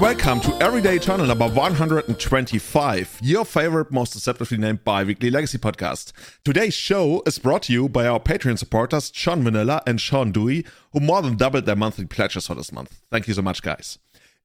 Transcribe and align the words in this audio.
Welcome 0.00 0.40
to 0.42 0.54
Everyday 0.62 1.00
Channel 1.00 1.26
number 1.26 1.48
125, 1.48 3.18
your 3.20 3.44
favorite, 3.44 3.90
most 3.90 4.12
deceptively 4.12 4.56
named 4.56 4.84
bi-weekly 4.84 5.28
legacy 5.28 5.58
podcast. 5.58 6.12
Today's 6.44 6.74
show 6.74 7.20
is 7.26 7.40
brought 7.40 7.64
to 7.64 7.72
you 7.72 7.88
by 7.88 8.06
our 8.06 8.20
Patreon 8.20 8.60
supporters, 8.60 9.10
Sean 9.12 9.42
Vanilla 9.42 9.82
and 9.88 10.00
Sean 10.00 10.30
Dewey, 10.30 10.64
who 10.92 11.00
more 11.00 11.20
than 11.20 11.36
doubled 11.36 11.66
their 11.66 11.74
monthly 11.74 12.04
pledges 12.04 12.46
for 12.46 12.54
this 12.54 12.70
month. 12.70 13.00
Thank 13.10 13.26
you 13.26 13.34
so 13.34 13.42
much, 13.42 13.60
guys. 13.60 13.98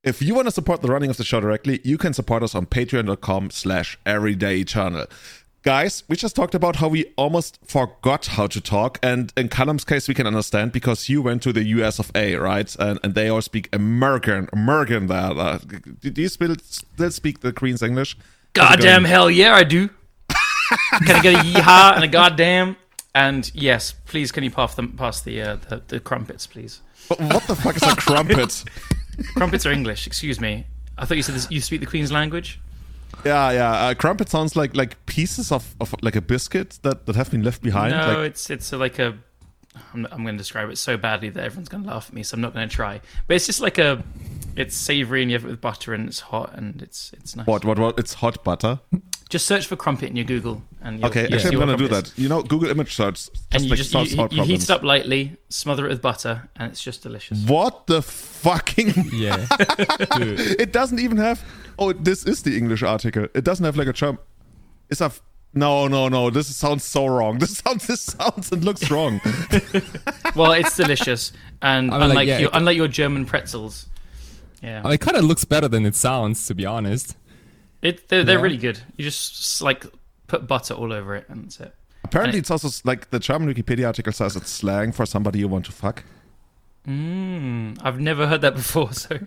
If 0.03 0.23
you 0.23 0.33
want 0.33 0.47
to 0.47 0.51
support 0.51 0.81
the 0.81 0.89
running 0.89 1.11
of 1.11 1.17
the 1.17 1.23
show 1.23 1.39
directly, 1.39 1.81
you 1.83 1.99
can 1.99 2.13
support 2.13 2.41
us 2.41 2.55
on 2.55 2.65
patreon.com 2.65 3.51
slash 3.51 3.97
everydaychannel. 4.07 5.07
Guys, 5.63 6.03
we 6.09 6.17
just 6.17 6.35
talked 6.35 6.53
about 6.53 6.75
how 6.75 6.89
we 6.89 7.05
almost 7.15 7.57
forgot 7.63 8.25
how 8.25 8.47
to 8.47 8.59
talk, 8.59 8.99
and 9.01 9.31
in 9.37 9.47
Callum's 9.47 9.85
case, 9.85 10.09
we 10.09 10.13
can 10.13 10.27
understand 10.27 10.73
because 10.73 11.07
you 11.07 11.21
went 11.21 11.41
to 11.43 11.53
the 11.53 11.63
US 11.63 11.99
of 11.99 12.11
A, 12.15 12.35
right? 12.35 12.75
And, 12.79 12.99
and 13.01 13.15
they 13.15 13.29
all 13.29 13.41
speak 13.41 13.69
American, 13.71 14.49
American 14.51 15.07
there. 15.07 15.31
Uh, 15.31 15.59
do 16.01 16.21
you 16.21 16.27
still, 16.27 16.53
still 16.59 17.11
speak 17.11 17.39
the 17.39 17.53
Queen's 17.53 17.81
English? 17.81 18.17
Goddamn 18.51 19.05
hell 19.05 19.31
yeah, 19.31 19.55
I 19.55 19.63
do. 19.63 19.87
can 21.05 21.15
I 21.15 21.21
get 21.21 21.35
a 21.35 21.47
yeehaw 21.47 21.95
and 21.95 22.03
a 22.03 22.09
goddamn? 22.09 22.75
And 23.15 23.49
yes, 23.55 23.93
please, 24.05 24.33
can 24.33 24.43
you 24.43 24.51
pass 24.51 24.75
the 24.75 24.85
pass 24.85 25.21
the 25.21 25.41
uh, 25.41 25.55
the, 25.69 25.81
the 25.87 25.99
crumpets, 26.01 26.45
please? 26.45 26.81
What, 27.07 27.21
what 27.21 27.43
the 27.47 27.55
fuck 27.55 27.77
is 27.77 27.83
a 27.83 27.95
crumpet? 27.95 28.65
crumpets 29.33 29.65
are 29.65 29.71
English. 29.71 30.07
Excuse 30.07 30.41
me. 30.41 30.65
I 30.97 31.05
thought 31.05 31.15
you 31.15 31.23
said 31.23 31.35
this, 31.35 31.49
you 31.49 31.61
speak 31.61 31.79
the 31.79 31.85
Queen's 31.85 32.11
language. 32.11 32.59
Yeah, 33.25 33.51
yeah. 33.51 33.71
Uh, 33.71 33.93
crumpet 33.93 34.29
sounds 34.29 34.55
like 34.55 34.75
like 34.75 35.05
pieces 35.05 35.51
of, 35.51 35.75
of 35.79 35.93
like 36.01 36.15
a 36.15 36.21
biscuit 36.21 36.79
that, 36.83 37.05
that 37.05 37.15
have 37.15 37.31
been 37.31 37.43
left 37.43 37.61
behind. 37.61 37.91
No, 37.91 38.19
like, 38.19 38.31
it's 38.31 38.49
it's 38.49 38.71
like 38.71 38.99
a. 38.99 39.17
I'm, 39.93 40.05
I'm 40.11 40.21
going 40.23 40.35
to 40.35 40.37
describe 40.37 40.69
it 40.69 40.77
so 40.77 40.97
badly 40.97 41.29
that 41.29 41.43
everyone's 41.43 41.67
going 41.67 41.83
to 41.83 41.89
laugh 41.89 42.05
at 42.07 42.13
me, 42.13 42.21
so 42.21 42.35
I'm 42.35 42.41
not 42.41 42.53
going 42.53 42.69
to 42.69 42.75
try. 42.75 43.01
But 43.27 43.35
it's 43.35 43.47
just 43.47 43.59
like 43.61 43.77
a. 43.79 44.03
It's 44.55 44.75
savory 44.75 45.23
and 45.23 45.31
you 45.31 45.37
have 45.37 45.45
it 45.45 45.49
with 45.49 45.61
butter 45.61 45.95
and 45.95 46.07
it's 46.07 46.19
hot 46.19 46.53
and 46.53 46.79
it's 46.83 47.11
it's 47.13 47.35
nice. 47.35 47.47
what 47.47 47.65
what 47.65 47.79
what? 47.79 47.97
It's 47.97 48.13
hot 48.15 48.43
butter. 48.43 48.79
Just 49.29 49.47
search 49.47 49.65
for 49.65 49.75
crumpet 49.75 50.09
in 50.11 50.15
your 50.15 50.25
Google 50.25 50.61
and 50.83 50.99
you'll, 50.99 51.07
Okay, 51.07 51.21
you'll 51.23 51.33
actually, 51.33 51.49
see 51.49 51.55
I'm 51.55 51.59
gonna 51.59 51.75
do 51.75 51.87
crumpet 51.87 52.07
is. 52.07 52.13
that. 52.13 52.21
You 52.21 52.29
know, 52.29 52.43
Google 52.43 52.69
image 52.69 52.93
search. 52.93 53.15
Just 53.15 53.31
And 53.51 53.63
you 53.63 53.69
like 53.71 53.77
just 53.77 53.93
you, 54.11 54.15
hot 54.15 54.31
you, 54.31 54.37
you 54.39 54.43
heat 54.43 54.61
it 54.61 54.69
up 54.69 54.83
lightly, 54.83 55.37
smother 55.49 55.87
it 55.87 55.89
with 55.89 56.03
butter, 56.03 56.49
and 56.55 56.71
it's 56.71 56.83
just 56.83 57.01
delicious. 57.01 57.43
What 57.45 57.87
the 57.87 58.03
fucking? 58.03 58.93
Yeah. 59.11 59.47
It 60.59 60.71
doesn't 60.71 60.99
even 60.99 61.17
have. 61.17 61.43
Oh, 61.79 61.93
this 61.93 62.25
is 62.25 62.43
the 62.43 62.57
English 62.57 62.83
article. 62.83 63.27
It 63.33 63.43
doesn't 63.43 63.65
have 63.65 63.77
like 63.77 63.87
a 63.87 63.93
German. 63.93 64.19
It's 64.89 65.01
a. 65.01 65.11
No, 65.55 65.87
no, 65.87 66.07
no. 66.09 66.29
This 66.31 66.53
sounds 66.55 66.83
so 66.83 67.05
wrong. 67.05 67.37
This 67.39 67.57
sounds. 67.57 67.85
This 67.87 68.01
sounds 68.01 68.51
and 68.51 68.63
looks 68.63 68.89
wrong. 68.91 69.21
Well, 70.35 70.51
it's 70.53 70.75
delicious, 70.75 71.31
and 71.61 71.91
I 71.93 71.99
mean, 71.99 71.99
like, 71.99 72.09
unlike 72.09 72.27
yeah, 72.27 72.39
your, 72.39 72.49
it- 72.49 72.55
unlike 72.55 72.75
your 72.75 72.87
German 72.87 73.25
pretzels, 73.25 73.87
yeah, 74.63 74.79
I 74.79 74.83
mean, 74.83 74.93
it 74.93 75.01
kind 75.01 75.15
of 75.15 75.25
looks 75.25 75.45
better 75.45 75.67
than 75.67 75.85
it 75.85 75.93
sounds, 75.93 76.47
to 76.47 76.55
be 76.55 76.65
honest. 76.65 77.15
it, 77.83 78.07
they're, 78.09 78.23
they're 78.23 78.37
Yeah. 78.37 78.41
really 78.43 78.57
good. 78.57 78.79
You 78.97 79.03
just 79.05 79.61
like 79.61 79.85
put 80.25 80.47
butter 80.47 80.73
all 80.73 80.91
over 80.91 81.15
it, 81.15 81.25
and 81.29 81.45
that's 81.45 81.59
it. 81.59 81.75
Apparently, 82.03 82.39
it's 82.39 82.49
also 82.49 82.69
like 82.83 83.11
the 83.11 83.19
German 83.19 83.53
Wikipedia 83.53 83.85
article 83.85 84.11
says 84.11 84.35
it's 84.35 84.49
slang 84.49 84.91
for 84.91 85.05
somebody 85.05 85.37
you 85.39 85.47
want 85.47 85.65
to 85.65 85.71
fuck. 85.71 86.03
Mm, 86.87 87.77
I've 87.83 87.99
never 87.99 88.25
heard 88.27 88.41
that 88.41 88.55
before, 88.61 88.91
so 88.93 89.19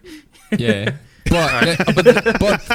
Yeah. 0.58 0.96
But, 1.28 1.78
uh, 1.78 1.92
but, 1.94 2.38
but, 2.40 2.70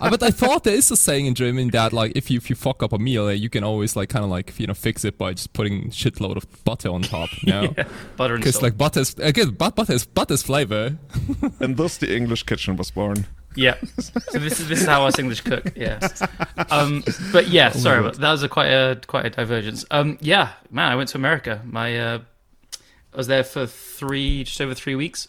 uh, 0.00 0.10
but 0.10 0.22
I 0.22 0.30
thought 0.30 0.64
there 0.64 0.74
is 0.74 0.90
a 0.90 0.96
saying 0.96 1.26
in 1.26 1.34
German 1.34 1.68
that 1.70 1.92
like 1.92 2.12
if 2.14 2.30
you 2.30 2.36
if 2.38 2.50
you 2.50 2.56
fuck 2.56 2.82
up 2.82 2.92
a 2.92 2.98
meal, 2.98 3.26
uh, 3.26 3.30
you 3.30 3.48
can 3.48 3.64
always 3.64 3.96
like 3.96 4.08
kind 4.08 4.24
of 4.24 4.30
like 4.30 4.58
you 4.58 4.66
know 4.66 4.74
fix 4.74 5.04
it 5.04 5.18
by 5.18 5.32
just 5.32 5.52
putting 5.52 5.90
shitload 5.90 6.36
of 6.36 6.64
butter 6.64 6.88
on 6.90 7.02
top. 7.02 7.30
You 7.42 7.52
know, 7.52 7.74
yeah, 7.76 7.84
butter 8.16 8.34
and 8.34 8.42
because 8.42 8.54
salt. 8.56 8.64
like 8.64 8.76
butter's 8.78 9.14
again 9.18 9.50
but 9.50 9.74
butter's 9.76 10.04
butter's 10.04 10.42
flavor. 10.42 10.96
And 11.60 11.76
thus, 11.76 11.96
the 11.98 12.14
English 12.14 12.42
kitchen 12.44 12.76
was 12.76 12.90
born. 12.90 13.26
yeah. 13.56 13.76
So 13.98 14.38
this 14.38 14.60
is 14.60 14.68
this 14.68 14.80
is 14.80 14.86
how 14.86 15.06
us 15.06 15.18
English 15.18 15.42
cook. 15.42 15.72
Yes. 15.76 16.22
Um, 16.70 17.04
but 17.32 17.48
yeah, 17.48 17.70
Oh 17.74 17.78
sorry, 17.78 18.02
but 18.02 18.16
that 18.16 18.30
was 18.30 18.42
a 18.42 18.48
quite 18.48 18.68
a 18.68 19.00
quite 19.06 19.26
a 19.26 19.30
divergence. 19.30 19.84
Um, 19.90 20.18
yeah, 20.20 20.50
man, 20.70 20.90
I 20.90 20.96
went 20.96 21.08
to 21.10 21.18
America. 21.18 21.60
My 21.64 21.98
uh, 21.98 22.18
I 23.12 23.16
was 23.16 23.28
there 23.28 23.44
for 23.44 23.66
three, 23.66 24.44
just 24.44 24.60
over 24.60 24.74
three 24.74 24.96
weeks, 24.96 25.28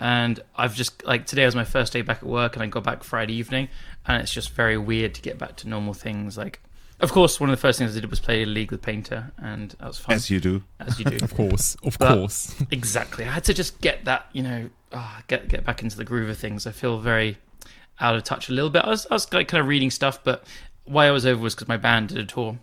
and 0.00 0.40
I've 0.56 0.74
just 0.74 1.04
like 1.04 1.26
today 1.26 1.44
was 1.44 1.54
my 1.54 1.64
first 1.64 1.92
day 1.92 2.02
back 2.02 2.18
at 2.18 2.24
work, 2.26 2.54
and 2.56 2.62
I 2.62 2.66
got 2.66 2.84
back 2.84 3.04
Friday 3.04 3.34
evening, 3.34 3.68
and 4.06 4.22
it's 4.22 4.32
just 4.32 4.50
very 4.50 4.76
weird 4.78 5.14
to 5.14 5.22
get 5.22 5.38
back 5.38 5.56
to 5.56 5.68
normal 5.68 5.94
things. 5.94 6.36
Like, 6.36 6.60
of 7.00 7.12
course, 7.12 7.38
one 7.40 7.50
of 7.50 7.56
the 7.56 7.60
first 7.60 7.78
things 7.78 7.96
I 7.96 8.00
did 8.00 8.10
was 8.10 8.20
play 8.20 8.44
League 8.44 8.70
with 8.70 8.82
Painter, 8.82 9.32
and 9.38 9.70
that 9.78 9.86
was 9.86 9.98
fun 9.98 10.14
As 10.16 10.30
you 10.30 10.40
do. 10.40 10.62
as 10.80 10.98
you 10.98 11.04
do. 11.04 11.18
Of 11.24 11.34
course, 11.34 11.76
of 11.84 11.98
But- 11.98 12.14
course. 12.14 12.54
Exactly. 12.70 13.24
I 13.24 13.30
had 13.30 13.44
to 13.44 13.54
just 13.54 13.80
get 13.80 14.04
that, 14.04 14.26
you 14.32 14.42
know, 14.42 14.70
ah, 14.92 15.22
get 15.28 15.48
get 15.48 15.64
back 15.64 15.82
into 15.82 15.96
the 15.96 16.04
groove 16.04 16.28
of 16.28 16.38
things. 16.38 16.66
I 16.66 16.72
feel 16.72 16.98
very 16.98 17.38
out 18.00 18.16
of 18.16 18.24
touch 18.24 18.48
a 18.48 18.52
little 18.52 18.70
bit. 18.70 18.84
I 18.84 18.88
was, 18.90 19.06
I 19.10 19.14
was 19.14 19.32
like 19.32 19.48
kind 19.48 19.60
of 19.60 19.68
reading 19.68 19.90
stuff, 19.90 20.22
but 20.24 20.44
why 20.84 21.06
I 21.06 21.10
was 21.12 21.24
over 21.24 21.40
was 21.40 21.54
because 21.54 21.68
my 21.68 21.76
band 21.76 22.08
did 22.08 22.18
a 22.18 22.24
tour, 22.26 22.58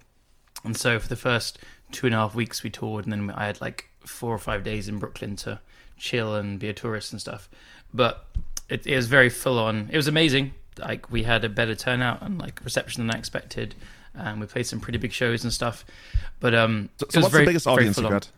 and 0.64 0.76
so 0.78 1.00
for 1.00 1.08
the 1.08 1.16
first 1.16 1.58
two 1.92 2.06
and 2.06 2.14
a 2.16 2.20
half 2.20 2.36
weeks 2.36 2.64
we 2.64 2.70
toured, 2.70 3.06
and 3.06 3.12
then 3.14 3.32
I 3.32 3.46
had 3.48 3.60
like 3.62 3.90
four 4.06 4.34
or 4.34 4.38
five 4.38 4.64
days 4.64 4.88
in 4.88 4.98
Brooklyn 5.00 5.36
to 5.38 5.60
chill 6.02 6.36
and 6.36 6.60
be 6.60 6.68
a 6.70 6.74
tourist 6.74 7.12
and 7.12 7.22
stuff. 7.22 7.48
But 7.94 8.26
it, 8.70 8.86
it 8.88 8.96
was 8.96 9.08
very 9.08 9.30
full 9.30 9.60
on. 9.60 9.90
It 9.92 9.98
was 9.98 10.08
amazing. 10.08 10.54
Like 10.80 11.12
we 11.12 11.24
had 11.24 11.44
a 11.44 11.50
better 11.50 11.76
turnout 11.76 12.22
and 12.22 12.40
like 12.40 12.60
reception 12.64 13.06
than 13.06 13.16
I 13.16 13.20
expected, 13.20 13.76
and 14.16 14.40
we 14.40 14.48
played 14.48 14.66
some 14.68 14.80
pretty 14.80 14.98
big 14.98 15.12
shows 15.12 15.44
and 15.44 15.52
stuff. 15.54 15.86
But 16.40 16.56
um, 16.56 16.90
So, 16.98 17.06
it 17.06 17.12
so 17.14 17.20
was 17.20 17.24
what's 17.26 17.32
very- 17.34 17.46
the 17.46 17.50
biggest 17.50 17.66
very 17.66 17.76
audience 17.76 17.98
you 17.98 18.04
full 18.04 18.08
on. 18.08 18.12
got? 18.20 18.30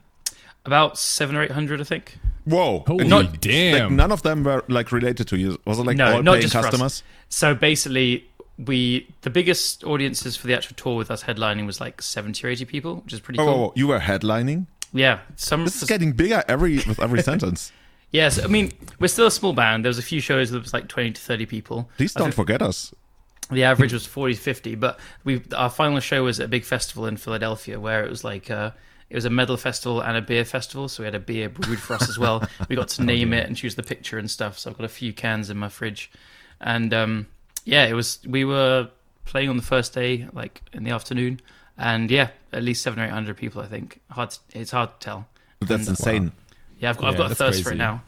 About 0.66 0.98
seven 0.98 1.36
or 1.36 1.44
eight 1.44 1.52
hundred, 1.52 1.82
I 1.82 1.84
think. 1.84 2.18
Whoa. 2.46 2.84
Holy 2.88 3.08
not- 3.08 3.40
damn. 3.42 3.90
Like, 3.90 3.92
none 3.92 4.12
of 4.12 4.22
them 4.24 4.44
were 4.44 4.64
like 4.68 4.92
related 4.92 5.28
to 5.30 5.38
you. 5.38 5.60
Was 5.66 5.78
it 5.80 5.84
like 5.86 5.98
No, 5.98 6.16
all 6.16 6.24
not 6.24 6.34
paying 6.34 6.42
just 6.44 6.54
customers? 6.54 7.04
So 7.30 7.54
basically, 7.54 8.26
we 8.58 9.08
the 9.22 9.30
biggest 9.30 9.84
audiences 9.84 10.36
for 10.38 10.48
the 10.48 10.56
actual 10.56 10.76
tour 10.76 10.96
with 10.96 11.12
us 11.12 11.24
headlining 11.24 11.66
was 11.66 11.80
like 11.82 12.02
seventy 12.02 12.46
or 12.48 12.50
eighty 12.50 12.66
people, 12.66 12.98
which 12.98 13.14
is 13.14 13.20
pretty 13.20 13.40
Oh, 13.40 13.46
cool. 13.46 13.54
whoa, 13.54 13.62
whoa, 13.68 13.74
you 13.76 13.88
were 13.88 14.00
headlining. 14.00 14.68
Yeah, 14.94 15.20
some. 15.36 15.66
This 15.66 15.82
is 15.82 15.90
getting 15.90 16.12
bigger 16.14 16.44
every 16.48 16.76
with 16.88 17.00
every 17.00 17.22
sentence. 17.32 17.72
yes, 18.12 18.44
I 18.44 18.48
mean 18.48 18.72
we're 19.00 19.08
still 19.08 19.28
a 19.28 19.32
small 19.32 19.54
band. 19.54 19.84
There 19.84 19.90
was 19.90 19.98
a 19.98 20.04
few 20.04 20.22
shows 20.22 20.52
that 20.52 20.62
was 20.62 20.74
like 20.74 20.88
twenty 20.88 21.12
to 21.12 21.22
thirty 21.22 21.46
people. 21.46 21.90
Please 21.98 22.14
don't 22.14 22.34
forget 22.34 22.62
us. 22.62 22.94
The 23.52 23.66
average 23.66 23.92
was 23.92 24.06
40 24.06 24.36
to 24.36 24.40
50, 24.40 24.76
but 24.76 25.00
we 25.26 25.42
our 25.56 25.70
final 25.70 26.00
show 26.00 26.24
was 26.24 26.40
at 26.40 26.46
a 26.46 26.48
big 26.48 26.64
festival 26.64 27.06
in 27.06 27.18
Philadelphia 27.18 27.78
where 27.80 28.04
it 28.04 28.10
was 28.10 28.24
like 28.24 28.50
uh, 28.50 28.72
it 29.10 29.16
was 29.16 29.26
a 29.26 29.30
metal 29.30 29.58
festival 29.58 30.00
and 30.02 30.16
a 30.16 30.22
beer 30.22 30.46
festival, 30.46 30.88
so 30.88 31.04
we 31.04 31.06
had 31.06 31.14
a 31.14 31.20
beer 31.20 31.50
brewed 31.50 31.80
for 31.80 31.94
us 31.94 32.08
as 32.08 32.18
well. 32.18 32.48
We 32.70 32.76
got 32.78 32.88
to 32.90 33.04
name 33.04 33.34
it 33.34 33.46
and 33.46 33.56
choose 33.56 33.76
the 33.76 33.84
picture 33.84 34.18
and 34.18 34.32
stuff. 34.32 34.58
So 34.58 34.70
I've 34.72 34.78
got 34.78 34.86
a 34.86 34.90
few 34.90 35.12
cans 35.12 35.50
in 35.50 35.58
my 35.58 35.70
fridge, 35.70 36.10
and 36.62 36.94
um, 36.94 37.28
yeah, 37.66 37.86
it 37.86 37.94
was 37.94 38.20
we 38.26 38.46
were 38.46 38.90
playing 39.26 39.50
on 39.50 39.58
the 39.58 39.64
first 39.64 39.94
day 39.94 40.28
like 40.34 40.62
in 40.72 40.84
the 40.86 40.92
afternoon, 40.92 41.42
and 41.78 42.10
yeah, 42.12 42.30
at 42.52 42.64
least 42.64 42.82
seven 42.84 43.00
or 43.00 43.06
eight 43.06 43.12
hundred 43.12 43.38
people. 43.38 43.62
I 43.62 43.68
think 43.68 44.00
hard. 44.12 44.32
To, 44.32 44.40
it's 44.54 44.72
hard 44.72 45.00
to 45.00 45.06
tell. 45.06 45.28
That's 45.60 45.72
And- 45.72 45.88
uh, 45.88 45.92
insane. 45.92 46.32
Yeah, 46.80 46.90
I've 46.90 46.98
got, 46.98 47.12
I've 47.12 47.18
got 47.18 47.26
a 47.26 47.30
that's 47.30 47.40
thirst 47.40 47.64
for 47.64 47.72
it 47.72 47.78
now. 47.78 48.04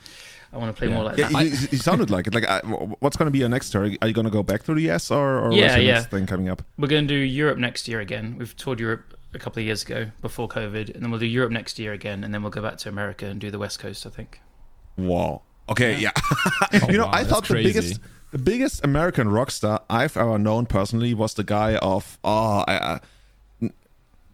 I 0.51 0.57
want 0.57 0.73
to 0.75 0.77
play 0.77 0.87
Yeah. 0.89 0.93
more 0.95 1.03
like 1.05 1.17
Yeah, 1.17 1.29
that. 1.29 1.43
you, 1.45 1.49
you 1.71 1.77
sounded 1.77 2.09
like 2.09 2.27
it. 2.27 2.33
Like, 2.33 2.45
I, 2.45 2.59
what's 2.99 3.15
going 3.17 3.27
to 3.27 3.31
be 3.31 3.39
your 3.39 3.49
next 3.49 3.69
tour? 3.71 3.83
Are 4.01 4.07
you 4.07 4.13
going 4.13 4.25
to 4.25 4.31
go 4.31 4.43
back 4.43 4.63
to 4.63 4.73
the 4.73 4.89
US 4.91 5.11
or, 5.11 5.39
or 5.39 5.51
Yeah, 5.53 5.71
what's 5.73 5.83
yeah. 5.83 5.93
next 5.95 6.09
thing 6.11 6.25
coming 6.25 6.49
up? 6.49 6.61
We're 6.77 6.87
going 6.87 7.07
to 7.07 7.13
do 7.13 7.19
Europe 7.19 7.57
next 7.57 7.87
year 7.87 7.99
again. 8.01 8.35
We've 8.37 8.55
toured 8.55 8.79
Europe 8.79 9.17
a 9.33 9.39
couple 9.39 9.59
of 9.61 9.65
years 9.65 9.83
ago 9.83 10.11
before 10.21 10.47
COVID, 10.49 10.93
and 10.93 11.03
then 11.03 11.11
we'll 11.11 11.19
do 11.19 11.25
Europe 11.25 11.51
next 11.51 11.77
year 11.79 11.93
again, 11.93 12.23
and 12.23 12.33
then 12.33 12.41
we'll 12.41 12.51
go 12.51 12.61
back 12.61 12.77
to 12.79 12.89
America 12.89 13.25
and 13.25 13.39
do 13.39 13.49
the 13.51 13.59
West 13.59 13.79
Coast. 13.79 14.05
I 14.05 14.09
think. 14.09 14.39
Wow. 14.97 15.41
Okay, 15.69 15.97
yeah. 15.97 16.11
Oh, 16.73 16.89
you 16.91 16.97
know, 16.97 17.05
wow, 17.05 17.11
I 17.11 17.23
that's 17.23 17.29
thought 17.33 17.47
the 17.47 17.55
biggest, 17.55 17.99
the 18.31 18.37
biggest 18.37 18.83
American 18.85 19.29
rock 19.29 19.51
star 19.51 19.81
I've 19.89 20.15
ever 20.17 20.37
known 20.37 20.65
personally 20.67 21.13
was 21.13 21.33
the 21.33 21.43
guy 21.43 21.75
of 21.77 22.17
oh, 22.23 22.63
I, 22.67 22.99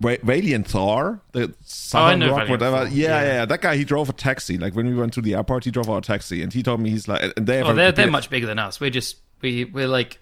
Va- 0.01 0.17
Valient 0.23 0.67
Thorr, 0.67 1.21
the 1.31 1.49
oh, 1.49 1.53
Southern 1.63 2.19
know 2.19 2.35
rock, 2.35 2.49
whatever. 2.49 2.87
Yeah, 2.87 3.21
yeah. 3.21 3.23
yeah. 3.23 3.45
That 3.45 3.61
guy, 3.61 3.75
he 3.77 3.83
drove 3.85 4.09
a 4.09 4.13
taxi. 4.13 4.57
Like 4.57 4.75
when 4.75 4.87
we 4.87 4.95
went 4.95 5.13
to 5.13 5.21
the 5.21 5.35
airport, 5.35 5.63
he 5.65 5.71
drove 5.71 5.89
our 5.89 6.01
taxi, 6.01 6.41
and 6.41 6.51
he 6.51 6.63
told 6.63 6.79
me 6.81 6.89
he's 6.89 7.07
like, 7.07 7.21
and 7.37 7.47
they 7.47 7.57
have 7.57 7.67
Oh, 7.67 7.71
a- 7.71 7.73
they're 7.75 7.91
they're 7.91 8.11
much 8.11 8.29
bigger 8.29 8.47
than 8.47 8.59
us. 8.59 8.79
We're 8.79 8.89
just 8.89 9.17
we 9.41 9.65
we're 9.65 9.87
like 9.87 10.19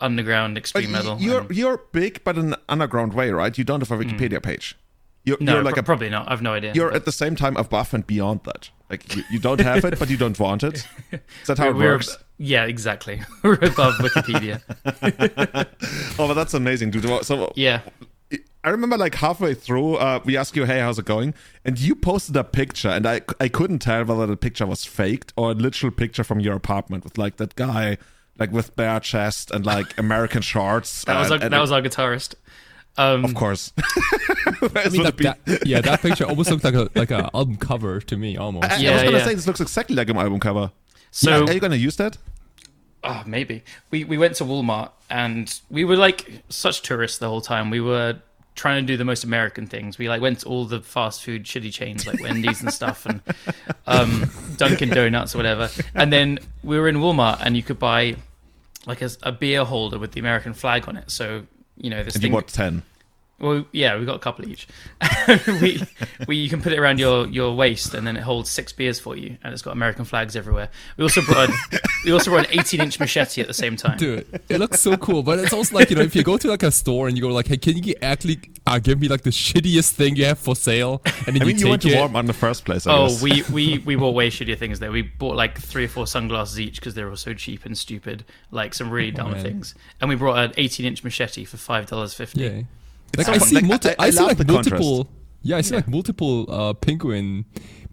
underground 0.00 0.58
extreme 0.58 0.92
metal. 0.92 1.16
You're 1.18 1.40
and- 1.40 1.50
you're 1.50 1.78
big, 1.92 2.22
but 2.24 2.36
in 2.36 2.52
an 2.52 2.60
underground 2.68 3.14
way, 3.14 3.30
right? 3.30 3.56
You 3.56 3.64
don't 3.64 3.80
have 3.80 3.90
a 3.90 3.96
hmm. 3.96 4.02
Wikipedia 4.02 4.42
page. 4.42 4.76
You're, 5.26 5.38
no, 5.40 5.54
you're 5.54 5.62
like 5.62 5.74
pro- 5.74 5.80
a 5.80 5.84
probably 5.84 6.10
not. 6.10 6.30
I've 6.30 6.42
no 6.42 6.52
idea. 6.52 6.72
you're 6.74 6.90
but 6.90 6.96
at 6.96 7.04
the 7.06 7.12
same 7.12 7.34
time 7.34 7.56
above 7.56 7.94
and 7.94 8.06
beyond 8.06 8.40
that. 8.44 8.68
Like 8.90 9.16
you, 9.16 9.22
you 9.30 9.38
don't 9.38 9.58
have 9.60 9.82
it, 9.86 9.98
but 9.98 10.10
you 10.10 10.18
don't 10.18 10.38
want 10.38 10.62
it. 10.62 10.86
Is 11.12 11.46
that 11.46 11.56
how 11.56 11.68
it 11.70 11.76
we're, 11.76 11.92
works? 11.94 12.18
yeah, 12.36 12.66
exactly. 12.66 13.22
we're 13.42 13.54
above 13.54 13.94
Wikipedia. 13.94 14.60
Oh, 16.18 16.28
but 16.28 16.34
that's 16.34 16.52
amazing, 16.54 16.90
dude. 16.90 17.24
So 17.24 17.52
Yeah, 17.56 17.80
I 18.62 18.70
remember 18.70 18.96
like 18.96 19.14
halfway 19.16 19.52
through, 19.54 19.96
uh, 19.96 20.20
we 20.24 20.36
asked 20.36 20.56
you, 20.56 20.64
"Hey, 20.64 20.80
how's 20.80 20.98
it 20.98 21.04
going?" 21.04 21.34
And 21.64 21.78
you 21.78 21.94
posted 21.94 22.36
a 22.36 22.44
picture, 22.44 22.88
and 22.88 23.06
I 23.06 23.20
I 23.38 23.48
couldn't 23.48 23.80
tell 23.80 24.04
whether 24.04 24.26
the 24.26 24.36
picture 24.36 24.66
was 24.66 24.84
faked 24.84 25.32
or 25.36 25.50
a 25.50 25.54
literal 25.54 25.92
picture 25.92 26.24
from 26.24 26.40
your 26.40 26.54
apartment 26.56 27.04
with 27.04 27.18
like 27.18 27.36
that 27.36 27.54
guy, 27.56 27.98
like 28.38 28.52
with 28.52 28.74
bare 28.76 29.00
chest 29.00 29.50
and 29.50 29.66
like 29.66 29.96
American 29.98 30.40
shorts. 30.42 31.04
that 31.04 31.18
was 31.18 31.30
and- 31.30 31.40
our, 31.40 31.44
and 31.44 31.52
that 31.52 31.58
it- 31.58 31.60
was 31.60 31.72
our 31.72 31.82
guitarist. 31.82 32.34
Um, 32.96 33.24
of 33.24 33.34
course. 33.34 33.72
I 34.76 34.88
mean, 34.88 35.02
that, 35.02 35.16
that, 35.18 35.66
yeah, 35.66 35.80
that 35.80 36.00
picture 36.00 36.24
almost 36.26 36.48
looked 36.50 36.62
like 36.62 36.74
a 36.74 36.88
like 36.94 37.10
a 37.10 37.28
album 37.34 37.56
cover 37.56 38.00
to 38.00 38.16
me, 38.16 38.36
almost. 38.36 38.70
I, 38.70 38.74
I 38.76 38.92
was 38.92 39.02
gonna 39.02 39.18
yeah. 39.18 39.24
say 39.24 39.34
this 39.34 39.46
looks 39.48 39.60
exactly 39.60 39.96
like 39.96 40.08
an 40.08 40.16
album 40.16 40.38
cover. 40.38 40.70
so 41.10 41.44
are 41.44 41.52
you 41.52 41.58
gonna 41.60 41.74
use 41.74 41.96
that? 41.96 42.18
Oh, 43.04 43.22
maybe. 43.26 43.62
We 43.90 44.04
we 44.04 44.16
went 44.18 44.34
to 44.36 44.44
Walmart 44.44 44.90
and 45.10 45.52
we 45.70 45.84
were 45.84 45.96
like 45.96 46.42
such 46.48 46.82
tourists 46.82 47.18
the 47.18 47.28
whole 47.28 47.40
time. 47.42 47.70
We 47.70 47.80
were 47.80 48.16
trying 48.54 48.82
to 48.82 48.86
do 48.92 48.96
the 48.96 49.04
most 49.04 49.24
American 49.24 49.66
things. 49.66 49.98
We 49.98 50.08
like 50.08 50.20
went 50.22 50.40
to 50.40 50.46
all 50.46 50.64
the 50.64 50.80
fast 50.80 51.22
food 51.24 51.44
shitty 51.44 51.72
chains 51.72 52.06
like 52.06 52.20
Wendy's 52.22 52.62
and 52.62 52.72
stuff 52.72 53.04
and 53.04 53.20
um, 53.86 54.30
Dunkin' 54.56 54.90
Donuts 54.90 55.34
or 55.34 55.38
whatever. 55.38 55.68
And 55.94 56.12
then 56.12 56.38
we 56.62 56.78
were 56.78 56.88
in 56.88 56.96
Walmart 56.96 57.38
and 57.44 57.56
you 57.56 57.62
could 57.62 57.78
buy 57.78 58.16
like 58.86 59.02
a, 59.02 59.10
a 59.24 59.32
beer 59.32 59.64
holder 59.64 59.98
with 59.98 60.12
the 60.12 60.20
American 60.20 60.54
flag 60.54 60.88
on 60.88 60.96
it. 60.96 61.10
So 61.10 61.46
you 61.76 61.90
know 61.90 62.02
this 62.04 62.14
And 62.14 62.22
you 62.22 62.28
thing. 62.28 62.32
bought 62.32 62.48
10. 62.48 62.82
Well, 63.40 63.64
yeah, 63.72 63.98
we 63.98 64.06
got 64.06 64.14
a 64.16 64.20
couple 64.20 64.48
each. 64.48 64.68
we, 65.60 65.82
we, 66.28 66.36
you 66.36 66.48
can 66.48 66.62
put 66.62 66.72
it 66.72 66.78
around 66.78 66.98
your, 67.00 67.26
your 67.26 67.54
waist, 67.54 67.92
and 67.92 68.06
then 68.06 68.16
it 68.16 68.22
holds 68.22 68.48
six 68.48 68.72
beers 68.72 69.00
for 69.00 69.16
you, 69.16 69.36
and 69.42 69.52
it's 69.52 69.60
got 69.60 69.72
American 69.72 70.04
flags 70.04 70.36
everywhere. 70.36 70.68
We 70.96 71.02
also 71.02 71.20
brought 71.20 71.50
we 72.04 72.12
also 72.12 72.30
brought 72.30 72.46
an 72.50 72.58
18 72.60 72.80
inch 72.80 73.00
machete 73.00 73.40
at 73.40 73.48
the 73.48 73.54
same 73.54 73.76
time. 73.76 73.98
Dude, 73.98 74.40
it 74.48 74.58
looks 74.58 74.80
so 74.80 74.96
cool, 74.96 75.22
but 75.24 75.40
it's 75.40 75.52
also 75.52 75.74
like 75.74 75.90
you 75.90 75.96
know, 75.96 76.02
if 76.02 76.14
you 76.14 76.22
go 76.22 76.38
to 76.38 76.48
like 76.48 76.62
a 76.62 76.70
store 76.70 77.08
and 77.08 77.16
you 77.16 77.22
go 77.22 77.28
like, 77.28 77.48
"Hey, 77.48 77.56
can 77.56 77.76
you 77.82 77.94
actually 78.00 78.38
uh, 78.68 78.78
give 78.78 79.00
me 79.00 79.08
like 79.08 79.22
the 79.22 79.30
shittiest 79.30 79.90
thing 79.90 80.14
you 80.16 80.26
have 80.26 80.38
for 80.38 80.54
sale?" 80.54 81.02
And 81.26 81.34
then 81.34 81.42
I 81.42 81.44
mean, 81.46 81.58
you 81.58 81.64
you 81.64 81.70
went 81.70 81.82
take 81.82 81.92
to 81.92 81.98
it. 81.98 82.10
Walmart 82.10 82.20
in 82.20 82.26
the 82.26 82.32
first 82.32 82.64
place. 82.64 82.86
I 82.86 82.94
Oh, 82.94 83.08
guess. 83.08 83.20
we, 83.20 83.42
we, 83.52 83.78
we 83.78 83.96
bought 83.96 84.14
way 84.14 84.30
shittier 84.30 84.56
things 84.56 84.78
there. 84.78 84.92
We 84.92 85.02
bought 85.02 85.34
like 85.36 85.58
three 85.60 85.86
or 85.86 85.88
four 85.88 86.06
sunglasses 86.06 86.60
each 86.60 86.76
because 86.76 86.94
they 86.94 87.02
were 87.04 87.16
so 87.16 87.34
cheap 87.34 87.66
and 87.66 87.76
stupid, 87.76 88.24
like 88.52 88.74
some 88.74 88.90
really 88.90 89.10
dumb 89.10 89.32
man. 89.32 89.42
things. 89.42 89.74
And 90.00 90.08
we 90.08 90.14
brought 90.14 90.38
an 90.38 90.52
18 90.56 90.86
inch 90.86 91.02
machete 91.02 91.44
for 91.44 91.56
five 91.56 91.86
dollars 91.86 92.14
fifty. 92.14 92.40
Yeah, 92.42 92.62
like 93.18 93.28
I 93.28 93.38
see, 93.38 93.54
Like, 93.56 93.64
multi- 93.64 93.88
I- 93.90 93.94
I, 93.98 94.06
I 94.06 94.10
see 94.10 94.22
like 94.22 94.36
the 94.38 94.44
contrast. 94.44 94.70
multiple. 94.82 95.08
Yeah, 95.42 95.56
I 95.58 95.60
see 95.60 95.74
like 95.74 95.88
multiple 95.88 96.46
uh, 96.50 96.72
penguin 96.72 97.44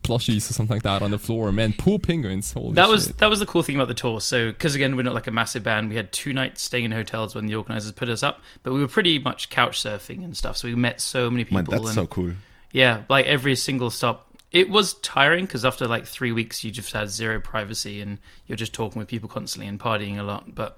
plushies 0.04 0.50
or 0.50 0.54
something 0.54 0.76
like 0.76 0.84
that 0.84 1.02
on 1.02 1.12
the 1.12 1.20
floor. 1.20 1.52
Man, 1.52 1.74
poor 1.78 2.00
penguins. 2.00 2.54
Holy 2.54 2.74
That 2.74 2.90
was 2.90 3.10
that 3.10 3.30
was 3.30 3.40
the 3.40 3.46
cool 3.46 3.62
thing 3.62 3.76
about 3.76 3.88
the 3.88 3.94
tour. 3.94 4.22
So, 4.22 4.52
because 4.52 4.74
again, 4.74 4.96
we're 4.96 5.04
not 5.04 5.14
like 5.14 5.28
a 5.28 5.32
massive 5.32 5.64
band. 5.64 5.90
We 5.90 5.96
had 5.96 6.12
two 6.12 6.34
nights 6.34 6.62
staying 6.64 6.86
in 6.86 6.92
hotels 6.92 7.36
when 7.36 7.48
the 7.48 7.56
organizers 7.56 7.92
put 7.92 8.10
us 8.10 8.24
up, 8.24 8.42
but 8.64 8.74
we 8.74 8.80
were 8.80 8.88
pretty 8.88 9.20
much 9.20 9.50
couch 9.50 9.82
surfing 9.84 10.24
and 10.24 10.36
stuff. 10.36 10.58
So 10.58 10.68
we 10.68 10.76
met 10.76 11.02
so 11.02 11.30
many 11.30 11.44
people. 11.44 11.58
Man, 11.58 11.66
that's 11.66 11.84
and, 11.86 11.94
so 11.94 12.08
cool. 12.08 12.32
Yeah, 12.72 13.04
like 13.10 13.26
every 13.26 13.56
single 13.56 13.90
stop. 13.90 14.28
It 14.52 14.70
was 14.70 14.96
tiring 14.96 15.46
because 15.46 15.64
after 15.64 15.88
like 15.88 16.06
three 16.06 16.32
weeks, 16.32 16.64
you 16.64 16.72
just 16.72 16.92
had 16.92 17.10
zero 17.10 17.40
privacy 17.40 18.02
and 18.02 18.18
you're 18.48 18.58
just 18.58 18.74
talking 18.74 19.00
with 19.00 19.08
people 19.08 19.30
constantly 19.30 19.68
and 19.68 19.80
partying 19.80 20.20
a 20.20 20.24
lot. 20.24 20.56
But 20.56 20.78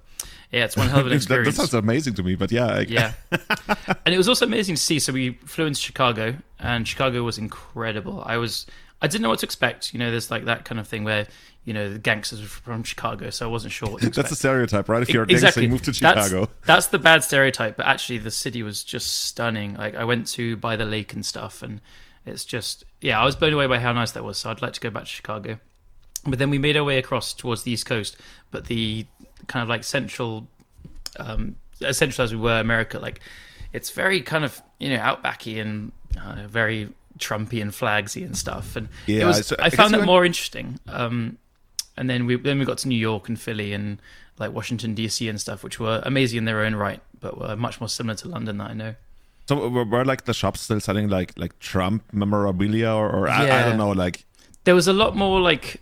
yeah, 0.54 0.66
it's 0.66 0.78
one 0.78 0.88
hell 0.88 1.00
of 1.00 1.08
an 1.08 1.14
That, 1.18 1.46
that 1.46 1.56
sounds 1.56 1.74
amazing 1.74 2.14
to 2.14 2.24
me, 2.24 2.36
but 2.36 2.52
yeah. 2.52 2.68
I, 2.68 2.80
yeah, 2.82 3.14
and 4.06 4.14
it 4.14 4.18
was 4.18 4.30
also 4.30 4.46
amazing 4.46 4.76
to 4.76 4.82
see. 4.82 5.00
So 5.00 5.12
we 5.12 5.32
flew 5.46 5.66
into 5.66 5.82
Chicago, 5.82 6.36
and 6.60 6.88
Chicago 6.88 7.24
was 7.24 7.40
incredible. 7.40 8.22
I 8.24 8.38
was 8.38 8.68
I 9.02 9.08
didn't 9.08 9.24
know 9.24 9.30
what 9.30 9.40
to 9.40 9.48
expect. 9.48 9.94
You 9.94 10.00
know, 10.00 10.12
there's 10.12 10.30
like 10.30 10.46
that 10.46 10.64
kind 10.64 10.80
of 10.80 10.88
thing 10.88 11.04
where 11.04 11.26
you 11.66 11.74
know 11.74 11.90
the 11.92 11.98
gangsters 11.98 12.40
are 12.40 12.46
from 12.46 12.84
Chicago, 12.84 13.32
so 13.32 13.48
I 13.48 13.52
wasn't 13.52 13.74
sure. 13.74 13.98
That's 14.02 14.32
a 14.32 14.36
stereotype, 14.36 14.88
right? 14.88 15.02
If 15.02 15.10
you're 15.10 15.24
a 15.24 15.28
gangster, 15.28 15.62
you 15.62 15.70
move 15.70 15.82
to 15.84 15.92
That's- 15.92 16.28
Chicago. 16.28 16.52
That's, 16.68 16.88
the 16.88 17.00
bad 17.00 17.24
stereotype, 17.24 17.76
but 17.76 17.88
actually 17.88 18.20
the 18.20 18.32
city 18.32 18.62
was 18.62 18.84
just 18.84 19.26
stunning. 19.26 19.74
Like 19.74 19.96
I 19.96 20.04
went 20.04 20.28
to 20.28 20.56
by 20.58 20.76
the 20.76 20.86
lake 20.86 21.14
and 21.14 21.26
stuff, 21.26 21.64
and 21.64 21.82
it's 22.28 22.46
just 22.46 22.84
yeah, 23.02 23.20
I 23.20 23.26
was 23.26 23.36
blown 23.36 23.54
away 23.54 23.66
by 23.66 23.80
how 23.80 23.92
nice 23.92 24.12
that 24.12 24.24
was. 24.24 24.38
So 24.38 24.52
I'd 24.52 24.62
like 24.62 24.74
to 24.74 24.80
go 24.80 24.92
back 24.92 25.06
to 25.06 25.10
Chicago. 25.10 25.60
But 26.26 26.40
then 26.40 26.50
we 26.50 26.60
made 26.60 26.78
our 26.78 26.84
way 26.86 27.00
across 27.00 27.34
towards 27.34 27.64
the 27.64 27.72
east 27.72 27.86
coast, 27.86 28.16
but 28.52 28.68
the 28.68 29.06
kind 29.48 29.64
of 29.64 29.70
like 29.70 29.84
central, 29.84 30.48
um, 31.20 31.56
as 31.82 31.98
central 31.98 32.24
as 32.24 32.34
we 32.34 32.40
were, 32.40 32.60
America, 32.60 33.00
like 33.00 33.20
it's 33.74 33.90
very 33.92 34.22
kind 34.22 34.44
of 34.46 34.62
you 34.80 34.90
know 34.90 34.98
outbacky 34.98 35.62
and 35.62 35.92
uh, 36.22 36.48
very 36.48 36.90
Trumpy 37.20 37.62
and 37.62 37.72
flagsy 37.72 38.26
and 38.26 38.36
stuff. 38.38 38.76
And 38.76 38.88
it 39.08 39.14
Yeah, 39.20 39.28
was, 39.28 39.46
so 39.48 39.56
I 39.60 39.66
I 39.66 39.70
found 39.70 39.94
that 39.94 40.00
went- 40.00 40.08
more 40.08 40.26
interesting. 40.26 40.80
Um, 40.88 41.38
and 41.96 42.10
then 42.10 42.26
we 42.26 42.36
then 42.38 42.58
we 42.60 42.66
got 42.66 42.80
to 42.80 42.88
New 42.88 42.98
York 42.98 43.30
and 43.30 43.40
Philly 43.40 43.72
and 43.74 44.00
like 44.40 44.52
Washington 44.52 44.96
DC 44.96 45.30
and 45.30 45.40
stuff, 45.40 45.64
which 45.64 45.80
were 45.80 46.02
amazing 46.06 46.40
in 46.40 46.46
their 46.46 46.62
own 46.66 46.74
right, 46.76 47.00
but 47.20 47.38
were 47.38 47.56
much 47.56 47.80
more 47.80 47.88
similar 47.88 48.16
to 48.16 48.28
London 48.28 48.58
that 48.58 48.72
I 48.72 48.74
know. 48.74 48.96
So 49.48 49.70
were, 49.70 49.84
were 49.86 50.06
like 50.06 50.26
the 50.26 50.34
shops 50.34 50.62
still 50.62 50.80
selling 50.80 51.08
like 51.10 51.34
like 51.38 51.60
Trump 51.60 52.04
memorabilia 52.12 52.92
or, 52.92 53.10
or 53.10 53.30
I, 53.30 53.44
I 53.44 53.64
don't 53.70 53.78
know 53.78 53.92
like 53.92 54.26
There 54.64 54.74
was 54.74 54.88
a 54.88 54.94
lot 54.94 55.16
more 55.16 55.40
like, 55.40 55.82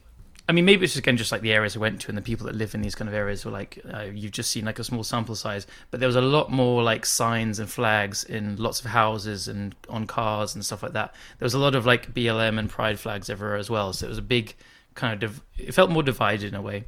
I 0.51 0.53
mean, 0.53 0.65
maybe 0.65 0.83
it's 0.83 0.91
just 0.91 0.99
again 0.99 1.15
just 1.15 1.31
like 1.31 1.39
the 1.39 1.53
areas 1.53 1.77
I 1.77 1.79
went 1.79 2.01
to 2.01 2.09
and 2.09 2.17
the 2.17 2.21
people 2.21 2.45
that 2.47 2.55
live 2.55 2.75
in 2.75 2.81
these 2.81 2.93
kind 2.93 3.07
of 3.07 3.15
areas 3.15 3.45
were 3.45 3.51
like 3.51 3.79
uh, 3.93 4.07
you've 4.13 4.33
just 4.33 4.51
seen 4.51 4.65
like 4.65 4.79
a 4.79 4.83
small 4.83 5.01
sample 5.01 5.33
size, 5.33 5.65
but 5.91 6.01
there 6.01 6.07
was 6.07 6.17
a 6.17 6.21
lot 6.21 6.51
more 6.51 6.83
like 6.83 7.05
signs 7.05 7.57
and 7.57 7.69
flags 7.69 8.25
in 8.25 8.57
lots 8.57 8.81
of 8.81 8.87
houses 8.87 9.47
and 9.47 9.73
on 9.87 10.05
cars 10.05 10.53
and 10.53 10.65
stuff 10.65 10.83
like 10.83 10.91
that. 10.91 11.15
There 11.39 11.45
was 11.45 11.53
a 11.53 11.57
lot 11.57 11.73
of 11.73 11.85
like 11.85 12.13
BLM 12.13 12.59
and 12.59 12.69
Pride 12.69 12.99
flags 12.99 13.29
everywhere 13.29 13.55
as 13.55 13.69
well, 13.69 13.93
so 13.93 14.05
it 14.05 14.09
was 14.09 14.17
a 14.17 14.21
big 14.21 14.53
kind 14.93 15.13
of 15.13 15.19
div- 15.21 15.41
it 15.57 15.73
felt 15.73 15.89
more 15.89 16.03
divided 16.03 16.49
in 16.49 16.55
a 16.55 16.61
way. 16.61 16.83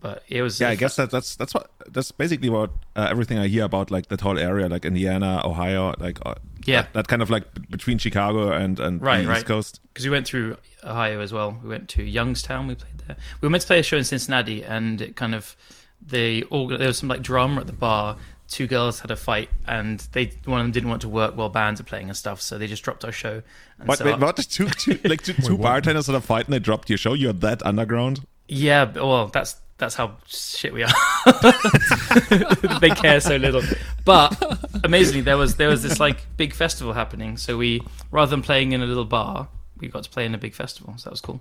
But 0.00 0.22
it 0.28 0.40
was 0.42 0.58
yeah 0.60 0.70
I 0.70 0.76
guess 0.76 0.96
that 0.96 1.10
that's 1.10 1.36
that's 1.36 1.52
what 1.54 1.70
that's 1.88 2.10
basically 2.12 2.48
what 2.48 2.70
uh, 2.96 3.08
everything 3.10 3.38
I 3.38 3.48
hear 3.48 3.64
about 3.64 3.90
like 3.90 4.08
that 4.08 4.20
whole 4.22 4.38
area 4.38 4.68
like 4.68 4.84
Indiana 4.84 5.42
Ohio 5.44 5.94
like 5.98 6.18
uh, 6.24 6.34
Yeah. 6.64 6.82
that, 6.82 6.92
that 6.94 7.08
kind 7.08 7.20
of 7.22 7.28
like 7.30 7.52
b- 7.54 7.62
between 7.70 7.98
Chicago 7.98 8.50
and 8.50 8.80
and 8.80 9.02
Right, 9.02 9.22
the 9.22 9.28
right. 9.28 9.36
East 9.38 9.46
Coast 9.46 9.80
because 9.92 10.04
we 10.06 10.10
went 10.10 10.26
through 10.26 10.56
Ohio 10.84 11.20
as 11.20 11.32
well. 11.32 11.58
We 11.62 11.68
went 11.68 11.88
to 11.90 12.02
Youngstown. 12.02 12.66
We 12.66 12.74
played 12.76 12.98
there. 13.06 13.16
We 13.40 13.46
were 13.46 13.50
meant 13.50 13.60
to 13.62 13.66
play 13.66 13.78
a 13.80 13.82
show 13.82 13.98
in 13.98 14.04
Cincinnati, 14.04 14.64
and 14.64 15.00
it 15.02 15.16
kind 15.16 15.34
of 15.34 15.54
they 16.00 16.42
all 16.44 16.66
there 16.68 16.86
was 16.88 16.98
some 16.98 17.08
like 17.08 17.22
drama 17.22 17.60
at 17.60 17.66
the 17.66 17.72
bar. 17.74 18.16
Two 18.48 18.66
girls 18.66 18.98
had 19.00 19.10
a 19.12 19.16
fight, 19.16 19.48
and 19.68 20.00
they 20.12 20.32
one 20.46 20.60
of 20.60 20.64
them 20.64 20.72
didn't 20.72 20.88
want 20.88 21.02
to 21.02 21.08
work 21.08 21.36
while 21.36 21.48
bands 21.50 21.80
are 21.80 21.84
playing 21.84 22.08
and 22.08 22.16
stuff, 22.16 22.40
so 22.40 22.58
they 22.58 22.66
just 22.66 22.82
dropped 22.82 23.04
our 23.04 23.12
show. 23.12 23.42
And 23.78 23.86
What, 23.86 23.98
so 23.98 24.06
wait, 24.06 24.18
what? 24.18 24.36
Two, 24.38 24.66
two, 24.70 24.98
like 25.04 25.22
two, 25.22 25.34
two 25.34 25.56
bartenders 25.58 26.08
at 26.08 26.14
a 26.16 26.20
fight 26.20 26.46
and 26.46 26.54
they 26.54 26.58
dropped 26.58 26.88
your 26.88 26.98
show? 26.98 27.12
You're 27.12 27.32
that 27.34 27.64
underground? 27.64 28.26
Yeah, 28.48 28.90
well, 28.90 29.28
that's 29.28 29.54
that's 29.80 29.96
how 29.96 30.12
shit 30.26 30.72
we 30.72 30.84
are. 30.84 30.92
they 32.80 32.90
care 32.90 33.20
so 33.20 33.36
little. 33.36 33.62
But 34.04 34.40
amazingly, 34.84 35.22
there 35.22 35.36
was 35.36 35.56
there 35.56 35.68
was 35.68 35.82
this 35.82 35.98
like 35.98 36.18
big 36.36 36.54
festival 36.54 36.92
happening. 36.92 37.36
So 37.36 37.56
we 37.56 37.82
rather 38.12 38.30
than 38.30 38.42
playing 38.42 38.72
in 38.72 38.82
a 38.82 38.86
little 38.86 39.04
bar, 39.04 39.48
we 39.80 39.88
got 39.88 40.04
to 40.04 40.10
play 40.10 40.24
in 40.26 40.34
a 40.34 40.38
big 40.38 40.54
festival. 40.54 40.94
So 40.98 41.04
that 41.04 41.10
was 41.10 41.20
cool. 41.20 41.40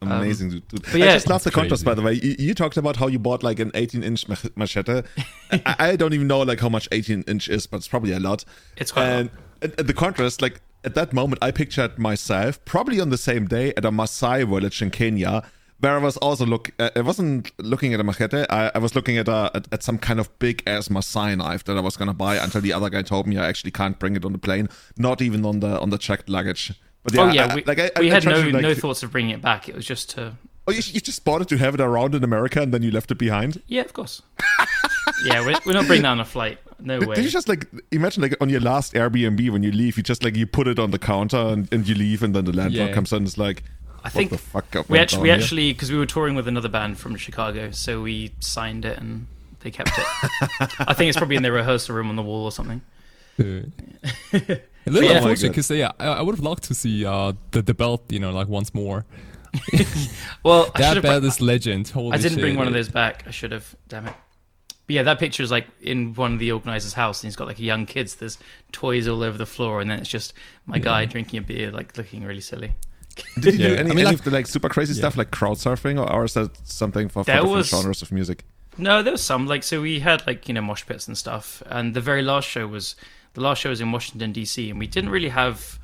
Amazing. 0.00 0.50
dude. 0.50 0.68
Dude, 0.68 0.86
I 1.02 1.08
Um, 1.08 1.14
just 1.14 1.26
love 1.28 1.42
the 1.42 1.50
that's 1.50 1.54
contrast, 1.56 1.84
by 1.84 1.94
the 1.94 2.02
way. 2.02 2.12
You, 2.14 2.36
you 2.38 2.54
talked 2.54 2.76
about 2.76 2.96
how 2.96 3.08
you 3.08 3.18
bought 3.18 3.42
like 3.42 3.58
an 3.58 3.72
18 3.74 4.04
inch 4.04 4.28
mach- 4.28 4.56
machete. 4.56 5.02
I, 5.50 5.76
I 5.78 5.96
don't 5.96 6.14
even 6.14 6.28
know 6.28 6.38
like 6.40 6.60
how 6.60 6.68
much 6.68 6.88
18 6.92 7.22
inch 7.26 7.48
is, 7.48 7.66
but 7.66 7.78
it's 7.78 7.88
probably 7.88 8.12
a 8.12 8.20
lot. 8.20 8.44
It's 8.76 8.92
quite 8.92 9.06
and, 9.06 9.30
and- 9.60 9.74
and 9.76 9.88
the 9.88 9.94
contrast, 9.94 10.40
like 10.40 10.60
at 10.84 10.94
that 10.94 11.12
moment, 11.12 11.42
I 11.42 11.50
pictured 11.50 11.98
myself 11.98 12.64
probably 12.64 13.00
on 13.00 13.10
the 13.10 13.18
same 13.18 13.46
day 13.48 13.72
at 13.76 13.84
a 13.84 13.90
Maasai 13.90 14.48
village 14.48 14.80
in 14.80 14.90
Kenya. 14.92 15.42
Where 15.80 15.94
I 15.94 15.98
was 15.98 16.16
also 16.16 16.44
look, 16.44 16.70
uh, 16.80 16.90
I 16.96 17.02
wasn't 17.02 17.52
looking 17.58 17.94
at 17.94 18.00
a 18.00 18.04
machete. 18.04 18.44
I, 18.50 18.72
I 18.74 18.78
was 18.78 18.96
looking 18.96 19.16
at 19.16 19.28
a 19.28 19.50
at, 19.54 19.68
at 19.72 19.82
some 19.84 19.96
kind 19.98 20.18
of 20.18 20.36
big 20.40 20.62
ass 20.66 20.88
Maasai 20.88 21.36
knife 21.38 21.62
that 21.64 21.76
I 21.76 21.80
was 21.80 21.96
gonna 21.96 22.14
buy. 22.14 22.36
Until 22.36 22.60
the 22.60 22.72
other 22.72 22.90
guy 22.90 23.02
told 23.02 23.26
me 23.28 23.38
I 23.38 23.46
actually 23.48 23.70
can't 23.70 23.96
bring 23.98 24.16
it 24.16 24.24
on 24.24 24.32
the 24.32 24.38
plane, 24.38 24.68
not 24.96 25.22
even 25.22 25.44
on 25.44 25.60
the 25.60 25.78
on 25.80 25.90
the 25.90 25.98
checked 25.98 26.28
luggage. 26.28 26.72
But 27.04 27.14
yeah, 27.14 27.22
oh 27.22 27.28
yeah, 27.32 27.46
I- 27.46 27.54
we, 27.54 27.64
like 27.64 27.78
I, 27.78 27.90
we 28.00 28.08
had 28.10 28.24
no 28.24 28.40
like, 28.40 28.62
no 28.62 28.74
thoughts 28.74 29.02
of 29.04 29.12
bringing 29.12 29.30
it 29.34 29.40
back. 29.40 29.68
It 29.68 29.74
was 29.76 29.86
just 29.86 30.10
to 30.10 30.34
Oh, 30.66 30.70
you, 30.72 30.82
you 30.84 31.00
just 31.00 31.24
bought 31.24 31.40
it 31.40 31.48
to 31.48 31.56
have 31.56 31.72
it 31.74 31.80
around 31.80 32.14
in 32.14 32.22
America 32.22 32.60
and 32.60 32.74
then 32.74 32.82
you 32.82 32.90
left 32.90 33.10
it 33.10 33.16
behind? 33.16 33.62
yeah, 33.68 33.80
of 33.80 33.94
course. 33.94 34.20
yeah, 35.24 35.40
we're, 35.40 35.58
we're 35.64 35.72
not 35.72 35.86
bringing 35.86 36.02
that 36.02 36.10
on 36.10 36.20
a 36.20 36.24
flight. 36.26 36.58
No 36.80 36.98
Did, 37.00 37.08
way. 37.08 37.14
did 37.16 37.24
you 37.24 37.30
just 37.30 37.48
like 37.48 37.66
imagine 37.90 38.22
like 38.22 38.36
on 38.40 38.50
your 38.50 38.60
last 38.60 38.92
Airbnb 38.92 39.48
when 39.50 39.62
you 39.62 39.72
leave, 39.72 39.96
you 39.96 40.02
just 40.02 40.22
like 40.22 40.36
you 40.36 40.46
put 40.46 40.68
it 40.68 40.78
on 40.78 40.90
the 40.90 40.98
counter 40.98 41.38
and, 41.38 41.72
and 41.72 41.88
you 41.88 41.94
leave 41.94 42.22
and 42.22 42.34
then 42.34 42.44
the 42.44 42.52
landlord 42.52 42.88
Yeah. 42.90 42.94
comes 42.94 43.12
in 43.12 43.18
and 43.18 43.26
is 43.26 43.38
like, 43.38 43.62
I 44.08 44.10
think 44.10 44.30
what 44.30 44.40
the 44.40 44.46
fuck 44.46 44.76
up 44.76 44.88
we 44.88 44.94
went 44.94 45.02
actually 45.02 45.16
down 45.18 45.22
we 45.22 45.30
actually 45.30 45.72
because 45.72 45.90
we 45.92 45.98
were 45.98 46.06
touring 46.06 46.34
with 46.34 46.48
another 46.48 46.68
band 46.68 46.98
from 46.98 47.16
Chicago, 47.16 47.70
so 47.70 48.02
we 48.02 48.32
signed 48.40 48.84
it 48.84 48.98
and 48.98 49.26
they 49.60 49.70
kept 49.70 49.90
it. 49.96 50.04
I 50.80 50.94
think 50.94 51.08
it's 51.08 51.18
probably 51.18 51.36
in 51.36 51.42
their 51.42 51.52
rehearsal 51.52 51.94
room 51.94 52.08
on 52.08 52.16
the 52.16 52.22
wall 52.22 52.44
or 52.44 52.52
something. 52.52 52.80
Uh, 53.38 53.44
a 54.32 54.90
little 54.90 55.08
Yeah. 55.08 55.14
Oh 55.14 55.16
unfortunate 55.18 55.48
God. 55.48 55.52
because 55.52 55.70
yeah, 55.70 55.92
I, 56.00 56.06
I 56.06 56.22
would 56.22 56.34
have 56.34 56.44
loved 56.44 56.64
to 56.64 56.74
see 56.74 57.04
uh, 57.04 57.32
the 57.50 57.62
the 57.62 57.74
belt, 57.74 58.10
you 58.10 58.18
know, 58.18 58.30
like 58.32 58.48
once 58.48 58.74
more. 58.74 59.04
Well, 60.42 60.70
I 60.74 60.78
That 60.78 60.88
should 60.94 60.96
have. 60.96 61.02
belt 61.02 61.24
is 61.24 61.40
legend. 61.40 61.88
Holy 61.88 62.12
I 62.12 62.16
didn't 62.18 62.32
shit. 62.32 62.40
bring 62.40 62.56
one 62.56 62.66
of 62.66 62.72
those 62.74 62.88
back. 62.88 63.24
I 63.26 63.30
should 63.30 63.52
have. 63.52 63.74
Damn 63.88 64.06
it. 64.08 64.14
But 64.86 64.94
yeah, 64.94 65.02
that 65.02 65.18
picture 65.18 65.42
is 65.42 65.50
like 65.50 65.66
in 65.80 66.14
one 66.14 66.34
of 66.34 66.38
the 66.38 66.52
organizers' 66.52 66.94
house, 66.94 67.22
and 67.22 67.28
he's 67.28 67.36
got 67.36 67.46
like 67.46 67.58
young 67.58 67.84
kids. 67.86 68.14
There's 68.16 68.38
toys 68.72 69.06
all 69.08 69.22
over 69.22 69.36
the 69.36 69.46
floor, 69.46 69.80
and 69.80 69.90
then 69.90 69.98
it's 69.98 70.08
just 70.08 70.32
my 70.66 70.78
guy 70.78 71.04
drinking 71.04 71.38
a 71.38 71.42
beer, 71.42 71.70
like 71.70 71.96
looking 71.96 72.24
really 72.24 72.40
silly. 72.40 72.72
Did 73.40 73.54
you 73.54 73.58
do 73.58 73.64
any, 73.74 73.78
I 73.78 73.82
mean, 73.82 73.92
any 73.92 74.04
like- 74.04 74.14
of 74.16 74.24
the 74.24 74.30
like 74.30 74.46
super 74.46 74.68
crazy 74.68 74.94
stuff 74.94 75.16
like 75.16 75.30
crowd 75.30 75.56
surfing 75.56 75.98
or, 75.98 76.10
or 76.12 76.24
is 76.24 76.34
that 76.34 76.50
something 76.66 77.08
for, 77.08 77.24
for 77.24 77.30
different 77.32 77.50
was- 77.50 77.68
genres 77.68 78.02
of 78.02 78.12
music? 78.12 78.44
No, 78.80 79.02
there 79.02 79.12
was 79.12 79.22
some 79.24 79.46
like 79.48 79.64
so 79.64 79.80
we 79.80 79.98
had 80.00 80.24
like 80.26 80.46
you 80.46 80.54
know 80.54 80.60
mosh 80.62 80.86
pits 80.86 81.08
and 81.08 81.18
stuff, 81.18 81.62
and 81.66 81.94
the 81.94 82.00
very 82.00 82.22
last 82.22 82.48
show 82.48 82.66
was 82.68 82.94
the 83.34 83.40
last 83.40 83.60
show 83.60 83.70
was 83.70 83.80
in 83.80 83.90
Washington 83.90 84.30
D.C. 84.32 84.70
and 84.70 84.78
we 84.78 84.86
didn't 84.86 85.10
really 85.10 85.30
have 85.30 85.80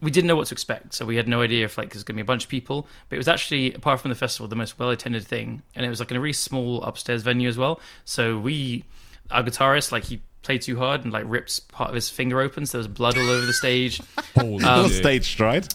we 0.00 0.10
didn't 0.12 0.28
know 0.28 0.36
what 0.36 0.46
to 0.46 0.54
expect, 0.54 0.94
so 0.94 1.04
we 1.04 1.16
had 1.16 1.26
no 1.26 1.42
idea 1.42 1.64
if 1.64 1.76
like 1.76 1.92
there's 1.92 2.04
gonna 2.04 2.14
be 2.16 2.22
a 2.22 2.24
bunch 2.24 2.44
of 2.44 2.48
people. 2.48 2.86
But 3.08 3.16
it 3.16 3.18
was 3.18 3.26
actually 3.26 3.74
apart 3.74 4.00
from 4.00 4.10
the 4.10 4.14
festival 4.14 4.46
the 4.46 4.54
most 4.54 4.78
well 4.78 4.90
attended 4.90 5.26
thing, 5.26 5.62
and 5.74 5.84
it 5.84 5.88
was 5.88 5.98
like 5.98 6.12
in 6.12 6.16
a 6.16 6.20
really 6.20 6.32
small 6.32 6.82
upstairs 6.84 7.22
venue 7.22 7.48
as 7.48 7.58
well. 7.58 7.80
So 8.04 8.38
we 8.38 8.84
our 9.32 9.42
guitarist 9.42 9.90
like 9.90 10.04
he 10.04 10.22
played 10.42 10.62
too 10.62 10.78
hard 10.78 11.02
and 11.02 11.12
like 11.12 11.24
rips 11.26 11.58
part 11.58 11.88
of 11.90 11.96
his 11.96 12.08
finger 12.08 12.40
open, 12.40 12.64
so 12.64 12.78
there 12.78 12.80
was 12.80 12.86
blood 12.88 13.18
all 13.18 13.28
over 13.28 13.44
the 13.44 13.52
stage. 13.52 14.00
Holy 14.36 14.64
It 14.64 14.82
was 14.82 14.92
shit. 14.92 15.02
staged, 15.02 15.40
right? 15.40 15.66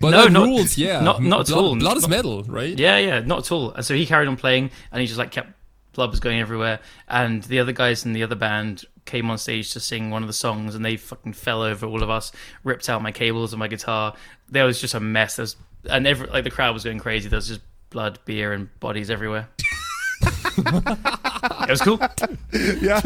But 0.00 0.10
No, 0.10 0.26
not- 0.26 0.44
rules, 0.46 0.76
yeah. 0.78 1.00
not- 1.00 1.22
not 1.22 1.40
at 1.40 1.46
blood, 1.48 1.64
all. 1.64 1.76
Blood 1.76 1.96
is 1.98 2.02
Not- 2.02 2.10
metal, 2.10 2.42
right? 2.44 2.78
Yeah, 2.78 2.98
yeah, 2.98 3.20
not 3.20 3.40
at 3.40 3.52
all. 3.52 3.70
And 3.72 3.84
so 3.84 3.94
he 3.94 4.06
carried 4.06 4.28
on 4.28 4.36
playing, 4.36 4.70
and 4.92 5.00
he 5.00 5.06
just 5.06 5.18
like 5.18 5.30
kept 5.30 5.50
blood 5.92 6.10
was 6.10 6.18
going 6.20 6.40
everywhere. 6.40 6.80
And 7.08 7.42
the 7.44 7.60
other 7.60 7.72
guys 7.72 8.04
in 8.04 8.12
the 8.12 8.22
other 8.24 8.34
band 8.34 8.84
came 9.04 9.30
on 9.30 9.38
stage 9.38 9.70
to 9.72 9.80
sing 9.80 10.10
one 10.10 10.22
of 10.22 10.26
the 10.26 10.32
songs, 10.32 10.74
and 10.74 10.84
they 10.84 10.96
fucking 10.96 11.34
fell 11.34 11.62
over 11.62 11.86
all 11.86 12.02
of 12.02 12.10
us, 12.10 12.32
ripped 12.64 12.88
out 12.88 13.02
my 13.02 13.12
cables 13.12 13.52
and 13.52 13.60
my 13.60 13.68
guitar. 13.68 14.14
There 14.50 14.64
was 14.64 14.80
just 14.80 14.94
a 14.94 15.00
mess. 15.00 15.36
There 15.36 15.44
was, 15.44 15.56
and 15.88 16.06
every 16.06 16.26
like 16.28 16.44
the 16.44 16.50
crowd 16.50 16.74
was 16.74 16.82
going 16.84 16.98
crazy. 16.98 17.28
There 17.28 17.36
was 17.36 17.46
just 17.48 17.60
blood, 17.90 18.18
beer, 18.24 18.52
and 18.52 18.68
bodies 18.80 19.10
everywhere. 19.10 19.48
it 20.56 21.70
was 21.70 21.80
cool. 21.80 21.98
yeah. 22.80 23.00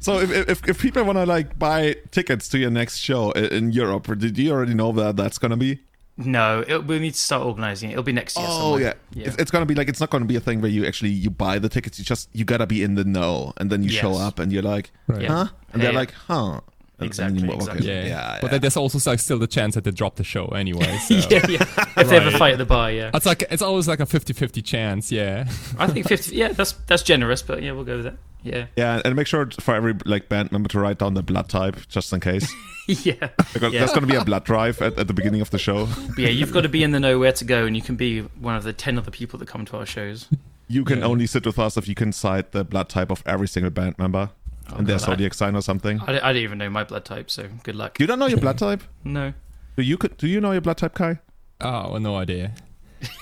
So 0.00 0.20
if, 0.20 0.30
if 0.48 0.68
if 0.68 0.80
people 0.80 1.04
want 1.04 1.18
to 1.18 1.26
like 1.26 1.58
buy 1.58 1.96
tickets 2.10 2.48
to 2.50 2.58
your 2.58 2.70
next 2.70 2.98
show 2.98 3.30
in 3.32 3.72
Europe, 3.72 4.06
did 4.18 4.36
you 4.38 4.52
already 4.52 4.74
know 4.74 4.92
that 4.92 5.16
that's 5.16 5.38
gonna 5.38 5.56
be? 5.56 5.80
No, 6.16 6.64
it, 6.66 6.86
we 6.86 7.00
need 7.00 7.14
to 7.14 7.18
start 7.20 7.44
organizing 7.44 7.90
it. 7.90 7.94
It'll 7.94 8.04
be 8.04 8.12
next 8.12 8.36
year. 8.38 8.46
Oh 8.48 8.76
yeah, 8.76 8.90
somewhere. 8.90 8.94
yeah. 9.14 9.26
It's, 9.26 9.36
it's 9.36 9.50
gonna 9.50 9.66
be 9.66 9.74
like 9.74 9.88
it's 9.88 9.98
not 10.00 10.10
gonna 10.10 10.24
be 10.26 10.36
a 10.36 10.40
thing 10.40 10.60
where 10.60 10.70
you 10.70 10.86
actually 10.86 11.10
you 11.10 11.28
buy 11.28 11.58
the 11.58 11.68
tickets. 11.68 11.98
You 11.98 12.04
just 12.04 12.28
you 12.32 12.44
gotta 12.44 12.66
be 12.66 12.82
in 12.84 12.94
the 12.94 13.04
know, 13.04 13.52
and 13.56 13.68
then 13.70 13.82
you 13.82 13.88
show 13.90 14.14
up 14.14 14.38
and 14.38 14.52
you're 14.52 14.62
like, 14.62 14.92
Right. 15.08 15.22
Yeah. 15.22 15.28
huh? 15.28 15.46
And 15.72 15.82
they're 15.82 15.90
Yeah. 15.92 15.98
like, 15.98 16.12
huh? 16.12 16.60
And 16.98 17.06
Exactly, 17.06 17.44
okay, 17.48 17.54
exactly. 17.56 17.86
Yeah. 17.88 18.04
yeah, 18.04 18.38
But 18.40 18.46
yeah. 18.46 18.50
then 18.52 18.60
there's 18.60 18.76
also 18.76 19.10
like 19.10 19.18
still 19.18 19.38
the 19.38 19.48
chance 19.48 19.74
that 19.74 19.82
they 19.84 19.90
drop 19.90 20.14
the 20.16 20.24
show 20.24 20.46
anyway. 20.48 20.96
So. 21.08 21.14
yeah, 21.14 21.44
yeah. 21.48 21.64
If 21.96 22.08
they 22.08 22.16
ever 22.16 22.30
Right. 22.30 22.38
fight 22.38 22.52
at 22.52 22.58
the 22.58 22.64
bar, 22.64 22.90
yeah. 22.92 23.10
It's 23.14 23.26
like 23.26 23.42
it's 23.50 23.62
always 23.62 23.88
like 23.88 24.00
a 24.00 24.06
50-50 24.06 24.64
chance, 24.64 25.10
yeah. 25.10 25.48
I 25.78 25.86
think 25.88 26.06
fifty. 26.08 26.36
Yeah, 26.36 26.48
that's 26.52 26.72
that's 26.86 27.02
generous, 27.02 27.42
but 27.42 27.62
yeah, 27.62 27.72
we'll 27.72 27.84
go 27.84 27.96
with 27.96 28.04
that. 28.04 28.16
Yeah, 28.44 28.66
Yeah, 28.76 29.00
and 29.04 29.16
make 29.16 29.26
sure 29.26 29.48
for 29.58 29.74
every 29.74 29.94
like 30.04 30.28
band 30.28 30.52
member 30.52 30.68
to 30.68 30.78
write 30.78 30.98
down 30.98 31.14
the 31.14 31.22
blood 31.22 31.48
type 31.48 31.76
just 31.88 32.12
in 32.12 32.20
case, 32.20 32.52
yeah, 32.86 33.14
because 33.54 33.72
yeah. 33.72 33.78
there's 33.80 33.92
gonna 33.92 34.06
be 34.06 34.16
a 34.16 34.24
blood 34.24 34.44
drive 34.44 34.82
at, 34.82 34.98
at 34.98 35.06
the 35.08 35.14
beginning 35.14 35.40
of 35.40 35.48
the 35.50 35.58
show. 35.58 35.88
yeah. 36.18 36.28
You've 36.28 36.52
got 36.52 36.60
to 36.60 36.68
be 36.68 36.82
in 36.84 36.90
the 36.92 37.00
know 37.00 37.18
where 37.18 37.32
to 37.32 37.44
go, 37.44 37.64
and 37.64 37.74
you 37.74 37.80
can 37.82 37.96
be 37.96 38.20
one 38.20 38.54
of 38.54 38.62
the 38.62 38.72
ten 38.74 38.98
other 38.98 39.10
people 39.10 39.38
that 39.38 39.48
come 39.48 39.64
to 39.64 39.78
our 39.78 39.86
shows. 39.86 40.28
You 40.68 40.84
can 40.84 40.98
Yeah. 40.98 41.06
only 41.06 41.26
sit 41.26 41.44
with 41.46 41.58
us 41.58 41.76
if 41.78 41.88
you 41.88 41.94
can 41.94 42.12
cite 42.12 42.52
the 42.52 42.64
blood 42.64 42.88
type 42.90 43.10
of 43.10 43.22
every 43.26 43.48
single 43.48 43.70
band 43.70 43.98
member 43.98 44.30
and 44.76 44.86
their 44.86 44.96
Oh, 44.96 44.98
God, 44.98 45.08
I- 45.08 45.12
zodiac 45.12 45.34
sign 45.34 45.56
or 45.56 45.62
something. 45.62 46.00
I, 46.00 46.12
don't- 46.12 46.24
I 46.24 46.32
don't 46.32 46.42
even 46.42 46.58
know 46.58 46.70
my 46.70 46.84
blood 46.84 47.04
type, 47.04 47.30
so 47.30 47.48
good 47.62 47.76
luck. 47.76 47.98
You 48.00 48.06
don't 48.06 48.18
know 48.18 48.26
your 48.26 48.38
blood 48.40 48.58
type? 48.66 48.82
No, 49.04 49.32
Do 49.76 49.82
you 49.82 49.96
could, 49.96 50.16
do 50.16 50.26
you 50.28 50.40
know 50.40 50.52
your 50.52 50.60
blood 50.60 50.78
type, 50.78 50.94
Kai? 50.94 51.18
Oh, 51.60 51.92
well, 51.92 52.00
no 52.00 52.16
idea. 52.16 52.52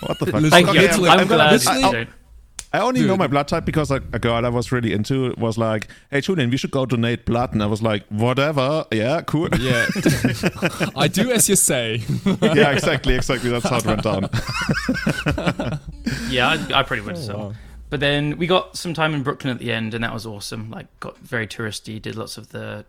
What 0.06 0.18
the 0.18 0.26
fuck? 0.26 0.42
thank 0.44 0.68
Okay, 0.68 0.82
you. 0.96 1.06
I'm, 1.08 1.20
I'm 1.20 1.26
glad 1.26 1.52
literally- 1.52 1.80
you 1.82 1.92
don't. 1.92 2.08
I 2.74 2.78
only 2.80 3.02
know 3.02 3.18
my 3.18 3.26
blood 3.26 3.48
type 3.48 3.66
because 3.66 3.90
a, 3.90 3.96
a 4.14 4.18
girl 4.18 4.46
I 4.46 4.48
was 4.48 4.72
really 4.72 4.94
into 4.94 5.34
was 5.36 5.58
like, 5.58 5.88
"Hey, 6.10 6.22
Julian, 6.22 6.48
we 6.48 6.56
should 6.56 6.70
go 6.70 6.86
donate 6.86 7.26
blood," 7.26 7.52
and 7.52 7.62
I 7.62 7.66
was 7.66 7.82
like, 7.82 8.06
"Whatever, 8.08 8.86
yeah, 8.90 9.20
cool." 9.20 9.50
Yeah. 9.58 9.84
I 10.96 11.06
do 11.06 11.30
as 11.32 11.50
you 11.50 11.56
say. 11.56 11.96
yeah, 12.40 12.70
exactly, 12.70 13.14
exactly. 13.14 13.50
That's 13.50 13.68
how 13.68 13.76
it 13.76 13.84
went 13.84 14.02
down. 14.02 14.30
Yeah, 16.30 16.48
I, 16.48 16.80
I 16.80 16.82
pretty 16.82 17.02
much 17.02 17.16
oh, 17.18 17.20
so. 17.20 17.36
wow. 17.38 17.52
But 17.92 18.00
then 18.00 18.38
we 18.38 18.46
got 18.46 18.74
some 18.74 18.94
time 18.94 19.12
in 19.12 19.22
Brooklyn 19.22 19.52
at 19.52 19.58
the 19.58 19.70
end, 19.70 19.92
and 19.92 20.02
that 20.02 20.14
was 20.14 20.24
awesome. 20.24 20.70
Like, 20.70 20.86
got 21.00 21.18
very 21.18 21.46
touristy. 21.46 22.00
Did 22.00 22.16
lots 22.16 22.38
of 22.38 22.48
the. 22.48 22.86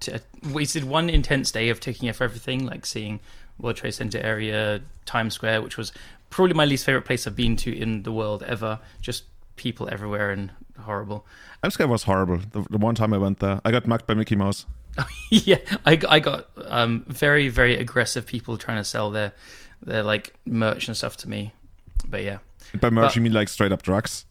T- 0.00 0.14
we 0.50 0.64
did 0.64 0.84
one 0.84 1.10
intense 1.10 1.50
day 1.50 1.68
of 1.68 1.78
taking 1.78 2.08
off 2.08 2.22
everything, 2.22 2.64
like 2.64 2.86
seeing 2.86 3.20
World 3.58 3.76
Trade 3.76 3.90
Center 3.90 4.18
area, 4.18 4.80
Times 5.04 5.34
Square, 5.34 5.60
which 5.60 5.76
was 5.76 5.92
probably 6.30 6.54
my 6.54 6.64
least 6.64 6.86
favorite 6.86 7.04
place 7.04 7.26
I've 7.26 7.36
been 7.36 7.54
to 7.56 7.78
in 7.78 8.04
the 8.04 8.12
world 8.12 8.42
ever. 8.44 8.78
Just 9.02 9.24
people 9.56 9.90
everywhere 9.92 10.30
and 10.30 10.52
horrible. 10.80 11.26
I'm 11.62 11.70
scared 11.70 11.90
was 11.90 12.04
horrible. 12.04 12.38
The, 12.38 12.64
the 12.70 12.78
one 12.78 12.94
time 12.94 13.12
I 13.12 13.18
went 13.18 13.40
there, 13.40 13.60
I 13.62 13.72
got 13.72 13.86
mugged 13.86 14.06
by 14.06 14.14
Mickey 14.14 14.36
Mouse. 14.36 14.64
yeah, 15.28 15.58
I, 15.84 16.00
I 16.08 16.20
got 16.20 16.48
um, 16.64 17.04
very 17.08 17.50
very 17.50 17.76
aggressive 17.76 18.24
people 18.24 18.56
trying 18.56 18.78
to 18.78 18.84
sell 18.84 19.10
their 19.10 19.34
their 19.82 20.02
like 20.02 20.32
merch 20.46 20.88
and 20.88 20.96
stuff 20.96 21.18
to 21.18 21.28
me. 21.28 21.52
But 22.08 22.22
yeah, 22.22 22.38
By 22.80 22.90
merch, 22.90 23.08
But- 23.10 23.16
you 23.16 23.22
mean 23.22 23.32
like 23.32 23.48
straight 23.48 23.72
up 23.72 23.82
drugs? 23.82 24.26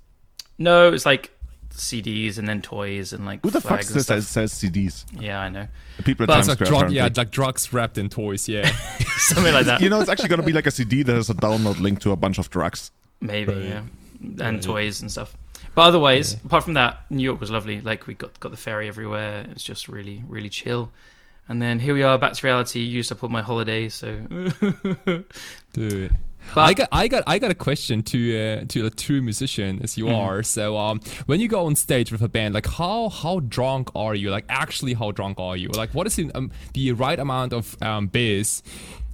no, 0.58 0.92
it's 0.94 1.06
like 1.06 1.32
CDs 1.72 2.38
and 2.38 2.48
then 2.48 2.62
toys 2.62 3.14
and 3.14 3.26
like 3.26 3.40
Who 3.42 3.50
the 3.50 3.60
fuck 3.60 3.70
flags 3.70 3.92
and 3.96 4.06
says, 4.06 4.28
stuff. 4.28 4.50
says 4.50 4.54
CDs? 4.72 5.06
Yeah, 5.20 5.40
I 5.42 5.50
know. 5.50 5.68
The 5.98 6.04
people 6.04 6.24
at 6.24 6.28
But- 6.28 6.34
Times 6.36 6.48
It's 6.50 6.60
like 6.62 6.68
Square. 6.68 6.82
drug, 6.82 6.92
yeah, 6.94 7.10
like 7.16 7.32
drugs 7.32 7.74
wrapped 7.74 7.98
in 7.98 8.10
toys, 8.10 8.48
yeah. 8.48 8.68
Something 9.18 9.54
like 9.54 9.66
that. 9.66 9.82
You 9.82 9.90
know, 9.90 10.00
it's 10.00 10.10
actually 10.10 10.30
going 10.30 10.42
to 10.42 10.46
be 10.46 10.54
like 10.54 10.68
a 10.68 10.72
CD 10.72 11.02
that 11.04 11.16
has 11.16 11.30
a 11.30 11.34
download 11.34 11.80
link 11.80 12.00
to 12.02 12.12
a 12.12 12.16
bunch 12.16 12.38
of 12.38 12.50
drugs. 12.50 12.92
Maybe, 13.22 13.54
Right. 13.54 13.64
yeah. 13.64 13.82
And 14.22 14.40
Right. 14.42 14.62
toys 14.62 15.02
and 15.02 15.12
stuff. 15.12 15.36
But 15.76 15.82
otherwise, 15.84 16.34
apart 16.46 16.64
from 16.66 16.74
that, 16.76 17.10
New 17.10 17.24
York 17.24 17.40
was 17.40 17.50
lovely. 17.50 17.82
Like 17.82 18.06
we 18.06 18.14
got 18.14 18.40
got 18.40 18.52
the 18.52 18.58
ferry 18.58 18.88
everywhere. 18.88 19.48
It's 19.50 19.64
just 19.64 19.88
really, 19.90 20.24
really 20.28 20.50
chill. 20.50 20.92
And 21.50 21.60
then 21.62 21.80
here 21.80 21.94
we 21.96 22.04
are, 22.04 22.18
back 22.20 22.34
to 22.34 22.46
reality. 22.46 22.82
Used 22.82 23.12
up 23.12 23.24
all 23.24 23.30
my 23.30 23.42
holidays, 23.42 23.96
so 23.96 24.20
Dude. 25.74 26.16
But- 26.56 26.62
I 26.62 26.74
got, 26.74 26.90
I 26.92 27.08
got, 27.08 27.24
I 27.28 27.40
got 27.40 27.52
a 27.52 27.56
question 27.56 28.04
to 28.04 28.38
uh, 28.40 28.66
to 28.70 28.86
a 28.86 28.90
true 28.90 29.22
musician 29.22 29.80
as 29.84 29.98
you 29.98 30.06
Mhm. 30.06 30.18
are. 30.18 30.44
So, 30.44 30.78
um, 30.78 31.00
when 31.26 31.40
you 31.40 31.48
go 31.48 31.66
on 31.66 31.76
stage 31.76 32.12
with 32.12 32.22
a 32.22 32.30
band, 32.30 32.54
like 32.54 32.68
how 32.68 33.10
how 33.10 33.40
drunk 33.42 33.90
are 33.96 34.14
you? 34.16 34.30
Like 34.30 34.46
actually, 34.50 34.94
how 34.94 35.12
drunk 35.12 35.40
are 35.40 35.58
you? 35.58 35.70
Like, 35.70 35.94
what 35.94 36.06
is 36.08 36.16
the, 36.16 36.32
um, 36.36 36.52
the 36.74 36.92
right 36.92 37.20
amount 37.20 37.54
of 37.54 37.76
um, 37.82 38.08
beers 38.08 38.62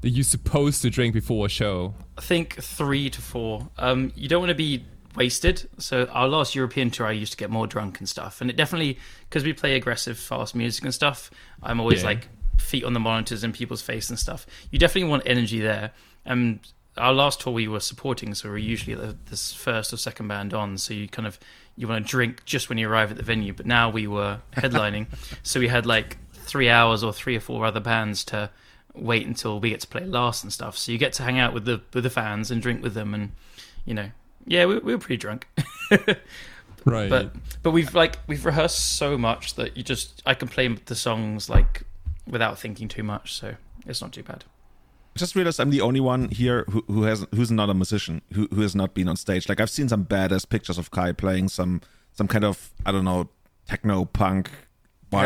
that 0.02 0.10
you're 0.10 0.24
supposed 0.24 0.82
to 0.82 0.90
drink 0.90 1.14
before 1.14 1.46
a 1.46 1.50
show? 1.50 1.94
I 2.18 2.22
think 2.22 2.56
three 2.62 3.10
to 3.10 3.22
four. 3.22 3.70
Um, 3.78 4.12
you 4.16 4.28
don't 4.28 4.40
want 4.42 4.50
to 4.50 4.56
be 4.56 4.84
wasted. 5.16 5.68
So 5.78 6.06
our 6.12 6.28
last 6.28 6.56
European 6.56 6.92
tour, 6.92 7.08
I 7.08 7.12
used 7.12 7.32
to 7.34 7.38
get 7.38 7.50
more 7.50 7.68
drunk 7.68 8.00
and 8.00 8.08
stuff, 8.08 8.42
and 8.42 8.50
it 8.50 8.56
definitely 8.58 8.98
because 9.30 9.44
we 9.44 9.54
play 9.54 9.76
aggressive, 9.76 10.18
fast 10.20 10.56
music 10.56 10.84
and 10.84 10.94
stuff. 10.94 11.32
I'm 11.64 11.80
always 11.80 12.02
Yeah. 12.02 12.08
like 12.10 12.28
feet 12.58 12.84
on 12.84 12.94
the 12.94 13.00
monitors 13.00 13.44
in 13.44 13.52
people's 13.54 13.82
face 13.82 14.10
and 14.10 14.20
stuff. 14.20 14.46
You 14.72 14.80
definitely 14.80 15.10
want 15.10 15.24
energy 15.26 15.60
there. 15.60 15.92
And 16.26 16.60
our 17.00 17.14
last 17.14 17.42
tour 17.42 17.54
we 17.54 17.68
were 17.68 17.80
supporting, 17.80 18.34
so 18.34 18.50
we're 18.50 18.58
usually 18.58 18.96
the 18.96 19.16
this 19.26 19.54
first 19.54 19.94
or 19.94 19.98
second 19.98 20.28
band 20.28 20.54
on. 20.54 20.78
So 20.78 20.94
you 20.94 21.08
kind 21.08 21.28
of 21.28 21.40
you 21.76 21.88
want 21.88 22.06
to 22.06 22.10
drink 22.10 22.44
just 22.46 22.70
when 22.70 22.78
you 22.78 22.90
arrive 22.90 23.12
at 23.12 23.18
the 23.18 23.24
venue. 23.24 23.54
But 23.54 23.66
now 23.66 23.90
we 23.90 24.08
were 24.08 24.42
headlining, 24.56 25.08
so 25.44 25.60
we 25.60 25.68
had 25.68 25.86
like 25.86 26.18
three 26.34 26.70
hours 26.70 27.04
or 27.04 27.14
three 27.14 27.36
or 27.36 27.40
four 27.40 27.66
other 27.66 27.80
bands 27.80 28.24
to 28.26 28.50
wait 28.94 29.26
until 29.26 29.60
we 29.60 29.70
get 29.70 29.80
to 29.82 29.88
play 29.88 30.06
last 30.06 30.44
and 30.44 30.52
stuff. 30.52 30.78
So 30.78 30.92
you 30.92 30.98
get 30.98 31.14
to 31.14 31.24
hang 31.24 31.40
out 31.40 31.54
with 31.54 31.66
the 31.66 31.82
with 31.94 32.04
the 32.04 32.10
fans 32.10 32.52
and 32.52 32.62
drink 32.62 32.84
with 32.84 32.94
them, 32.94 33.14
and 33.14 33.32
you 33.86 33.94
know, 33.94 34.12
yeah, 34.46 34.66
we, 34.66 34.78
we 34.80 34.94
were 34.94 35.00
pretty 35.00 35.18
drunk. 35.18 35.48
Right. 36.86 37.10
but 37.10 37.34
but 37.62 37.72
we've 37.72 37.94
like 37.94 38.18
we've 38.26 38.46
rehearsed 38.46 38.98
so 38.98 39.18
much 39.18 39.56
that 39.56 39.76
you 39.76 39.84
just 39.84 40.22
I 40.26 40.34
can 40.34 40.48
play 40.48 40.68
the 40.68 40.96
songs 40.96 41.50
like 41.50 41.84
without 42.26 42.58
thinking 42.58 42.88
too 42.88 43.04
much, 43.04 43.34
so 43.34 43.56
it's 43.86 44.02
not 44.02 44.14
too 44.14 44.24
bad. 44.24 44.46
I 45.20 45.22
just 45.22 45.36
realized 45.36 45.60
I'm 45.60 45.70
the 45.70 45.82
only 45.82 46.00
one 46.00 46.30
here 46.30 46.64
who, 46.70 46.82
who 46.88 47.04
has 47.04 47.28
who's 47.36 47.52
not 47.52 47.70
a 47.70 47.74
musician 47.74 48.22
who 48.32 48.48
who 48.54 48.62
has 48.62 48.74
not 48.74 48.94
been 48.94 49.10
on 49.10 49.18
stage. 49.18 49.50
Like 49.50 49.60
I've 49.60 49.70
seen 49.70 49.90
some 49.90 50.06
badass 50.06 50.48
pictures 50.48 50.78
of 50.78 50.92
Kai 50.92 51.12
playing 51.12 51.50
some 51.50 51.82
some 52.14 52.26
kind 52.30 52.46
of 52.46 52.72
I 52.86 52.94
don't 52.94 53.04
know 53.04 53.28
techno 53.68 54.06
punk 54.06 54.48
Hell 54.48 54.56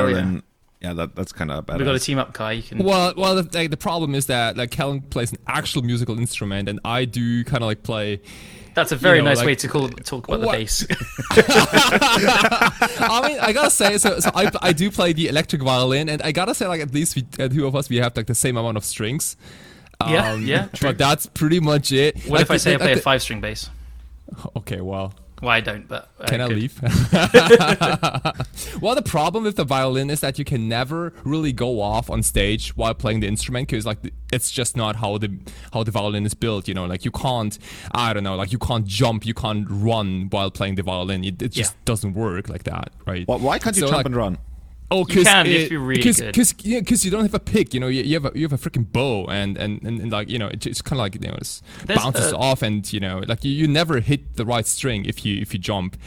yeah. 0.10 0.16
violin. 0.16 0.44
Yeah, 0.82 0.94
that 0.94 1.16
that's 1.16 1.32
kind 1.32 1.52
of 1.52 1.68
badass. 1.68 1.78
We've 1.78 1.86
got 1.86 1.94
a 1.96 2.00
team 2.00 2.18
up, 2.18 2.34
Kai. 2.34 2.54
You 2.54 2.64
can. 2.64 2.80
Well, 2.80 3.14
well, 3.16 3.36
the, 3.36 3.48
like, 3.58 3.70
the 3.70 3.78
problem 3.78 4.16
is 4.16 4.26
that 4.26 4.58
like 4.58 4.72
Callum 4.72 5.02
plays 5.02 5.32
an 5.32 5.38
actual 5.46 5.84
musical 5.84 6.18
instrument, 6.18 6.68
and 6.68 6.80
I 6.84 7.06
do 7.06 7.44
kind 7.44 7.62
of 7.62 7.68
like 7.68 7.84
play. 7.84 8.20
That's 8.74 8.92
a 8.92 8.96
very 8.96 9.18
you 9.20 9.24
know, 9.24 9.30
nice 9.30 9.38
like- 9.38 9.46
way 9.46 9.56
to 9.56 9.68
call, 9.68 9.88
talk 9.90 10.28
about 10.28 10.40
the 10.42 10.48
What- 10.48 10.58
bass. 10.58 10.88
I 12.00 13.28
mean, 13.28 13.38
I 13.40 13.54
gotta 13.54 13.70
say, 13.70 14.00
so, 14.00 14.20
so 14.20 14.32
I, 14.34 14.50
I 14.64 14.74
do 14.74 14.90
play 14.90 15.14
the 15.14 15.28
electric 15.28 15.62
violin, 15.62 16.10
and 16.10 16.24
I 16.24 16.32
gotta 16.32 16.56
say, 16.56 16.66
like 16.66 16.82
at 16.82 16.92
least 16.92 17.16
we, 17.16 17.24
uh, 17.38 17.48
two 17.48 17.68
of 17.68 17.76
us, 17.76 17.88
we 17.88 17.98
have 17.98 18.18
like 18.18 18.26
the 18.26 18.34
same 18.34 18.58
amount 18.58 18.78
of 18.78 18.84
strings. 18.84 19.38
Yeah, 20.10 20.36
yeah, 20.36 20.66
true. 20.68 20.90
But 20.90 20.98
that's 20.98 21.26
pretty 21.28 21.60
much 21.60 21.92
it. 21.92 22.16
what 22.26 22.40
Like, 22.40 22.42
if 22.42 22.52
I 22.52 22.58
say 22.58 22.72
I 22.72 22.74
like, 22.76 22.82
play 22.82 22.94
a 22.94 22.98
five 22.98 23.22
string 23.22 23.42
bass? 23.42 23.70
Okay, 24.58 24.82
well, 24.82 25.14
Well, 25.42 25.52
I 25.52 25.62
don't, 25.62 25.88
but 25.88 26.10
uh, 26.20 26.26
can 26.26 26.42
I 26.42 26.48
leave? 26.48 26.80
well, 28.82 28.96
the 28.96 29.04
problem 29.06 29.44
with 29.44 29.56
the 29.56 29.64
violin 29.66 30.10
is 30.10 30.20
that 30.22 30.40
you 30.40 30.46
can 30.46 30.68
never 30.70 31.14
really 31.24 31.52
go 31.52 31.82
off 31.82 32.10
on 32.10 32.24
stage 32.24 32.76
while 32.78 32.94
playing 32.94 33.20
the 33.20 33.28
instrument 33.28 33.68
because, 33.68 33.86
like, 33.86 33.98
it's 34.32 34.52
just 34.52 34.76
not 34.78 34.96
how 34.98 35.18
the 35.18 35.38
how 35.74 35.84
the 35.84 35.92
violin 35.92 36.26
is 36.26 36.34
built. 36.34 36.68
You 36.68 36.74
know, 36.74 36.86
like 36.86 37.06
you 37.06 37.12
can't, 37.12 37.58
I 37.92 38.14
don't 38.14 38.24
know, 38.24 38.36
like 38.36 38.52
you 38.52 38.58
can't 38.60 38.86
jump, 38.88 39.26
you 39.26 39.34
can't 39.34 39.68
run 39.70 40.28
while 40.32 40.50
playing 40.50 40.76
the 40.76 40.84
violin. 40.84 41.24
It, 41.24 41.42
it 41.42 41.50
just 41.52 41.74
Yeah. 41.74 41.78
doesn't 41.86 42.14
work 42.14 42.50
like 42.50 42.64
that, 42.64 42.92
right? 43.06 43.28
Why, 43.28 43.36
why 43.38 43.60
can't 43.60 43.76
you 43.76 43.82
So, 43.82 43.88
jump 43.88 43.98
like- 43.98 44.06
and 44.08 44.16
run? 44.16 44.38
Oh, 44.94 45.00
You 45.00 45.06
can, 45.06 45.18
you 45.18 45.24
have 45.26 45.46
to 45.46 45.70
be 45.70 45.78
really 45.78 46.04
cause, 46.04 46.22
good. 46.22 46.36
Cause, 46.36 46.54
yeah, 46.60 46.80
because 46.80 47.04
you 47.04 47.10
don't 47.12 47.24
have 47.24 47.34
a 47.34 47.40
pick. 47.40 47.74
You 47.74 47.80
know, 47.80 47.88
you, 47.88 48.04
you 48.04 48.14
have 48.14 48.26
a 48.26 48.32
you 48.38 48.44
have 48.48 48.54
a 48.54 48.58
freaking 48.58 48.90
bow, 48.92 49.26
and 49.26 49.58
and, 49.58 49.82
and, 49.84 50.00
and 50.02 50.12
like 50.12 50.30
you 50.30 50.38
know, 50.40 50.48
it 50.48 50.60
just 50.60 50.86
kind 50.86 51.00
of 51.00 51.04
like 51.06 51.16
you 51.16 51.22
know, 51.22 51.36
it 51.42 51.62
bounces 51.88 52.32
off, 52.32 52.62
and 52.62 52.92
you 52.94 53.00
know, 53.00 53.24
like 53.28 53.44
you, 53.44 53.52
you 53.52 53.68
never 53.68 54.00
hit 54.00 54.36
the 54.36 54.46
right 54.46 54.68
string 54.68 55.06
if 55.06 55.26
you 55.26 55.42
if 55.42 55.52
you 55.54 55.60
jump. 55.60 55.98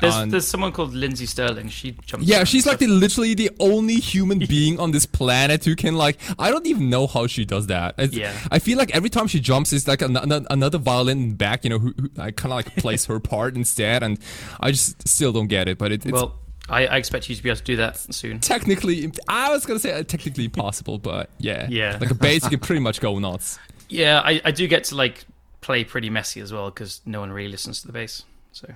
There's, 0.00 0.30
there's 0.30 0.46
someone 0.46 0.72
called 0.72 0.94
Lindsey 0.94 1.26
Stirling. 1.26 1.68
She 1.68 1.92
jumps. 2.06 2.26
Yeah, 2.26 2.44
she's 2.44 2.64
like 2.66 2.78
the 2.78 2.86
literally 2.86 3.34
the 3.34 3.50
only 3.60 3.96
human 3.96 4.38
being 4.48 4.80
on 4.80 4.92
this 4.92 5.04
planet 5.04 5.66
who 5.66 5.76
can 5.76 5.94
like 5.94 6.16
I 6.38 6.50
don't 6.50 6.66
even 6.66 6.88
know 6.88 7.06
how 7.06 7.26
she 7.26 7.44
does 7.44 7.66
that. 7.66 7.96
It's- 7.98 8.14
Yeah. 8.14 8.32
I 8.50 8.60
feel 8.60 8.78
like 8.78 8.94
every 8.96 9.10
time 9.10 9.26
she 9.26 9.40
jumps, 9.40 9.74
it's 9.74 9.86
like 9.86 10.00
an, 10.00 10.16
an- 10.16 10.46
another 10.48 10.78
violin 10.78 11.34
back. 11.34 11.64
You 11.64 11.70
know, 11.70 11.78
who, 11.78 11.92
who 12.00 12.08
I 12.18 12.30
kind 12.30 12.50
of 12.52 12.56
like 12.56 12.74
plays 12.76 13.04
her 13.10 13.20
part 13.20 13.56
instead, 13.56 14.02
and 14.02 14.18
I 14.58 14.70
just 14.70 15.06
still 15.06 15.32
don't 15.32 15.48
get 15.48 15.68
it. 15.68 15.76
But 15.76 15.92
it, 15.92 16.06
it's 16.06 16.12
Well, 16.12 16.39
I, 16.70 16.86
I 16.86 16.96
expect 16.96 17.28
you 17.28 17.34
to 17.36 17.42
be 17.42 17.48
able 17.50 17.58
to 17.58 17.64
do 17.64 17.76
that 17.76 17.98
soon. 17.98 18.38
technically 18.40 19.10
I 19.28 19.50
was 19.50 19.66
gonna 19.66 19.80
say 19.80 19.92
uh, 19.92 20.02
technically 20.04 20.44
impossible, 20.46 20.98
but 20.98 21.28
yeah, 21.38 21.66
Yeah. 21.68 21.98
like 22.00 22.10
a 22.10 22.14
bass 22.14 22.44
you 22.44 22.50
can 22.50 22.60
pretty 22.60 22.80
much 22.80 23.00
go 23.00 23.18
nuts. 23.18 23.58
Yeah, 23.88 24.20
I, 24.24 24.40
I 24.44 24.50
do 24.52 24.66
get 24.68 24.84
to 24.84 24.94
like 24.94 25.24
play 25.60 25.84
pretty 25.84 26.08
messy 26.10 26.40
as 26.40 26.52
well 26.52 26.70
because 26.70 27.00
no 27.04 27.20
one 27.20 27.32
really 27.32 27.50
listens 27.50 27.80
to 27.82 27.86
the 27.88 27.92
bass. 27.92 28.24
So 28.52 28.66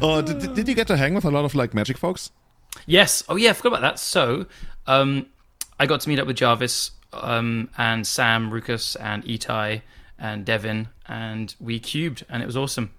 Oh, 0.00 0.20
did, 0.22 0.38
did- 0.40 0.54
did 0.54 0.68
you 0.68 0.74
get 0.74 0.86
to 0.88 0.96
hang 0.96 1.14
with 1.14 1.24
a 1.24 1.30
lot 1.30 1.44
of 1.44 1.54
like 1.54 1.74
magic 1.74 1.96
folks? 1.98 2.30
yes, 2.86 3.22
oh 3.28 3.36
yeah, 3.36 3.50
I 3.50 3.52
forgot 3.52 3.68
about 3.78 3.82
that. 3.82 3.98
So 3.98 4.46
um, 4.86 5.26
I 5.78 5.86
got 5.86 6.00
to 6.00 6.08
meet 6.08 6.18
up 6.18 6.26
with 6.26 6.36
Jarvis 6.36 6.90
um, 7.12 7.68
and 7.78 8.06
Sam, 8.06 8.50
Rukas, 8.50 8.96
and 9.00 9.24
Itai 9.24 9.82
and 10.18 10.44
Devin, 10.44 10.88
and 11.06 11.54
we 11.60 11.78
cubed, 11.80 12.24
and 12.28 12.42
it 12.42 12.46
was 12.46 12.56
awesome. 12.56 12.90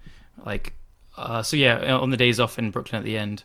Like, 0.45 0.73
uh, 1.17 1.43
so 1.43 1.55
yeah, 1.57 1.95
on 1.95 2.09
the 2.09 2.17
days 2.17 2.39
off 2.39 2.57
in 2.59 2.71
Brooklyn 2.71 2.99
at 2.99 3.05
the 3.05 3.17
end. 3.17 3.43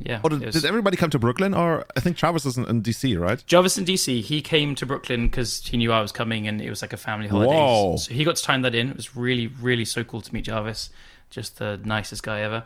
Yeah, 0.00 0.20
Or 0.24 0.30
did, 0.30 0.44
was- 0.44 0.54
did 0.56 0.64
everybody 0.64 0.96
come 0.96 1.10
to 1.10 1.18
Brooklyn? 1.20 1.54
Or 1.54 1.84
I 1.96 2.00
think 2.00 2.16
Travis 2.16 2.44
is 2.44 2.58
in, 2.58 2.64
in 2.66 2.82
DC, 2.82 3.18
right? 3.18 3.40
Jarvis 3.46 3.78
in 3.78 3.84
DC, 3.84 4.22
he 4.22 4.42
came 4.42 4.74
to 4.74 4.84
Brooklyn 4.86 5.28
because 5.28 5.64
he 5.64 5.76
knew 5.76 5.92
I 5.92 6.00
was 6.00 6.10
coming 6.10 6.48
and 6.48 6.60
it 6.60 6.68
was 6.68 6.82
like 6.82 6.92
a 6.92 6.96
family 6.96 7.28
holiday. 7.28 7.52
Whoa. 7.52 7.96
So 7.98 8.12
he 8.12 8.24
got 8.24 8.34
to 8.36 8.42
time 8.42 8.62
that 8.62 8.74
in. 8.74 8.90
It 8.90 8.96
was 8.96 9.14
really, 9.16 9.46
really 9.46 9.84
so 9.84 10.02
cool 10.02 10.20
to 10.20 10.34
meet 10.34 10.46
Jarvis. 10.46 10.90
Just 11.30 11.58
the 11.58 11.80
nicest 11.84 12.24
guy 12.24 12.40
ever. 12.40 12.64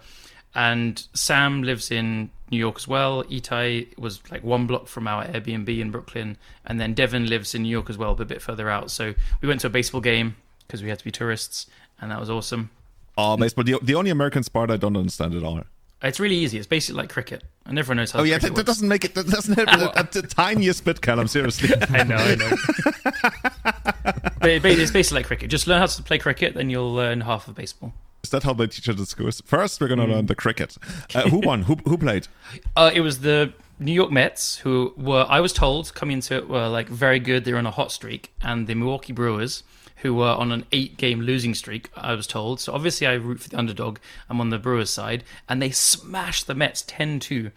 And 0.55 1.07
Sam 1.13 1.63
lives 1.63 1.91
in 1.91 2.31
New 2.51 2.57
York 2.57 2.77
as 2.79 2.89
well. 2.89 3.23
Itai 3.25 3.97
was 3.99 4.21
like 4.31 4.43
one 4.43 4.67
block 4.67 4.87
from 4.89 5.07
our 5.07 5.27
Airbnb 5.27 5.69
in 5.79 5.91
Brooklyn. 5.91 6.39
And 6.65 6.81
then 6.81 6.95
Devin 6.95 7.27
lives 7.29 7.55
in 7.55 7.63
New 7.63 7.69
York 7.69 7.91
as 7.91 7.99
well, 7.99 8.15
but 8.15 8.23
a 8.23 8.27
bit 8.27 8.41
further 8.41 8.71
out. 8.71 8.91
So 8.91 9.13
we 9.43 9.49
went 9.49 9.61
to 9.61 9.67
a 9.67 9.71
baseball 9.71 10.01
game 10.01 10.37
because 10.67 10.83
we 10.83 10.89
had 10.89 10.99
to 10.99 11.05
be 11.05 11.11
tourists. 11.11 11.67
And 12.01 12.11
that 12.11 12.19
was 12.19 12.31
awesome. 12.31 12.71
Oh, 13.19 13.37
baseball. 13.37 13.65
The, 13.65 13.79
the 13.83 13.95
only 13.97 14.11
American 14.11 14.43
sport 14.45 14.71
I 14.71 14.77
don't 14.77 14.97
understand 14.97 15.35
at 15.35 15.43
all. 15.43 15.63
It's 16.01 16.21
really 16.21 16.37
easy. 16.37 16.57
It's 16.59 16.69
basically 16.69 17.03
like 17.03 17.11
cricket. 17.11 17.43
And 17.67 17.77
everyone 17.79 17.97
knows 17.97 18.13
how 18.13 18.21
to 18.21 18.23
play. 18.23 18.31
Oh 18.31 18.33
yeah, 18.33 18.39
that, 18.39 18.55
that 18.55 18.65
doesn't 18.67 18.87
make 18.89 19.05
it. 19.05 19.15
That 19.17 19.27
doesn't 19.27 19.59
a, 19.59 20.01
a, 20.01 20.05
tiniest 20.23 20.85
bit, 20.85 21.01
Callum. 21.01 21.27
Seriously. 21.27 21.71
I 21.91 22.05
know, 22.05 22.15
I 22.17 22.35
know. 22.37 22.51
but 24.41 24.49
it- 24.51 24.65
it's 24.65 24.93
basically 24.93 25.19
like 25.19 25.27
cricket. 25.27 25.51
Just 25.51 25.67
learn 25.67 25.81
how 25.81 25.87
to 25.87 26.03
play 26.05 26.19
cricket, 26.19 26.55
then 26.55 26.71
you'll 26.71 26.95
learn 26.95 27.23
half 27.23 27.49
of 27.49 27.57
baseball. 27.57 27.93
Is 28.23 28.31
that 28.31 28.45
how 28.45 28.53
they 28.53 28.69
teach 28.69 28.89
it 28.89 28.99
at 29.01 29.09
schools? 29.09 29.43
First, 29.45 29.81
we're 29.81 29.89
gonna 29.89 30.07
Mm. 30.07 30.11
learn 30.13 30.27
the 30.27 30.35
cricket. 30.35 30.77
Uh, 31.15 31.29
who 31.29 31.39
won? 31.39 31.63
Who 31.63 31.77
who 31.85 31.99
played? 31.99 32.29
Uh, 32.77 32.91
it 32.95 33.01
was 33.01 33.21
the 33.21 33.53
New 33.81 33.93
York 33.93 34.11
Mets 34.11 34.57
who 34.59 34.93
were, 34.97 35.25
I 35.29 35.41
was 35.41 35.53
told, 35.53 35.95
coming 35.95 36.15
into 36.17 36.35
it 36.37 36.49
were 36.49 36.69
like 36.69 36.89
very 36.89 37.21
good. 37.21 37.45
They 37.45 37.53
were 37.53 37.59
on 37.59 37.67
a 37.67 37.71
hot 37.71 37.91
streak, 37.93 38.33
and 38.43 38.67
the 38.67 38.75
Milwaukee 38.75 39.13
Brewers 39.13 39.63
who 40.03 40.15
were 40.15 40.29
on 40.29 40.53
an 40.53 40.65
eight-game 40.73 41.21
losing 41.21 41.55
streak. 41.55 41.91
I 41.97 42.15
was 42.15 42.27
told. 42.27 42.61
So 42.61 42.73
obviously, 42.73 43.07
I 43.07 43.15
root 43.15 43.41
for 43.41 43.49
the 43.49 43.59
underdog. 43.59 43.99
I'm 44.29 44.41
on 44.41 44.51
the 44.51 44.59
Brewers 44.59 44.91
side, 44.91 45.25
and 45.49 45.61
they 45.61 45.71
smashed 45.71 46.47
the 46.47 46.55
Mets 46.55 46.83
10-2, 46.85 47.51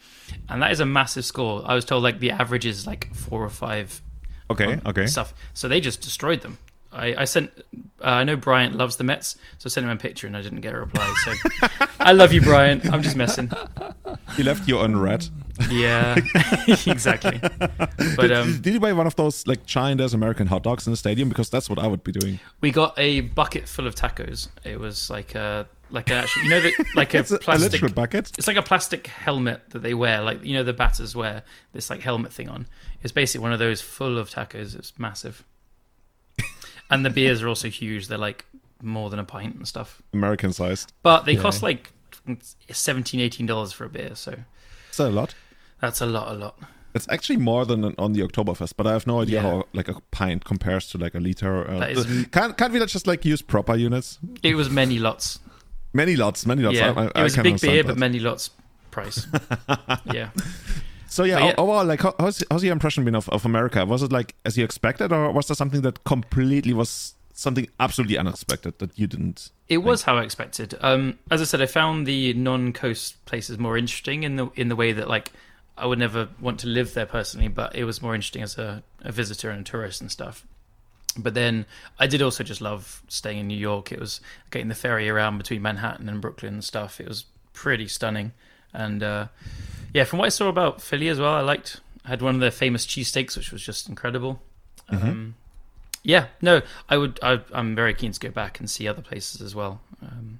and 0.50 0.62
that 0.62 0.72
is 0.72 0.80
a 0.80 0.86
massive 0.86 1.26
score. 1.26 1.62
I 1.66 1.76
was 1.76 1.86
told 1.86 2.04
like 2.04 2.20
the 2.20 2.32
average 2.32 2.66
is 2.66 2.86
like 2.88 3.14
four 3.16 3.44
or 3.44 3.50
five 3.50 4.02
Okay, 4.50 4.80
okay. 4.86 5.06
stuff. 5.08 5.34
So 5.54 5.68
they 5.68 5.80
just 5.80 6.02
destroyed 6.02 6.42
them. 6.42 6.58
I, 6.94 7.16
I 7.22 7.24
sent. 7.24 7.52
Uh, 8.02 8.06
I 8.06 8.24
know 8.26 8.36
Bryant 8.36 8.76
loves 8.76 8.98
the 8.98 9.06
Mets, 9.06 9.38
so 9.60 9.68
I 9.68 9.70
sent 9.70 9.86
him 9.86 9.92
a 9.92 9.96
picture 9.96 10.28
and 10.28 10.36
I 10.36 10.42
didn't 10.42 10.60
get 10.60 10.74
a 10.74 10.78
reply. 10.80 11.14
So 11.24 11.34
I 12.02 12.12
love 12.12 12.34
you, 12.34 12.42
Bryant. 12.42 12.92
I'm 12.92 13.02
just 13.02 13.16
messing. 13.16 13.50
He 14.36 14.44
left 14.44 14.68
you 14.68 14.78
on 14.80 14.98
red. 15.00 15.26
Yeah, 15.70 16.16
exactly. 16.88 17.40
But 18.16 18.32
um, 18.32 18.60
Did 18.62 18.74
you 18.74 18.80
buy 18.80 18.94
one 18.94 19.08
of 19.08 19.16
those 19.16 19.46
like 19.48 19.66
giant 19.66 20.02
ass 20.02 20.14
American 20.14 20.48
hot 20.48 20.64
dogs 20.64 20.86
in 20.88 20.92
the 20.94 20.98
stadium? 20.98 21.30
Because 21.30 21.50
that's 21.50 21.70
what 21.70 21.80
I 21.80 21.88
would 21.88 22.04
be 22.04 22.12
doing. 22.12 22.40
we 22.62 22.72
got 22.72 22.98
a 22.98 23.22
bucket 23.22 23.68
full 23.68 23.88
of 23.88 23.96
tacos. 23.96 24.50
It 24.64 24.80
was 24.80 25.10
like 25.10 25.36
a 25.36 25.68
like 25.90 26.10
a 26.10 26.14
actually, 26.16 26.44
you 26.46 26.50
know, 26.52 26.62
the, 26.62 26.86
like 26.96 27.14
a 27.14 27.20
It's 27.20 27.32
a, 27.32 27.38
plastic. 27.38 27.94
bucket. 27.94 28.32
It's 28.38 28.48
like 28.48 28.56
a 28.58 28.62
plastic 28.62 29.08
helmet 29.08 29.62
that 29.72 29.80
they 29.84 29.94
wear, 29.94 30.22
like 30.22 30.44
you 30.44 30.54
know 30.54 30.64
the 30.64 30.74
batters 30.74 31.16
wear 31.16 31.44
this 31.74 31.90
like 31.90 32.02
helmet 32.02 32.32
thing 32.32 32.48
on. 32.50 32.66
It's 33.04 33.12
basically 33.12 33.44
one 33.44 33.52
of 33.54 33.60
those 33.60 33.82
full 33.82 34.18
of 34.18 34.30
tacos. 34.30 34.74
It's 34.76 34.98
massive, 34.98 35.44
and 36.90 37.06
the 37.06 37.10
beers 37.10 37.42
are 37.42 37.48
also 37.48 37.68
huge. 37.70 38.08
They're 38.08 38.18
like 38.18 38.46
more 38.82 39.10
than 39.10 39.20
a 39.20 39.24
pint 39.24 39.56
and 39.56 39.68
stuff. 39.68 40.02
American 40.14 40.54
sized. 40.54 40.92
But 41.04 41.26
they 41.26 41.34
Yeah. 41.34 41.42
cost 41.42 41.62
like 41.62 41.92
17 42.72 43.20
18 43.20 43.46
dollars 43.46 43.72
for 43.74 43.86
a 43.86 43.90
beer, 43.90 44.16
so 44.16 44.36
Is 44.92 44.98
that 44.98 45.08
a 45.10 45.10
lot? 45.10 45.34
that's 45.80 46.00
a 46.02 46.06
lot, 46.06 46.32
a 46.32 46.38
lot. 46.38 46.60
It's 46.94 47.08
actually 47.10 47.38
more 47.38 47.66
than 47.66 47.96
on 47.98 48.14
the 48.14 48.20
Oktoberfest, 48.22 48.74
but 48.78 48.86
I 48.86 48.92
have 48.92 49.08
no 49.08 49.22
idea 49.22 49.42
Yeah. 49.42 49.50
how 49.50 49.64
like 49.74 49.88
a 49.88 49.96
pint 50.12 50.44
compares 50.46 50.88
to 50.90 50.98
like 50.98 51.16
a 51.16 51.20
liter. 51.20 51.68
Uh, 51.70 51.80
That 51.80 51.92
is- 51.92 52.28
can't 52.32 52.58
can't 52.58 52.74
we 52.74 52.80
just 52.86 53.08
like 53.08 53.24
use 53.26 53.42
proper 53.42 53.76
units? 53.76 54.20
It 54.44 54.56
was 54.56 54.70
many 54.70 55.00
lots. 55.00 55.40
Many 55.94 56.16
lots, 56.16 56.46
many 56.46 56.62
lots. 56.64 56.78
yeah, 56.78 56.94
I, 56.96 57.04
I, 57.04 57.22
it 57.22 57.24
was 57.24 57.38
I 57.38 57.42
a 57.42 57.44
big 57.44 57.60
beer, 57.62 57.84
that. 57.84 57.88
but 57.88 57.98
many 57.98 58.20
lots 58.20 58.52
price. 58.92 59.26
yeah, 60.14 60.30
So 61.08 61.24
yeah, 61.24 61.40
yeah. 61.40 61.54
overall, 61.58 61.86
like, 61.86 62.02
how's 62.20 62.44
how's 62.50 62.64
your 62.64 62.74
impression 62.74 63.04
been 63.06 63.16
of, 63.16 63.28
of 63.30 63.46
America? 63.46 63.86
Was 63.86 64.02
it 64.04 64.12
like 64.12 64.36
as 64.46 64.58
you 64.58 64.64
expected, 64.64 65.12
or 65.12 65.32
was 65.32 65.48
there 65.48 65.56
something 65.56 65.82
that 65.82 66.04
completely 66.04 66.74
was 66.74 67.16
something 67.42 67.68
absolutely 67.80 68.18
unexpected 68.18 68.78
that 68.80 68.98
you 68.98 69.08
didn't? 69.08 69.50
it 69.68 69.78
was 69.78 70.04
how 70.04 70.18
I 70.18 70.24
expected. 70.24 70.78
Um, 70.82 71.18
as 71.30 71.42
I 71.42 71.46
said, 71.46 71.62
I 71.62 71.66
found 71.66 72.06
the 72.06 72.34
non-coast 72.34 73.24
places 73.26 73.58
more 73.58 73.78
interesting 73.78 74.24
in 74.24 74.36
the 74.36 74.50
in 74.56 74.68
the 74.68 74.76
way 74.76 74.92
that 74.92 75.08
like 75.08 75.32
I 75.78 75.86
would 75.86 75.98
never 75.98 76.28
want 76.40 76.60
to 76.60 76.68
live 76.68 76.94
there 76.94 77.06
personally, 77.06 77.48
but 77.48 77.76
it 77.76 77.86
was 77.86 78.02
more 78.02 78.14
interesting 78.14 78.44
as 78.44 78.58
a, 78.58 78.84
a 79.02 79.12
visitor 79.12 79.50
and 79.50 79.62
a 79.62 79.64
tourist 79.64 80.02
and 80.02 80.12
stuff. 80.12 80.46
But 81.18 81.34
then 81.34 81.66
I 82.00 82.08
did 82.08 82.22
also 82.22 82.44
just 82.44 82.62
love 82.62 83.02
staying 83.08 83.40
in 83.40 83.48
New 83.48 83.58
York. 83.58 83.92
It 83.92 84.00
was 84.00 84.22
getting 84.52 84.68
the 84.68 84.76
ferry 84.76 85.10
around 85.10 85.38
between 85.38 85.62
Manhattan 85.62 86.08
and 86.10 86.22
Brooklyn 86.22 86.54
and 86.56 86.64
stuff. 86.64 87.00
It 87.00 87.08
was 87.08 87.26
pretty 87.54 87.88
stunning. 87.88 88.34
And 88.74 89.02
uh, 89.02 89.28
yeah, 89.94 90.04
from 90.04 90.20
what 90.20 90.26
I 90.26 90.30
saw 90.30 90.48
about 90.50 90.82
Philly 90.82 91.08
as 91.08 91.20
well, 91.20 91.34
I 91.34 91.42
liked. 91.42 91.80
I 92.06 92.10
had 92.10 92.22
one 92.22 92.36
of 92.36 92.42
their 92.42 92.52
famous 92.52 92.86
cheesesteaks, 92.86 93.38
which 93.38 93.52
was 93.52 93.64
just 93.64 93.88
incredible. 93.88 94.42
Um, 94.90 95.36
yeah, 96.04 96.28
no, 96.42 96.62
I 96.90 96.98
would. 96.98 97.20
I, 97.22 97.42
I'm 97.54 97.76
very 97.76 97.94
keen 97.94 98.12
to 98.12 98.20
go 98.20 98.30
back 98.30 98.60
and 98.60 98.70
see 98.70 98.88
other 98.88 99.02
places 99.02 99.42
as 99.42 99.54
well. 99.54 99.82
Um, 100.02 100.40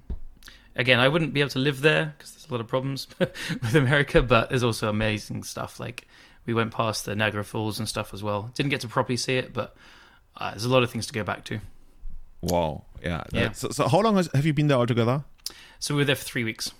again, 0.74 0.98
I 0.98 1.08
wouldn't 1.08 1.32
be 1.32 1.40
able 1.40 1.50
to 1.50 1.58
live 1.58 1.80
there 1.80 2.14
because 2.16 2.32
there's 2.32 2.48
a 2.48 2.52
lot 2.52 2.60
of 2.60 2.66
problems 2.66 3.06
with 3.18 3.74
America, 3.74 4.22
but 4.22 4.48
there's 4.48 4.64
also 4.64 4.88
amazing 4.88 5.44
stuff. 5.44 5.78
Like 5.78 6.06
we 6.46 6.54
went 6.54 6.72
past 6.72 7.04
the 7.04 7.14
Niagara 7.14 7.44
Falls 7.44 7.78
and 7.78 7.88
stuff 7.88 8.12
as 8.12 8.22
well. 8.22 8.50
Didn't 8.54 8.70
get 8.70 8.80
to 8.80 8.88
properly 8.88 9.16
see 9.16 9.36
it, 9.36 9.52
but 9.52 9.76
uh, 10.36 10.50
there's 10.50 10.64
a 10.64 10.68
lot 10.68 10.82
of 10.82 10.90
things 10.90 11.06
to 11.06 11.12
go 11.12 11.22
back 11.22 11.44
to. 11.44 11.60
Wow, 12.40 12.84
yeah. 13.02 13.22
Yeah. 13.32 13.52
So, 13.52 13.68
so 13.70 13.86
how 13.86 14.00
long 14.00 14.16
has, 14.16 14.28
have 14.34 14.44
you 14.44 14.52
been 14.52 14.66
there 14.66 14.78
altogether? 14.78 15.24
So 15.78 15.94
we 15.94 16.00
were 16.00 16.04
there 16.04 16.16
for 16.16 16.24
three 16.24 16.44
weeks. 16.44 16.72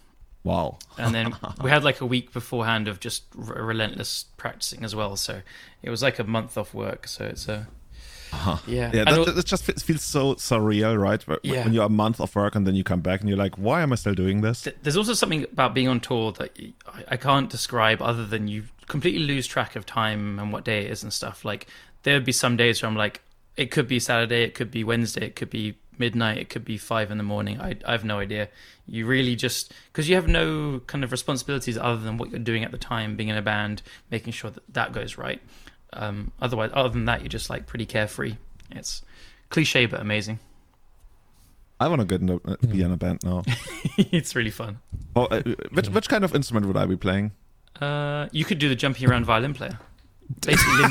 Wow. 0.45 0.79
and 0.99 1.15
then 1.15 1.37
we 1.63 1.71
had 1.71 1.85
like 1.85 2.01
a 2.01 2.07
week 2.07 2.33
beforehand 2.33 2.89
of 2.89 2.99
just 2.99 3.23
r- 3.39 3.63
relentless 3.63 4.25
practicing 4.37 4.83
as 4.85 4.93
well. 4.93 5.15
So 5.15 5.43
it 5.85 5.91
was 5.91 6.03
like 6.03 6.19
a 6.19 6.25
month 6.25 6.59
off 6.59 6.75
work. 6.75 7.07
So 7.07 7.25
it's 7.25 7.47
a 7.47 7.69
Uh-huh. 8.33 8.59
yeah. 8.67 8.91
Yeah, 8.95 9.05
And 9.07 9.25
that, 9.27 9.35
that 9.37 9.47
just 9.47 9.65
feels 9.65 10.03
so 10.03 10.35
surreal, 10.37 10.99
right? 10.99 11.23
Wh- 11.23 11.35
Yeah. 11.45 11.65
When 11.65 11.73
you're 11.75 11.85
a 11.87 11.89
month 11.91 12.21
of 12.21 12.35
work 12.35 12.55
and 12.55 12.67
then 12.67 12.75
you 12.75 12.83
come 12.85 13.01
back 13.01 13.21
and 13.21 13.29
you're 13.29 13.39
like, 13.39 13.57
why 13.57 13.83
am 13.83 13.93
I 13.93 13.97
still 13.97 14.15
doing 14.15 14.41
this? 14.41 14.67
there's 14.83 14.97
also 14.97 15.13
something 15.13 15.45
about 15.45 15.75
being 15.75 15.89
on 15.89 16.01
tour 16.01 16.33
that 16.33 16.57
I 17.09 17.17
can't 17.17 17.51
describe 17.51 18.01
other 18.03 18.25
than 18.27 18.49
you 18.49 18.65
completely 18.89 19.23
lose 19.25 19.47
track 19.47 19.77
of 19.77 19.87
time 19.87 20.39
and 20.39 20.53
what 20.53 20.65
day 20.65 20.85
it 20.87 20.91
is 20.91 21.03
and 21.03 21.13
stuff. 21.13 21.45
Like 21.45 21.67
there 22.03 22.15
would 22.15 22.25
be 22.25 22.33
some 22.33 22.57
days 22.57 22.83
where 22.83 22.89
I'm 22.91 22.97
like, 22.97 23.21
it 23.57 23.71
could 23.71 23.87
be 23.87 24.01
Saturday, 24.01 24.43
it 24.45 24.55
could 24.55 24.71
be 24.71 24.83
Wednesday, 24.83 25.27
it 25.27 25.37
could 25.37 25.51
be 25.51 25.77
midnight, 25.99 26.39
it 26.39 26.49
could 26.49 26.65
be 26.65 26.79
five 26.79 27.11
in 27.11 27.19
the 27.19 27.23
morning. 27.25 27.61
I, 27.61 27.77
I 27.87 27.93
have 27.93 28.05
no 28.05 28.19
idea. 28.19 28.49
You 28.89 29.07
really 29.07 29.37
just 29.37 29.73
because 29.93 30.09
you 30.09 30.15
have 30.17 30.27
no 30.27 30.81
kind 30.87 31.05
of 31.05 31.13
responsibilities 31.13 31.77
other 31.79 32.01
than 32.01 32.17
what 32.17 32.31
you're 32.31 32.41
doing 32.41 32.65
at 32.65 32.73
the 32.73 32.79
time, 32.79 33.15
being 33.15 33.29
in 33.29 33.37
a 33.37 33.43
band, 33.43 33.83
making 34.11 34.33
sure 34.33 34.51
that 34.51 34.63
that 34.73 34.93
goes 34.93 35.17
right. 35.19 35.41
Um, 35.95 36.33
otherwise, 36.41 36.71
other 36.75 36.89
than 36.89 37.05
that, 37.07 37.21
you're 37.21 37.29
just 37.29 37.51
like 37.51 37.67
pretty 37.67 37.87
carefree. 37.87 38.37
It's 38.71 39.03
cliche 39.51 39.87
but 39.87 40.01
amazing. 40.01 40.39
I 41.81 41.89
want 41.89 42.01
to 42.01 42.07
get 42.07 42.21
in 42.21 42.29
a, 42.31 42.37
uh, 42.37 42.57
be 42.71 42.81
in 42.83 42.93
a 42.93 42.97
band 42.97 43.21
now. 43.25 43.43
it's 43.99 44.37
really 44.37 44.51
fun. 44.51 44.79
oh, 45.17 45.25
uh, 45.25 45.43
which, 45.73 45.89
which 45.89 46.09
kind 46.09 46.25
of 46.25 46.35
instrument 46.35 46.67
would 46.67 46.77
I 46.77 46.87
be 46.87 46.97
playing? 46.97 47.33
Uh, 47.81 48.29
you 48.31 48.45
could 48.45 48.59
do 48.59 48.69
the 48.69 48.77
jumping 48.77 49.09
around 49.09 49.25
violin 49.25 49.53
player. 49.53 49.79
Basically, 50.41 50.85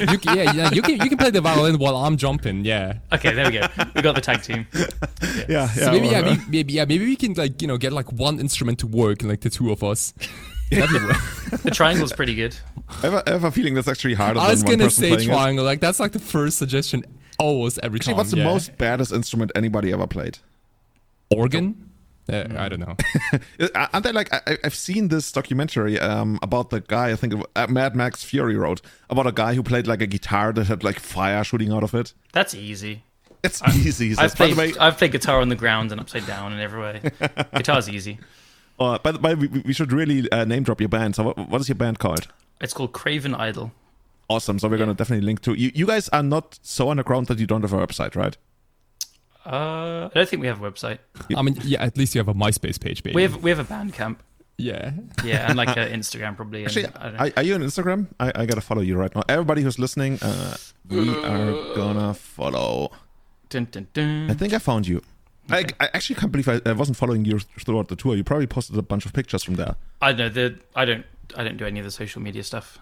you, 0.12 0.18
can- 0.18 0.36
yeah, 0.36 0.52
yeah, 0.52 0.70
you 0.72 0.80
can 0.80 0.92
you 0.94 1.08
can 1.08 1.18
play 1.18 1.30
the 1.30 1.40
violin 1.40 1.78
while 1.78 1.96
I'm 1.96 2.16
jumping. 2.16 2.64
Yeah. 2.64 2.98
Okay, 3.12 3.34
there 3.34 3.44
we 3.50 3.58
go. 3.58 3.66
We 3.94 4.00
got 4.00 4.14
the 4.14 4.20
tag 4.22 4.42
team. 4.42 4.66
Yeah, 4.72 4.86
yeah. 5.48 5.66
So 5.68 5.90
maybe 5.90 6.06
yeah, 6.06 6.20
well, 6.22 6.30
uh, 6.32 6.34
maybe, 6.36 6.42
maybe 6.48 6.72
yeah, 6.74 6.84
maybe 6.86 7.04
we 7.04 7.16
can 7.16 7.34
like 7.34 7.60
you 7.60 7.68
know 7.68 7.76
get 7.76 7.92
like 7.92 8.10
one 8.12 8.38
instrument 8.40 8.78
to 8.78 8.86
work, 8.86 9.22
like 9.22 9.40
the 9.40 9.50
two 9.50 9.70
of 9.70 9.82
us. 9.84 10.14
That'd 10.70 10.90
be 10.90 10.98
The 11.64 11.70
triangle's 11.72 12.12
pretty 12.12 12.34
good. 12.34 12.56
I 12.88 12.92
have, 13.02 13.14
a, 13.14 13.28
I 13.28 13.32
have 13.32 13.44
a 13.44 13.50
feeling 13.50 13.74
that's 13.74 13.88
actually 13.88 14.14
harder 14.14 14.40
I 14.40 14.50
was 14.50 14.62
than 14.62 14.72
gonna 14.72 14.84
person 14.84 15.02
say 15.04 15.08
playing 15.14 15.28
it. 15.30 15.32
triangle. 15.32 15.64
Like 15.64 15.80
that's 15.80 15.98
like 16.00 16.12
the 16.12 16.18
first 16.18 16.58
suggestion 16.58 17.04
always 17.38 17.78
every 17.78 17.98
Actually, 17.98 18.12
time. 18.12 18.16
what's 18.18 18.30
the 18.30 18.36
yeah. 18.38 18.44
most 18.44 18.76
baddest 18.78 19.12
instrument 19.12 19.50
anybody 19.54 19.92
ever 19.92 20.06
played? 20.06 20.38
organ? 21.30 21.90
Uh, 22.30 22.44
I 22.56 22.68
don't 22.68 22.80
know. 22.80 22.96
Uh, 23.74 23.86
Aren't 23.92 24.04
they 24.04 24.12
like 24.12 24.32
I, 24.32 24.40
I- 24.46 24.58
I've 24.64 24.74
seen 24.74 25.08
this 25.08 25.30
documentary 25.32 25.98
um, 25.98 26.38
about 26.42 26.70
the 26.70 26.80
guy 26.80 27.10
I 27.12 27.16
think 27.16 27.34
uh, 27.56 27.66
Mad 27.68 27.94
Max 27.96 28.22
Fury 28.24 28.56
wrote 28.56 28.80
about 29.10 29.26
a 29.26 29.32
guy 29.32 29.54
who 29.54 29.62
played 29.62 29.86
like 29.86 30.00
a 30.00 30.06
guitar 30.06 30.52
that 30.52 30.66
had 30.66 30.82
like 30.84 30.98
fire 31.00 31.42
shooting 31.44 31.72
out 31.72 31.82
of 31.82 31.94
it. 31.94 32.12
That's 32.32 32.54
easy. 32.54 33.02
It's 33.42 33.62
easy. 33.74 34.08
he 34.10 34.16
I've. 34.18 34.36
By 34.36 34.48
the 34.48 34.54
played, 34.54 34.74
way, 34.74 34.78
I've 34.80 34.98
played 34.98 35.12
guitar 35.12 35.40
on 35.40 35.48
the 35.48 35.56
ground 35.56 35.92
and 35.92 36.00
upside 36.00 36.26
down 36.26 36.52
and 36.52 36.60
every 36.60 36.80
way. 36.80 37.00
Guitar's 37.56 37.88
easy. 37.88 38.18
Uh, 38.80 38.98
by 38.98 39.12
the 39.12 39.18
way, 39.20 39.34
we, 39.34 39.46
we 39.66 39.72
should 39.72 39.92
really 39.92 40.30
uh, 40.32 40.44
name 40.44 40.62
drop 40.64 40.80
your 40.80 40.88
band. 40.88 41.14
So, 41.16 41.22
what, 41.24 41.38
what 41.48 41.60
is 41.60 41.68
your 41.68 41.76
band 41.76 41.98
called? 41.98 42.26
It's 42.60 42.74
called 42.74 42.92
Craven 42.92 43.34
Idol. 43.34 43.70
awesome. 44.28 44.58
So 44.58 44.68
we're 44.68 44.78
gonna 44.78 44.94
definitely 44.94 45.24
link 45.26 45.40
to 45.42 45.54
you. 45.54 45.70
You 45.74 45.86
guys 45.86 46.08
are 46.10 46.22
not 46.22 46.58
so 46.62 46.90
underground 46.90 47.26
that 47.28 47.38
you 47.38 47.46
don't 47.46 47.62
have 47.62 47.72
a 47.72 47.86
website, 47.86 48.14
right? 48.16 48.36
Uh, 49.46 50.08
I 50.08 50.10
don't 50.14 50.28
think 50.28 50.42
we 50.42 50.46
have 50.48 50.62
a 50.62 50.70
website. 50.70 50.98
I 51.36 51.42
mean, 51.42 51.56
yeah, 51.64 51.82
at 51.82 51.96
least 51.96 52.14
you 52.14 52.18
have 52.20 52.28
a 52.28 52.34
MySpace 52.34 52.78
page, 52.80 53.02
baby. 53.02 53.14
We 53.16 53.22
have 53.22 53.42
we 53.42 53.50
have 53.50 53.58
a 53.58 53.64
Bandcamp. 53.64 54.16
yeah. 54.58 54.92
Yeah, 55.24 55.48
and 55.48 55.56
like 55.56 55.74
an 55.76 55.88
Instagram 56.00 56.36
probably. 56.36 56.60
And, 56.64 56.68
Actually, 56.68 56.86
I 56.96 57.02
don't 57.04 57.14
know. 57.14 57.24
are, 57.24 57.32
are 57.38 57.42
you 57.42 57.54
on 57.54 57.62
Instagram? 57.62 58.06
I, 58.20 58.32
I 58.34 58.46
gotta 58.46 58.60
follow 58.60 58.82
you 58.82 58.96
right 58.96 59.14
now. 59.14 59.22
Everybody 59.28 59.62
who's 59.62 59.78
listening, 59.78 60.18
uh, 60.22 60.56
we 60.88 61.08
are 61.24 61.74
gonna 61.74 62.12
follow. 62.14 62.90
Dun, 63.48 63.66
dun, 63.70 63.88
dun. 63.94 64.30
I 64.30 64.34
think 64.34 64.52
I 64.52 64.58
found 64.58 64.86
you. 64.86 65.00
I, 65.52 65.64
I 65.80 65.88
actually 65.94 66.16
can't 66.16 66.32
believe 66.32 66.48
I, 66.48 66.60
I 66.66 66.72
wasn't 66.72 66.96
following 66.96 67.24
you 67.24 67.38
throughout 67.38 67.88
the 67.88 67.96
tour. 67.96 68.14
You 68.16 68.24
probably 68.24 68.46
posted 68.46 68.76
a 68.76 68.82
bunch 68.82 69.06
of 69.06 69.12
pictures 69.12 69.42
from 69.44 69.54
there. 69.54 69.76
I 70.00 70.12
know 70.12 70.28
the 70.28 70.58
I 70.74 70.84
don't 70.84 71.04
I 71.36 71.44
don't 71.44 71.56
do 71.56 71.66
any 71.66 71.78
of 71.80 71.84
the 71.84 71.90
social 71.90 72.20
media 72.22 72.42
stuff. 72.42 72.78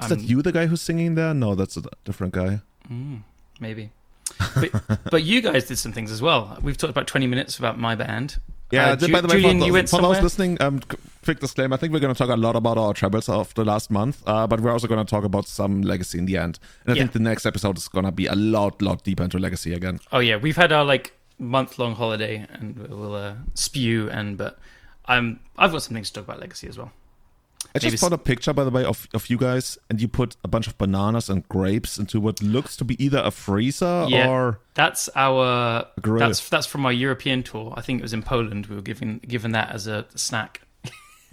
Is 0.00 0.08
that 0.08 0.18
I'm- 0.18 0.26
you, 0.28 0.42
the 0.42 0.52
guy 0.52 0.66
who's 0.66 0.82
singing 0.82 1.14
there? 1.14 1.32
No, 1.34 1.54
that's 1.54 1.76
a 1.76 1.82
different 2.04 2.34
guy. 2.34 2.60
Mm, 2.90 3.22
maybe. 3.60 3.90
But, 4.54 5.00
but 5.10 5.22
you 5.22 5.40
guys 5.40 5.64
did 5.66 5.78
some 5.78 5.92
things 5.92 6.10
as 6.10 6.20
well. 6.20 6.58
We've 6.62 6.76
talked 6.76 6.90
about 6.90 7.06
20 7.06 7.26
minutes 7.26 7.58
about 7.58 7.78
my 7.78 7.94
band. 7.94 8.38
Yeah, 8.72 8.90
Uh, 8.90 8.96
Ju- 8.96 9.12
by 9.12 9.20
the 9.20 9.28
way, 9.28 9.40
Julian, 9.40 9.60
for, 9.60 9.66
you 9.66 9.72
went 9.72 9.88
for 9.88 10.02
those 10.02 10.20
listening, 10.20 10.60
um, 10.60 10.80
quick 11.24 11.38
disclaimer: 11.38 11.74
I 11.74 11.76
think 11.76 11.92
we're 11.92 12.00
going 12.00 12.12
to 12.12 12.18
talk 12.18 12.30
a 12.30 12.36
lot 12.36 12.56
about 12.56 12.76
our 12.76 12.92
travels 12.92 13.28
of 13.28 13.54
the 13.54 13.64
last 13.64 13.92
month, 13.92 14.22
uh, 14.26 14.44
but 14.48 14.60
we're 14.60 14.72
also 14.72 14.88
going 14.88 15.04
to 15.06 15.08
talk 15.08 15.22
about 15.22 15.46
some 15.46 15.82
legacy 15.82 16.18
in 16.18 16.26
the 16.26 16.36
end. 16.36 16.58
And 16.84 16.92
I 16.92 16.96
Yeah. 16.96 17.02
think 17.02 17.12
the 17.12 17.20
next 17.20 17.46
episode 17.46 17.78
is 17.78 17.86
going 17.86 18.06
to 18.06 18.10
be 18.12 18.26
a 18.26 18.34
lot, 18.34 18.82
lot 18.82 19.04
deeper 19.04 19.22
into 19.22 19.38
legacy 19.38 19.72
again. 19.72 20.00
Oh 20.10 20.18
yeah, 20.18 20.36
we've 20.36 20.56
had 20.56 20.72
our 20.72 20.84
like 20.84 21.12
month 21.38 21.78
long 21.78 21.94
holiday 21.94 22.46
and 22.52 22.76
we'll 22.78 23.14
uh, 23.14 23.34
spew 23.54 24.08
and 24.10 24.38
but 24.38 24.58
I'm 25.06 25.40
I've 25.58 25.72
got 25.72 25.82
some 25.82 25.94
things 25.94 26.08
to 26.10 26.14
talk 26.20 26.24
about 26.28 26.40
legacy 26.40 26.66
as 26.68 26.78
well. 26.78 26.92
I 27.74 27.78
just 27.78 27.84
Maybe 27.92 27.96
found 27.96 28.12
a 28.14 28.18
picture, 28.18 28.52
by 28.52 28.64
the 28.64 28.70
way, 28.70 28.84
of, 28.84 29.08
of 29.12 29.28
you 29.28 29.36
guys, 29.36 29.76
and 29.90 30.00
you 30.00 30.08
put 30.08 30.36
a 30.44 30.48
bunch 30.48 30.66
of 30.66 30.78
bananas 30.78 31.28
and 31.28 31.46
grapes 31.48 31.98
into 31.98 32.20
what 32.20 32.40
looks 32.40 32.76
to 32.76 32.84
be 32.84 33.02
either 33.04 33.18
a 33.18 33.30
freezer 33.30 34.06
Yeah. 34.08 34.28
or 34.30 34.60
That's 34.74 35.08
our 35.16 35.86
grill. 36.00 36.20
that's 36.20 36.48
that's 36.48 36.66
from 36.66 36.86
our 36.86 36.92
European 36.92 37.42
tour. 37.42 37.74
I 37.76 37.80
think 37.82 37.98
it 37.98 38.02
was 38.02 38.12
in 38.12 38.22
Poland. 38.22 38.66
We 38.66 38.76
were 38.76 38.82
given 38.82 39.18
given 39.26 39.52
that 39.52 39.70
as 39.70 39.86
a 39.86 40.06
snack. 40.14 40.62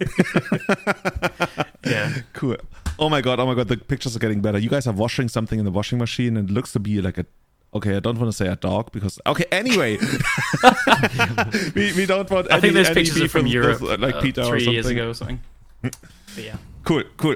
yeah. 1.84 2.12
cool. 2.32 2.56
Oh 2.98 3.08
my 3.08 3.20
god! 3.20 3.40
Oh 3.40 3.46
my 3.46 3.54
god! 3.54 3.68
The 3.68 3.76
pictures 3.76 4.16
are 4.16 4.18
getting 4.20 4.40
better. 4.40 4.58
You 4.58 4.68
guys 4.68 4.86
are 4.86 4.92
washing 4.92 5.28
something 5.28 5.58
in 5.58 5.64
the 5.64 5.70
washing 5.70 5.98
machine, 5.98 6.36
and 6.36 6.50
it 6.50 6.52
looks 6.52 6.72
to 6.72 6.80
be 6.80 7.00
like 7.00 7.18
a. 7.18 7.26
Okay, 7.74 7.96
I 7.96 8.00
don't 8.00 8.18
want 8.18 8.30
to 8.30 8.36
say 8.36 8.46
a 8.46 8.56
dog 8.56 8.92
because. 8.92 9.18
Okay, 9.26 9.44
anyway, 9.50 9.98
we, 11.74 11.92
we 11.94 12.06
don't 12.06 12.30
want. 12.30 12.50
I 12.52 12.60
think 12.60 12.74
any- 12.74 12.74
those 12.74 12.86
any 12.86 12.94
pictures 12.94 13.22
are 13.22 13.28
from 13.28 13.46
Europe, 13.46 13.80
with, 13.80 14.00
like 14.00 14.14
uh, 14.16 14.20
Peter 14.20 14.42
or 14.42 14.50
three 14.50 14.60
something. 14.60 14.72
years 14.74 14.86
ago 14.86 15.10
or 15.10 15.14
something. 15.14 15.40
but 15.82 15.94
yeah. 16.38 16.56
Cool, 16.84 17.02
cool. 17.16 17.34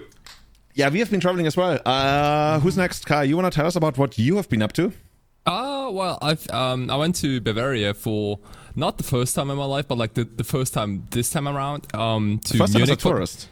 Yeah, 0.74 0.90
we 0.90 1.00
have 1.00 1.10
been 1.10 1.20
traveling 1.20 1.46
as 1.46 1.56
well. 1.56 1.80
Uh, 1.84 2.60
who's 2.60 2.76
next, 2.76 3.04
Kai? 3.06 3.24
You 3.24 3.36
want 3.36 3.52
to 3.52 3.56
tell 3.56 3.66
us 3.66 3.74
about 3.74 3.98
what 3.98 4.16
you 4.18 4.36
have 4.36 4.48
been 4.48 4.62
up 4.62 4.72
to? 4.74 4.92
Uh, 5.44 5.88
well, 5.90 6.18
I've 6.22 6.48
um, 6.50 6.88
I 6.90 6.96
went 6.96 7.16
to 7.16 7.40
Bavaria 7.40 7.94
for 7.94 8.38
not 8.76 8.96
the 8.98 9.02
first 9.04 9.34
time 9.34 9.50
in 9.50 9.56
my 9.56 9.64
life, 9.64 9.88
but 9.88 9.98
like 9.98 10.14
the, 10.14 10.24
the 10.24 10.44
first 10.44 10.72
time 10.74 11.06
this 11.10 11.30
time 11.30 11.48
around. 11.48 11.92
Um, 11.94 12.38
to 12.44 12.58
First 12.58 12.74
time 12.74 12.82
as 12.82 12.90
a 12.90 12.96
tourist. 12.96 13.48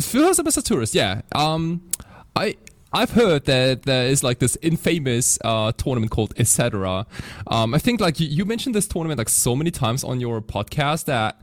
First 0.00 0.38
time 0.38 0.46
as 0.48 0.56
a 0.56 0.62
tourist, 0.62 0.94
yeah. 0.94 1.22
Um, 1.34 1.88
I 2.36 2.56
I've 2.94 3.10
heard 3.10 3.44
that 3.46 3.82
there 3.82 4.06
is 4.06 4.22
like 4.22 4.38
this 4.38 4.56
infamous 4.62 5.38
uh, 5.44 5.72
tournament 5.72 6.12
called 6.12 6.32
Et 6.36 6.46
Cetera 6.46 7.06
Um, 7.48 7.74
I 7.74 7.78
think 7.78 8.00
like 8.00 8.20
you, 8.20 8.28
you 8.28 8.44
mentioned 8.44 8.74
this 8.74 8.86
tournament 8.86 9.18
like 9.18 9.28
so 9.28 9.56
many 9.56 9.70
times 9.70 10.04
on 10.04 10.20
your 10.20 10.40
podcast 10.40 11.06
that 11.06 11.40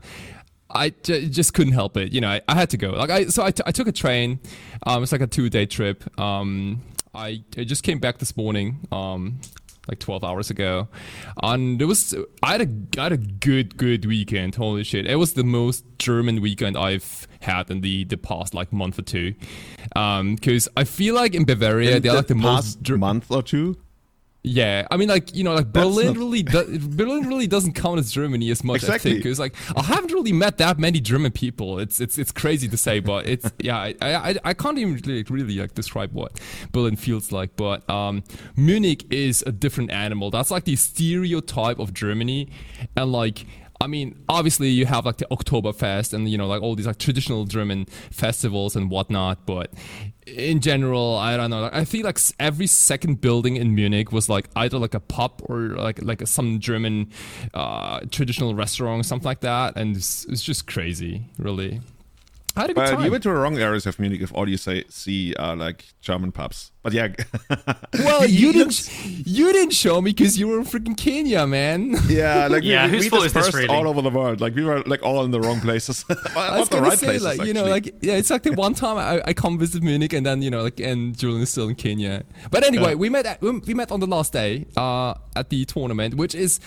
I 0.70 0.90
j- 1.02 1.28
just 1.28 1.52
couldn't 1.52 1.74
help 1.74 1.96
it. 1.98 2.12
You 2.12 2.22
know, 2.22 2.30
I, 2.30 2.40
I 2.48 2.54
had 2.54 2.70
to 2.70 2.78
go. 2.78 2.90
Like 2.92 3.10
I 3.10 3.26
so 3.26 3.44
I, 3.44 3.50
t- 3.50 3.62
I 3.66 3.70
took 3.72 3.86
a 3.86 3.92
train. 3.92 4.40
Um, 4.86 5.02
it's 5.02 5.12
like 5.12 5.20
a 5.20 5.26
two 5.26 5.50
day 5.50 5.66
trip. 5.66 6.18
Um, 6.18 6.80
I, 7.14 7.42
I 7.58 7.64
just 7.64 7.82
came 7.82 7.98
back 7.98 8.16
this 8.18 8.34
morning. 8.36 8.88
Um, 8.90 9.40
like 9.88 9.98
12 9.98 10.22
hours 10.24 10.50
ago. 10.50 10.88
And 11.42 11.80
it 11.82 11.86
was 11.86 12.14
I 12.42 12.52
had 12.52 12.60
a 12.62 13.00
I 13.00 13.02
had 13.04 13.12
a 13.12 13.16
good 13.16 13.76
good 13.76 14.04
weekend. 14.06 14.54
Holy 14.54 14.84
shit. 14.84 15.06
It 15.06 15.16
was 15.16 15.34
the 15.34 15.44
most 15.44 15.84
German 15.98 16.40
weekend 16.40 16.76
I've 16.76 17.26
had 17.40 17.70
in 17.70 17.80
the 17.80 18.04
the 18.04 18.16
past 18.16 18.54
like 18.54 18.72
month 18.72 18.98
or 18.98 19.02
two. 19.02 19.34
Um 19.96 20.36
because 20.36 20.68
I 20.76 20.84
feel 20.84 21.14
like 21.14 21.34
in 21.34 21.44
Bavaria 21.44 21.96
In 21.96 22.02
they're 22.02 22.14
like 22.14 22.28
the 22.28 22.34
most 22.34 22.76
past 22.76 22.82
Ger- 22.82 22.98
month 22.98 23.30
or 23.30 23.42
two. 23.42 23.76
Yeah, 24.44 24.88
I 24.90 24.96
mean, 24.96 25.08
like 25.08 25.34
you 25.34 25.44
know, 25.44 25.54
like 25.54 25.72
That's 25.72 25.86
Berlin 25.86 26.06
not- 26.08 26.16
really, 26.16 26.42
do- 26.42 26.78
Berlin 26.96 27.28
really 27.28 27.46
doesn't 27.46 27.74
count 27.74 28.00
as 28.00 28.10
Germany 28.10 28.50
as 28.50 28.64
much. 28.64 28.82
Exactly. 28.82 29.10
I 29.10 29.14
think 29.14 29.22
because 29.22 29.38
like 29.38 29.54
I 29.76 29.82
haven't 29.82 30.10
really 30.12 30.32
met 30.32 30.58
that 30.58 30.78
many 30.80 30.98
German 31.00 31.30
people. 31.30 31.78
It's 31.78 32.00
it's 32.00 32.18
it's 32.18 32.32
crazy 32.32 32.66
to 32.68 32.76
say, 32.76 32.98
but 32.98 33.26
it's 33.26 33.50
yeah, 33.60 33.76
I 33.78 33.94
I, 34.02 34.36
I 34.44 34.54
can't 34.54 34.78
even 34.78 34.94
really, 35.06 35.22
really 35.28 35.54
like 35.58 35.74
describe 35.74 36.12
what 36.12 36.40
Berlin 36.72 36.96
feels 36.96 37.30
like. 37.30 37.54
But 37.56 37.88
um, 37.88 38.24
Munich 38.56 39.04
is 39.12 39.44
a 39.46 39.52
different 39.52 39.90
animal. 39.92 40.30
That's 40.30 40.50
like 40.50 40.64
the 40.64 40.74
stereotype 40.76 41.78
of 41.78 41.94
Germany, 41.94 42.48
and 42.96 43.12
like. 43.12 43.46
I 43.82 43.86
mean, 43.88 44.24
obviously 44.28 44.68
you 44.68 44.86
have 44.86 45.04
like 45.04 45.18
the 45.18 45.26
Oktoberfest 45.30 46.14
and 46.14 46.28
you 46.28 46.38
know 46.38 46.46
like 46.46 46.62
all 46.62 46.74
these 46.74 46.86
like 46.86 46.98
traditional 46.98 47.44
German 47.44 47.86
festivals 48.10 48.76
and 48.76 48.90
whatnot, 48.90 49.44
but 49.46 49.72
in 50.26 50.60
general, 50.60 51.16
I 51.16 51.36
don't 51.36 51.50
know. 51.50 51.62
Like, 51.62 51.74
I 51.74 51.84
feel 51.84 52.04
like 52.04 52.18
every 52.38 52.66
second 52.66 53.20
building 53.20 53.56
in 53.56 53.74
Munich 53.74 54.12
was 54.12 54.28
like 54.28 54.48
either 54.56 54.78
like 54.78 54.94
a 54.94 55.00
pub 55.00 55.42
or 55.46 55.70
like 55.70 56.00
like 56.02 56.26
some 56.26 56.60
German 56.60 57.10
uh, 57.54 58.00
traditional 58.10 58.54
restaurant 58.54 59.00
or 59.00 59.04
something 59.04 59.26
like 59.26 59.40
that, 59.40 59.76
and 59.76 59.96
it's, 59.96 60.24
it's 60.26 60.42
just 60.42 60.66
crazy, 60.66 61.26
really. 61.38 61.80
I 62.56 62.60
had 62.62 62.70
a 62.70 62.74
good 62.74 62.80
But 62.80 62.90
time. 62.90 63.04
you 63.04 63.10
went 63.10 63.22
to 63.22 63.30
the 63.30 63.34
wrong 63.34 63.58
areas 63.58 63.86
of 63.86 63.98
Munich 63.98 64.20
if 64.20 64.32
all 64.34 64.48
you 64.48 64.58
say 64.58 64.84
see 64.88 65.34
are 65.36 65.56
like 65.56 65.86
German 66.02 66.32
pubs. 66.32 66.71
But 66.82 66.92
yeah, 66.94 67.08
well, 67.94 68.26
You- 68.26 68.32
you, 68.42 68.46
you 68.48 68.52
didn't 68.52 69.26
you 69.26 69.52
didn't 69.52 69.72
show 69.72 70.00
me 70.00 70.10
because 70.10 70.36
you 70.38 70.48
were 70.48 70.58
in 70.58 70.64
freaking 70.64 70.96
Kenya, 70.96 71.46
man. 71.46 71.94
yeah, 72.08 72.48
like 72.48 72.64
Yeah, 72.64 72.86
we, 72.86 72.92
whose 72.92 73.04
we 73.04 73.08
fault 73.08 73.22
this 73.22 73.32
dispersed 73.32 73.56
really? 73.56 73.68
all 73.68 73.86
over 73.88 74.02
the 74.02 74.10
world. 74.10 74.40
Like 74.40 74.54
we 74.56 74.64
were 74.64 74.82
like 74.82 75.02
all 75.04 75.24
in 75.24 75.30
the 75.30 75.40
wrong 75.40 75.60
places. 75.60 76.04
I 76.36 76.58
was 76.58 76.68
gonna 76.68 76.82
right 76.88 76.98
say, 76.98 77.06
places, 77.06 77.24
like 77.24 77.44
you 77.46 77.54
know, 77.54 77.66
like 77.66 77.94
yeah, 78.02 78.14
it's 78.14 78.30
like 78.30 78.42
the 78.42 78.50
one 78.52 78.74
time 78.74 78.98
I, 78.98 79.22
I 79.26 79.32
come 79.32 79.58
visit 79.60 79.82
Munich, 79.82 80.12
and 80.12 80.26
then 80.26 80.42
you 80.42 80.50
know, 80.50 80.62
like, 80.62 80.80
and 80.80 81.16
Julian 81.16 81.42
is 81.42 81.50
still 81.50 81.68
in 81.68 81.76
Kenya. 81.76 82.24
But 82.50 82.64
anyway, 82.66 82.90
Yeah. 82.90 82.94
we 82.96 83.08
met 83.10 83.26
at, 83.26 83.40
we 83.40 83.74
met 83.74 83.92
on 83.92 84.00
the 84.00 84.08
last 84.08 84.32
day 84.32 84.66
uh, 84.76 85.14
at 85.36 85.50
the 85.50 85.64
tournament, 85.64 86.14
which 86.16 86.34
is 86.34 86.58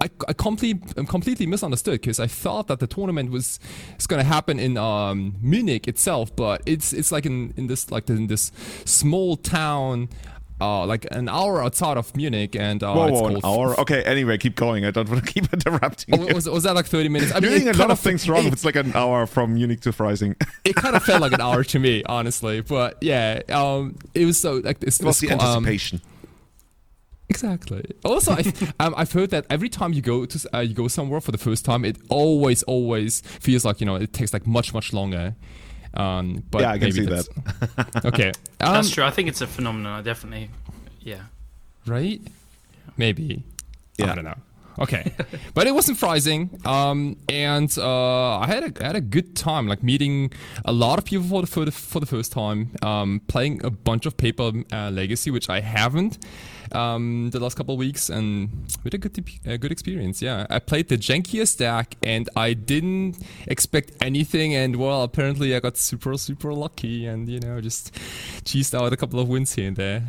I, 0.00 0.10
I 0.26 0.32
completely 0.32 0.82
I'm 0.96 1.06
completely 1.06 1.46
misunderstood 1.46 2.00
because 2.00 2.18
I 2.18 2.26
thought 2.26 2.66
that 2.66 2.80
the 2.80 2.88
tournament 2.88 3.30
was 3.30 3.60
it's 3.94 4.08
going 4.08 4.20
to 4.20 4.26
happen 4.26 4.58
in 4.58 4.76
um, 4.76 5.36
Munich 5.40 5.86
itself, 5.86 6.34
but 6.34 6.60
it's 6.66 6.92
it's 6.92 7.12
like 7.12 7.24
in 7.24 7.54
in 7.56 7.68
this 7.68 7.92
like 7.92 8.08
in 8.10 8.26
this 8.26 8.50
small 8.84 9.36
town. 9.36 9.59
Uh, 10.62 10.84
like 10.84 11.06
an 11.10 11.26
hour 11.26 11.62
outside 11.64 11.96
of 11.96 12.14
Munich, 12.14 12.54
and 12.54 12.82
uh, 12.82 12.92
Whoa, 12.92 13.06
it's 13.08 13.18
whoa, 13.18 13.28
an 13.28 13.40
hour. 13.42 13.80
Okay, 13.80 14.02
anyway, 14.02 14.36
keep 14.36 14.56
going. 14.56 14.84
I 14.84 14.90
don't 14.90 15.08
want 15.08 15.24
to 15.26 15.32
keep 15.40 15.50
interrupting. 15.54 16.20
Oh, 16.20 16.28
you. 16.28 16.34
was, 16.34 16.46
was 16.50 16.64
that 16.64 16.74
like 16.74 16.84
30 16.84 17.08
minutes? 17.08 17.32
I 17.32 17.38
You're 17.38 17.50
mean, 17.50 17.60
doing 17.62 17.74
a 17.74 17.78
lot 17.78 17.90
of 17.90 17.98
things 17.98 18.28
wrong. 18.28 18.44
it- 18.44 18.48
if 18.48 18.52
it's 18.52 18.64
like 18.66 18.76
an 18.76 18.92
hour 18.94 19.26
from 19.26 19.54
Munich 19.54 19.80
to 19.80 19.90
Freising. 19.90 20.34
it 20.66 20.76
kind 20.76 20.94
of 20.94 21.02
felt 21.02 21.22
like 21.22 21.32
an 21.32 21.40
hour 21.40 21.64
to 21.64 21.78
me, 21.78 22.02
honestly. 22.04 22.60
But 22.60 22.98
yeah, 23.00 23.40
um, 23.48 23.96
it 24.14 24.26
was 24.26 24.38
so 24.38 24.56
like 24.56 24.80
this. 24.80 25.00
It 25.00 25.06
was 25.06 25.18
the 25.20 25.28
um, 25.30 25.40
anticipation. 25.40 26.02
exactly. 27.30 27.84
Also, 28.04 28.32
I, 28.32 28.52
um, 28.80 28.94
I've 28.98 29.12
heard 29.12 29.30
that 29.30 29.46
every 29.48 29.68
time 29.68 29.94
you 29.94 30.02
go 30.02 30.26
to 30.26 30.48
uh, 30.54 30.60
you 30.60 30.74
go 30.74 30.88
somewhere 30.88 31.22
for 31.22 31.32
the 31.32 31.38
first 31.38 31.64
time, 31.64 31.84
it 31.84 31.96
always 32.10 32.62
always 32.64 33.20
feels 33.22 33.64
like 33.64 33.80
you 33.80 33.86
know 33.86 33.94
it 33.96 34.12
takes 34.12 34.32
like 34.32 34.46
much 34.46 34.74
much 34.74 34.92
longer. 34.92 35.34
Um, 35.94 36.42
but 36.50 36.62
Yeah, 36.62 36.70
I 36.70 36.78
can 36.78 36.88
maybe 36.88 36.92
see 36.92 37.06
that's, 37.06 37.28
okay, 38.04 38.28
um, 38.60 38.74
That's 38.74 38.90
true. 38.90 39.04
I 39.04 39.10
think 39.10 39.28
it's 39.28 39.40
a 39.40 39.46
phenomenon. 39.46 39.98
I 39.98 40.02
definitely, 40.02 40.50
yeah. 41.00 41.22
right? 41.86 42.20
Maybe. 42.96 43.42
Yeah. 43.98 44.12
I 44.12 44.14
don't 44.14 44.24
know. 44.24 44.36
Okay, 44.78 45.12
but 45.54 45.66
it 45.66 45.74
wasn't 45.74 45.98
Freising, 45.98 46.64
um, 46.64 47.16
and 47.28 47.76
uh, 47.76 48.38
I 48.38 48.46
had 48.46 48.62
a 48.64 48.82
I 48.82 48.86
had 48.86 48.96
a 48.96 49.00
good 49.00 49.36
time, 49.36 49.66
like 49.66 49.82
meeting 49.82 50.32
a 50.64 50.72
lot 50.72 50.98
of 50.98 51.04
people 51.04 51.26
for 51.26 51.42
the 51.42 51.46
for 51.46 51.64
the, 51.66 51.72
for 51.72 52.00
the 52.00 52.06
first 52.06 52.32
time, 52.32 52.70
um, 52.82 53.20
playing 53.26 53.62
a 53.64 53.70
bunch 53.70 54.06
of 54.06 54.16
Paper 54.16 54.52
uh, 54.72 54.90
Legacy, 54.90 55.30
which 55.30 55.50
I 55.50 55.60
haven't 55.60 56.18
um, 56.74 57.30
the 57.30 57.40
last 57.40 57.56
couple 57.56 57.74
of 57.74 57.78
weeks, 57.78 58.08
and 58.08 58.50
with 58.84 58.94
a 58.94 58.98
good 58.98 59.18
a 59.46 59.58
good 59.58 59.72
experience. 59.72 60.22
Yeah, 60.22 60.46
I 60.50 60.58
played 60.58 60.88
the 60.88 60.96
jankiest 60.98 61.58
deck, 61.58 61.96
and 62.02 62.28
I 62.36 62.52
didn't 62.54 63.18
expect 63.46 63.92
anything, 64.00 64.54
and 64.54 64.76
well, 64.76 65.02
apparently 65.02 65.54
I 65.54 65.60
got 65.60 65.76
super 65.76 66.16
super 66.16 66.52
lucky, 66.52 67.06
and 67.06 67.28
you 67.28 67.40
know 67.40 67.60
just 67.60 67.94
cheesed 68.44 68.74
out 68.80 68.92
a 68.92 68.96
couple 68.96 69.20
of 69.20 69.28
wins 69.28 69.54
here 69.54 69.68
and 69.68 69.76
there. 69.76 70.02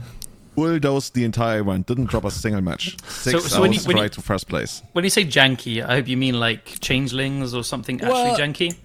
Bulldozed 0.55 1.13
the 1.13 1.23
entire 1.23 1.59
event. 1.61 1.87
Didn't 1.87 2.05
drop 2.09 2.25
a 2.25 2.31
single 2.31 2.61
match. 2.61 2.97
Six 3.07 3.45
so 3.45 3.61
when 3.61 3.71
hours 3.71 3.85
you- 3.85 3.93
when 3.93 4.03
you- 4.03 4.09
to 4.09 4.21
first 4.21 4.47
place. 4.49 4.81
When 4.91 5.03
you 5.05 5.09
say 5.09 5.23
janky, 5.25 5.83
I 5.83 5.95
hope 5.95 6.07
you 6.09 6.17
mean 6.17 6.39
like 6.39 6.79
changelings 6.81 7.53
or 7.53 7.63
something 7.63 7.99
Well, 7.99 8.13
actually 8.33 8.43
janky. 8.69 8.75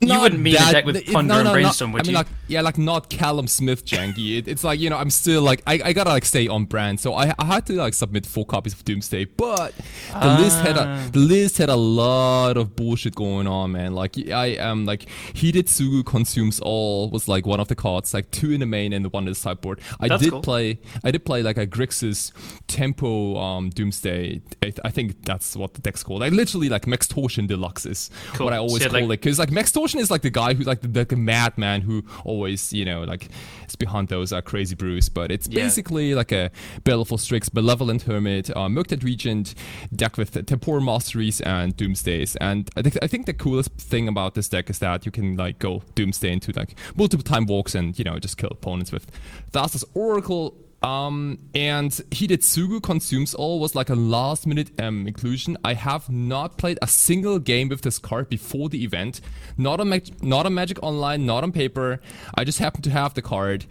You 0.00 0.20
wouldn't 0.20 0.40
mean 0.42 0.56
a 0.56 0.58
that- 0.58 0.72
deck 0.72 0.84
with 0.84 0.96
it- 0.96 1.06
Plunder 1.06 1.34
no, 1.34 1.38
and 1.40 1.44
no, 1.44 1.50
no. 1.50 1.54
Brainstorm, 1.54 1.92
would 1.92 2.02
I 2.02 2.04
mean, 2.04 2.10
you? 2.12 2.16
like 2.18 2.26
yeah, 2.48 2.60
like 2.60 2.76
not 2.76 3.08
Callum 3.08 3.46
Smith 3.46 3.86
janky. 3.86 4.38
It, 4.38 4.48
it's 4.48 4.62
like 4.64 4.78
you 4.80 4.90
know, 4.90 4.98
I'm 4.98 5.08
still 5.08 5.40
like 5.42 5.62
I, 5.66 5.80
I 5.84 5.92
gotta 5.92 6.10
like 6.10 6.24
stay 6.24 6.46
on 6.48 6.64
brand. 6.66 7.00
So 7.00 7.14
I, 7.14 7.32
I 7.38 7.44
had 7.46 7.64
to 7.66 7.74
like 7.74 7.94
submit 7.94 8.26
four 8.26 8.44
copies 8.44 8.72
of 8.74 8.84
Doomsday, 8.84 9.24
but 9.26 9.72
the 10.12 10.36
list 10.40 10.58
had 10.60 10.76
a 10.76 11.08
the 11.12 11.20
list 11.20 11.58
had 11.58 11.68
a 11.70 11.76
lot 11.76 12.56
of 12.56 12.74
bullshit 12.76 13.14
going 13.14 13.46
on, 13.46 13.72
man. 13.72 13.94
Like 13.94 14.16
I 14.30 14.46
am 14.58 14.84
like 14.84 15.06
Hidetsugu 15.34 16.04
consumes 16.04 16.60
all 16.60 17.08
was 17.08 17.28
like 17.28 17.46
one 17.46 17.60
of 17.60 17.68
the 17.68 17.76
cards, 17.76 18.12
like 18.12 18.30
two 18.30 18.50
in 18.50 18.60
the 18.60 18.66
main 18.66 18.92
and 18.92 19.04
the 19.04 19.08
one 19.10 19.22
in 19.24 19.30
the 19.30 19.34
sideboard. 19.36 19.80
I 20.00 20.08
That's 20.08 20.22
did 20.22 20.32
cool. 20.32 20.42
play 20.42 20.80
I 21.04 21.12
did 21.12 21.24
play 21.24 21.42
like 21.42 21.56
a 21.56 21.66
Grixis 21.66 22.32
Tempo 22.66 23.36
um 23.38 23.70
Doomsday. 23.70 24.42
I, 24.62 24.72
I 24.84 24.90
think 24.90 25.22
that's 25.24 25.56
what 25.56 25.74
the 25.74 25.80
deck's 25.80 26.02
called. 26.02 26.20
Like 26.20 26.32
literally 26.32 26.68
like 26.68 26.86
Max 26.86 27.06
Torsion 27.06 27.46
Deluxe 27.46 27.86
is 27.86 28.10
Cool. 28.34 28.46
what 28.46 28.52
I 28.52 28.58
always 28.58 28.82
So, 28.82 28.90
call 28.90 29.00
like- 29.00 29.04
it 29.04 29.08
because 29.22 29.38
like 29.38 29.50
Max 29.50 29.70
Torsion 29.72 29.83
is 29.84 30.10
like 30.10 30.22
the 30.22 30.30
guy 30.30 30.54
who's 30.54 30.66
like 30.66 30.80
the, 30.80 30.88
the, 30.88 31.04
the 31.04 31.16
madman 31.16 31.82
who 31.82 32.02
always 32.24 32.72
you 32.72 32.84
know 32.84 33.02
like 33.04 33.28
is 33.68 33.76
behind 33.76 34.08
those 34.08 34.32
uh, 34.32 34.40
crazy 34.40 34.74
brews. 34.74 35.08
But 35.08 35.30
it's 35.30 35.46
Yeah. 35.48 35.62
basically 35.62 36.14
like 36.14 36.32
a 36.32 36.50
Baleful 36.84 37.18
Strix, 37.18 37.52
Malevolent 37.52 38.02
Hermit, 38.02 38.50
uh, 38.50 38.68
Murktide 38.68 39.04
Regent 39.04 39.54
deck 39.94 40.16
with 40.16 40.46
Temporal 40.46 40.80
Masteries 40.82 41.40
and 41.42 41.76
Doomsdays. 41.76 42.36
And 42.40 42.70
I 42.76 42.82
think 42.82 42.96
I 43.02 43.06
think 43.06 43.26
the 43.26 43.34
coolest 43.34 43.72
thing 43.76 44.08
about 44.08 44.34
this 44.34 44.48
deck 44.48 44.70
is 44.70 44.78
that 44.78 45.04
you 45.06 45.12
can 45.12 45.36
like 45.36 45.58
go 45.58 45.82
Doomsday 45.94 46.32
into 46.32 46.52
like 46.56 46.74
multiple 46.96 47.24
time 47.24 47.46
walks 47.46 47.74
and 47.74 47.98
you 47.98 48.04
know 48.04 48.18
just 48.18 48.36
kill 48.38 48.50
opponents 48.50 48.92
with 48.92 49.06
Thassa's 49.52 49.84
Oracle. 49.94 50.56
Um, 50.84 51.38
and 51.54 51.90
Hidetsugu 51.90 52.82
Consumes 52.82 53.34
All 53.34 53.58
was 53.58 53.74
like 53.74 53.88
a 53.88 53.94
last 53.94 54.46
minute 54.46 54.70
um, 54.78 55.08
inclusion. 55.08 55.56
I 55.64 55.72
have 55.72 56.10
not 56.10 56.58
played 56.58 56.78
a 56.82 56.86
single 56.86 57.38
game 57.38 57.70
with 57.70 57.80
this 57.80 57.98
card 57.98 58.28
before 58.28 58.68
the 58.68 58.84
event. 58.84 59.22
Not 59.56 59.80
on, 59.80 59.88
Mag- 59.88 60.22
not 60.22 60.44
on 60.44 60.52
Magic 60.52 60.78
Online, 60.82 61.24
not 61.24 61.42
on 61.42 61.52
paper. 61.52 62.00
I 62.34 62.44
just 62.44 62.58
happened 62.58 62.84
to 62.84 62.90
have 62.90 63.14
the 63.14 63.22
card. 63.22 63.64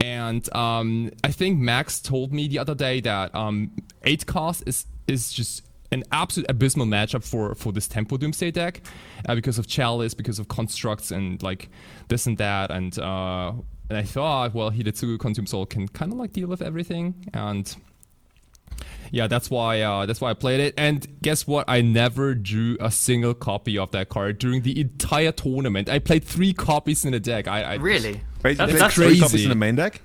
And 0.00 0.52
um, 0.56 1.12
I 1.22 1.30
think 1.30 1.60
Max 1.60 2.00
told 2.00 2.32
me 2.32 2.48
the 2.48 2.58
other 2.58 2.74
day 2.74 3.00
that 3.00 3.32
um, 3.32 3.70
8-Cast 4.04 4.64
is, 4.66 4.86
is 5.06 5.32
just 5.32 5.62
an 5.92 6.02
absolute 6.10 6.50
abysmal 6.50 6.86
matchup 6.86 7.22
for, 7.22 7.54
for 7.54 7.72
this 7.72 7.86
Tempo 7.86 8.16
Doomsday 8.16 8.50
deck 8.50 8.82
uh, 9.28 9.36
because 9.36 9.60
of 9.60 9.68
Chalice, 9.68 10.14
because 10.14 10.40
of 10.40 10.48
constructs, 10.48 11.12
and 11.12 11.40
like 11.44 11.68
this 12.08 12.26
and 12.26 12.36
that. 12.38 12.72
And 12.72 12.98
uh, 12.98 13.52
and 13.88 13.98
I 13.98 14.02
thought, 14.02 14.54
well, 14.54 14.70
Hidetsugu 14.70 15.18
Consumes 15.18 15.52
All 15.54 15.66
can 15.66 15.88
kind 15.88 16.12
of 16.12 16.18
like 16.18 16.32
deal 16.32 16.48
with 16.48 16.62
everything, 16.62 17.14
and 17.34 17.74
yeah, 19.12 19.26
that's 19.28 19.48
why 19.50 19.80
uh, 19.82 20.06
that's 20.06 20.20
why 20.20 20.30
I 20.30 20.34
played 20.34 20.60
it. 20.60 20.74
And 20.76 21.06
guess 21.22 21.46
what? 21.46 21.64
I 21.68 21.80
never 21.80 22.34
drew 22.34 22.76
a 22.80 22.90
single 22.90 23.34
copy 23.34 23.78
of 23.78 23.90
that 23.92 24.08
card 24.08 24.38
during 24.38 24.62
the 24.62 24.80
entire 24.80 25.32
tournament. 25.32 25.88
I 25.88 25.98
played 26.00 26.24
three 26.24 26.52
copies 26.52 27.04
in 27.04 27.12
the 27.12 27.20
deck. 27.20 27.46
I, 27.48 27.62
I 27.62 27.74
Really? 27.74 28.20
Wait, 28.42 28.58
That's- 28.58 28.72
you 28.72 28.78
played 28.78 28.92
three 28.92 29.06
crazy. 29.06 29.20
copies 29.20 29.42
in 29.44 29.48
the 29.50 29.54
main 29.54 29.76
deck? 29.76 30.00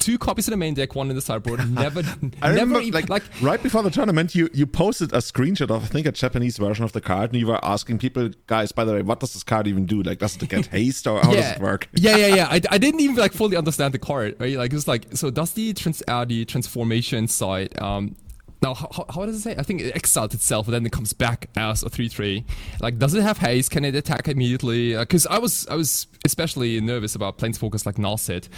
Two 0.00 0.18
copies 0.18 0.48
in 0.48 0.50
the 0.50 0.56
main 0.56 0.74
deck, 0.74 0.94
one 0.96 1.08
in 1.10 1.14
the 1.14 1.22
sideboard. 1.22 1.60
Never, 1.70 2.00
I 2.00 2.02
never 2.02 2.30
remember, 2.48 2.80
even 2.80 2.92
like, 2.92 3.08
like 3.08 3.22
right 3.40 3.62
before 3.62 3.82
the 3.84 3.90
tournament, 3.90 4.34
you 4.34 4.48
you 4.52 4.66
posted 4.66 5.12
a 5.12 5.18
screenshot 5.18 5.70
of 5.70 5.84
I 5.84 5.86
think 5.86 6.06
a 6.06 6.12
Japanese 6.12 6.56
version 6.58 6.84
of 6.84 6.92
the 6.92 7.00
card, 7.00 7.30
and 7.30 7.38
you 7.38 7.46
were 7.46 7.64
asking 7.64 7.98
people, 7.98 8.30
guys, 8.48 8.72
by 8.72 8.84
the 8.84 8.92
way, 8.94 9.02
what 9.02 9.20
does 9.20 9.32
this 9.34 9.44
card 9.44 9.68
even 9.68 9.86
do? 9.86 10.02
Like, 10.02 10.18
does 10.18 10.34
it 10.36 10.48
get 10.48 10.66
haste 10.78 11.06
or 11.06 11.20
how 11.20 11.32
does 11.32 11.52
it 11.52 11.60
work? 11.60 11.88
Yeah, 11.94 12.16
yeah, 12.16 12.34
yeah. 12.34 12.48
I, 12.50 12.60
I 12.70 12.78
didn't 12.78 13.00
even 13.00 13.16
like 13.16 13.32
fully 13.32 13.56
understand 13.56 13.94
the 13.94 13.98
card. 13.98 14.34
Right? 14.40 14.56
Like 14.56 14.72
it's 14.72 14.88
like 14.88 15.06
so. 15.12 15.30
Does 15.30 15.52
the 15.52 15.72
trans 15.74 16.02
uh, 16.08 16.24
the 16.24 16.44
transformation 16.44 17.28
side 17.28 17.78
um. 17.80 18.16
Now, 18.62 18.74
how, 18.74 19.06
how- 19.08 19.24
does 19.24 19.36
it 19.36 19.40
say? 19.40 19.54
I 19.56 19.62
think 19.62 19.80
it 19.80 19.96
exiles 19.96 20.34
itself 20.34 20.66
and 20.66 20.74
then 20.74 20.84
it 20.84 20.92
comes 20.92 21.14
back 21.14 21.48
as 21.56 21.82
a 21.82 21.88
three-three. 21.88 22.44
Like, 22.82 22.98
does 22.98 23.14
it 23.14 23.22
have 23.22 23.38
haste? 23.38 23.70
Can 23.70 23.86
it 23.86 23.94
attack 23.94 24.28
immediately? 24.28 24.94
Because 24.94 25.26
I 25.26 25.38
was, 25.38 25.66
I 25.68 25.76
was 25.76 26.06
especially 26.26 26.78
nervous 26.82 27.14
about 27.14 27.38
planeswalkers 27.38 27.86
like 27.86 27.94
Narset 27.94 28.48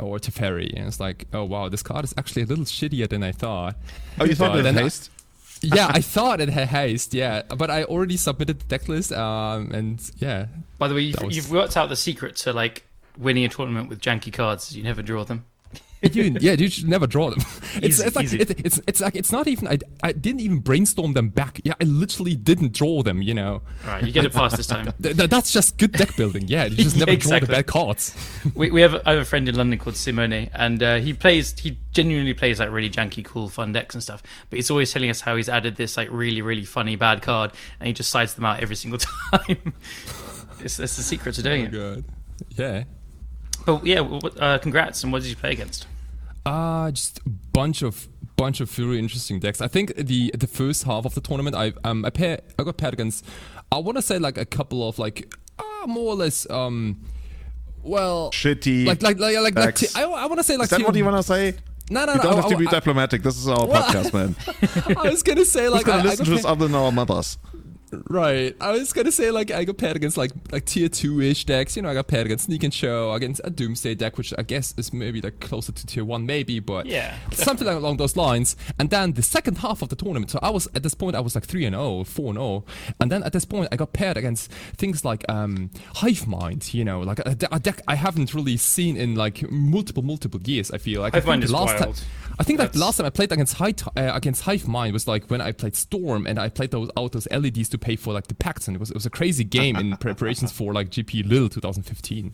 or 0.00 0.18
Teferi, 0.18 0.72
and 0.76 0.86
it's 0.86 1.00
like, 1.00 1.26
oh 1.32 1.44
wow, 1.44 1.68
this 1.68 1.82
card 1.82 2.04
is 2.04 2.14
actually 2.18 2.42
a 2.42 2.46
little 2.46 2.64
shittier 2.64 3.08
than 3.08 3.22
I 3.22 3.32
thought. 3.32 3.76
Oh, 4.20 4.24
you 4.24 4.34
thought 4.34 4.52
it 4.56 4.64
had 4.64 4.74
then 4.74 4.78
I- 4.78 4.82
haste? 4.82 5.10
yeah, 5.62 5.86
I 5.88 6.00
thought 6.00 6.40
it 6.40 6.48
had 6.50 6.68
haste. 6.68 7.14
Yeah, 7.14 7.42
but 7.42 7.70
I 7.70 7.84
already 7.84 8.16
submitted 8.16 8.60
the 8.60 8.64
deck 8.66 8.88
list. 8.88 9.12
Um, 9.12 9.70
and 9.72 10.10
yeah, 10.18 10.46
By 10.78 10.88
the 10.88 10.94
way, 10.94 11.02
you've, 11.02 11.22
was- 11.22 11.36
you've 11.36 11.50
worked 11.50 11.76
out 11.76 11.88
the 11.88 11.96
secret 11.96 12.36
to 12.36 12.52
like 12.52 12.84
winning 13.16 13.44
a 13.44 13.48
tournament 13.48 13.88
with 13.88 14.00
janky 14.00 14.32
cards. 14.32 14.76
You 14.76 14.82
never 14.82 15.00
draw 15.02 15.24
them. 15.24 15.44
You, 16.12 16.36
yeah, 16.40 16.52
you 16.52 16.68
should 16.68 16.88
never 16.88 17.06
draw 17.06 17.30
them. 17.30 17.40
It's, 17.76 17.98
Easy, 17.98 18.06
it's 18.06 18.16
like 18.16 18.32
it, 18.32 18.60
it's 18.64 18.80
it's 18.86 19.00
like 19.00 19.16
it's 19.16 19.32
not 19.32 19.48
even. 19.48 19.66
I, 19.66 19.78
I 20.00 20.12
didn't 20.12 20.40
even 20.40 20.58
brainstorm 20.60 21.12
them 21.12 21.28
back. 21.28 21.60
Yeah, 21.64 21.74
I 21.80 21.84
literally 21.84 22.36
didn't 22.36 22.72
draw 22.72 23.02
them. 23.02 23.20
You 23.20 23.34
know, 23.34 23.62
All 23.84 23.90
right, 23.90 24.04
you 24.04 24.12
get 24.12 24.24
it 24.24 24.32
past 24.32 24.56
this 24.56 24.68
time. 24.68 24.92
Th- 25.02 25.16
th- 25.16 25.28
that's 25.28 25.52
just 25.52 25.76
good 25.76 25.90
deck 25.90 26.14
building. 26.16 26.46
Yeah, 26.46 26.66
you 26.66 26.76
just 26.76 26.96
never 27.04 27.16
draw 27.16 27.40
the 27.40 27.46
bad 27.46 27.66
cards. 27.66 28.14
We, 28.54 28.70
we 28.70 28.80
have 28.80 28.94
I 29.04 29.12
have 29.12 29.22
a 29.22 29.24
friend 29.24 29.48
in 29.48 29.56
London 29.56 29.80
called 29.80 29.96
Simone, 29.96 30.48
and 30.54 30.82
uh, 30.84 30.96
he 30.98 31.14
plays. 31.14 31.58
He 31.58 31.76
genuinely 31.90 32.32
plays 32.32 32.60
like 32.60 32.70
really 32.70 32.90
janky, 32.90 33.24
cool, 33.24 33.48
fun 33.48 33.72
decks 33.72 33.94
and 33.94 34.02
stuff. 34.02 34.22
But 34.50 34.58
he's 34.58 34.70
always 34.70 34.92
telling 34.92 35.10
us 35.10 35.20
how 35.20 35.34
he's 35.34 35.48
added 35.48 35.74
this 35.74 35.96
like 35.96 36.08
really, 36.12 36.42
really 36.42 36.64
funny 36.64 36.94
bad 36.94 37.22
card, 37.22 37.50
and 37.80 37.88
he 37.88 37.92
just 37.92 38.10
sides 38.10 38.34
them 38.34 38.44
out 38.44 38.60
every 38.60 38.76
single 38.76 39.00
time. 39.00 39.74
it's, 40.60 40.78
it's 40.78 40.96
the 40.96 41.02
secret 41.02 41.34
to 41.34 41.42
doing 41.42 41.64
it. 41.64 41.70
Good. 41.72 42.04
Yeah. 42.50 42.84
But 43.66 43.84
yeah, 43.84 44.00
uh, 44.00 44.58
congrats. 44.58 45.02
And 45.02 45.12
what 45.12 45.22
did 45.22 45.30
you 45.30 45.36
play 45.36 45.52
against? 45.52 45.86
Uh 46.46 46.90
just 46.90 47.18
a 47.26 47.28
bunch 47.52 47.82
of 47.82 48.08
bunch 48.36 48.60
of 48.60 48.70
very 48.70 48.98
interesting 48.98 49.38
decks. 49.40 49.60
I 49.60 49.68
think 49.68 49.94
the 49.96 50.30
the 50.36 50.46
first 50.46 50.84
half 50.84 51.04
of 51.06 51.14
the 51.14 51.20
tournament, 51.20 51.56
I 51.56 51.72
um 51.84 52.04
I 52.04 52.10
pair 52.10 52.40
I 52.58 52.64
got 52.64 52.76
paired 52.76 52.94
against. 52.94 53.24
I 53.72 53.78
want 53.78 53.96
to 53.96 54.02
say 54.02 54.18
like 54.18 54.36
a 54.38 54.44
couple 54.44 54.86
of 54.88 54.98
like 54.98 55.32
uh, 55.58 55.86
more 55.86 56.12
or 56.12 56.16
less 56.16 56.48
um. 56.50 57.00
Well, 57.82 58.30
Shitty. 58.30 58.86
like 58.86 59.02
like 59.02 59.18
like 59.18 59.36
like, 59.38 59.54
like 59.54 59.74
t- 59.74 59.88
I, 59.94 60.04
I 60.04 60.26
want 60.26 60.38
to 60.38 60.44
say 60.44 60.56
like 60.56 60.64
Is 60.64 60.70
that 60.70 60.82
what 60.82 60.94
you 60.94 61.04
want 61.04 61.16
to 61.18 61.22
say? 61.22 61.54
No, 61.90 62.06
no, 62.06 62.12
You 62.12 62.16
no. 62.18 62.22
don't 62.24 62.32
I- 62.32 62.40
have 62.40 62.50
to 62.50 62.56
be 62.56 62.66
I- 62.66 62.70
diplomatic. 62.70 63.22
This 63.22 63.36
is 63.36 63.46
our 63.46 63.58
podcast, 63.66 64.12
man. 64.14 64.34
I 64.96 65.10
was 65.10 65.22
gonna 65.22 65.44
say 65.44 65.68
like 65.68 65.84
Who's 65.84 65.92
gonna 65.92 65.98
I, 65.98 66.00
I 66.00 66.04
listen 66.04 66.24
got 66.24 66.30
to 66.30 66.36
paired- 66.42 66.46
other 66.46 66.66
than 66.68 66.74
our 66.76 66.90
mothers? 66.92 67.36
Right. 68.08 68.56
I 68.60 68.72
was 68.72 68.92
gonna 68.92 69.12
say 69.12 69.30
like 69.30 69.50
I 69.50 69.64
got 69.64 69.76
paired 69.78 69.96
against 69.96 70.16
like 70.16 70.32
like 70.52 70.64
tier 70.64 70.88
two 70.88 71.20
ish 71.20 71.44
decks. 71.44 71.76
You 71.76 71.82
know, 71.82 71.88
I 71.90 71.94
got 71.94 72.06
paired 72.08 72.26
against 72.26 72.44
Sneak 72.46 72.62
and 72.62 72.72
Show, 72.72 73.12
against 73.12 73.40
a 73.44 73.50
Doomsday 73.50 73.94
deck, 73.94 74.18
which 74.18 74.32
I 74.38 74.42
guess 74.42 74.74
is 74.76 74.92
maybe 74.92 75.20
like 75.20 75.40
closer 75.40 75.72
to 75.72 75.86
tier 75.86 76.04
one, 76.04 76.26
maybe, 76.26 76.58
but 76.60 76.86
Yeah, 76.86 77.16
something 77.32 77.66
along 77.66 77.96
those 77.98 78.16
lines. 78.16 78.56
And 78.78 78.90
then 78.90 79.12
the 79.12 79.22
second 79.22 79.58
half 79.58 79.82
of 79.82 79.88
the 79.88 79.96
tournament, 79.96 80.30
so 80.30 80.38
I 80.42 80.50
was 80.50 80.66
at 80.74 80.82
this 80.82 80.94
point 80.94 81.16
I 81.16 81.20
was 81.20 81.34
like 81.34 81.44
three 81.44 81.64
and 81.64 81.74
0, 81.74 82.04
4 82.04 82.28
and 82.30 82.38
zero, 82.38 82.64
and 83.00 83.10
then 83.10 83.22
at 83.22 83.32
this 83.32 83.44
point 83.44 83.68
I 83.72 83.76
got 83.76 83.92
paired 83.92 84.16
against 84.16 84.50
things 84.76 85.04
like 85.04 85.24
um 85.28 85.70
Hive 85.96 86.26
Mind. 86.26 86.72
You 86.74 86.84
know, 86.84 87.00
like 87.00 87.18
a, 87.20 87.36
a 87.52 87.58
deck 87.60 87.80
I 87.88 87.94
haven't 87.94 88.34
really 88.34 88.56
seen 88.56 88.96
in 88.96 89.14
like 89.14 89.50
multiple 89.50 90.02
multiple 90.02 90.40
years. 90.44 90.70
I 90.70 90.78
feel 90.78 91.00
like 91.00 91.14
I 91.14 91.18
Hive 91.18 91.26
Mind 91.26 91.44
is 91.44 91.52
last 91.52 91.80
wild. 91.80 91.96
time. 91.96 92.04
I 92.36 92.42
think 92.42 92.58
like 92.58 92.72
That's- 92.72 92.80
last 92.84 92.96
time 92.96 93.06
I 93.06 93.10
played 93.10 93.30
against 93.30 93.54
Hive, 93.54 93.76
uh, 93.96 94.10
against 94.12 94.42
Hive 94.42 94.66
Mind 94.66 94.92
was 94.92 95.06
like 95.06 95.30
when 95.30 95.40
I 95.40 95.52
played 95.52 95.76
Storm 95.76 96.26
and 96.26 96.36
I 96.38 96.48
played 96.48 96.72
those 96.72 96.90
out 96.96 97.12
those 97.12 97.28
LEDs 97.30 97.68
to 97.68 97.78
pay 97.84 97.96
for 97.96 98.12
like 98.12 98.26
the 98.28 98.34
packs 98.34 98.66
and 98.66 98.76
it 98.76 98.80
was 98.80 98.90
it 98.90 98.94
was 98.94 99.06
a 99.06 99.10
crazy 99.10 99.44
game 99.44 99.76
in 99.76 99.96
preparations 100.06 100.50
for 100.50 100.72
like 100.72 100.90
GP 100.90 101.28
Lille 101.28 101.48
2015. 101.48 102.32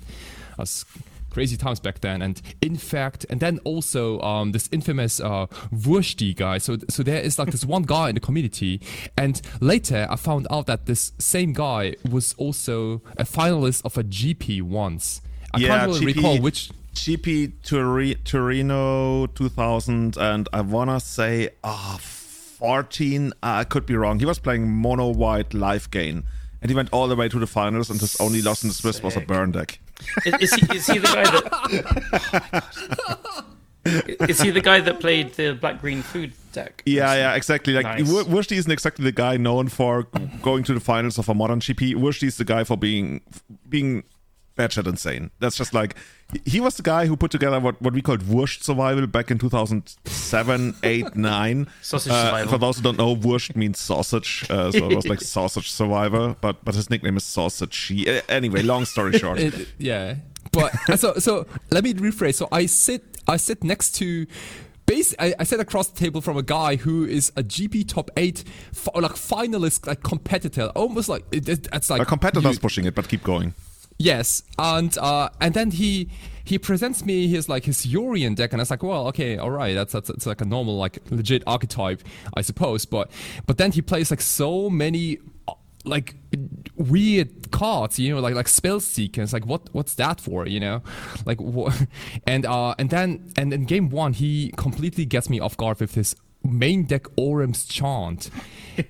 That 0.50 0.58
was 0.58 0.84
crazy 1.30 1.56
times 1.56 1.78
back 1.78 2.00
then 2.00 2.22
and 2.22 2.42
in 2.60 2.76
fact 2.76 3.24
and 3.30 3.38
then 3.38 3.60
also 3.62 4.20
um, 4.20 4.50
this 4.50 4.68
infamous 4.72 5.20
uh, 5.20 5.46
Wursti 5.72 6.34
guy 6.34 6.58
so 6.58 6.76
so 6.88 7.04
there 7.04 7.20
is 7.20 7.38
like 7.38 7.52
this 7.52 7.64
one 7.64 7.84
guy 7.84 8.08
in 8.08 8.16
the 8.16 8.20
community 8.20 8.80
and 9.16 9.40
later 9.60 10.08
I 10.10 10.16
found 10.16 10.48
out 10.50 10.66
that 10.66 10.86
this 10.86 11.12
same 11.18 11.52
guy 11.52 11.94
was 12.10 12.34
also 12.36 13.00
a 13.16 13.24
finalist 13.24 13.84
of 13.84 13.96
a 13.96 14.02
GP 14.02 14.62
once. 14.62 15.22
I 15.54 15.60
can't 15.60 15.86
really 15.86 16.14
GP 16.14 16.16
recall 16.16 16.38
which 16.40 16.70
GP 16.94 17.52
Torino 18.24 19.26
2000, 19.26 20.16
and 20.16 20.48
I 20.52 20.60
wanna 20.60 20.98
say 21.00 21.50
ah 21.62 21.98
14. 22.60 23.32
uh, 23.32 23.32
I 23.42 23.64
could 23.64 23.86
be 23.86 23.96
wrong. 23.96 24.20
He 24.20 24.24
was 24.24 24.38
playing 24.38 24.70
mono 24.70 25.08
white 25.08 25.52
life 25.52 25.90
gain, 25.90 26.22
and 26.62 26.70
he 26.70 26.74
went 26.76 26.90
all 26.92 27.08
the 27.08 27.16
way 27.16 27.28
to 27.28 27.38
the 27.38 27.46
finals. 27.46 27.90
And 27.90 28.00
his 28.00 28.16
only 28.20 28.40
loss 28.42 28.62
in 28.62 28.68
the 28.68 28.74
Swiss 28.74 29.02
was 29.02 29.16
a 29.16 29.20
burn 29.20 29.50
deck. 29.50 29.80
Is, 30.24 30.34
is 30.40 30.54
he 30.54 30.76
is 30.76 30.86
he 30.86 30.98
the 30.98 31.06
guy 31.08 31.24
that? 31.24 32.64
is 34.28 34.40
he 34.40 34.50
the 34.50 34.60
guy 34.60 34.80
that 34.80 35.00
played 35.00 35.34
the 35.34 35.54
black 35.54 35.80
green 35.80 36.02
food 36.02 36.32
deck? 36.52 36.82
Yeah, 36.86 37.14
yeah, 37.14 37.34
exactly. 37.34 37.72
Like 37.72 37.84
Nice. 37.84 38.10
Wur- 38.10 38.40
isn't 38.40 38.70
exactly 38.70 39.04
the 39.04 39.12
guy 39.12 39.36
known 39.36 39.68
for 39.68 40.04
going 40.42 40.64
to 40.64 40.74
the 40.74 40.80
finals 40.80 41.18
of 41.18 41.28
a 41.28 41.34
modern 41.34 41.60
GP. 41.60 41.94
Wursti 41.94 42.28
is 42.28 42.36
the 42.36 42.44
guy 42.44 42.64
for 42.64 42.76
being 42.76 43.22
being 43.68 44.04
batshit 44.60 44.86
insane. 44.86 45.30
That's 45.40 45.56
just 45.56 45.72
like 45.74 45.94
he 46.44 46.60
was 46.60 46.74
the 46.76 46.82
guy 46.82 47.06
who 47.06 47.16
put 47.16 47.30
together 47.30 47.58
what, 47.60 47.80
what 47.82 47.92
we 47.92 48.02
called 48.02 48.22
Wurst 48.22 48.62
survival 48.64 49.06
back 49.06 49.30
in 49.30 49.38
2007, 49.38 50.74
8, 50.82 51.16
9. 51.16 51.66
Sausage 51.82 52.12
Uh, 52.12 52.24
survival. 52.24 52.52
For 52.52 52.58
those 52.58 52.76
who 52.76 52.82
don't 52.82 52.98
know, 52.98 53.12
Wurst 53.12 53.56
means 53.56 53.78
sausage, 53.80 54.46
uh, 54.50 54.70
so 54.70 54.88
it 54.90 54.96
was 54.96 55.06
like 55.06 55.20
sausage 55.36 55.70
survivor. 55.70 56.36
But 56.40 56.64
but 56.64 56.74
his 56.74 56.90
nickname 56.90 57.16
is 57.16 57.24
Sausage. 57.24 57.92
Uh, 58.06 58.20
Anyway, 58.28 58.62
long 58.62 58.84
story 58.84 59.18
short, 59.18 59.38
It- 59.46 59.68
yeah, 59.78 60.16
but 60.52 60.72
so 60.98 61.14
so 61.18 61.46
let 61.70 61.84
me 61.84 61.94
rephrase. 61.94 62.34
So 62.34 62.48
I 62.52 62.66
sit 62.66 63.02
I 63.26 63.36
sit 63.36 63.64
next 63.64 63.94
to. 63.96 64.26
Base, 64.86 65.14
I, 65.20 65.34
I 65.38 65.44
sit 65.44 65.60
across 65.60 65.86
the 65.88 65.96
table 65.96 66.20
from 66.20 66.36
a 66.36 66.42
guy 66.42 66.74
who 66.74 67.04
is 67.04 67.30
a 67.36 67.44
GP 67.44 67.86
top 67.86 68.10
eight, 68.16 68.42
fi- 68.72 68.90
like 68.98 69.12
finalist, 69.12 69.86
like 69.86 70.02
competitor, 70.02 70.72
almost 70.74 71.08
like 71.08 71.22
it, 71.30 71.48
it, 71.48 71.68
it's 71.72 71.90
like 71.90 72.02
a 72.02 72.04
competitor's 72.04 72.54
you- 72.54 72.58
pushing 72.60 72.86
it, 72.86 72.94
but 72.96 73.06
keep 73.08 73.22
going. 73.22 73.54
Yes, 74.00 74.44
and 74.58 74.96
uh, 74.96 75.28
and 75.42 75.52
then 75.52 75.72
he 75.72 76.08
he 76.42 76.58
presents 76.58 77.04
me 77.04 77.28
his 77.28 77.50
like 77.50 77.66
his 77.66 77.84
Yorion 77.84 78.34
deck, 78.34 78.54
and 78.54 78.60
I 78.60 78.62
was 78.62 78.70
like, 78.70 78.82
well, 78.82 79.06
okay, 79.08 79.36
all 79.36 79.50
right, 79.50 79.74
that's 79.74 79.92
that's, 79.92 80.08
that's 80.08 80.24
like 80.24 80.40
a 80.40 80.46
normal 80.46 80.78
like 80.78 81.00
legit 81.10 81.42
archetype, 81.46 82.02
I 82.32 82.40
suppose. 82.40 82.86
But 82.86 83.10
but 83.44 83.58
then 83.58 83.72
he 83.72 83.82
plays 83.82 84.10
like 84.10 84.22
so 84.22 84.70
many 84.70 85.18
uh, 85.46 85.52
like 85.84 86.14
weird 86.76 87.50
cards, 87.50 87.98
you 87.98 88.14
know, 88.14 88.22
like 88.22 88.34
like 88.34 88.48
spell 88.48 88.80
seekers. 88.80 89.34
Like 89.34 89.44
what 89.44 89.68
what's 89.74 89.96
that 89.96 90.18
for, 90.18 90.46
you 90.46 90.60
know? 90.60 90.82
Like 91.26 91.38
what? 91.38 91.78
And 92.26 92.46
uh 92.46 92.74
and 92.78 92.88
then 92.88 93.30
and 93.36 93.52
in 93.52 93.66
game 93.66 93.90
one, 93.90 94.14
he 94.14 94.54
completely 94.56 95.04
gets 95.04 95.28
me 95.28 95.40
off 95.40 95.58
guard 95.58 95.78
with 95.78 95.94
his 95.94 96.16
main 96.42 96.84
deck 96.84 97.06
Orim's 97.16 97.64
chant, 97.64 98.30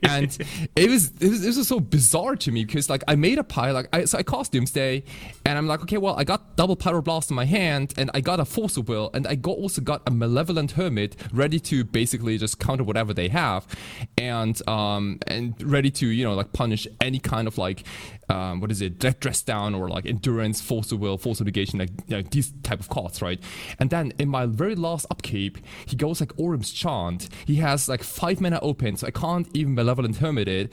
and 0.02 0.36
it 0.76 0.90
was 0.90 1.12
it 1.20 1.28
was, 1.28 1.44
it 1.44 1.56
was 1.56 1.68
so 1.68 1.80
bizarre 1.80 2.36
to 2.36 2.52
me 2.52 2.64
because 2.64 2.88
like 2.88 3.02
I 3.08 3.16
made 3.16 3.38
a 3.38 3.44
pile 3.44 3.74
like 3.74 3.88
I 3.92 4.04
so 4.04 4.18
I 4.18 4.22
cast 4.22 4.52
Doomsday, 4.52 5.04
and 5.44 5.58
I'm 5.58 5.66
like 5.66 5.82
okay 5.82 5.98
well 5.98 6.14
I 6.16 6.24
got 6.24 6.56
double 6.56 6.76
Pyroblast 6.76 7.30
in 7.30 7.36
my 7.36 7.44
hand 7.44 7.94
and 7.96 8.10
I 8.14 8.20
got 8.20 8.40
a 8.40 8.44
Force 8.44 8.76
of 8.76 8.88
Will 8.88 9.10
and 9.14 9.26
I 9.26 9.34
got 9.34 9.56
also 9.56 9.80
got 9.80 10.02
a 10.06 10.10
Malevolent 10.10 10.72
Hermit 10.72 11.16
ready 11.32 11.58
to 11.60 11.84
basically 11.84 12.38
just 12.38 12.58
counter 12.58 12.84
whatever 12.84 13.12
they 13.12 13.28
have, 13.28 13.66
and 14.16 14.60
um 14.68 15.18
and 15.26 15.60
ready 15.62 15.90
to 15.90 16.06
you 16.06 16.24
know 16.24 16.34
like 16.34 16.52
punish 16.52 16.86
any 17.00 17.18
kind 17.18 17.48
of 17.48 17.58
like 17.58 17.84
um, 18.30 18.60
what 18.60 18.70
is 18.70 18.80
it, 18.80 18.98
dress 18.98 19.42
down 19.42 19.74
or 19.74 19.88
like 19.88 20.06
endurance, 20.06 20.60
force 20.60 20.92
of 20.92 21.00
will, 21.00 21.18
force 21.18 21.40
of 21.40 21.46
negation, 21.46 21.78
like 21.80 21.90
you 22.06 22.16
know, 22.16 22.22
these 22.22 22.52
type 22.62 22.78
of 22.80 22.88
cards, 22.88 23.20
right? 23.20 23.40
And 23.78 23.90
then 23.90 24.12
in 24.18 24.28
my 24.28 24.46
very 24.46 24.76
last 24.76 25.06
upkeep, 25.10 25.58
he 25.86 25.96
goes 25.96 26.20
like 26.20 26.32
Orim's 26.38 26.70
Chant. 26.70 27.28
He 27.46 27.56
has 27.56 27.88
like 27.88 28.02
five 28.02 28.40
mana 28.40 28.58
open, 28.62 28.96
so 28.96 29.06
I 29.06 29.10
can't 29.10 29.48
even 29.54 29.74
Malevolent 29.74 30.16
Hermit 30.16 30.48
it. 30.48 30.72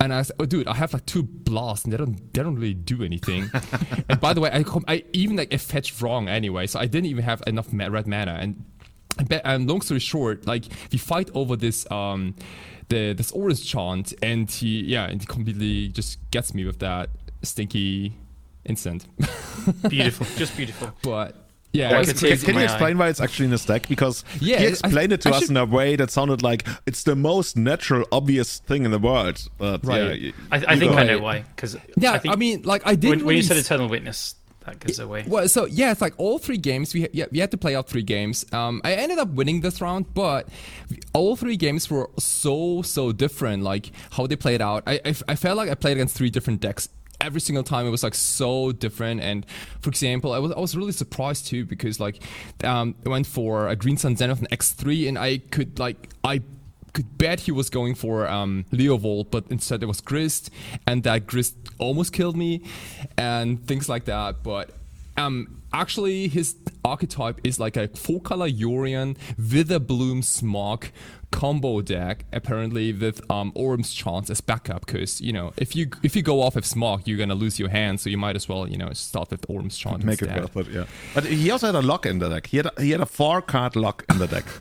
And 0.00 0.12
I 0.12 0.22
said, 0.22 0.36
"Oh, 0.40 0.44
dude, 0.44 0.66
I 0.66 0.74
have 0.74 0.92
like 0.92 1.06
two 1.06 1.22
blasts, 1.22 1.84
and 1.84 1.92
they 1.92 1.96
don't 1.96 2.16
they 2.34 2.42
don't 2.42 2.56
really 2.56 2.74
do 2.74 3.02
anything." 3.04 3.50
and 4.08 4.20
by 4.20 4.32
the 4.32 4.40
way, 4.40 4.50
I 4.52 4.62
com- 4.64 4.84
I 4.88 5.04
even 5.12 5.36
like 5.36 5.54
I 5.54 5.56
fetched 5.56 6.00
wrong 6.02 6.28
anyway, 6.28 6.66
so 6.66 6.80
I 6.80 6.86
didn't 6.86 7.06
even 7.06 7.24
have 7.24 7.42
enough 7.46 7.72
ma- 7.72 7.86
red 7.86 8.06
mana. 8.06 8.32
And 8.40 8.64
and 9.44 9.68
long 9.68 9.80
story 9.82 10.00
short, 10.00 10.46
like 10.46 10.64
we 10.90 10.98
fight 10.98 11.30
over 11.34 11.54
this 11.54 11.88
um 11.92 12.34
the 12.88 13.12
this 13.12 13.30
Orim's 13.32 13.64
chant, 13.64 14.12
and 14.22 14.50
he 14.50 14.82
yeah, 14.84 15.04
and 15.06 15.20
he 15.20 15.26
completely 15.26 15.88
just 15.88 16.18
gets 16.30 16.54
me 16.54 16.64
with 16.64 16.80
that 16.80 17.10
stinky 17.42 18.18
instant. 18.64 19.06
Beautiful, 19.88 20.26
just 20.36 20.56
beautiful. 20.56 20.90
but 21.02 21.43
yeah, 21.74 21.90
Like 21.90 22.08
it's 22.08 22.22
it's 22.22 22.42
Can, 22.42 22.46
can 22.46 22.48
you 22.54 22.60
my 22.60 22.64
explain 22.64 22.96
why 22.98 23.08
it's 23.08 23.20
actually 23.20 23.44
in 23.46 23.50
the 23.50 23.58
deck? 23.58 23.86
Because 23.88 24.24
Yeah, 24.40 24.58
he 24.60 24.66
I- 24.66 24.68
explained 24.68 25.12
it 25.12 25.20
to 25.22 25.28
I 25.28 25.32
us 25.32 25.40
should- 25.42 25.50
in 25.50 25.56
a 25.58 25.66
way 25.66 25.96
that 25.96 26.10
sounded 26.10 26.42
like 26.42 26.66
it's 26.86 27.02
the 27.02 27.16
most 27.16 27.56
natural, 27.56 28.06
obvious 28.12 28.60
thing 28.60 28.84
in 28.84 28.90
the 28.90 28.98
world. 28.98 29.46
But 29.58 29.84
Right. 29.84 30.02
yeah, 30.02 30.12
you- 30.12 30.32
I, 30.50 30.56
I 30.56 30.78
think 30.78 30.92
go 30.92 30.98
I 30.98 31.04
know 31.04 31.18
why. 31.18 31.40
Because 31.54 31.76
yeah. 31.98 32.12
I, 32.24 32.32
I, 32.32 32.36
mean, 32.36 32.62
like 32.62 32.82
I 32.86 32.94
didn't 32.94 33.18
when, 33.18 33.26
when 33.26 33.36
you 33.36 33.42
said 33.42 33.56
s- 33.58 33.66
Eternal 33.66 33.88
Witness, 33.88 34.36
that 34.64 34.80
gives 34.80 34.98
away. 34.98 35.24
Well, 35.26 35.46
so 35.48 35.66
yeah, 35.66 35.90
it's 35.92 36.00
like 36.00 36.14
all 36.16 36.38
three 36.38 36.56
games. 36.56 36.94
We 36.94 37.06
yeah, 37.12 37.26
we 37.30 37.38
had 37.38 37.50
to 37.50 37.58
play 37.58 37.74
out 37.76 37.86
three 37.88 38.02
games. 38.02 38.46
Um, 38.50 38.80
I 38.82 38.94
ended 38.94 39.18
up 39.18 39.28
winning 39.28 39.60
this 39.60 39.80
round, 39.82 40.14
but 40.14 40.48
all 41.12 41.36
three 41.36 41.56
games 41.58 41.90
were 41.90 42.08
so 42.18 42.80
so 42.80 43.12
different. 43.12 43.62
Like 43.62 43.90
how 44.12 44.26
they 44.26 44.36
played 44.36 44.62
out. 44.62 44.82
I 44.86 45.00
I, 45.04 45.14
I 45.28 45.34
felt 45.34 45.56
like 45.58 45.68
I 45.70 45.74
played 45.74 45.98
against 45.98 46.16
three 46.16 46.30
different 46.30 46.60
decks. 46.62 46.88
Every 47.24 47.40
single 47.40 47.64
time 47.64 47.86
it 47.86 47.90
was 47.90 48.02
like 48.02 48.14
so 48.14 48.70
different. 48.70 49.22
And 49.22 49.46
for 49.80 49.88
example, 49.88 50.32
I 50.32 50.38
was 50.38 50.52
I 50.52 50.60
was 50.60 50.76
really 50.76 50.92
surprised 50.92 51.46
too 51.46 51.64
because 51.64 51.98
like 51.98 52.22
um, 52.62 52.94
I 53.04 53.08
went 53.08 53.26
for 53.26 53.68
a 53.68 53.76
Green 53.76 53.96
Sun 53.96 54.16
Zenith 54.16 54.42
X3, 54.50 55.08
and 55.08 55.18
I 55.18 55.38
could 55.38 55.78
like 55.78 56.10
I 56.22 56.42
could 56.92 57.18
bet 57.18 57.40
he 57.40 57.50
was 57.52 57.70
going 57.70 57.94
for 57.94 58.28
um, 58.28 58.64
Leovold, 58.70 59.30
but 59.30 59.44
instead 59.50 59.82
it 59.82 59.86
was 59.86 60.00
Grist, 60.00 60.50
and 60.86 61.02
that 61.02 61.26
Grist 61.26 61.56
almost 61.78 62.12
killed 62.12 62.36
me, 62.36 62.62
and 63.16 63.66
things 63.66 63.88
like 63.88 64.04
that. 64.04 64.42
But 64.42 64.70
um, 65.16 65.62
actually, 65.72 66.28
his 66.28 66.56
archetype 66.84 67.40
is 67.44 67.60
like 67.60 67.76
a 67.76 67.88
four 67.88 68.20
color 68.20 68.48
Yorion 68.48 69.16
with 69.38 69.70
a 69.70 69.80
Bloom 69.80 70.22
Smog 70.22 70.86
combo 71.30 71.80
deck, 71.80 72.24
apparently 72.32 72.92
with 72.92 73.28
um, 73.30 73.52
Orim's 73.54 73.92
Chant 73.92 74.30
as 74.30 74.40
backup. 74.40 74.86
Because 74.86 75.20
you 75.20 75.32
know, 75.32 75.52
if 75.56 75.76
you 75.76 75.88
if 76.02 76.16
you 76.16 76.22
go 76.22 76.40
off 76.42 76.54
with 76.54 76.66
Smog, 76.66 77.06
you're 77.06 77.18
gonna 77.18 77.34
lose 77.34 77.58
your 77.58 77.68
hand, 77.68 78.00
so 78.00 78.10
you 78.10 78.18
might 78.18 78.36
as 78.36 78.48
well 78.48 78.68
you 78.68 78.76
know 78.76 78.92
start 78.92 79.30
with 79.30 79.48
Orim's 79.48 79.76
Chant. 79.76 80.04
Make 80.04 80.22
instead. 80.22 80.50
it, 80.56 80.68
yeah. 80.68 80.84
But 81.14 81.24
he 81.24 81.50
also 81.50 81.66
had 81.66 81.76
a 81.76 81.82
lock 81.82 82.06
in 82.06 82.18
the 82.18 82.28
deck. 82.28 82.46
He 82.46 82.58
had 82.58 82.66
a, 82.66 82.82
he 82.82 82.90
had 82.90 83.00
a 83.00 83.06
four 83.06 83.42
card 83.42 83.76
lock 83.76 84.04
in 84.10 84.18
the 84.18 84.26
deck. 84.26 84.44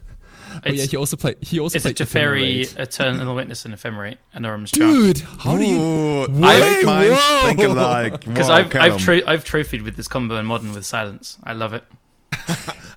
Oh 0.66 0.72
yeah, 0.72 0.86
he 0.86 0.98
also 0.98 1.18
played. 1.18 1.38
He 1.42 1.60
also 1.60 1.76
it's 1.78 1.86
a 1.86 1.90
played 1.94 1.98
Teferi, 2.08 2.60
Ephemerate. 2.62 2.80
Eternal 2.80 3.36
Witness, 3.36 3.66
and 3.66 3.74
Ephemerate, 3.74 4.18
and 4.34 4.46
Orim's 4.46 4.72
Chant. 4.72 4.94
Dude, 5.18 5.20
how 5.40 5.58
do 5.58 5.64
you? 5.66 5.80
Ooh, 5.80 6.20
Wait, 6.22 6.30
great 6.60 6.86
minds 6.86 7.18
whoa. 7.20 7.48
think 7.48 7.60
alike. 7.62 8.26
Because 8.26 8.50
I've 8.50 8.76
I've, 8.76 8.98
tro- 9.00 9.22
I've 9.28 9.44
trophied 9.44 9.82
with 9.82 9.96
this 9.96 10.08
combo 10.08 10.38
in 10.38 10.46
modern 10.46 10.74
with 10.74 10.86
silence. 10.86 11.38
I 11.44 11.54
love 11.54 11.74
it. 11.74 11.84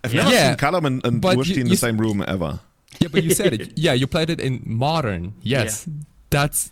I've 0.05 0.15
never 0.15 0.31
Yeah, 0.31 0.49
seen 0.51 0.57
Callum 0.59 0.85
and, 0.87 1.05
and 1.07 1.21
but 1.21 1.37
Wushti 1.37 1.57
you- 1.57 1.63
in 1.63 1.69
the 1.69 1.77
same 1.77 1.99
room 1.99 2.25
ever. 2.27 2.61
Yeah, 3.01 3.09
but 3.13 3.23
you 3.25 3.31
said 3.35 3.53
it. 3.55 3.73
Yeah, 3.79 3.93
you 3.93 4.07
played 4.07 4.31
it 4.31 4.41
in 4.41 4.63
modern. 4.65 5.35
Yes, 5.43 5.89
that's. 6.31 6.71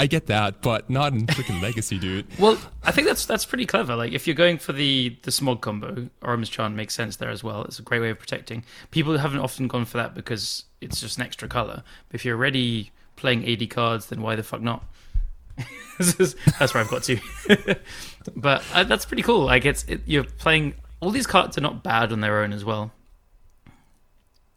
I 0.00 0.06
get 0.06 0.28
that, 0.28 0.62
but 0.62 0.88
not 0.88 1.12
in 1.12 1.26
freaking 1.26 1.60
legacy, 1.60 1.98
dude. 1.98 2.26
Well, 2.38 2.58
I 2.82 2.90
think 2.90 3.06
that's 3.06 3.26
that's 3.26 3.44
pretty 3.44 3.66
clever. 3.66 3.94
Like 3.94 4.12
if 4.12 4.26
you're 4.26 4.34
going 4.34 4.56
for 4.56 4.72
the 4.72 5.14
the 5.24 5.30
smog 5.30 5.60
combo, 5.60 6.08
Orim's 6.22 6.48
Chant 6.48 6.74
makes 6.74 6.94
sense 6.94 7.16
there 7.16 7.28
as 7.28 7.44
well. 7.44 7.64
It's 7.64 7.78
a 7.78 7.82
great 7.82 8.00
way 8.00 8.08
of 8.08 8.18
protecting. 8.18 8.64
People 8.92 9.18
haven't 9.18 9.40
often 9.40 9.68
gone 9.68 9.84
for 9.84 9.98
that 9.98 10.14
because 10.14 10.64
it's 10.80 11.02
just 11.02 11.18
an 11.18 11.24
extra 11.24 11.48
color. 11.48 11.82
But 12.08 12.14
if 12.14 12.24
you're 12.24 12.38
already 12.38 12.92
playing 13.16 13.44
80 13.44 13.66
cards, 13.66 14.06
then 14.06 14.22
why 14.22 14.36
the 14.36 14.42
fuck 14.42 14.62
not? 14.62 14.84
That's 15.98 16.72
where 16.72 16.82
I've 16.82 16.88
got 16.88 17.02
to. 17.02 17.18
but 18.36 18.64
uh, 18.72 18.84
that's 18.84 19.04
pretty 19.04 19.22
cool. 19.22 19.44
Like 19.44 19.66
it's 19.66 19.84
it, 19.84 20.00
you're 20.06 20.24
playing. 20.24 20.76
All 21.00 21.10
these 21.10 21.26
cards 21.26 21.58
are 21.58 21.60
not 21.60 21.82
bad 21.82 22.10
on 22.10 22.20
their 22.22 22.42
own 22.42 22.54
as 22.54 22.64
well. 22.64 22.90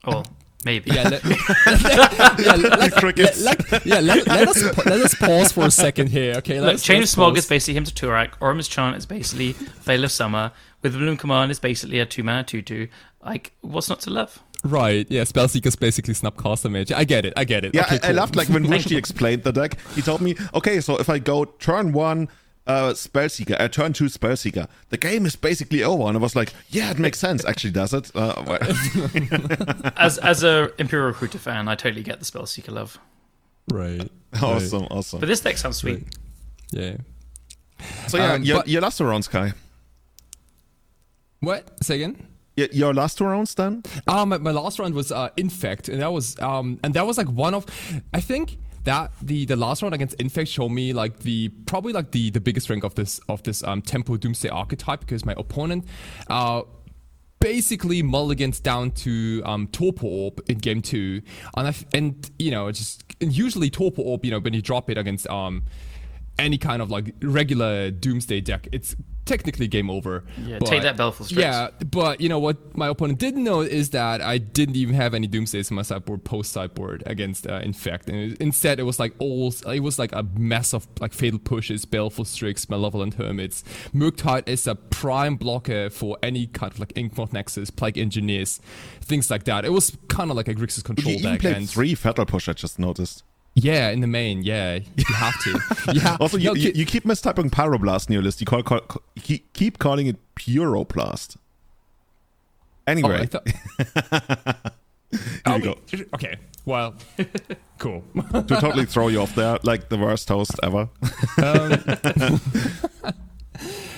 Oh, 0.06 0.24
maybe. 0.66 0.92
Yeah, 0.92 1.10
let, 1.10 1.24
yeah, 2.40 2.56
let, 2.56 2.80
let, 2.80 2.92
Crickets. 2.94 3.44
let- 3.44 3.72
let- 3.72 3.86
yeah, 3.86 4.00
let, 4.00 4.28
let 4.28 4.48
us 4.48 4.72
pa- 4.76 4.84
let 4.86 5.02
us 5.02 5.16
pause 5.16 5.52
for 5.52 5.66
a 5.66 5.72
second 5.72 6.10
here, 6.10 6.36
okay? 6.38 6.60
Look, 6.60 6.68
Let's, 6.68 6.84
Chain 6.84 6.98
of 6.98 7.02
let's 7.02 7.12
Smog 7.12 7.36
pause. 7.36 7.44
is 7.44 7.50
basically 7.50 7.74
Hymn 7.76 7.84
to 7.86 7.94
Tourach. 7.94 8.32
Orim's 8.42 8.68
Chant 8.68 8.96
is 8.96 9.06
basically 9.06 9.54
Veil 9.54 10.04
of 10.04 10.12
Summer. 10.12 10.52
Witherbloom 10.84 11.18
Command 11.18 11.52
is 11.52 11.60
basically 11.60 12.00
a 12.00 12.06
two 12.06 12.24
mana 12.24 12.44
two 12.44 12.62
two. 12.62 12.88
Like, 13.24 13.54
what's 13.62 13.90
not 13.90 14.02
to 14.02 14.10
love? 14.10 14.42
right. 14.66 15.06
Yeah, 15.10 15.24
Spellseeker 15.24 15.66
is 15.68 15.76
basically 15.76 16.14
Snapcaster 16.14 16.72
Mage. 16.72 16.92
I 16.92 17.04
get 17.04 17.26
it. 17.26 17.34
I 17.36 17.44
get 17.44 17.66
it. 17.66 17.74
Yeah, 17.76 17.82
okay, 17.84 18.00
I, 18.02 18.10
I 18.10 18.12
loved 18.12 18.36
like 18.38 18.48
when 18.50 18.66
Wushti 18.68 18.96
explained 18.98 19.44
the 19.44 19.52
deck. 19.52 19.78
He 19.94 20.02
told 20.02 20.22
me, 20.22 20.36
okay, 20.54 20.80
so 20.80 20.96
if 20.98 21.10
I 21.10 21.20
go 21.20 21.44
turn 21.46 21.92
one 21.92 22.30
uh, 22.66 22.92
Spellseeker, 22.94 23.60
uh, 23.60 23.68
turn 23.68 23.92
two 23.94 24.06
Spellseeker, 24.06 24.68
the 24.90 24.98
game 24.98 25.26
is 25.26 25.36
basically 25.36 25.84
over. 25.84 26.04
And 26.08 26.18
I 26.18 26.20
was 26.20 26.36
like, 26.36 26.54
yeah, 26.70 26.92
it 26.92 27.00
makes 27.00 27.20
sense. 27.20 27.44
Actually, 27.46 27.72
does 27.72 27.94
it? 27.94 28.12
Uh, 28.16 28.44
well, 28.48 28.60
As 29.98 30.18
as 30.20 30.44
a 30.44 30.72
Imperial 30.78 31.08
Recruiter 31.08 31.40
fan, 31.40 31.68
I 31.68 31.76
totally 31.76 32.04
get 32.04 32.20
the 32.20 32.26
Spellseeker 32.26 32.72
love. 32.72 32.98
Right. 33.72 34.10
awesome, 34.42 34.84
awesome. 34.92 35.20
But 35.20 35.28
this 35.28 35.42
deck 35.42 35.58
sounds 35.58 35.78
sweet. 35.78 36.04
Right. 36.04 36.08
Yeah. 36.72 36.98
So 38.08 38.18
yeah, 38.18 38.34
Um, 38.34 38.44
your, 38.44 38.58
but- 38.60 38.68
your 38.68 38.82
last 38.82 38.98
two 38.98 39.06
rounds, 39.06 39.28
Kai. 39.28 39.54
What? 41.40 41.84
Say 41.84 41.96
again? 41.96 42.28
Your, 42.56 42.68
your 42.72 42.94
last 42.94 43.18
two 43.18 43.26
rounds, 43.26 43.56
then? 43.56 43.84
Um, 44.08 44.30
my, 44.30 44.38
my 44.38 44.52
last 44.52 44.80
round 44.80 44.94
was 44.94 45.12
uh, 45.12 45.30
Infect, 45.38 45.90
and 45.90 46.02
that 46.02 46.14
was 46.14 46.40
um, 46.40 46.80
and 46.84 46.94
that 46.94 47.06
was 47.08 47.18
like 47.18 47.28
one 47.28 47.54
of, 47.56 47.66
I 48.14 48.22
think 48.22 48.58
that 48.84 49.12
the 49.22 49.46
the 49.46 49.56
last 49.56 49.82
round 49.82 49.94
against 49.94 50.16
Infect 50.16 50.50
showed 50.50 50.70
me 50.70 50.94
like 50.94 51.20
the 51.20 51.50
probably 51.66 51.94
like 51.94 52.12
the 52.12 52.30
the 52.30 52.42
biggest 52.42 52.66
strength 52.66 52.84
of 52.84 52.96
this 52.96 53.20
of 53.30 53.44
this 53.44 53.64
um 53.64 53.82
Tempo 53.82 54.18
Doomsday 54.18 54.50
archetype 54.50 55.02
because 55.02 55.26
my 55.26 55.34
opponent, 55.38 55.86
uh. 56.30 56.64
Basically, 57.40 58.02
mulligans 58.02 58.62
down 58.62 58.92
to 58.92 59.42
um, 59.44 59.68
Torpor 59.68 60.08
Orb 60.08 60.40
in 60.48 60.60
game 60.60 60.82
two, 60.82 61.22
and 61.58 61.68
I 61.68 61.76
and 61.94 62.32
you 62.40 62.52
know 62.52 62.72
just 62.72 63.04
usually 63.20 63.70
Torpor 63.70 64.02
Orb, 64.02 64.24
you 64.24 64.32
know 64.32 64.40
when 64.40 64.54
you 64.54 64.62
drop 64.62 64.90
it 64.90 64.98
against 64.98 65.28
um 65.28 65.64
any 66.40 66.58
kind 66.58 66.82
of 66.82 66.90
like 66.90 67.14
regular 67.22 67.92
Doomsday 67.92 68.40
deck, 68.40 68.70
it's 68.72 68.96
technically 69.26 69.68
game 69.68 69.90
over. 69.90 70.24
Yeah, 70.46 70.60
But- 70.60 70.68
take 70.68 70.82
that 70.84 70.98
Baleful 70.98 71.26
Strix. 71.26 71.42
Yeah, 71.42 71.70
but 71.92 72.20
you 72.22 72.30
know 72.30 72.40
what 72.40 72.76
my 72.76 72.88
opponent 72.88 73.20
didn't 73.20 73.44
know 73.44 73.62
is 73.62 73.92
that 73.92 74.22
I 74.22 74.38
didn't 74.38 74.76
even 74.76 74.96
have 74.96 75.14
any 75.14 75.28
Doomsdays 75.28 75.70
in 75.72 75.76
my 75.76 75.82
sideboard 75.82 76.24
post 76.24 76.52
sideboard 76.52 77.04
against 77.06 77.48
uh, 77.48 77.62
Infect, 77.64 78.10
and 78.10 78.34
it- 78.34 78.38
instead 78.42 78.80
it 78.80 78.84
was 78.84 79.00
like 79.00 79.14
all 79.20 79.54
it 79.72 79.80
was 79.82 79.98
like 80.00 80.12
a 80.14 80.24
mess 80.38 80.74
of 80.74 80.88
like 81.00 81.14
Fatal 81.14 81.40
Pushes, 81.40 81.86
Baleful 81.86 82.26
Strix, 82.26 82.70
Malevolent 82.70 83.16
Hermits. 83.16 83.64
Murktide 83.94 84.48
is 84.48 84.68
a 84.68 84.76
prime 84.76 85.36
blocker 85.36 85.90
for 85.90 86.18
any 86.22 86.48
kind 86.48 86.72
of 86.74 86.80
like 86.80 86.94
Inkmoth 86.94 87.34
Nexus, 87.34 87.70
Plague 87.70 87.98
Engineers, 87.98 88.60
things 89.02 89.30
like 89.32 89.44
that. 89.46 89.66
It 89.66 89.72
was 89.72 89.98
kind 90.10 90.30
of 90.32 90.38
like 90.38 90.48
a 90.48 90.54
Grixis 90.56 90.78
You 90.78 90.84
control 90.84 91.16
even 91.16 91.32
deck, 91.32 91.42
played 91.42 91.56
and 91.58 91.70
three 91.70 91.96
Fatal 91.96 92.26
Push, 92.26 92.50
I 92.50 92.54
just 92.54 92.78
noticed. 92.80 93.24
Yeah, 93.56 93.90
in 93.90 94.02
the 94.02 94.08
main, 94.08 94.42
yeah, 94.44 94.76
you 94.98 95.06
have 95.16 95.42
to. 95.44 95.60
Yeah. 95.94 96.18
Also, 96.20 96.38
you, 96.38 96.50
No, 96.50 96.54
you, 96.56 96.72
you 96.74 96.86
keep 96.86 97.04
mistyping 97.04 97.50
Pyroblast 97.50 98.08
in 98.10 98.14
your 98.14 98.24
list. 98.24 98.40
You 98.42 98.46
call, 98.48 98.64
call, 98.64 98.82
you 99.28 99.40
keep- 99.54 99.78
calling 99.80 100.08
it 100.08 100.18
Puroblast. 100.36 101.36
Oh, 101.38 101.40
Anyway, 102.88 103.26
thought- 103.28 103.48
here 105.46 105.58
you 105.58 105.62
go. 105.64 105.78
Okay, 106.16 106.36
well, 106.66 106.96
cool. 107.78 108.04
to 108.34 108.44
totally 108.60 108.86
throw 108.86 109.08
you 109.10 109.22
off 109.22 109.36
there, 109.36 109.58
like 109.64 109.90
the 109.90 109.98
worst 109.98 110.28
host 110.30 110.54
ever. 110.64 110.90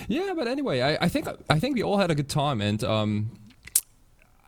Yeah, 0.07 0.33
but 0.35 0.47
anyway, 0.47 0.81
I, 0.81 1.05
I 1.05 1.09
think 1.09 1.27
I 1.49 1.59
think 1.59 1.75
we 1.75 1.81
all 1.83 1.97
had 1.97 2.11
a 2.11 2.15
good 2.15 2.29
time, 2.29 2.61
and 2.61 2.83
um, 2.83 3.31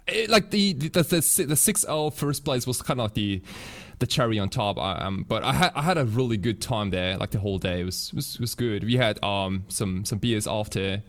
it, 0.08 0.30
like 0.30 0.51
the 0.51 0.74
the 0.74 0.89
the, 0.89 1.03
the, 1.03 1.45
the 1.49 1.55
six 1.55 1.82
zero 1.82 2.10
first 2.10 2.43
place 2.45 2.66
was 2.68 2.82
kind 2.82 2.99
of 3.01 3.14
the 3.14 3.41
the 3.99 4.08
cherry 4.08 4.38
on 4.39 4.49
top. 4.49 4.78
Um, 4.78 5.26
but 5.28 5.43
I 5.43 5.53
had 5.53 5.72
I 5.76 5.82
had 5.82 5.97
a 5.97 6.05
really 6.05 6.38
good 6.38 6.62
time 6.62 6.89
there, 6.91 7.18
like 7.18 7.32
the 7.32 7.39
whole 7.39 7.58
day. 7.58 7.82
It 7.82 7.86
was 7.86 8.14
was, 8.14 8.39
was 8.39 8.55
good. 8.55 8.84
We 8.84 8.95
had 8.97 9.24
um 9.24 9.64
some 9.70 10.05
some 10.05 10.20
beers 10.20 10.47
after, 10.47 11.01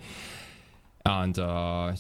and 1.05 1.39
uh, 1.39 1.93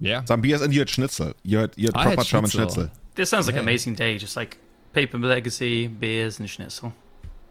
yeah, 0.00 0.24
Some 0.24 0.40
beers 0.42 0.60
and 0.60 0.72
you 0.72 0.80
had 0.80 0.88
Schnitzel. 0.90 1.32
You 1.42 1.58
had, 1.58 1.72
you 1.76 1.86
had 1.86 1.96
I 1.96 2.02
proper 2.04 2.16
had 2.18 2.26
German 2.26 2.50
Schnitzel. 2.50 2.82
Schnitzel. 2.84 2.98
This 3.14 3.30
sounds 3.30 3.46
like 3.46 3.54
Yeah. 3.54 3.60
an 3.62 3.64
amazing 3.68 3.94
day, 3.94 4.18
just 4.18 4.36
like 4.36 4.58
Paper 4.92 5.18
Legacy, 5.18 5.86
beers, 5.86 6.38
and 6.38 6.48
schnitzel. 6.50 6.92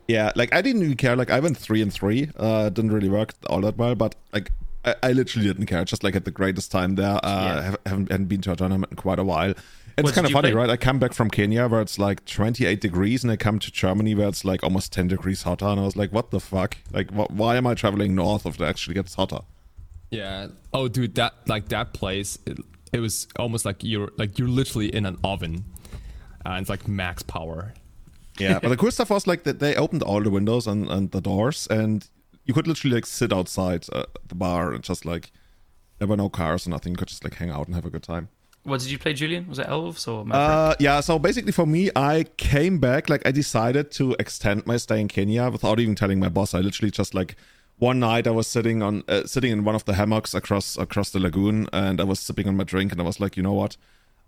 Yeah, 0.07 0.31
like 0.35 0.53
I 0.53 0.61
didn't 0.61 0.83
even 0.83 0.95
care. 0.97 1.15
Like 1.15 1.31
I 1.31 1.39
went 1.39 1.57
three 1.57 1.81
and 1.81 1.91
three. 1.91 2.29
Uh, 2.37 2.69
didn't 2.69 2.91
really 2.91 3.09
work 3.09 3.33
all 3.49 3.61
that 3.61 3.77
well, 3.77 3.95
but 3.95 4.13
like 4.31 4.51
I, 4.85 4.95
I 5.03 5.11
literally 5.13 5.47
didn't 5.47 5.65
care. 5.65 5.83
Just 5.85 6.03
like 6.03 6.13
had 6.13 6.25
the 6.25 6.31
greatest 6.31 6.71
time 6.71 6.95
there. 6.95 7.19
Uh, 7.23 7.43
Yeah. 7.55 7.61
have, 7.63 7.77
haven't, 7.85 8.11
hadn't 8.11 8.27
been 8.27 8.41
to 8.41 8.51
a 8.51 8.55
tournament 8.55 8.91
in 8.91 8.97
quite 8.97 9.19
a 9.19 9.23
while. 9.23 9.53
It's 9.97 10.11
kind 10.11 10.27
of 10.27 10.33
funny, 10.33 10.51
play? 10.51 10.53
right? 10.59 10.69
I 10.69 10.75
come 10.77 10.99
back 10.99 11.13
from 11.13 11.29
Kenya 11.29 11.67
where 11.69 11.79
it's 11.81 11.97
like 11.97 12.25
28 12.25 12.81
degrees, 12.81 13.23
and 13.23 13.31
I 13.31 13.37
come 13.37 13.59
to 13.59 13.71
Germany 13.71 14.13
where 14.13 14.27
it's 14.27 14.43
like 14.43 14.61
almost 14.61 14.91
10 14.91 15.07
degrees 15.07 15.43
hotter. 15.43 15.65
And 15.67 15.79
I 15.79 15.83
was 15.83 15.95
like, 15.95 16.11
what 16.11 16.31
the 16.31 16.39
fuck? 16.41 16.77
Like, 16.91 17.09
wh- 17.11 17.31
why 17.31 17.55
am 17.55 17.65
I 17.65 17.75
traveling 17.75 18.13
north 18.13 18.45
if 18.45 18.59
it 18.59 18.63
actually 18.65 18.93
gets 18.95 19.15
hotter? 19.15 19.39
yeah. 20.11 20.47
Oh, 20.73 20.87
dude, 20.89 21.15
that 21.15 21.33
like 21.47 21.69
that 21.69 21.93
place, 21.93 22.37
it, 22.45 22.57
it 22.93 22.99
was 22.99 23.27
almost 23.39 23.63
like 23.65 23.83
you're 23.83 24.11
like 24.17 24.37
you're 24.37 24.47
literally 24.49 24.93
in 24.93 25.05
an 25.05 25.17
oven, 25.23 25.63
and 26.45 26.61
it's 26.61 26.69
like 26.69 26.87
max 26.87 27.23
power. 27.23 27.73
Yeah, 28.37 28.59
but 28.59 28.67
the 28.69 28.77
cool 28.77 28.91
stuff 28.91 29.09
was 29.09 29.25
like 29.27 29.43
that 29.43 29.59
they 29.59 29.75
opened 29.75 30.03
all 30.03 30.21
the 30.21 30.29
windows 30.29 30.67
and, 30.67 30.89
and 30.89 31.11
the 31.11 31.21
doors, 31.21 31.67
and 31.69 32.05
you 32.45 32.53
could 32.53 32.67
literally 32.67 32.95
like 32.95 33.05
sit 33.05 33.33
outside 33.33 33.85
uh, 33.91 34.05
the 34.27 34.35
bar 34.35 34.73
and 34.73 34.83
just 34.83 35.05
like 35.05 35.31
there 35.99 36.07
were 36.07 36.17
no 36.17 36.29
cars 36.29 36.67
or 36.67 36.69
nothing. 36.69 36.93
You 36.93 36.97
could 36.97 37.07
just 37.07 37.23
like 37.23 37.35
hang 37.35 37.49
out 37.49 37.67
and 37.67 37.75
have 37.75 37.85
a 37.85 37.89
good 37.89 38.03
time. 38.03 38.29
What 38.63 38.81
did 38.81 38.89
you 38.89 38.97
play, 38.97 39.13
Julian? 39.13 39.47
Was 39.47 39.59
it 39.59 39.67
Elves 39.67 40.07
or 40.07 40.25
Maverick? 40.25 40.49
Uh, 40.49 40.75
yeah, 40.79 40.99
so 40.99 41.19
basically 41.19 41.51
for 41.51 41.67
me, 41.67 41.91
I 41.95 42.25
came 42.37 42.79
back, 42.79 43.09
like 43.09 43.21
I 43.25 43.31
decided 43.31 43.91
to 43.91 44.15
extend 44.17 44.65
my 44.65 44.77
stay 44.77 44.99
in 44.99 45.07
Kenya 45.07 45.51
without 45.51 45.79
even 45.79 45.93
telling 45.93 46.19
my 46.19 46.29
boss. 46.29 46.55
I 46.55 46.61
literally 46.61 46.89
just 46.89 47.13
like 47.13 47.35
one 47.77 47.99
night 47.99 48.25
I 48.25 48.31
was 48.31 48.47
sitting 48.47 48.81
on 48.81 49.03
uh, 49.07 49.25
sitting 49.25 49.51
in 49.51 49.65
one 49.65 49.75
of 49.75 49.85
the 49.85 49.93
hammocks 49.93 50.33
across 50.33 50.77
across 50.77 51.11
the 51.11 51.19
lagoon, 51.19 51.67
and 51.73 52.01
I 52.01 52.05
was 52.05 52.19
sipping 52.19 52.47
on 52.47 52.57
my 52.57 52.63
drink, 52.63 52.91
and 52.91 52.99
I 52.99 53.03
was 53.03 53.19
like, 53.19 53.37
you 53.37 53.43
know 53.43 53.53
what? 53.53 53.77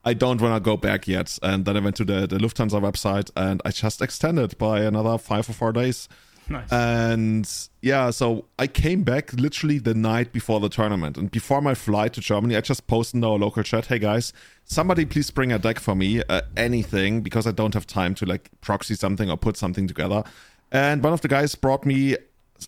I 0.05 0.13
don't 0.13 0.39
want 0.39 0.55
to 0.55 0.59
go 0.59 0.77
back 0.77 1.07
yet. 1.07 1.37
And 1.41 1.65
then 1.65 1.75
I 1.75 1.79
went 1.79 1.95
to 1.97 2.05
the, 2.05 2.27
the 2.27 2.37
Lufthansa 2.37 2.79
website, 2.79 3.31
and 3.35 3.61
I 3.65 3.71
just 3.71 4.01
extended 4.01 4.57
by 4.57 4.81
another 4.81 5.17
five 5.17 5.49
or 5.49 5.53
four 5.53 5.73
days. 5.73 6.07
Nice. 6.49 6.71
And 6.71 7.49
yeah, 7.81 8.09
so 8.09 8.45
I 8.57 8.67
came 8.67 9.03
back 9.03 9.33
literally 9.33 9.79
the 9.79 9.93
night 9.93 10.31
before 10.31 10.59
the 10.59 10.69
tournament. 10.69 11.17
And 11.17 11.31
before 11.31 11.61
my 11.61 11.73
flight 11.73 12.13
to 12.13 12.21
Germany, 12.21 12.55
I 12.55 12.61
just 12.61 12.87
posted 12.87 13.19
in 13.19 13.23
our 13.23 13.37
local 13.37 13.63
chat, 13.63 13.87
hey 13.87 13.99
guys, 13.99 14.33
somebody 14.63 15.05
please 15.05 15.31
bring 15.31 15.51
a 15.51 15.59
deck 15.59 15.79
for 15.79 15.95
me, 15.95 16.21
uh, 16.29 16.41
anything, 16.55 17.21
because 17.21 17.47
I 17.47 17.51
don't 17.51 17.73
have 17.73 17.87
time 17.87 18.15
to 18.15 18.25
like 18.25 18.49
proxy 18.61 18.95
something 18.95 19.29
or 19.29 19.37
put 19.37 19.57
something 19.57 19.87
together. 19.87 20.23
And 20.71 21.03
one 21.03 21.13
of 21.13 21.21
the 21.21 21.27
guys 21.27 21.55
brought 21.55 21.85
me 21.85 22.17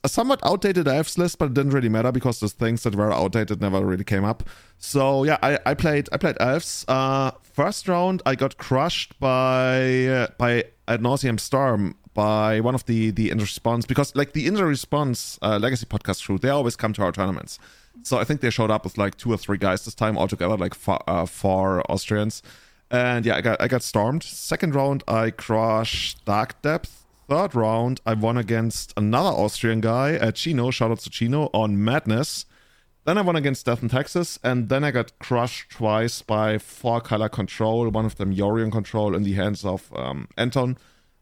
a 0.04 0.10
somewhat 0.10 0.40
outdated 0.44 0.88
elves 0.88 1.18
list, 1.18 1.40
but 1.40 1.46
it 1.46 1.54
didn't 1.54 1.72
really 1.72 1.90
matter 1.90 2.12
because 2.12 2.40
the 2.40 2.50
things 2.50 2.84
that 2.84 2.96
were 2.96 3.12
outdated 3.12 3.62
never 3.62 3.84
really 3.86 4.04
came 4.04 4.24
up. 4.24 4.44
So 4.78 5.24
yeah, 5.24 5.38
I, 5.42 5.60
I 5.66 5.74
played 5.74 6.10
I 6.12 6.18
played 6.18 6.38
elves. 6.40 6.86
Uh, 6.88 7.32
first 7.42 7.88
round 7.88 8.22
I 8.26 8.36
got 8.36 8.58
crushed 8.58 9.20
by 9.20 10.06
uh, 10.06 10.28
by 10.38 10.66
ad 10.88 11.02
nauseam 11.02 11.38
storm 11.38 11.96
by 12.14 12.60
one 12.60 12.76
of 12.76 12.86
the 12.86 13.12
the 13.12 13.30
inter 13.30 13.44
response 13.44 13.86
because 13.86 14.16
like 14.16 14.34
the 14.34 14.48
inter 14.48 14.66
response 14.66 15.40
uh, 15.42 15.58
legacy 15.58 15.86
podcast 15.86 16.26
crew 16.26 16.38
they 16.38 16.50
always 16.50 16.76
come 16.76 16.94
to 16.94 17.04
our 17.04 17.12
tournaments. 17.12 17.60
So 18.04 18.18
I 18.18 18.24
think 18.24 18.42
they 18.42 18.50
showed 18.50 18.72
up 18.72 18.84
with 18.84 18.98
like 18.98 19.18
two 19.18 19.32
or 19.32 19.38
three 19.38 19.58
guys 19.58 19.86
this 19.86 19.96
time 19.96 20.18
altogether, 20.18 20.56
like 20.58 20.74
four, 20.74 21.00
uh, 21.08 21.26
four 21.26 21.84
Austrians. 21.92 22.42
And 22.90 23.26
yeah, 23.26 23.36
I 23.36 23.42
got 23.42 23.62
I 23.62 23.68
got 23.68 23.84
stormed. 23.84 24.24
Second 24.24 24.74
round 24.74 25.04
I 25.08 25.32
crushed 25.32 26.24
Dark 26.26 26.62
Depth. 26.62 27.06
Third 27.28 27.54
round, 27.54 28.02
I 28.08 28.16
won 28.16 28.38
against 28.38 28.92
another 28.98 29.30
Austrian 29.30 29.82
guy, 29.82 30.16
uh, 30.16 30.32
Chino. 30.32 30.72
Shout 30.72 30.90
out 30.90 31.00
to 31.02 31.12
Chino 31.12 31.52
on 31.54 31.84
Madness. 31.84 32.48
Then 33.06 33.20
I 33.20 33.22
won 33.22 33.36
against 33.36 33.68
Death 33.68 33.84
and 33.84 33.92
Taxes, 33.92 34.40
and 34.44 34.68
then 34.68 34.84
I 34.84 34.90
got 34.90 35.18
crushed 35.20 35.70
twice 35.70 36.24
by 36.24 36.58
four 36.58 37.02
color 37.02 37.30
control. 37.30 37.88
One 37.90 38.06
of 38.06 38.16
them 38.16 38.34
Yorion 38.34 38.72
control 38.72 39.16
in 39.16 39.22
the 39.22 39.34
hands 39.34 39.64
of 39.64 39.92
um, 39.96 40.28
Anton, 40.38 40.78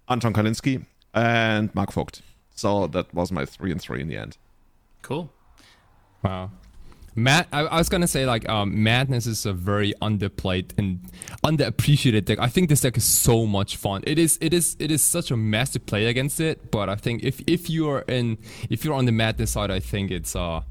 Anton 0.10 0.34
Kalinski, 0.34 0.86
and 1.14 1.74
Mark 1.76 1.92
Vogt. 1.94 2.22
So 2.56 2.88
that 2.88 3.14
was 3.14 3.32
my 3.32 3.46
three 3.46 3.72
and 3.72 3.82
three 3.82 4.02
in 4.02 4.08
the 4.08 4.18
end. 4.18 4.38
cool. 5.02 5.32
Wow. 6.24 6.52
Matt, 7.16 7.48
I, 7.52 7.62
I 7.62 7.78
was 7.78 7.90
gonna 7.90 8.08
say 8.08 8.26
like 8.28 8.48
um, 8.48 8.84
Madness 8.84 9.26
is 9.26 9.46
a 9.48 9.54
very 9.54 9.94
underplayed 10.02 10.72
and 10.78 11.00
underappreciated 11.44 12.26
deck. 12.26 12.38
I 12.40 12.48
think 12.48 12.70
this 12.70 12.82
deck 12.82 12.96
is 12.96 13.06
so 13.06 13.46
much 13.48 13.76
fun. 13.78 14.04
It 14.06 14.20
is, 14.20 14.38
it 14.40 14.54
is, 14.54 14.76
it 14.80 14.92
is 14.92 15.04
such 15.04 15.32
a 15.32 15.38
mess 15.38 15.72
to 15.72 15.80
play 15.80 16.06
against 16.08 16.40
it. 16.40 16.70
But 16.70 16.90
I 16.90 16.96
think 16.96 17.24
if 17.24 17.42
if 17.48 17.70
you're 17.72 18.00
in, 18.08 18.38
if 18.70 18.86
you're 18.86 18.94
on 18.94 19.06
the 19.06 19.12
Madness 19.12 19.52
side, 19.52 19.72
I 19.72 19.80
think 19.80 20.12
it's 20.12 20.36
uh, 20.36 20.62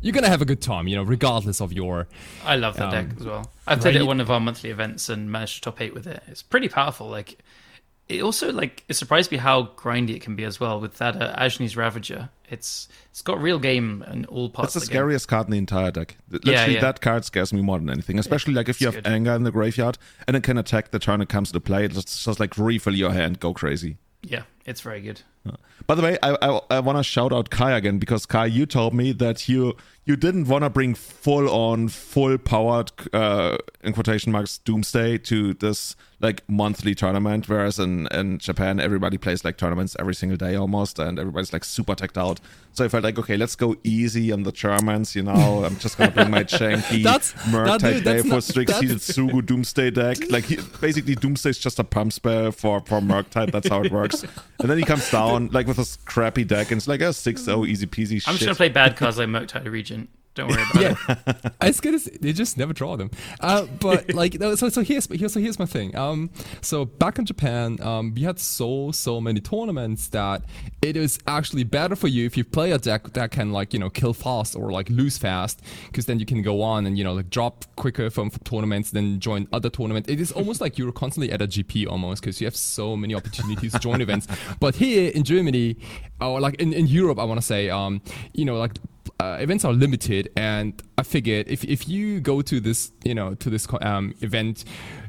you're 0.00 0.14
gonna 0.14 0.30
have 0.30 0.40
a 0.40 0.46
good 0.46 0.62
time. 0.62 0.88
You 0.88 0.96
know, 0.96 1.02
regardless 1.02 1.60
of 1.60 1.74
your. 1.74 2.08
I 2.44 2.56
love 2.56 2.76
that 2.78 2.94
Um, 2.94 3.08
deck 3.08 3.16
as 3.20 3.26
well. 3.26 3.50
I've 3.66 3.80
played 3.80 3.96
it 3.96 4.00
at 4.00 4.06
one 4.06 4.20
of 4.20 4.30
our 4.30 4.40
monthly 4.40 4.70
events 4.70 5.10
and 5.10 5.30
managed 5.30 5.56
to 5.56 5.60
top 5.60 5.80
eight 5.82 5.92
with 5.92 6.06
it. 6.06 6.22
It's 6.26 6.42
pretty 6.42 6.68
powerful. 6.70 7.06
Like 7.08 7.38
it 8.08 8.22
also 8.22 8.52
like 8.52 8.84
it 8.88 8.94
surprised 8.94 9.30
me 9.30 9.38
how 9.38 9.64
grindy 9.76 10.10
it 10.10 10.22
can 10.22 10.36
be 10.36 10.44
as 10.44 10.60
well 10.60 10.80
with 10.80 10.98
that 10.98 11.20
uh, 11.20 11.34
Anje's 11.36 11.76
Ravager. 11.76 12.30
It's 12.48 12.88
it's 13.10 13.22
got 13.22 13.40
real 13.40 13.58
game 13.58 14.04
in 14.10 14.24
all 14.26 14.50
parts. 14.50 14.74
That's 14.74 14.84
the 14.84 14.90
the 14.90 14.92
game. 14.92 15.00
scariest 15.00 15.28
card 15.28 15.46
in 15.46 15.52
the 15.52 15.58
entire 15.58 15.90
deck. 15.90 16.16
Literally, 16.30 16.74
yeah. 16.74 16.80
that 16.80 17.00
card 17.00 17.24
scares 17.24 17.52
me 17.52 17.62
more 17.62 17.78
than 17.78 17.88
anything. 17.88 18.18
Especially 18.18 18.52
like 18.52 18.68
if 18.68 18.80
you 18.80 18.88
have 18.88 18.96
good. 18.96 19.06
anger 19.06 19.32
in 19.32 19.44
the 19.44 19.50
graveyard 19.50 19.98
and 20.26 20.36
it 20.36 20.42
can 20.42 20.58
attack 20.58 20.90
the 20.90 20.98
turn 20.98 21.20
it 21.20 21.28
comes 21.28 21.52
to 21.52 21.60
play. 21.60 21.84
It's 21.84 22.24
just 22.24 22.40
like 22.40 22.58
refill 22.58 22.94
your 22.94 23.12
hand, 23.12 23.40
go 23.40 23.54
crazy. 23.54 23.96
Yeah, 24.22 24.42
it's 24.66 24.80
very 24.80 25.00
good. 25.00 25.22
By 25.86 25.94
the 25.96 26.02
way, 26.02 26.18
I 26.22 26.36
I, 26.40 26.60
I 26.70 26.80
want 26.80 26.98
to 26.98 27.02
shout 27.02 27.32
out 27.32 27.50
Kai 27.50 27.72
again 27.72 27.98
because 27.98 28.26
Kai, 28.26 28.46
you 28.46 28.66
told 28.66 28.94
me 28.94 29.12
that 29.12 29.48
you 29.48 29.76
you 30.04 30.16
didn't 30.16 30.48
want 30.48 30.64
to 30.64 30.70
bring 30.70 30.94
full 30.94 31.48
on, 31.48 31.88
full 31.88 32.36
powered, 32.38 32.90
uh, 33.12 33.56
in 33.84 33.92
quotation 33.92 34.32
marks, 34.32 34.58
Doomsday 34.58 35.18
to 35.18 35.54
this 35.54 35.94
like 36.18 36.42
monthly 36.48 36.94
tournament, 36.94 37.48
whereas 37.48 37.80
in 37.80 38.06
in 38.12 38.38
Japan 38.38 38.78
everybody 38.78 39.18
plays 39.18 39.44
like 39.44 39.56
tournaments 39.56 39.96
every 39.98 40.14
single 40.14 40.36
day 40.36 40.54
almost, 40.54 40.98
and 41.00 41.18
everybody's 41.18 41.52
like 41.52 41.64
super 41.64 41.94
teched 41.96 42.16
out. 42.16 42.40
So 42.74 42.84
I 42.84 42.88
felt 42.88 43.02
like, 43.04 43.18
okay, 43.18 43.36
let's 43.36 43.54
go 43.56 43.76
easy 43.84 44.32
on 44.32 44.44
the 44.44 44.52
Germans. 44.52 45.14
You 45.16 45.22
know, 45.24 45.64
I'm 45.66 45.76
just 45.78 45.98
gonna 45.98 46.10
bring 46.12 46.30
my 46.30 46.44
janky 46.44 47.02
That's- 47.02 47.32
Murktide 47.50 48.04
day 48.04 48.22
for 48.22 48.28
not- 48.28 48.44
Strix-seeded 48.44 48.98
Sugu 48.98 49.44
Doomsday 49.44 49.90
deck. 49.90 50.18
Like 50.30 50.44
he, 50.44 50.58
basically, 50.80 51.16
Doomsday 51.16 51.50
is 51.50 51.58
just 51.58 51.78
a 51.80 51.84
pump 51.84 52.12
spell 52.12 52.50
for 52.52 52.80
for 52.86 53.00
Murktide. 53.00 53.50
That's 53.52 53.68
how 53.68 53.82
it 53.82 53.90
works. 53.92 54.22
And 54.60 54.70
then 54.70 54.78
he 54.78 54.84
comes 54.84 55.10
down 55.10 55.48
like 55.52 55.66
with 55.66 55.76
this 55.76 55.96
crappy 56.04 56.44
deck, 56.44 56.70
and 56.70 56.78
it's 56.78 56.86
like 56.88 57.00
a 57.00 57.06
6-0 57.12 57.66
easy 57.68 57.86
peasy 57.86 58.14
I'm 58.14 58.18
shit. 58.18 58.24
just 58.34 58.44
gonna 58.44 58.54
play 58.54 58.68
bad 58.68 58.96
cards 58.96 59.18
like 59.18 59.28
Murktide 59.28 59.68
Regent. 59.70 59.91
Don't 60.34 60.48
worry 60.48 60.62
about 60.62 60.82
it. 60.82 60.96
Yeah, 61.06 61.50
I 61.60 61.66
was 61.66 61.80
gonna 61.80 61.98
say, 61.98 62.16
they 62.18 62.32
just 62.32 62.56
never 62.56 62.72
draw 62.72 62.96
them. 62.96 63.10
Uh, 63.40 63.66
but 63.80 64.14
like, 64.14 64.38
no, 64.40 64.54
so 64.54 64.70
so 64.70 64.82
here's 64.82 65.06
here's 65.06 65.34
so 65.34 65.40
here's 65.40 65.58
my 65.58 65.66
thing. 65.66 65.94
Um, 65.94 66.30
so 66.62 66.86
back 66.86 67.18
in 67.18 67.26
Japan, 67.26 67.78
um, 67.82 68.14
we 68.14 68.22
had 68.22 68.38
so 68.38 68.92
so 68.92 69.20
many 69.20 69.40
tournaments 69.40 70.08
that 70.08 70.42
it 70.80 70.96
is 70.96 71.18
actually 71.26 71.64
better 71.64 71.94
for 71.94 72.08
you 72.08 72.24
if 72.24 72.36
you 72.36 72.44
play 72.44 72.72
a 72.72 72.78
deck 72.78 73.12
that 73.12 73.30
can 73.30 73.52
like 73.52 73.74
you 73.74 73.78
know 73.78 73.90
kill 73.90 74.14
fast 74.14 74.56
or 74.56 74.72
like 74.72 74.88
lose 74.88 75.18
fast, 75.18 75.60
because 75.88 76.06
then 76.06 76.18
you 76.18 76.24
can 76.24 76.40
go 76.40 76.62
on 76.62 76.86
and 76.86 76.96
you 76.96 77.04
know 77.04 77.12
like 77.12 77.28
drop 77.28 77.66
quicker 77.76 78.08
from, 78.08 78.30
from 78.30 78.42
tournaments, 78.44 78.90
then 78.90 79.20
join 79.20 79.46
other 79.52 79.68
tournaments. 79.68 80.08
It 80.08 80.18
is 80.18 80.32
almost 80.32 80.62
like 80.62 80.78
you're 80.78 80.92
constantly 80.92 81.30
at 81.30 81.42
a 81.42 81.46
GP 81.46 81.86
almost 81.86 82.22
because 82.22 82.40
you 82.40 82.46
have 82.46 82.56
so 82.56 82.96
many 82.96 83.14
opportunities 83.14 83.72
to 83.72 83.78
join 83.78 84.00
events. 84.06 84.26
But 84.60 84.76
here 84.76 85.12
in 85.14 85.24
Germany, 85.24 85.76
or 86.22 86.40
like 86.40 86.54
in, 86.54 86.72
in 86.72 86.86
Europe, 86.86 87.18
I 87.18 87.24
want 87.24 87.38
to 87.38 87.46
say, 87.46 87.68
um, 87.68 88.00
you 88.32 88.46
know, 88.46 88.56
like 88.56 88.78
uh, 89.20 89.38
events 89.40 89.64
are 89.64 89.72
limited, 89.72 90.30
and 90.36 90.80
I 90.98 91.02
figured 91.02 91.48
if, 91.48 91.64
if 91.64 91.88
you 91.88 92.20
go 92.20 92.42
to 92.42 92.60
this, 92.60 92.92
you 93.04 93.14
know, 93.14 93.34
to 93.34 93.50
this 93.50 93.66
um, 93.80 94.14
event, 94.20 94.64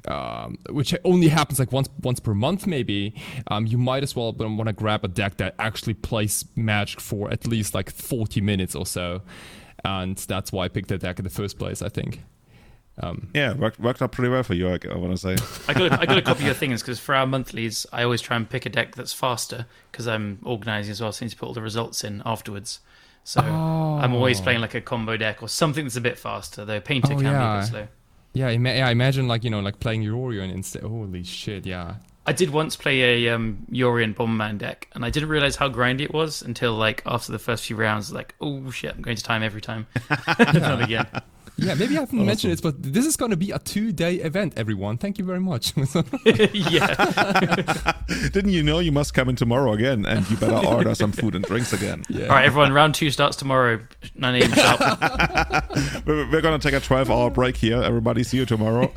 um, 0.07 0.57
which 0.69 0.95
only 1.03 1.27
happens 1.27 1.59
like 1.59 1.71
once 1.71 1.89
once 2.01 2.19
per 2.19 2.33
month, 2.33 2.67
maybe, 2.67 3.15
um, 3.47 3.65
you 3.65 3.77
might 3.77 4.03
as 4.03 4.15
well 4.15 4.33
want 4.33 4.67
to 4.67 4.73
grab 4.73 5.03
a 5.03 5.07
deck 5.07 5.37
that 5.37 5.55
actually 5.59 5.93
plays 5.93 6.45
Magic 6.55 6.99
for 6.99 7.31
at 7.31 7.47
least 7.47 7.73
like 7.73 7.89
40 7.89 8.41
minutes 8.41 8.75
or 8.75 8.85
so, 8.85 9.21
and 9.83 10.17
that's 10.17 10.51
why 10.51 10.65
I 10.65 10.67
picked 10.67 10.89
that 10.89 11.01
deck 11.01 11.19
in 11.19 11.23
the 11.23 11.31
first 11.31 11.57
place. 11.57 11.81
I 11.81 11.89
think. 11.89 12.21
Um, 12.99 13.29
yeah, 13.33 13.53
worked 13.53 13.79
worked 13.79 14.01
out 14.01 14.11
pretty 14.11 14.29
well 14.29 14.43
for 14.43 14.53
you. 14.53 14.69
I, 14.69 14.77
I 14.91 14.97
want 14.97 15.17
to 15.17 15.17
say. 15.17 15.35
I 15.67 15.73
got 15.73 15.99
I 15.99 16.05
got 16.05 16.17
a 16.17 16.21
copy 16.21 16.41
of 16.41 16.45
your 16.45 16.53
things 16.53 16.81
because 16.81 16.99
for 16.99 17.15
our 17.15 17.25
monthlies, 17.25 17.85
I 17.91 18.03
always 18.03 18.21
try 18.21 18.35
and 18.35 18.47
pick 18.47 18.65
a 18.65 18.69
deck 18.69 18.95
that's 18.95 19.13
faster 19.13 19.65
because 19.91 20.07
I'm 20.07 20.39
organising 20.43 20.91
as 20.91 21.01
well. 21.01 21.11
So 21.11 21.23
I 21.23 21.25
need 21.25 21.31
to 21.31 21.37
put 21.37 21.47
all 21.47 21.53
the 21.53 21.61
results 21.61 22.03
in 22.03 22.21
afterwards. 22.25 22.79
So 23.23 23.41
I'm 23.41 24.13
always 24.13 24.39
Oh. 24.39 24.43
playing 24.43 24.61
like 24.61 24.73
a 24.75 24.81
combo 24.81 25.15
deck 25.17 25.41
or 25.41 25.47
something 25.47 25.85
that's 25.85 25.95
a 25.95 26.01
bit 26.01 26.17
faster. 26.17 26.65
Though 26.65 26.81
Painter 26.81 27.13
Oh, 27.13 27.15
can 27.15 27.19
be 27.19 27.25
a 27.25 27.31
yeah. 27.31 27.59
bit 27.59 27.69
slow. 27.69 27.87
yeah, 28.33 28.49
ima- 28.49 28.73
yeah, 28.73 28.87
I 28.87 28.91
imagine 28.91 29.27
like 29.27 29.43
you 29.43 29.49
know 29.49 29.59
like 29.61 29.79
playing 29.79 30.03
Yorion 30.03 30.51
instead. 30.53 30.83
Holy 30.83 31.23
shit, 31.23 31.65
yeah. 31.65 31.95
I 32.25 32.31
did 32.31 32.51
once 32.51 32.77
play 32.77 33.25
a 33.25 33.33
um, 33.35 33.65
Yorion 33.69 34.15
Bomberman 34.15 34.57
deck, 34.57 34.87
and 34.93 35.03
I 35.03 35.09
didn't 35.09 35.27
realize 35.27 35.57
how 35.57 35.67
grindy 35.67 36.01
it 36.01 36.13
was 36.13 36.41
until 36.41 36.73
like 36.73 37.01
after 37.05 37.33
the 37.33 37.39
first 37.39 37.65
few 37.65 37.75
rounds. 37.75 38.13
Like, 38.13 38.33
oh 38.39 38.71
shit, 38.71 38.95
I'm 38.95 39.01
going 39.01 39.17
to 39.17 39.23
time 39.23 39.43
every 39.43 39.59
time. 39.61 39.87
Not 40.39 40.81
again. 40.83 41.05
Yeah, 41.55 41.75
maybe 41.75 41.97
I 41.97 42.01
haven't 42.01 42.25
mentioned 42.25 42.53
it, 42.53 42.61
but 42.63 42.81
this 42.81 43.05
is 43.05 43.15
going 43.15 43.31
to 43.31 43.37
be 43.37 43.51
a 43.51 43.59
two-day 43.59 44.15
event, 44.15 44.53
everyone. 44.57 44.97
Thank 44.97 45.19
you 45.19 45.25
very 45.25 45.39
much. 45.39 45.73
yeah. 46.25 47.93
Didn't 48.31 48.51
you 48.51 48.63
know 48.63 48.79
you 48.79 48.91
must 48.91 49.13
come 49.13 49.29
in 49.29 49.35
tomorrow 49.35 49.73
again, 49.73 50.05
and 50.05 50.29
you 50.31 50.37
better 50.37 50.65
order 50.65 50.95
some 50.95 51.11
food 51.11 51.35
and 51.35 51.45
drinks 51.45 51.71
again? 51.71 52.03
yeah. 52.09 52.23
All 52.23 52.35
right, 52.35 52.45
everyone. 52.45 52.73
Round 52.73 52.95
two 52.95 53.11
starts 53.11 53.37
tomorrow, 53.37 53.79
9 54.15 54.41
a.m. 54.41 54.51
sharp. 54.51 56.05
We're, 56.07 56.29
we're 56.31 56.41
gonna 56.41 56.59
take 56.59 56.73
a 56.73 56.81
12-hour 56.81 57.29
break 57.29 57.55
here. 57.55 57.81
Everybody, 57.83 58.23
see 58.23 58.37
you 58.37 58.45
tomorrow. 58.45 58.91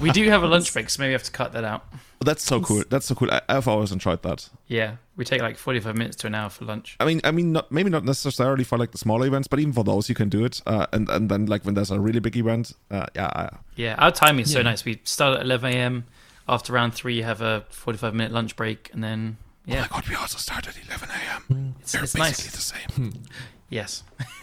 we 0.00 0.10
do 0.10 0.28
have 0.30 0.42
a 0.42 0.46
lunch 0.46 0.72
break, 0.72 0.88
so 0.88 1.02
maybe 1.02 1.10
we 1.10 1.12
have 1.12 1.24
to 1.24 1.32
cut 1.32 1.52
that 1.52 1.64
out. 1.64 1.84
That's 2.24 2.42
so 2.42 2.60
cool. 2.60 2.84
That's 2.88 3.06
so 3.06 3.14
cool. 3.14 3.30
I, 3.30 3.42
I've 3.48 3.68
always 3.68 3.92
enjoyed 3.92 4.22
that. 4.22 4.48
Yeah, 4.66 4.96
we 5.22 5.24
take 5.24 5.40
like 5.40 5.56
45 5.56 5.96
minutes 5.96 6.16
to 6.16 6.26
an 6.26 6.34
hour 6.34 6.50
for 6.50 6.64
lunch. 6.64 6.96
I 6.98 7.04
mean, 7.04 7.20
I 7.22 7.30
mean, 7.30 7.52
not, 7.52 7.70
maybe 7.70 7.90
not 7.90 8.04
necessarily 8.04 8.64
for 8.64 8.76
like 8.76 8.90
the 8.90 8.98
smaller 8.98 9.26
events, 9.26 9.46
but 9.48 9.60
even 9.60 9.72
for 9.72 9.84
those, 9.84 10.08
you 10.08 10.14
can 10.16 10.28
do 10.28 10.44
it. 10.44 10.60
Uh, 10.66 10.86
and 10.92 11.08
and 11.08 11.28
then 11.30 11.46
like 11.46 11.64
when 11.64 11.74
there's 11.74 11.90
a 11.92 12.00
really 12.00 12.20
big 12.20 12.36
event, 12.36 12.72
uh, 12.90 13.06
yeah, 13.14 13.26
I- 13.26 13.56
Yeah, 13.76 13.94
our 13.98 14.10
timing 14.10 14.42
is 14.44 14.52
so 14.52 14.62
nice. 14.62 14.84
We 14.84 15.00
start 15.04 15.36
at 15.38 15.44
11 15.44 15.72
a.m. 15.74 16.04
After 16.48 16.72
round 16.72 16.92
three, 16.94 17.14
you 17.14 17.22
have 17.22 17.40
a 17.40 17.64
45 17.70 18.14
minute 18.14 18.32
lunch 18.32 18.56
break, 18.56 18.90
and 18.92 19.02
then 19.04 19.36
Oh 19.68 19.72
yeah, 19.74 19.82
my 19.82 19.88
god, 19.88 20.08
we 20.08 20.16
also 20.16 20.38
start 20.38 20.66
at 20.66 20.76
11 20.88 21.08
a.m. 21.08 21.74
it's, 21.80 21.92
They're 21.92 22.02
it's 22.02 22.14
basically 22.14 22.50
nice. 22.50 22.56
the 22.56 23.00
same. 23.00 23.12
Yes. 23.72 24.02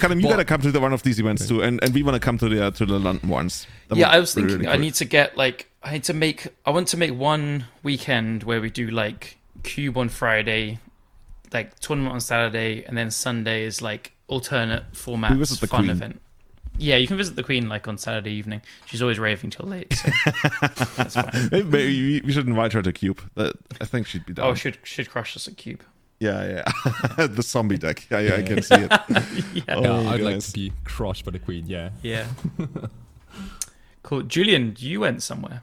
Callum, 0.00 0.18
you 0.20 0.26
Well- 0.26 0.34
gotta 0.36 0.44
come 0.44 0.60
to 0.62 0.72
the 0.72 0.80
one 0.80 0.92
of 0.92 1.02
these 1.02 1.18
events 1.20 1.46
too, 1.46 1.62
and, 1.62 1.82
and 1.82 1.92
we 1.94 2.02
want 2.02 2.14
to 2.14 2.20
come 2.20 2.38
to 2.38 2.48
the 2.48 2.66
uh, 2.66 2.70
to 2.72 2.86
the 2.86 2.98
London 2.98 3.28
ones. 3.28 3.66
That 3.88 3.98
yeah, 3.98 4.08
I 4.08 4.18
was 4.18 4.34
thinking 4.34 4.56
really 4.56 4.66
I 4.68 4.72
cool. 4.72 4.80
need 4.80 4.94
to 4.94 5.04
get 5.04 5.36
like 5.36 5.69
I 5.82 5.92
need 5.92 6.04
to 6.04 6.14
make 6.14 6.48
I 6.66 6.70
want 6.70 6.88
to 6.88 6.96
make 6.96 7.14
one 7.14 7.66
weekend 7.82 8.42
where 8.44 8.60
we 8.60 8.70
do 8.70 8.88
like 8.88 9.38
cube 9.62 9.96
on 9.96 10.08
Friday, 10.08 10.78
like 11.52 11.78
tournament 11.80 12.12
on 12.14 12.20
Saturday, 12.20 12.84
and 12.84 12.96
then 12.96 13.10
Sunday 13.10 13.64
is 13.64 13.80
like 13.80 14.12
alternate 14.28 14.92
formats 14.92 15.30
We 15.32 15.36
visit 15.38 15.60
the 15.60 15.66
fun 15.66 15.80
Queen. 15.80 15.90
event. 15.90 16.20
Yeah, 16.78 16.96
you 16.96 17.06
can 17.06 17.16
visit 17.16 17.36
the 17.36 17.42
Queen 17.42 17.68
like 17.68 17.88
on 17.88 17.98
Saturday 17.98 18.32
evening. 18.32 18.62
She's 18.86 19.02
always 19.02 19.18
raving 19.18 19.50
till 19.50 19.66
late. 19.66 19.92
So 19.92 20.10
that's 20.96 21.14
fine. 21.14 21.48
Maybe, 21.52 21.62
maybe 21.68 22.02
we- 22.20 22.20
we 22.26 22.32
should 22.32 22.46
invite 22.46 22.72
her 22.74 22.82
to 22.82 22.92
Cube. 22.92 23.20
I 23.36 23.84
think 23.84 24.06
she'd 24.06 24.24
be 24.26 24.32
oh, 24.32 24.34
down. 24.34 24.46
Oh, 24.46 24.54
should 24.54 24.78
should 24.82 25.10
crush 25.10 25.36
us 25.36 25.48
at 25.48 25.56
Cube. 25.56 25.82
yeah, 26.20 26.62
yeah. 27.18 27.26
the 27.26 27.42
zombie 27.42 27.78
deck. 27.78 28.06
Yeah, 28.10 28.20
yeah, 28.20 28.34
I 28.36 28.42
can 28.42 28.62
see 28.62 28.74
it. 28.76 28.90
Yeah, 29.54 29.74
Oh, 29.76 29.82
yeah, 30.02 30.10
I'd 30.10 30.20
like 30.20 30.40
to 30.40 30.52
be 30.52 30.72
crushed 30.84 31.24
by 31.24 31.30
the 31.32 31.38
queen. 31.38 31.64
Yeah. 31.66 31.90
yeah. 32.02 32.26
Cool, 34.02 34.22
Julian. 34.22 34.74
You 34.78 35.00
went 35.00 35.22
somewhere. 35.22 35.62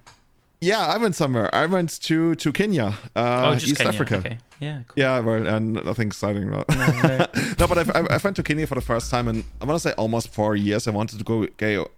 Yeah, 0.59 0.85
I 0.87 0.97
went 0.97 1.15
somewhere. 1.15 1.53
I 1.53 1.67
went 1.67 2.01
to 2.01 2.35
to 2.35 2.51
Kenya, 2.51 2.97
uh, 3.15 3.43
oh, 3.45 3.53
just 3.53 3.67
East 3.67 3.77
Kenya. 3.77 3.93
Africa. 3.93 4.17
Okay. 4.17 4.37
Yeah. 4.59 4.81
Cool. 4.87 4.93
Yeah, 4.95 5.19
well, 5.19 5.45
and 5.45 5.73
nothing 5.85 6.07
exciting. 6.07 6.49
No, 6.49 6.63
No, 6.69 6.87
no. 6.87 7.27
no 7.59 7.67
but 7.67 7.95
I, 7.95 8.15
I, 8.15 8.17
went 8.17 8.35
to 8.37 8.43
Kenya 8.43 8.65
for 8.65 8.73
the 8.73 8.81
first 8.81 9.11
time, 9.11 9.27
and 9.27 9.43
I 9.61 9.65
want 9.65 9.79
to 9.79 9.87
say 9.87 9.93
almost 9.97 10.33
four 10.33 10.55
years. 10.55 10.87
I 10.87 10.91
wanted 10.91 11.19
to 11.19 11.23
go. 11.23 11.45
go 11.57 11.91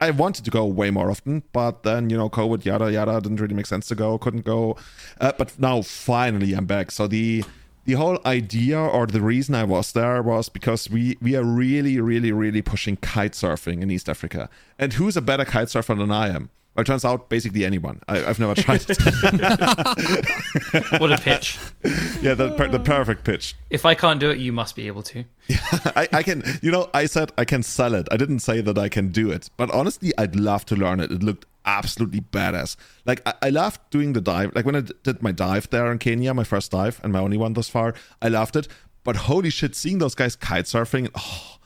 I 0.00 0.10
wanted 0.10 0.44
to 0.44 0.50
go 0.50 0.66
way 0.66 0.90
more 0.90 1.12
often, 1.12 1.44
but 1.52 1.84
then 1.84 2.10
you 2.10 2.16
know, 2.16 2.28
COVID, 2.28 2.64
yada 2.64 2.90
yada, 2.90 3.20
didn't 3.20 3.40
really 3.40 3.54
make 3.54 3.66
sense 3.66 3.86
to 3.86 3.94
go. 3.94 4.18
Couldn't 4.18 4.44
go, 4.44 4.76
uh, 5.20 5.30
but 5.38 5.56
now 5.60 5.80
finally 5.82 6.54
I'm 6.54 6.66
back. 6.66 6.90
So 6.90 7.06
the 7.06 7.44
the 7.84 7.94
whole 7.94 8.18
idea 8.24 8.78
or 8.78 9.06
the 9.06 9.20
reason 9.20 9.54
I 9.54 9.64
was 9.64 9.92
there 9.92 10.22
was 10.22 10.48
because 10.48 10.88
we 10.88 11.18
we 11.20 11.36
are 11.36 11.44
really, 11.44 12.00
really, 12.00 12.32
really 12.32 12.62
pushing 12.62 12.96
kite 12.96 13.32
surfing 13.32 13.82
in 13.82 13.90
East 13.90 14.08
Africa. 14.08 14.48
And 14.78 14.94
who's 14.94 15.16
a 15.16 15.22
better 15.22 15.44
kite 15.44 15.70
surfer 15.70 15.94
than 15.94 16.10
I 16.10 16.28
am? 16.28 16.50
Well, 16.74 16.82
it 16.82 16.86
turns 16.86 17.04
out 17.04 17.28
basically 17.28 17.66
anyone. 17.66 18.00
I, 18.08 18.24
I've 18.24 18.38
never 18.38 18.54
tried 18.54 18.82
it. 18.88 18.98
what 21.00 21.12
a 21.12 21.18
pitch. 21.18 21.58
yeah, 22.22 22.32
the, 22.32 22.54
per- 22.56 22.68
the 22.68 22.80
perfect 22.80 23.24
pitch. 23.24 23.54
If 23.68 23.84
I 23.84 23.94
can't 23.94 24.18
do 24.18 24.30
it, 24.30 24.38
you 24.38 24.54
must 24.54 24.74
be 24.74 24.86
able 24.86 25.02
to. 25.02 25.24
I, 25.94 26.08
I 26.10 26.22
can, 26.22 26.42
you 26.62 26.70
know, 26.70 26.88
I 26.94 27.04
said 27.04 27.30
I 27.36 27.44
can 27.44 27.62
sell 27.62 27.94
it. 27.94 28.08
I 28.10 28.16
didn't 28.16 28.38
say 28.38 28.62
that 28.62 28.78
I 28.78 28.88
can 28.88 29.08
do 29.08 29.30
it. 29.30 29.50
But 29.58 29.70
honestly, 29.70 30.12
I'd 30.16 30.34
love 30.34 30.64
to 30.66 30.76
learn 30.76 31.00
it. 31.00 31.12
It 31.12 31.22
looked 31.22 31.44
absolutely 31.64 32.20
badass. 32.20 32.76
Like, 33.04 33.22
I, 33.26 33.34
I 33.42 33.50
loved 33.50 33.80
doing 33.90 34.12
the 34.12 34.20
dive. 34.20 34.54
Like, 34.54 34.64
when 34.66 34.76
I 34.76 34.80
did 34.80 35.22
my 35.22 35.32
dive 35.32 35.70
there 35.70 35.90
in 35.90 35.98
Kenya, 35.98 36.34
my 36.34 36.44
first 36.44 36.70
dive, 36.72 37.00
and 37.02 37.12
my 37.12 37.18
only 37.20 37.36
one 37.36 37.52
thus 37.54 37.68
far, 37.68 37.94
I 38.20 38.28
loved 38.28 38.56
it. 38.56 38.68
But 39.04 39.16
holy 39.16 39.50
shit, 39.50 39.74
seeing 39.74 39.98
those 39.98 40.14
guys 40.14 40.36
kite 40.36 40.66
surfing, 40.66 41.10
oh, 41.14 41.56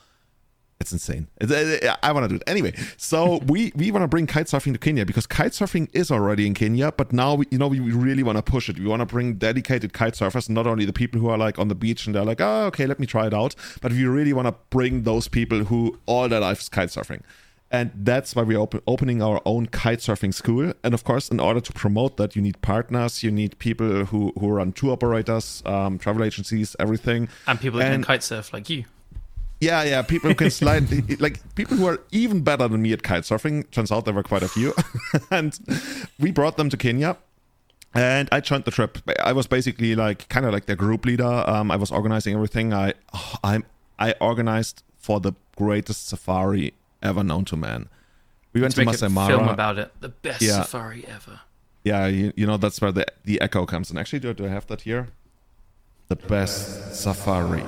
it's 0.78 0.92
insane. 0.92 1.28
It's- 1.40 1.82
uh, 1.82 1.96
I 2.02 2.12
want 2.12 2.24
to 2.24 2.28
do 2.28 2.36
it 2.36 2.42
anyway. 2.46 2.74
So 2.96 3.38
we 3.46 3.72
we 3.74 3.90
want 3.90 4.04
to 4.04 4.08
bring 4.08 4.26
kite 4.26 4.46
surfing 4.46 4.72
to 4.72 4.78
Kenya 4.78 5.04
because 5.06 5.26
kite 5.26 5.52
surfing 5.52 5.88
is 5.94 6.10
already 6.10 6.46
in 6.46 6.54
Kenya, 6.54 6.92
but 6.92 7.12
now 7.12 7.34
we, 7.34 7.46
you 7.50 7.58
know 7.58 7.66
we 7.68 7.80
really 7.80 8.22
want 8.22 8.36
to 8.36 8.42
push 8.42 8.68
it. 8.68 8.78
We 8.78 8.86
want 8.86 9.00
to 9.00 9.06
bring 9.06 9.34
dedicated 9.34 9.92
kite 9.92 10.14
surfers, 10.14 10.48
not 10.48 10.66
only 10.66 10.84
the 10.84 10.92
people 10.92 11.20
who 11.20 11.28
are 11.28 11.38
like 11.38 11.58
on 11.58 11.68
the 11.68 11.74
beach 11.74 12.06
and 12.06 12.14
they're 12.14 12.24
like, 12.24 12.40
oh 12.40 12.66
okay, 12.66 12.86
let 12.86 13.00
me 13.00 13.06
try 13.06 13.26
it 13.26 13.34
out, 13.34 13.54
but 13.80 13.92
we 13.92 14.04
really 14.04 14.32
want 14.32 14.48
to 14.48 14.54
bring 14.70 15.02
those 15.02 15.28
people 15.28 15.64
who 15.64 15.98
all 16.06 16.28
their 16.28 16.40
life 16.40 16.60
is 16.60 16.68
kite 16.68 16.90
surfing. 16.90 17.22
And 17.70 17.90
that's 17.94 18.36
why 18.36 18.42
we're 18.42 18.58
op- 18.58 18.80
opening 18.86 19.20
our 19.22 19.42
own 19.44 19.66
kite 19.66 19.98
surfing 19.98 20.32
school. 20.32 20.72
And 20.84 20.94
of 20.94 21.02
course, 21.02 21.28
in 21.30 21.40
order 21.40 21.60
to 21.60 21.72
promote 21.72 22.16
that, 22.16 22.36
you 22.36 22.42
need 22.42 22.60
partners, 22.62 23.22
you 23.24 23.30
need 23.32 23.58
people 23.58 24.04
who, 24.04 24.32
who 24.38 24.48
run 24.50 24.72
tour 24.72 24.92
operators, 24.92 25.62
um, 25.66 25.98
travel 25.98 26.22
agencies, 26.22 26.76
everything. 26.78 27.28
And 27.46 27.60
people 27.60 27.80
that 27.80 27.86
And- 27.86 28.04
can 28.04 28.04
kite 28.04 28.22
surf 28.22 28.52
like 28.52 28.70
you. 28.70 28.84
Yeah, 29.58 29.84
yeah, 29.84 30.02
people 30.02 30.28
who 30.28 30.36
can 30.36 30.50
slide, 30.50 30.84
like 31.20 31.40
people 31.54 31.78
who 31.78 31.86
are 31.86 31.98
even 32.12 32.42
better 32.42 32.68
than 32.68 32.82
me 32.82 32.92
at 32.92 33.02
kite 33.02 33.22
surfing. 33.22 33.68
Turns 33.70 33.90
out 33.90 34.04
there 34.04 34.12
were 34.12 34.22
quite 34.22 34.42
a 34.42 34.48
few, 34.48 34.74
and 35.30 35.58
we 36.20 36.30
brought 36.30 36.58
them 36.58 36.68
to 36.68 36.76
Kenya. 36.76 37.16
And 37.94 38.28
I 38.30 38.40
joined 38.40 38.64
the 38.64 38.70
trip. 38.70 38.98
I 39.24 39.32
was 39.32 39.46
basically 39.46 39.94
like 39.94 40.28
kind 40.28 40.44
of 40.44 40.52
like 40.52 40.66
their 40.66 40.76
group 40.76 41.06
leader. 41.06 41.42
Um, 41.48 41.70
I 41.70 41.76
was 41.76 41.90
organizing 41.90 42.34
everything. 42.34 42.74
I, 42.74 42.92
oh, 43.14 43.36
I'm, 43.42 43.64
I 43.98 44.12
organized 44.20 44.82
for 44.98 45.20
the 45.20 45.32
greatest 45.56 46.06
safari 46.08 46.74
ever 47.02 47.22
known 47.22 47.44
to 47.46 47.56
man. 47.56 47.88
We 48.52 48.60
went 48.60 48.74
To 48.74 48.80
to, 48.80 48.86
make 48.86 49.00
a 49.00 49.08
Masai 49.08 49.28
film 49.36 49.48
about 49.48 49.78
it. 49.78 49.92
The 50.00 50.08
best 50.08 50.42
Yeah. 50.42 50.62
safari 50.62 51.04
ever. 51.06 51.40
Yeah, 51.84 52.06
you, 52.06 52.32
you 52.36 52.46
know 52.46 52.56
that's 52.56 52.80
where 52.80 52.90
the 52.92 53.06
the 53.24 53.40
echo 53.40 53.64
comes 53.66 53.90
in. 53.90 53.98
Actually, 53.98 54.20
do, 54.20 54.34
do 54.34 54.46
I 54.46 54.48
have 54.48 54.66
that 54.68 54.80
here? 54.82 55.08
The 56.08 56.16
best 56.16 56.94
safari 56.94 57.64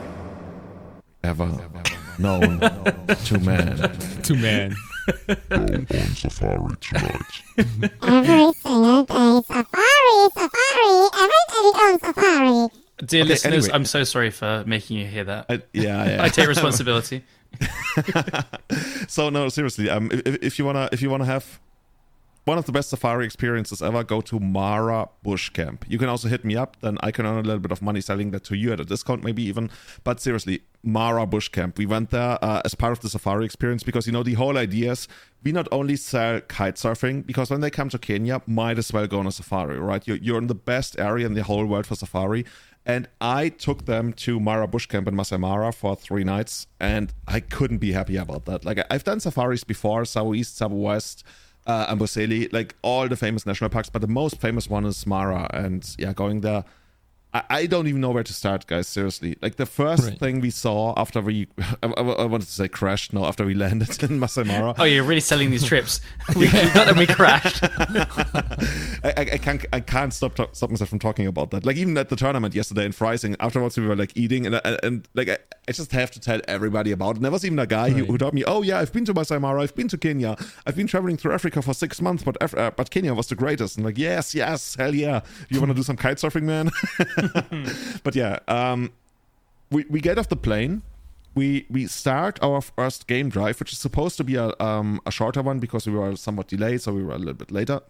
ever 1.23 1.47
known 2.19 2.61
to 2.61 3.39
man. 3.39 3.77
To 4.23 4.35
man. 4.35 4.75
Go 5.49 5.57
on 5.57 5.87
safari 6.15 6.77
tonight. 6.81 7.33
Every 8.03 8.53
single 8.53 9.05
day, 9.05 9.41
safari, 9.47 10.29
safari, 10.35 11.09
every 11.15 11.45
day 11.55 11.69
on 11.85 11.99
safari. 12.01 12.69
Dear 13.07 13.23
Okay, 13.23 13.29
listeners, 13.29 13.65
anyway. 13.67 13.75
I'm 13.75 13.85
so 13.85 14.05
sorry 14.05 14.31
for 14.31 14.65
making 14.67 14.99
you 14.99 15.07
hear 15.07 15.25
that. 15.25 15.47
I, 15.49 15.63
yeah, 15.73 16.17
yeah. 16.17 16.23
I 16.25 16.29
take 16.29 16.49
responsibility. 16.49 17.25
so 19.09 19.31
no, 19.31 19.49
seriously. 19.49 19.89
Um, 19.91 20.11
if, 20.13 20.37
if 20.43 20.59
you 20.59 20.65
wanna, 20.65 20.89
if 20.93 21.03
you 21.03 21.11
wanna 21.11 21.25
have 21.25 21.61
one 22.49 22.57
of 22.57 22.65
the 22.65 22.73
best 22.73 22.89
safari 22.89 23.27
experiences 23.27 23.83
ever, 23.83 24.03
go 24.03 24.23
to 24.23 24.41
Mara 24.41 25.09
Bush 25.23 25.51
Camp. 25.51 25.85
You 25.87 25.99
can 25.99 26.09
also 26.09 26.29
hit 26.29 26.47
me 26.47 26.57
up. 26.57 26.79
Then 26.81 26.97
I 27.01 27.11
can 27.11 27.27
earn 27.27 27.37
a 27.39 27.43
little 27.43 27.61
bit 27.61 27.73
of 27.73 27.83
money 27.83 28.01
selling 28.01 28.31
that 28.31 28.43
to 28.45 28.57
you 28.57 28.73
at 28.73 28.81
a 28.81 28.87
discount, 28.87 29.23
maybe 29.23 29.43
even. 29.43 29.71
But 30.03 30.19
seriously, 30.19 30.63
Mara 30.83 31.27
Bush 31.27 31.49
Camp. 31.49 31.77
We 31.77 31.85
went 31.85 32.09
there 32.09 32.43
uh, 32.43 32.63
as 32.65 32.75
part 32.75 32.93
of 32.93 33.01
the 33.01 33.11
safari 33.11 33.45
experience 33.45 33.83
because 33.83 34.07
you 34.07 34.13
know 34.15 34.23
the 34.23 34.35
whole 34.35 34.57
idea 34.57 34.93
is 34.93 35.09
we 35.45 35.53
not 35.53 35.69
only 35.71 35.97
sell 35.97 36.41
kite 36.41 36.77
surfing 36.77 37.27
because 37.27 37.51
when 37.51 37.61
they 37.61 37.71
come 37.71 37.91
to 37.91 37.99
Kenya, 37.99 38.41
might 38.47 38.79
as 38.79 38.93
well 38.93 39.07
go 39.07 39.19
on 39.19 39.27
a 39.27 39.33
safari, 39.33 39.79
right? 39.79 40.07
You're, 40.07 40.17
you're 40.17 40.39
in 40.39 40.47
the 40.47 40.55
best 40.55 40.99
area 40.99 41.27
in 41.27 41.35
the 41.35 41.43
whole 41.43 41.67
world 41.67 41.87
for 41.87 41.97
safari. 41.97 42.47
And 42.89 43.07
I 43.21 43.51
took 43.51 43.85
them 43.85 44.15
to 44.15 44.41
Mara 44.41 44.67
Bush 44.67 44.87
Camp 44.87 45.07
in 45.07 45.15
Masai 45.15 45.37
Mara 45.37 45.73
for 45.73 45.95
three 45.95 46.25
nights, 46.25 46.67
and 46.81 47.13
I 47.29 47.41
couldn't 47.41 47.79
be 47.79 47.93
happy 47.93 48.17
about 48.17 48.47
that. 48.47 48.65
Like 48.65 48.79
I've 48.91 49.05
done 49.05 49.21
safaris 49.21 49.63
before, 49.63 50.05
Tsavo 50.05 50.35
East, 50.35 50.59
Tsavo 50.59 50.71
West, 50.71 51.23
uh, 51.67 51.95
Amboseli, 51.95 52.51
like 52.51 52.75
all 52.81 53.07
the 53.07 53.17
famous 53.17 53.45
national 53.45 53.69
parks, 53.69 53.91
but 53.91 54.01
the 54.01 54.09
most 54.09 54.41
famous 54.41 54.71
one 54.71 54.87
is 54.87 55.07
Mara. 55.07 55.51
And 55.53 55.87
yeah, 55.99 56.15
going 56.15 56.41
there, 56.41 56.65
I, 57.35 57.43
I 57.51 57.67
don't 57.67 57.87
even 57.89 58.01
know 58.01 58.11
where 58.11 58.23
to 58.23 58.33
start, 58.33 58.67
guys. 58.67 58.89
Seriously, 58.89 59.37
like 59.43 59.57
the 59.57 59.67
first 59.67 60.05
Right. 60.05 60.19
thing 60.19 60.41
we 60.41 60.49
saw 60.51 60.95
after 60.97 61.21
we, 61.21 61.47
I, 61.83 61.87
I- 61.97 62.01
I 62.01 62.25
wanted 62.25 62.47
to 62.47 62.53
say 62.53 62.69
crashed, 62.69 63.13
no, 63.13 63.27
after 63.27 63.45
we 63.45 63.53
landed 63.55 64.03
in 64.11 64.19
Masai 64.19 64.45
Mara. 64.45 64.75
Oh, 64.79 64.85
you're 64.85 65.05
really 65.05 65.21
selling 65.21 65.51
these 65.51 65.65
trips. 65.65 66.01
we, 66.35 66.47
we 66.47 66.51
got 66.51 66.87
them, 66.87 66.97
we 66.97 67.07
crashed. 67.07 67.61
I, 67.63 69.13
I, 69.17 69.21
I 69.33 69.39
can't 69.39 69.65
I 69.73 69.81
can't 69.81 70.13
stop 70.13 70.35
ta- 70.37 70.49
stop 70.53 70.71
myself 70.71 70.89
from 70.91 70.99
talking 70.99 71.27
about 71.27 71.51
that. 71.51 71.65
Like 71.67 71.77
even 71.77 71.97
at 71.99 72.09
the 72.09 72.17
tournament 72.17 72.55
yesterday 72.55 72.85
in 72.87 72.93
Freising, 72.93 73.37
afterwards 73.41 73.77
we 73.79 73.87
were 73.87 73.97
like 73.97 74.13
eating 74.17 74.47
and 74.47 74.61
and, 74.65 74.79
and 74.83 75.09
like 75.15 75.29
I, 75.29 75.39
I 75.69 75.73
just 75.73 75.93
have 75.93 76.11
to 76.13 76.21
tell 76.21 76.41
everybody 76.49 76.93
about 76.93 77.11
it. 77.11 77.17
And 77.17 77.25
there 77.25 77.33
was 77.33 77.45
even 77.45 77.59
a 77.59 77.67
guy 77.67 77.91
who, 77.91 78.01
Right. 78.01 78.11
who 78.11 78.19
told 78.19 78.35
me, 78.35 78.45
"Oh 78.47 78.63
yeah, 78.63 78.79
I've 78.79 78.93
been 78.93 79.05
to 79.05 79.13
Masai 79.15 79.39
Mara, 79.39 79.63
I've 79.63 79.75
been 79.75 79.89
to 79.89 79.99
Kenya, 79.99 80.37
I've 80.67 80.77
been 80.77 80.87
traveling 80.87 81.17
through 81.19 81.33
Africa 81.35 81.61
for 81.63 81.75
six 81.75 82.01
months, 82.01 82.23
but 82.25 82.37
Af- 82.41 82.57
uh, 82.57 82.71
but 82.75 82.91
Kenya 82.91 83.13
was 83.15 83.27
the 83.29 83.35
greatest." 83.37 83.77
And 83.77 83.85
like, 83.85 83.99
yes, 83.99 84.35
yes, 84.35 84.75
hell 84.77 84.95
yeah. 84.95 85.21
You 85.51 85.61
want 85.61 85.71
to 85.71 85.75
do 85.75 85.83
some 85.83 85.97
kite 85.97 86.17
surfing, 86.17 86.45
man? 86.45 86.71
but 88.05 88.15
yeah, 88.15 88.39
um, 88.49 88.93
we 89.71 89.85
we 89.89 90.01
get 90.01 90.19
off 90.19 90.29
the 90.29 90.37
plane. 90.37 90.83
We 91.35 91.67
we 91.71 91.87
start 91.87 92.39
our 92.43 92.61
first 92.61 93.07
game 93.07 93.29
drive, 93.29 93.61
which 93.61 93.73
is 93.73 93.79
supposed 93.79 94.17
to 94.17 94.25
be 94.25 94.37
a 94.37 94.53
um, 94.61 95.01
a 95.07 95.11
shorter 95.11 95.43
one 95.43 95.59
because 95.59 95.87
we 95.87 95.95
were 95.95 96.17
somewhat 96.17 96.49
delayed, 96.49 96.83
so 96.83 96.93
we 96.93 97.03
were 97.03 97.15
a 97.15 97.19
little 97.19 97.35
bit 97.35 97.51
later. 97.51 97.81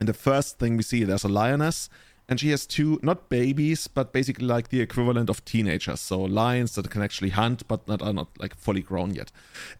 And 0.00 0.08
the 0.08 0.14
first 0.14 0.58
thing 0.58 0.76
we 0.76 0.82
see, 0.82 1.04
there's 1.04 1.24
a 1.24 1.28
lioness, 1.28 1.88
and 2.28 2.40
she 2.40 2.50
has 2.50 2.66
two, 2.66 2.98
not 3.02 3.28
babies, 3.28 3.88
but 3.88 4.12
basically 4.12 4.46
like 4.46 4.68
the 4.68 4.80
equivalent 4.80 5.28
of 5.28 5.44
teenagers. 5.44 6.00
So 6.00 6.20
lions 6.20 6.74
that 6.76 6.90
can 6.90 7.02
actually 7.02 7.30
hunt, 7.30 7.66
but 7.68 7.86
not 7.86 8.02
are 8.02 8.12
not 8.12 8.28
like 8.38 8.56
fully 8.56 8.80
grown 8.80 9.14
yet. 9.14 9.30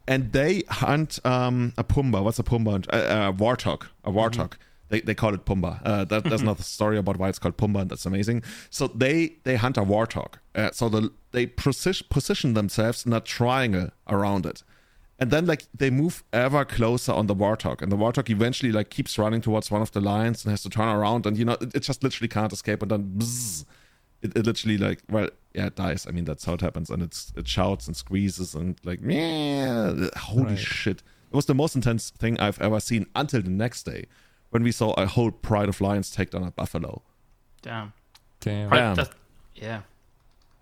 And 0.06 0.32
they 0.32 0.62
hunt 0.68 1.18
um, 1.24 1.72
a 1.78 1.84
pumba. 1.84 2.22
What's 2.22 2.38
a 2.38 2.42
pumba? 2.42 2.86
A, 2.88 3.28
a 3.28 3.32
warthog. 3.32 3.86
A 4.04 4.10
warthog. 4.10 4.52
They, 4.92 5.00
they 5.00 5.14
call 5.14 5.32
it 5.32 5.46
pumba. 5.46 5.80
Uh, 5.84 6.04
that, 6.04 6.24
there's 6.24 6.42
another 6.42 6.62
story 6.62 6.98
about 6.98 7.16
why 7.16 7.30
it's 7.30 7.38
called 7.38 7.56
pumba, 7.56 7.80
and 7.80 7.90
that's 7.90 8.04
amazing. 8.04 8.42
So 8.68 8.88
they 8.88 9.36
they 9.44 9.56
hunt 9.56 9.76
a 9.78 9.82
warthog. 9.82 10.34
Uh, 10.54 10.70
so 10.70 10.90
the, 10.90 11.10
they 11.30 11.46
position, 11.46 12.06
position 12.10 12.52
themselves 12.52 13.06
in 13.06 13.12
a 13.14 13.20
triangle 13.20 13.88
around 14.06 14.44
it. 14.44 14.62
And 15.18 15.30
then 15.30 15.46
like 15.46 15.62
they 15.74 15.88
move 15.88 16.22
ever 16.32 16.64
closer 16.66 17.12
on 17.12 17.26
the 17.26 17.34
warthog 17.34 17.80
and 17.80 17.90
the 17.90 17.96
warthog 17.96 18.28
eventually 18.28 18.70
like 18.72 18.90
keeps 18.90 19.16
running 19.18 19.40
towards 19.40 19.70
one 19.70 19.80
of 19.80 19.90
the 19.92 20.00
lions 20.00 20.44
and 20.44 20.50
has 20.50 20.62
to 20.64 20.68
turn 20.68 20.88
around. 20.88 21.26
And 21.26 21.38
you 21.38 21.44
know 21.46 21.56
it, 21.60 21.74
it 21.76 21.80
just 21.80 22.02
literally 22.02 22.28
can't 22.28 22.52
escape. 22.52 22.82
And 22.82 22.90
then 22.90 23.02
bzzz, 23.18 23.64
it, 24.20 24.36
it 24.36 24.44
literally 24.44 24.76
like 24.78 24.98
well 25.08 25.30
yeah 25.54 25.66
it 25.68 25.76
dies. 25.76 26.06
I 26.06 26.10
mean 26.10 26.24
that's 26.26 26.44
how 26.44 26.54
it 26.54 26.60
happens. 26.60 26.90
And 26.90 27.02
it's 27.02 27.32
it 27.36 27.46
shouts 27.48 27.86
and 27.86 27.96
squeezes 27.96 28.54
and 28.54 28.78
like 28.84 29.00
yeah 29.02 29.94
holy 30.16 30.44
Right. 30.44 30.58
shit. 30.58 31.02
It 31.30 31.36
was 31.36 31.46
the 31.46 31.54
most 31.54 31.74
intense 31.76 32.10
thing 32.10 32.38
i've 32.40 32.60
ever 32.60 32.78
seen 32.80 33.06
until 33.14 33.40
the 33.42 33.50
next 33.64 33.84
day 33.84 34.04
when 34.52 34.62
we 34.62 34.72
saw 34.72 34.92
a 34.94 35.06
whole 35.06 35.30
pride 35.30 35.68
of 35.68 35.80
lions 35.80 36.10
take 36.10 36.30
down 36.30 36.44
a 36.44 36.50
buffalo 36.52 37.02
Damn. 37.60 37.92
Damn. 38.40 38.70
Right, 38.70 38.78
Damn. 38.78 38.94
that's- 38.96 39.16
yeah. 39.54 39.80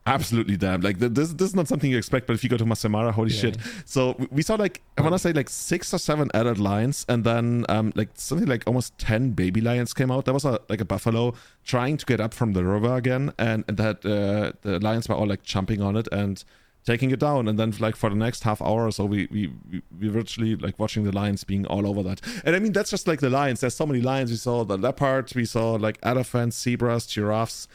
absolutely 0.07 0.57
damn 0.57 0.81
like 0.81 0.99
this, 0.99 1.33
this 1.33 1.49
is 1.51 1.55
not 1.55 1.69
something 1.69 1.91
you 1.91 1.99
expect 1.99 2.27
but 2.27 2.33
if 2.33 2.43
you 2.43 2.49
go 2.51 2.57
to 2.57 2.65
Masai 2.67 2.89
Mara 2.89 3.13
holy 3.13 3.31
Yeah. 3.33 3.41
shit 3.43 3.59
so 3.85 4.17
we- 4.19 4.29
we 4.39 4.43
saw 4.43 4.55
like 4.55 4.81
i 4.97 5.03
want 5.03 5.13
to 5.15 5.19
say 5.19 5.33
like 5.33 5.49
six 5.51 5.93
or 5.95 5.99
seven 5.99 6.31
adult 6.35 6.59
lions 6.59 7.05
and 7.09 7.23
then 7.23 7.65
um 7.69 7.93
like 7.95 8.09
something 8.15 8.49
like 8.49 8.63
almost 8.67 8.97
10 8.99 9.33
baby 9.33 9.61
lions 9.61 9.93
came 9.93 10.11
out 10.11 10.25
there 10.25 10.35
was 10.35 10.45
a 10.47 10.59
like 10.71 10.81
a 10.81 10.85
buffalo 10.87 11.35
trying 11.65 11.97
to 11.99 12.07
get 12.07 12.19
up 12.21 12.33
from 12.35 12.55
the 12.55 12.65
river 12.65 12.95
again 12.97 13.33
and, 13.39 13.63
and 13.69 13.77
that 13.77 14.05
uh, 14.07 14.53
the 14.63 14.81
lions 14.81 15.07
were 15.09 15.15
all 15.15 15.27
like 15.29 15.43
jumping 15.43 15.81
on 15.83 15.97
it 15.97 16.09
and 16.11 16.45
taking 16.85 17.11
it 17.11 17.19
down 17.19 17.47
and 17.47 17.59
then 17.59 17.73
like 17.79 17.95
for 17.95 18.09
the 18.09 18.17
next 18.17 18.43
half 18.43 18.63
hour 18.63 18.87
or 18.87 18.91
so 18.91 19.05
we 19.05 19.29
we 19.31 19.53
we, 19.99 20.09
virtually 20.09 20.57
like 20.57 20.79
watching 20.79 21.05
the 21.05 21.13
lions 21.13 21.45
being 21.45 21.67
all 21.67 21.87
over 21.87 22.03
that 22.03 22.21
and 22.45 22.57
i 22.57 22.59
mean 22.59 22.73
that's 22.73 22.91
just 22.91 23.07
like 23.07 23.21
the 23.21 23.29
lions 23.29 23.61
there's 23.61 23.75
so 23.75 23.87
many 23.87 24.01
lions 24.01 24.31
we 24.31 24.37
saw 24.37 24.65
the 24.65 24.79
leopards 24.79 25.35
we 25.35 25.45
saw 25.45 25.73
like 25.73 25.99
elephants 26.03 26.61
zebras 26.61 27.07
giraffes 27.07 27.69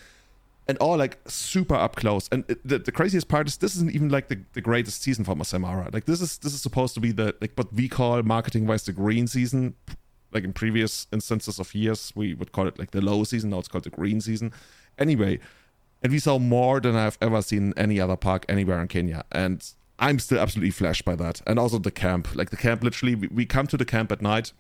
and 0.67 0.77
all 0.79 0.97
like 0.97 1.19
super 1.27 1.75
up 1.75 1.95
close. 1.95 2.27
And 2.31 2.43
it, 2.47 2.67
the, 2.67 2.79
the 2.79 2.91
craziest 2.91 3.27
part 3.27 3.47
is 3.47 3.57
this 3.57 3.75
isn't 3.75 3.93
even 3.93 4.09
like 4.09 4.27
the, 4.27 4.39
the 4.53 4.61
greatest 4.61 5.01
season 5.01 5.23
for 5.23 5.35
Masai 5.35 5.59
Mara. 5.59 5.89
Like 5.91 6.05
this 6.05 6.21
is 6.21 6.37
this 6.39 6.53
is 6.53 6.61
supposed 6.61 6.93
to 6.95 6.99
be 6.99 7.11
the 7.11 7.35
like 7.41 7.51
what 7.55 7.71
we 7.73 7.87
call 7.87 8.21
marketing 8.23 8.65
wise 8.65 8.83
the 8.83 8.93
green 8.93 9.27
season. 9.27 9.75
Like 10.31 10.43
in 10.43 10.53
previous 10.53 11.07
instances 11.13 11.59
of 11.59 11.73
years, 11.73 12.11
we 12.15 12.33
would 12.33 12.51
call 12.51 12.67
it 12.67 12.77
like 12.79 12.91
the 12.91 13.01
low 13.01 13.23
season. 13.23 13.51
Now 13.51 13.59
it's 13.59 13.67
called 13.67 13.85
the 13.85 13.89
green 13.89 14.19
season. 14.21 14.51
Anyway, 14.97 15.39
and 16.05 16.11
we 16.11 16.19
saw 16.19 16.37
more 16.37 16.79
than 16.79 16.95
I've 16.95 17.17
ever 17.19 17.41
seen 17.41 17.73
any 17.75 17.99
other 17.99 18.15
park 18.15 18.45
anywhere 18.47 18.79
in 18.79 18.87
Kenya. 18.87 19.25
And 19.31 19.67
I'm 19.97 20.19
still 20.19 20.37
absolutely 20.37 20.69
flashed 20.69 21.03
by 21.03 21.15
that. 21.15 21.41
And 21.47 21.57
also 21.57 21.79
the 21.79 21.89
camp. 21.89 22.35
Like 22.35 22.51
the 22.51 22.57
camp, 22.57 22.83
literally, 22.83 23.15
we, 23.15 23.27
we 23.29 23.47
come 23.47 23.65
to 23.65 23.75
the 23.75 23.85
camp 23.85 24.11
at 24.11 24.21
night 24.21 24.53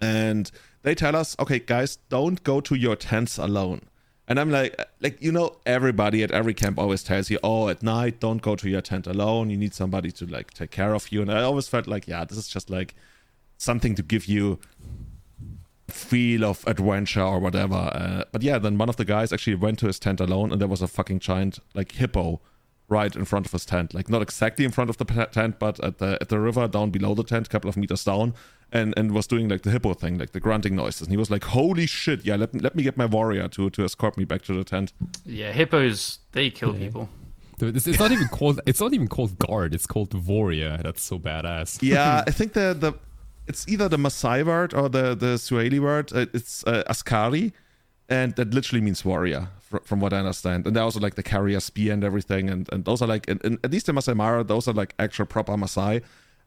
and 0.00 0.50
they 0.82 0.94
tell 0.94 1.14
us, 1.14 1.36
okay, 1.38 1.58
guys, 1.58 1.98
don't 2.08 2.42
go 2.44 2.62
to 2.62 2.76
your 2.76 2.96
tents 2.96 3.36
alone. 3.36 3.82
And 4.26 4.40
I'm 4.40 4.50
like, 4.50 4.74
like 5.02 5.20
you 5.20 5.30
know, 5.30 5.58
everybody 5.66 6.22
at 6.22 6.30
every 6.30 6.54
camp 6.54 6.78
always 6.78 7.02
tells 7.02 7.28
you, 7.28 7.38
oh, 7.44 7.68
at 7.68 7.82
night, 7.82 8.18
don't 8.18 8.40
go 8.40 8.56
to 8.56 8.66
your 8.66 8.80
tent 8.80 9.06
alone. 9.06 9.50
You 9.50 9.58
need 9.58 9.74
somebody 9.74 10.10
to 10.12 10.24
like 10.24 10.54
take 10.54 10.70
care 10.70 10.94
of 10.94 11.12
you. 11.12 11.20
And 11.20 11.30
I 11.30 11.42
always 11.42 11.68
felt 11.68 11.88
like, 11.88 12.08
yeah, 12.08 12.24
this 12.24 12.38
is 12.38 12.48
just 12.48 12.70
like 12.70 12.94
something 13.58 13.94
to 13.96 14.02
give 14.02 14.24
you 14.24 14.58
feel 16.00 16.44
of 16.44 16.64
adventure 16.66 17.22
or 17.22 17.38
whatever. 17.38 17.74
Uh, 17.92 18.24
but 18.32 18.42
yeah, 18.42 18.58
then 18.58 18.78
one 18.78 18.88
of 18.88 18.96
the 18.96 19.04
guys 19.04 19.32
actually 19.32 19.56
went 19.56 19.78
to 19.80 19.86
his 19.86 19.98
tent 19.98 20.20
alone, 20.20 20.52
and 20.52 20.60
there 20.60 20.68
was 20.68 20.82
a 20.82 20.88
fucking 20.88 21.20
giant 21.20 21.58
like 21.74 21.92
hippo 21.92 22.40
right 22.88 23.14
in 23.14 23.24
front 23.24 23.46
of 23.46 23.52
his 23.52 23.64
tent, 23.64 23.94
like 23.94 24.08
not 24.08 24.20
exactly 24.20 24.64
in 24.64 24.72
front 24.72 24.90
of 24.90 24.96
the 24.98 25.04
tent, 25.32 25.58
but 25.58 25.78
at 25.80 25.98
the 25.98 26.18
at 26.20 26.28
the 26.28 26.38
river 26.38 26.66
down 26.68 26.90
below 26.90 27.14
the 27.14 27.22
tent, 27.22 27.46
a 27.46 27.50
couple 27.50 27.70
of 27.70 27.76
meters 27.76 28.04
down, 28.04 28.34
and 28.72 28.92
and 28.96 29.12
was 29.12 29.26
doing 29.26 29.48
like 29.48 29.62
the 29.62 29.70
hippo 29.70 29.94
thing, 29.94 30.18
like 30.18 30.32
the 30.32 30.40
grunting 30.40 30.74
noises. 30.74 31.02
And 31.02 31.10
he 31.10 31.16
was 31.16 31.30
like, 31.30 31.44
"Holy 31.44 31.86
shit! 31.86 32.24
Yeah, 32.24 32.36
let 32.36 32.52
me 32.52 32.60
let 32.60 32.74
me 32.74 32.82
get 32.82 32.96
my 32.96 33.06
warrior 33.06 33.48
to 33.48 33.70
to 33.70 33.84
escort 33.84 34.16
me 34.18 34.24
back 34.24 34.42
to 34.42 34.52
the 34.54 34.64
tent." 34.64 34.92
Yeah, 35.24 35.52
hippos, 35.52 36.18
they 36.32 36.50
kill 36.50 36.74
people. 36.74 37.08
Dude, 37.58 37.76
It's, 37.76 37.86
it's 37.86 37.98
not 37.98 38.10
even 38.10 38.28
called. 38.28 38.60
It's 38.66 38.80
not 38.80 38.94
even 38.94 39.06
called 39.06 39.38
guard. 39.38 39.74
It's 39.74 39.86
called 39.86 40.14
warrior. 40.26 40.80
That's 40.82 41.02
so 41.02 41.18
badass. 41.18 41.78
Yeah, 41.82 42.24
I 42.26 42.30
think 42.30 42.54
the 42.54 42.74
the 42.74 42.94
it's 43.50 43.66
either 43.68 43.88
the 43.88 43.96
Maasai 43.98 44.44
word 44.44 44.72
or 44.74 44.88
the 44.96 45.14
the 45.24 45.32
Swahili 45.38 45.80
word. 45.88 46.06
Uh, 46.12 46.26
It's 46.38 46.64
uh, 46.66 46.82
askari, 46.92 47.52
and 48.08 48.34
that 48.36 48.54
literally 48.54 48.82
means 48.88 49.04
warrior, 49.04 49.42
fr- 49.68 49.84
from 49.84 50.00
what 50.00 50.12
I 50.12 50.18
understand. 50.24 50.66
And 50.66 50.74
they 50.74 50.80
also 50.80 51.00
like 51.00 51.16
the 51.20 51.22
carrier 51.34 51.60
spear 51.60 51.92
and 51.92 52.04
everything, 52.04 52.50
and 52.52 52.62
and 52.72 52.84
those 52.84 53.02
are 53.02 53.08
like, 53.14 53.24
and, 53.30 53.44
and 53.44 53.58
at 53.64 53.70
least 53.74 53.88
in 53.88 53.94
Masai 53.94 54.14
Mara, 54.14 54.42
those 54.44 54.68
are 54.68 54.76
like 54.82 54.94
actual 54.98 55.26
proper 55.26 55.54
Maasai. 55.56 56.02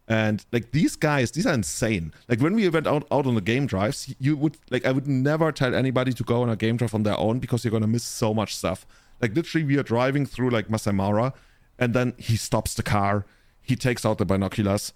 And 0.07 0.37
like 0.51 0.71
these 0.71 0.95
guys, 0.97 1.31
these 1.31 1.47
are 1.49 1.53
insane. 1.53 2.05
Like 2.29 2.41
when 2.41 2.55
we 2.55 2.67
went 2.69 2.87
out, 2.87 3.03
out 3.09 3.25
on 3.25 3.35
the 3.35 3.45
game 3.53 3.65
drives, 3.67 4.13
you 4.19 4.35
would 4.41 4.57
like 4.73 4.85
I 4.89 4.91
would 4.91 5.07
never 5.07 5.51
tell 5.51 5.73
anybody 5.73 6.11
to 6.13 6.23
go 6.23 6.41
on 6.43 6.49
a 6.49 6.55
game 6.55 6.75
drive 6.77 6.93
on 6.95 7.03
their 7.03 7.19
own 7.25 7.39
because 7.39 7.63
you're 7.63 7.75
gonna 7.77 7.93
miss 7.95 8.03
so 8.03 8.33
much 8.33 8.51
stuff. 8.61 8.85
Like 9.21 9.33
literally, 9.35 9.65
we 9.65 9.77
are 9.79 9.87
driving 9.95 10.25
through 10.33 10.51
like 10.57 10.69
Masai 10.69 10.93
Mara, 10.93 11.33
and 11.79 11.93
then 11.93 12.13
he 12.17 12.35
stops 12.35 12.73
the 12.75 12.83
car, 12.83 13.25
he 13.69 13.75
takes 13.75 14.05
out 14.05 14.17
the 14.17 14.25
binoculars, 14.25 14.93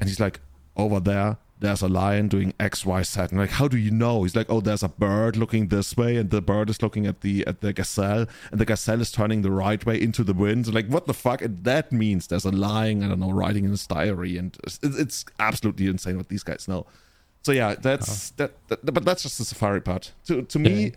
and 0.00 0.08
he's 0.08 0.20
like, 0.26 0.40
over 0.74 1.00
there, 1.00 1.36
there's 1.60 1.82
a 1.82 1.88
lion 1.88 2.28
doing 2.28 2.54
X, 2.60 2.86
Y, 2.86 3.02
Z. 3.02 3.20
And 3.20 3.38
like, 3.38 3.50
how 3.50 3.68
do 3.68 3.76
you 3.76 3.90
know? 3.90 4.22
He's 4.22 4.36
like, 4.36 4.46
oh, 4.48 4.60
there's 4.60 4.82
a 4.82 4.88
bird 4.88 5.36
looking 5.36 5.68
this 5.68 5.96
way, 5.96 6.16
and 6.16 6.30
the 6.30 6.40
bird 6.40 6.70
is 6.70 6.82
looking 6.82 7.06
at 7.06 7.20
the 7.20 7.46
at 7.46 7.60
the 7.60 7.72
gazelle, 7.72 8.26
and 8.50 8.60
the 8.60 8.64
gazelle 8.64 9.00
is 9.00 9.10
turning 9.10 9.42
the 9.42 9.50
right 9.50 9.84
way 9.84 10.00
into 10.00 10.22
the 10.24 10.34
wind. 10.34 10.66
So 10.66 10.72
like, 10.72 10.86
what 10.86 11.06
the 11.06 11.14
fuck? 11.14 11.42
And 11.42 11.64
that 11.64 11.92
means 11.92 12.26
there's 12.26 12.44
a 12.44 12.50
lion, 12.50 13.02
I 13.02 13.08
don't 13.08 13.20
know, 13.20 13.30
writing 13.30 13.64
in 13.64 13.70
his 13.70 13.86
diary, 13.86 14.36
and 14.36 14.56
it's, 14.64 14.78
it's 14.82 15.24
absolutely 15.38 15.86
insane 15.86 16.16
what 16.16 16.28
these 16.28 16.42
guys 16.42 16.68
know. 16.68 16.86
So 17.42 17.52
yeah, 17.52 17.74
that's 17.74 18.30
that, 18.30 18.52
that. 18.68 18.84
But 18.84 19.04
that's 19.04 19.22
just 19.22 19.38
the 19.38 19.44
safari 19.44 19.80
part. 19.80 20.12
To 20.26 20.42
to 20.42 20.58
me, 20.58 20.92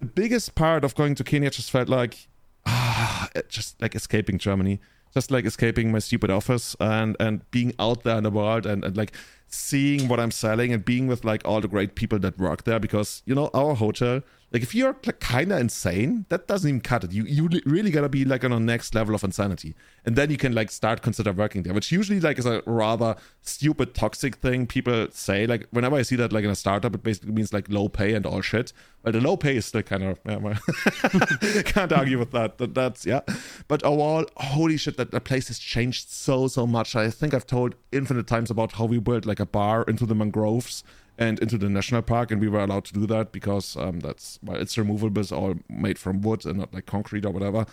the 0.00 0.06
biggest 0.06 0.54
part 0.54 0.84
of 0.84 0.94
going 0.94 1.14
to 1.16 1.24
Kenya 1.24 1.50
just 1.50 1.70
felt 1.70 1.88
like 1.88 2.28
ah, 2.66 3.28
just 3.48 3.80
like 3.80 3.94
escaping 3.94 4.38
Germany, 4.38 4.80
just 5.14 5.30
like 5.30 5.44
escaping 5.44 5.92
my 5.92 6.00
stupid 6.00 6.30
office 6.30 6.76
and 6.80 7.16
and 7.20 7.48
being 7.50 7.72
out 7.78 8.02
there 8.02 8.18
in 8.18 8.24
the 8.24 8.30
world 8.30 8.66
and, 8.66 8.84
and 8.84 8.96
like 8.96 9.12
seeing 9.48 10.08
what 10.08 10.18
I'm 10.18 10.32
selling 10.32 10.72
and 10.72 10.84
being 10.84 11.06
with 11.06 11.24
like 11.24 11.42
all 11.44 11.60
the 11.60 11.68
great 11.68 11.94
people 11.94 12.18
that 12.18 12.38
work 12.38 12.64
there 12.64 12.80
because 12.80 13.22
you 13.24 13.34
know 13.34 13.50
our 13.54 13.74
hotel 13.74 14.20
like 14.54 14.62
if 14.62 14.72
you're 14.72 14.96
like 15.04 15.18
kind 15.18 15.50
of 15.50 15.58
insane 15.58 16.26
that 16.28 16.46
doesn't 16.46 16.68
even 16.68 16.80
cut 16.80 17.02
it. 17.02 17.10
You 17.10 17.24
you 17.24 17.48
really 17.66 17.90
gotta 17.90 18.08
be 18.08 18.24
like 18.24 18.44
on 18.44 18.52
a 18.52 18.60
next 18.60 18.94
level 18.94 19.12
of 19.12 19.24
insanity. 19.24 19.74
And 20.06 20.14
then 20.14 20.30
you 20.30 20.36
can 20.36 20.54
like 20.54 20.70
start 20.70 21.02
consider 21.02 21.32
working 21.32 21.64
there 21.64 21.74
which 21.74 21.90
usually 21.90 22.20
like 22.20 22.38
is 22.38 22.46
a 22.46 22.62
rather 22.64 23.16
stupid 23.42 23.94
toxic 23.94 24.36
thing 24.36 24.68
people 24.68 25.08
say. 25.10 25.48
Like 25.48 25.66
whenever 25.72 25.96
I 25.96 26.02
see 26.02 26.14
that 26.16 26.32
like 26.32 26.44
in 26.44 26.50
a 26.50 26.54
startup 26.54 26.94
it 26.94 27.02
basically 27.02 27.32
means 27.32 27.52
like 27.52 27.68
low 27.68 27.88
pay 27.88 28.14
and 28.14 28.24
all 28.24 28.40
shit. 28.42 28.72
Well 29.02 29.12
the 29.12 29.20
low 29.20 29.36
pay 29.36 29.56
is 29.56 29.66
still 29.66 29.82
kind 29.82 30.04
of 30.04 30.20
yeah, 30.24 31.62
can't 31.64 31.92
argue 31.92 32.20
with 32.20 32.30
that. 32.30 32.58
that 32.58 32.74
that's 32.74 33.04
yeah. 33.04 33.22
But 33.66 33.82
oh, 33.84 33.94
overall 33.94 34.26
holy 34.36 34.76
shit 34.76 34.96
that, 34.98 35.10
that 35.10 35.24
place 35.24 35.48
has 35.48 35.58
changed 35.58 36.10
so 36.10 36.46
so 36.46 36.64
much. 36.64 36.94
I 36.94 37.10
think 37.10 37.34
i've 37.34 37.46
told 37.46 37.74
infinite 37.90 38.28
times 38.28 38.52
about 38.52 38.72
how 38.72 38.84
we 38.84 39.00
built 39.00 39.26
like 39.26 39.40
a 39.40 39.46
bar 39.46 39.82
into 39.82 40.06
the 40.06 40.14
mangroves 40.14 40.84
and 41.18 41.38
into 41.38 41.56
the 41.56 41.68
national 41.68 42.02
park 42.02 42.30
and 42.30 42.40
we 42.40 42.48
were 42.48 42.60
allowed 42.60 42.84
to 42.84 42.92
do 42.92 43.06
that 43.06 43.30
because 43.30 43.76
um 43.76 44.00
that's 44.00 44.38
well 44.42 44.56
it's 44.56 44.76
removable 44.76 45.20
it's 45.20 45.30
all 45.30 45.54
made 45.68 45.98
from 45.98 46.20
wood 46.22 46.44
and 46.44 46.58
not 46.58 46.74
like 46.74 46.86
concrete 46.86 47.24
or 47.24 47.30
whatever. 47.30 47.66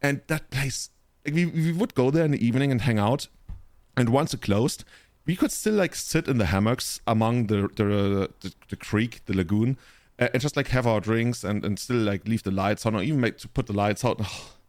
And 0.00 0.20
that 0.26 0.50
place 0.50 0.90
like, 1.24 1.34
we, 1.34 1.46
we 1.46 1.72
would 1.72 1.94
go 1.94 2.10
there 2.10 2.24
in 2.24 2.32
the 2.32 2.44
evening 2.44 2.72
and 2.72 2.82
hang 2.82 2.98
out. 2.98 3.28
And 3.96 4.08
once 4.08 4.34
it 4.34 4.42
closed 4.42 4.84
we 5.24 5.36
could 5.36 5.52
still 5.52 5.74
like 5.74 5.94
sit 5.94 6.28
in 6.28 6.38
the 6.38 6.46
hammocks 6.46 7.00
among 7.06 7.46
the 7.46 7.68
the, 7.76 8.30
the, 8.40 8.52
the 8.68 8.76
creek 8.76 9.20
the 9.26 9.34
lagoon 9.34 9.78
and 10.18 10.40
just 10.40 10.56
like 10.56 10.68
have 10.68 10.86
our 10.86 11.00
drinks 11.00 11.44
and, 11.44 11.64
and 11.64 11.78
still 11.78 11.96
like 11.96 12.26
leave 12.26 12.42
the 12.42 12.50
lights 12.50 12.86
on 12.86 12.94
or 12.94 13.02
even 13.02 13.20
make 13.20 13.38
to 13.38 13.48
put 13.48 13.66
the 13.66 13.72
lights 13.72 14.04
out 14.04 14.20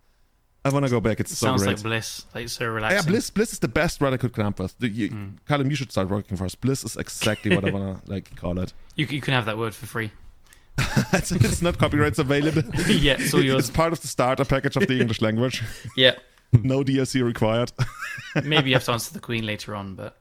i 0.66 0.70
want 0.70 0.86
to 0.86 0.90
go 0.90 1.00
back 1.00 1.20
it's 1.20 1.38
so 1.38 1.48
Sounds 1.48 1.64
great 1.64 1.76
like 1.76 1.84
bliss, 1.84 2.26
like 2.34 2.50
so 2.50 2.78
yeah. 2.78 3.02
Bliss. 3.02 3.30
Bliss 3.30 3.54
is 3.54 3.60
the 3.60 3.68
best 3.68 4.00
word 4.00 4.14
I 4.14 4.18
could 4.18 4.34
come 4.34 4.48
up 4.48 4.60
with. 4.60 4.78
The, 4.80 4.88
you, 4.88 5.34
Callum, 5.48 5.70
you 5.70 5.76
should 5.76 5.92
start 5.92 6.10
working 6.10 6.38
for 6.38 6.46
us. 6.46 6.56
Bliss 6.56 6.84
is 6.84 6.96
exactly 6.98 7.56
what 7.56 7.66
I 7.66 7.72
wanna 7.72 8.02
like 8.08 8.36
call 8.36 8.60
it. 8.60 8.74
You, 8.96 9.06
you 9.08 9.22
can 9.22 9.34
have 9.34 9.46
that 9.46 9.58
word 9.58 9.76
for 9.76 9.86
free. 9.86 10.12
it's, 11.14 11.32
it's 11.32 11.62
not 11.62 11.78
copyrights 11.78 12.20
available. 12.20 12.64
yeah, 12.88 13.18
it's 13.20 13.34
all 13.34 13.44
yours. 13.44 13.68
It's 13.68 13.76
part 13.76 13.94
of 13.94 14.02
the 14.02 14.08
starter 14.08 14.46
package 14.46 14.76
of 14.76 14.88
the 14.88 15.00
English 15.00 15.22
language. 15.22 15.64
Yeah, 15.96 16.16
No 16.52 16.84
DLC 16.84 17.24
required. 17.24 17.72
maybe 18.44 18.70
you 18.70 18.76
have 18.76 18.84
to 18.86 18.94
answer 18.94 19.14
the 19.14 19.20
queen 19.20 19.46
later 19.46 19.76
on, 19.76 19.96
but 19.96 20.18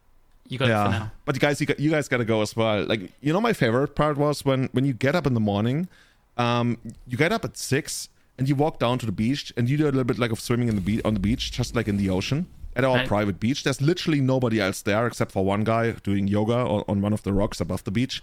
you 0.48 0.58
got 0.58 0.68
it 0.68 0.84
for 0.84 0.90
now. 0.90 1.12
But 1.24 1.36
you 1.36 1.40
guys, 1.40 1.60
you, 1.60 1.66
got, 1.66 1.80
you 1.80 1.90
guys 1.90 2.08
got 2.08 2.18
to 2.18 2.24
go 2.24 2.42
as 2.42 2.54
well. 2.54 2.84
Like, 2.84 3.12
you 3.20 3.32
know, 3.32 3.40
my 3.40 3.52
favorite 3.54 3.94
part 3.94 4.18
was 4.18 4.44
when 4.44 4.68
when 4.72 4.84
you 4.84 4.92
get 4.92 5.14
up 5.14 5.26
in 5.26 5.34
the 5.34 5.40
morning. 5.40 5.88
Um, 6.36 6.78
you 7.06 7.16
get 7.16 7.32
up 7.32 7.44
at 7.44 7.56
six 7.56 8.08
and 8.38 8.48
you 8.48 8.54
walk 8.54 8.78
down 8.78 8.98
to 8.98 9.06
the 9.06 9.12
beach 9.12 9.52
and 9.56 9.68
you 9.68 9.76
do 9.76 9.84
a 9.84 9.86
little 9.86 10.04
bit 10.04 10.18
like 10.18 10.32
of 10.32 10.40
swimming 10.40 10.68
in 10.68 10.74
the 10.74 10.80
beach 10.80 11.02
on 11.04 11.14
the 11.14 11.20
beach, 11.20 11.52
just 11.52 11.74
like 11.76 11.88
in 11.88 11.96
the 11.96 12.08
ocean 12.10 12.46
at 12.74 12.84
our 12.84 12.96
Right. 12.96 13.06
private 13.08 13.38
beach. 13.38 13.62
There's 13.64 13.80
literally 13.82 14.20
nobody 14.20 14.58
else 14.60 14.82
there 14.82 15.06
except 15.06 15.32
for 15.32 15.44
one 15.44 15.62
guy 15.64 15.92
doing 16.02 16.26
yoga 16.28 16.54
on, 16.56 16.84
on 16.88 17.02
one 17.02 17.12
of 17.12 17.22
the 17.22 17.32
rocks 17.32 17.60
above 17.60 17.84
the 17.84 17.90
beach. 17.90 18.22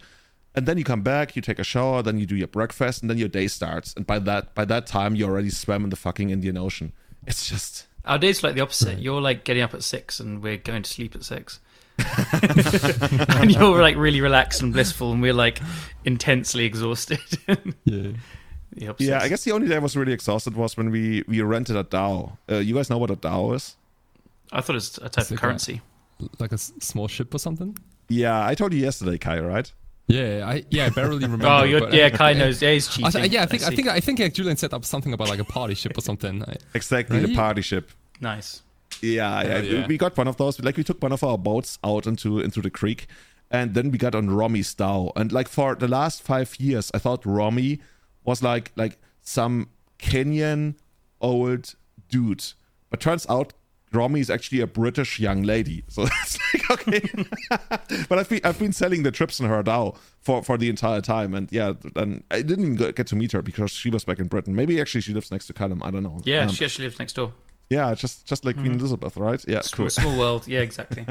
and 0.56 0.66
then 0.66 0.80
you 0.80 0.84
come 0.84 1.04
back, 1.04 1.36
you 1.36 1.42
take 1.44 1.60
a 1.60 1.64
shower, 1.64 2.02
then 2.02 2.18
you 2.18 2.26
do 2.26 2.36
your 2.36 2.48
breakfast, 2.48 3.02
and 3.04 3.10
then 3.10 3.20
your 3.20 3.28
day 3.30 3.48
starts. 3.48 3.94
And 3.94 4.08
by 4.08 4.18
that 4.20 4.56
by 4.56 4.66
that 4.66 4.88
time, 4.88 5.14
you 5.16 5.26
already 5.26 5.52
swam 5.52 5.84
in 5.84 5.92
the 5.92 5.96
fucking 5.96 6.32
Indian 6.32 6.58
Ocean. 6.58 6.92
It's 7.28 7.48
just 7.48 7.86
Our 8.04 8.18
day's 8.18 8.44
like 8.44 8.56
the 8.56 8.62
opposite. 8.62 8.98
You're 9.00 9.22
like 9.22 9.44
getting 9.44 9.62
up 9.62 9.76
at 9.76 9.84
six, 9.84 10.20
and 10.20 10.42
we're 10.42 10.58
going 10.58 10.82
to 10.84 10.90
sleep 10.90 11.16
at 11.16 11.24
six. 11.24 11.60
and 12.40 13.52
you're 13.52 13.82
like 13.82 13.96
really 13.96 14.22
relaxed 14.22 14.62
and 14.64 14.74
blissful, 14.74 15.12
and 15.12 15.22
we're 15.22 15.34
like 15.34 15.60
intensely 16.04 16.66
exhausted. 16.66 17.20
Yeah. 17.86 18.12
The 18.80 18.88
opposite. 18.88 19.10
yeah. 19.10 19.20
I 19.22 19.28
guess 19.28 19.44
the 19.44 19.52
only 19.52 19.68
day 19.68 19.76
I 19.76 19.80
was 19.80 19.96
really 19.96 20.14
exhausted 20.14 20.56
was 20.56 20.76
when 20.78 20.90
we 20.90 21.24
we 21.28 21.42
rented 21.42 21.76
a 21.76 21.84
dhow. 21.84 22.38
Uh, 22.50 22.56
you 22.58 22.74
guys 22.76 22.90
know 22.90 22.98
what 22.98 23.12
a 23.12 23.16
dhow 23.16 23.52
is? 23.54 23.76
I 24.52 24.62
thought 24.62 24.74
it 24.74 24.82
was 24.82 24.98
a 24.98 25.02
type 25.10 25.18
It's 25.18 25.18
of 25.18 25.32
like 25.32 25.38
a- 25.38 25.42
currency. 25.42 25.82
Like 26.40 26.52
a 26.52 26.56
s- 26.56 26.74
small 26.80 27.08
ship 27.08 27.34
or 27.34 27.40
something. 27.40 27.78
Yeah, 28.10 28.46
I 28.46 28.56
told 28.56 28.74
you 28.74 28.80
yesterday, 28.80 29.18
Kai. 29.18 29.40
Right? 29.40 29.72
Yeah, 30.08 30.44
I 30.48 30.64
yeah 30.70 30.86
I 30.88 30.90
barely 30.90 31.20
remember. 31.28 31.46
Oh, 31.48 31.64
you're, 31.64 31.82
but- 31.82 31.94
yeah, 31.94 32.10
Kai 32.10 32.34
knows. 32.34 32.62
Yeah, 32.62 32.72
he's 32.74 32.88
I 32.88 32.92
cheating. 32.92 33.12
th- 33.22 33.32
yeah, 33.32 33.44
I 33.44 33.46
think 33.46 33.64
I, 33.64 33.70
see. 33.70 33.76
think 33.76 33.88
I 33.90 34.00
think 34.00 34.20
uh, 34.22 34.28
Julian 34.30 34.58
set 34.58 34.74
up 34.74 34.84
something 34.86 35.14
about 35.14 35.30
like 35.30 35.40
a 35.40 35.44
party 35.46 35.76
ship 35.76 35.98
or 35.98 36.02
something. 36.02 36.44
I, 36.44 36.56
Exactly, 36.74 37.20
the 37.20 37.36
party 37.36 37.62
ship. 37.62 37.92
Nice. 38.22 38.64
Yeah, 39.02 39.44
yeah. 39.44 39.54
Oh, 39.58 39.62
We, 39.62 39.70
yeah. 39.78 39.88
we 39.88 39.98
got 39.98 40.18
one 40.18 40.28
of 40.28 40.38
those. 40.38 40.60
Like 40.60 40.78
we 40.78 40.84
took 40.84 41.02
one 41.04 41.12
of 41.12 41.24
our 41.24 41.38
boats 41.38 41.78
out 41.84 42.08
into 42.08 42.40
into 42.40 42.62
the 42.62 42.70
creek, 42.72 43.08
and 43.52 43.74
then 43.76 43.92
we 43.92 43.98
got 43.98 44.16
on 44.16 44.30
Romy's 44.32 44.74
dhow. 44.74 45.12
And 45.16 45.32
like 45.32 45.48
for 45.48 45.76
the 45.76 45.88
last 45.88 46.24
five 46.24 46.56
years, 46.60 46.90
I 46.94 46.98
thought 47.00 47.26
Romy 47.26 47.80
was 48.30 48.42
like 48.44 48.72
like 48.76 48.96
some 49.22 49.68
Kenyan 49.98 50.76
old 51.22 51.76
dude, 52.10 52.44
but 52.90 53.00
turns 53.00 53.26
out 53.30 53.54
Romy 53.92 54.20
is 54.20 54.30
actually 54.30 54.62
a 54.62 54.68
British 54.68 55.20
young 55.20 55.42
lady. 55.44 55.84
So 55.96 56.04
it's 56.22 56.38
like 56.54 56.66
okay. 56.76 57.02
but 58.10 58.20
I've 58.20 58.30
been 58.30 58.42
I've 58.44 58.60
been 58.60 58.72
selling 58.74 59.04
the 59.04 59.12
trips 59.12 59.40
in 59.40 59.48
her 59.48 59.64
dhow 59.64 59.96
for 60.22 60.44
for 60.44 60.58
the 60.58 60.70
entire 60.70 61.02
time, 61.02 61.34
and 61.38 61.52
yeah, 61.52 61.74
and 61.96 62.24
I 62.32 62.42
didn't 62.50 62.66
even 62.74 62.92
get 63.00 63.08
to 63.08 63.16
meet 63.16 63.32
her 63.34 63.42
because 63.42 63.72
she 63.72 63.90
was 63.90 64.04
back 64.06 64.20
in 64.20 64.28
Britain. 64.28 64.54
Maybe 64.56 64.80
actually 64.82 65.02
she 65.02 65.14
lives 65.14 65.32
next 65.32 65.48
to 65.48 65.54
Callum. 65.54 65.82
I 65.84 65.90
don't 65.92 66.04
know. 66.04 66.20
Yeah, 66.24 66.44
Um, 66.44 66.50
she 66.50 66.66
actually 66.66 66.86
lives 66.88 67.00
next 67.00 67.14
door. 67.16 67.32
yeah, 67.70 67.94
just 67.96 68.26
just 68.32 68.46
like 68.46 68.56
Queen 68.62 68.74
Elizabeth, 68.80 69.18
right? 69.18 69.44
Yeah, 69.48 69.62
Small, 69.62 69.78
cool. 69.86 69.90
small 69.90 70.16
world. 70.18 70.48
Yeah, 70.48 70.62
exactly. 70.70 71.04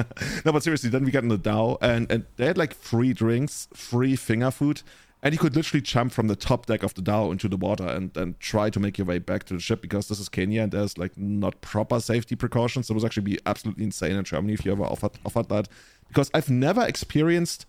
No, 0.45 0.53
but 0.53 0.62
seriously, 0.62 0.91
then 0.91 1.05
we 1.05 1.11
got 1.11 1.23
in 1.23 1.29
the 1.29 1.39
dhow, 1.39 1.79
and, 1.83 2.11
and 2.12 2.25
they 2.37 2.47
had 2.47 2.59
like 2.59 2.75
free 2.75 3.12
drinks, 3.12 3.69
free 3.75 4.16
finger 4.16 4.51
food, 4.51 4.83
and 5.23 5.35
you 5.35 5.39
could 5.39 5.57
literally 5.57 5.83
jump 5.83 6.12
from 6.12 6.29
the 6.29 6.37
top 6.37 6.66
deck 6.66 6.83
of 6.83 6.95
the 6.95 7.03
dhow 7.03 7.31
into 7.31 7.49
the 7.49 7.57
water 7.57 7.87
and, 7.87 8.16
and 8.16 8.39
try 8.39 8.71
to 8.71 8.79
make 8.79 8.99
your 8.99 9.07
way 9.07 9.19
back 9.19 9.45
to 9.45 9.55
the 9.55 9.61
ship 9.61 9.83
because 9.83 10.09
this 10.09 10.21
is 10.21 10.29
Kenya 10.29 10.62
and 10.62 10.73
there's 10.73 10.97
like 10.97 11.16
not 11.16 11.61
proper 11.61 11.99
safety 11.99 12.37
precautions. 12.37 12.89
It 12.89 12.95
was 12.95 13.05
actually 13.05 13.25
be 13.25 13.39
absolutely 13.45 13.85
insane 13.85 14.16
in 14.16 14.25
Germany 14.25 14.55
if 14.55 14.64
you 14.64 14.73
ever 14.73 14.85
offered 14.85 15.12
offered 15.27 15.49
that, 15.49 15.69
because 16.09 16.31
I've 16.35 16.51
never 16.51 16.85
experienced 16.85 17.66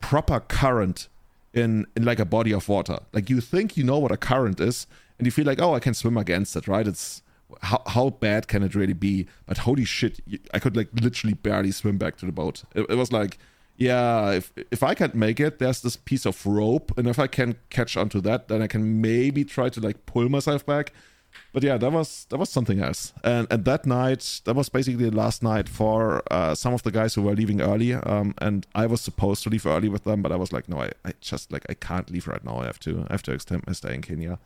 proper 0.00 0.40
current 0.40 1.08
in 1.52 1.86
in 1.96 2.04
like 2.04 2.18
a 2.18 2.24
body 2.24 2.52
of 2.52 2.68
water. 2.68 2.98
Like 3.12 3.28
you 3.28 3.40
think 3.40 3.76
you 3.76 3.84
know 3.84 3.98
what 3.98 4.12
a 4.12 4.16
current 4.16 4.60
is, 4.60 4.86
and 5.18 5.26
you 5.26 5.32
feel 5.32 5.46
like, 5.46 5.60
oh, 5.60 5.74
I 5.74 5.80
can 5.80 5.94
swim 5.94 6.16
against 6.16 6.54
it, 6.56 6.68
right? 6.68 6.86
It's 6.86 7.22
how 7.62 7.82
how 7.86 8.10
bad 8.10 8.48
can 8.48 8.62
it 8.62 8.74
really 8.74 8.92
be? 8.92 9.26
But 9.46 9.58
holy 9.58 9.84
shit, 9.84 10.20
I 10.52 10.58
could 10.58 10.76
like 10.76 10.88
literally 10.94 11.34
barely 11.34 11.70
swim 11.72 11.98
back 11.98 12.16
to 12.18 12.26
the 12.26 12.32
boat. 12.32 12.64
It, 12.74 12.86
it 12.90 12.96
was 12.96 13.12
like, 13.12 13.38
yeah, 13.76 14.30
if 14.30 14.52
if 14.70 14.82
I 14.82 14.94
can't 14.94 15.14
make 15.14 15.40
it, 15.40 15.58
there's 15.58 15.80
this 15.80 15.96
piece 15.96 16.26
of 16.26 16.46
rope, 16.46 16.96
and 16.96 17.08
if 17.08 17.18
I 17.18 17.26
can 17.26 17.56
catch 17.70 17.96
onto 17.96 18.20
that, 18.20 18.48
then 18.48 18.62
I 18.62 18.66
can 18.66 19.00
maybe 19.00 19.44
try 19.44 19.68
to 19.68 19.80
like 19.80 20.06
pull 20.06 20.28
myself 20.28 20.64
back. 20.64 20.92
But 21.52 21.64
yeah, 21.64 21.76
that 21.78 21.90
was 21.90 22.26
that 22.30 22.38
was 22.38 22.50
something 22.50 22.80
else. 22.80 23.12
And 23.24 23.48
and 23.50 23.64
that 23.64 23.84
night, 23.86 24.40
that 24.44 24.54
was 24.54 24.68
basically 24.68 25.10
the 25.10 25.16
last 25.16 25.42
night 25.42 25.68
for 25.68 26.22
uh, 26.30 26.54
some 26.54 26.74
of 26.74 26.84
the 26.84 26.92
guys 26.92 27.14
who 27.14 27.22
were 27.22 27.34
leaving 27.34 27.60
early. 27.60 27.94
Um, 27.94 28.34
and 28.38 28.66
I 28.74 28.86
was 28.86 29.00
supposed 29.00 29.42
to 29.44 29.50
leave 29.50 29.66
early 29.66 29.88
with 29.88 30.04
them, 30.04 30.22
but 30.22 30.30
I 30.30 30.36
was 30.36 30.52
like, 30.52 30.68
no, 30.68 30.80
I, 30.80 30.90
I 31.04 31.12
just 31.20 31.50
like 31.52 31.66
I 31.68 31.74
can't 31.74 32.08
leave 32.10 32.28
right 32.28 32.44
now. 32.44 32.58
I 32.58 32.66
have 32.66 32.78
to 32.80 33.06
I 33.08 33.14
have 33.14 33.22
to 33.24 33.32
extend 33.32 33.66
my 33.66 33.72
stay 33.72 33.94
in 33.94 34.02
Kenya. 34.02 34.38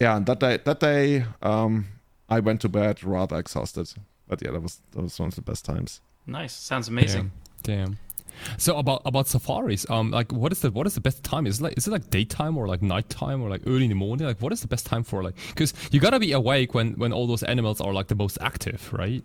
Yeah, 0.00 0.16
and 0.16 0.26
that 0.26 0.38
day 0.38 0.58
that 0.64 0.78
day, 0.78 1.24
um, 1.42 1.86
I 2.28 2.38
went 2.38 2.60
to 2.60 2.68
bed 2.68 3.02
rather 3.02 3.36
exhausted. 3.36 3.92
But 4.28 4.42
yeah, 4.42 4.52
that 4.52 4.62
was 4.62 4.80
that 4.92 5.02
was 5.02 5.18
one 5.18 5.28
of 5.28 5.34
the 5.34 5.42
best 5.42 5.64
times. 5.64 6.00
nice. 6.26 6.52
Sounds 6.52 6.86
amazing. 6.88 7.22
Damn. 7.22 7.45
Damn. 7.62 7.98
So 8.58 8.76
about 8.76 9.02
about 9.04 9.28
safaris, 9.28 9.88
um, 9.90 10.10
like 10.10 10.32
what 10.32 10.52
is 10.52 10.60
the 10.60 10.70
what 10.70 10.86
is 10.86 10.94
the 10.94 11.00
best 11.00 11.24
time? 11.24 11.46
Is 11.46 11.60
it 11.60 11.64
like 11.64 11.78
is 11.78 11.86
it 11.86 11.90
like 11.90 12.10
daytime 12.10 12.56
or 12.56 12.68
like 12.68 12.82
nighttime 12.82 13.42
or 13.42 13.48
like 13.48 13.62
early 13.66 13.84
in 13.84 13.88
the 13.88 13.96
morning? 13.96 14.26
Like 14.26 14.40
what 14.42 14.52
is 14.52 14.60
the 14.60 14.68
best 14.68 14.86
time 14.86 15.02
for 15.02 15.22
like? 15.22 15.34
Because 15.48 15.72
you 15.90 16.00
gotta 16.00 16.18
be 16.18 16.32
awake 16.32 16.74
when 16.74 16.92
when 16.94 17.12
all 17.12 17.26
those 17.26 17.42
animals 17.42 17.80
are 17.80 17.92
like 17.92 18.08
the 18.08 18.14
most 18.14 18.38
active, 18.40 18.92
right? 18.92 19.24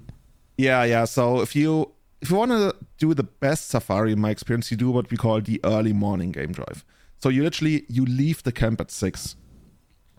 Yeah, 0.58 0.84
yeah. 0.84 1.06
So 1.06 1.42
if 1.42 1.56
you 1.56 1.92
if 2.22 2.30
you 2.30 2.38
want 2.38 2.52
to 2.52 2.76
do 3.00 3.14
the 3.14 3.24
best 3.24 3.70
safari, 3.70 4.14
in 4.14 4.22
my 4.22 4.30
experience, 4.30 4.70
you 4.72 4.78
do 4.78 4.92
what 4.92 5.10
we 5.10 5.18
call 5.18 5.42
the 5.42 5.60
early 5.64 5.94
morning 5.94 6.32
game 6.32 6.52
drive. 6.52 6.86
So 7.22 7.30
you 7.30 7.44
literally 7.44 7.86
you 7.90 8.06
leave 8.06 8.44
the 8.44 8.52
camp 8.52 8.80
at 8.80 8.92
six. 8.92 9.36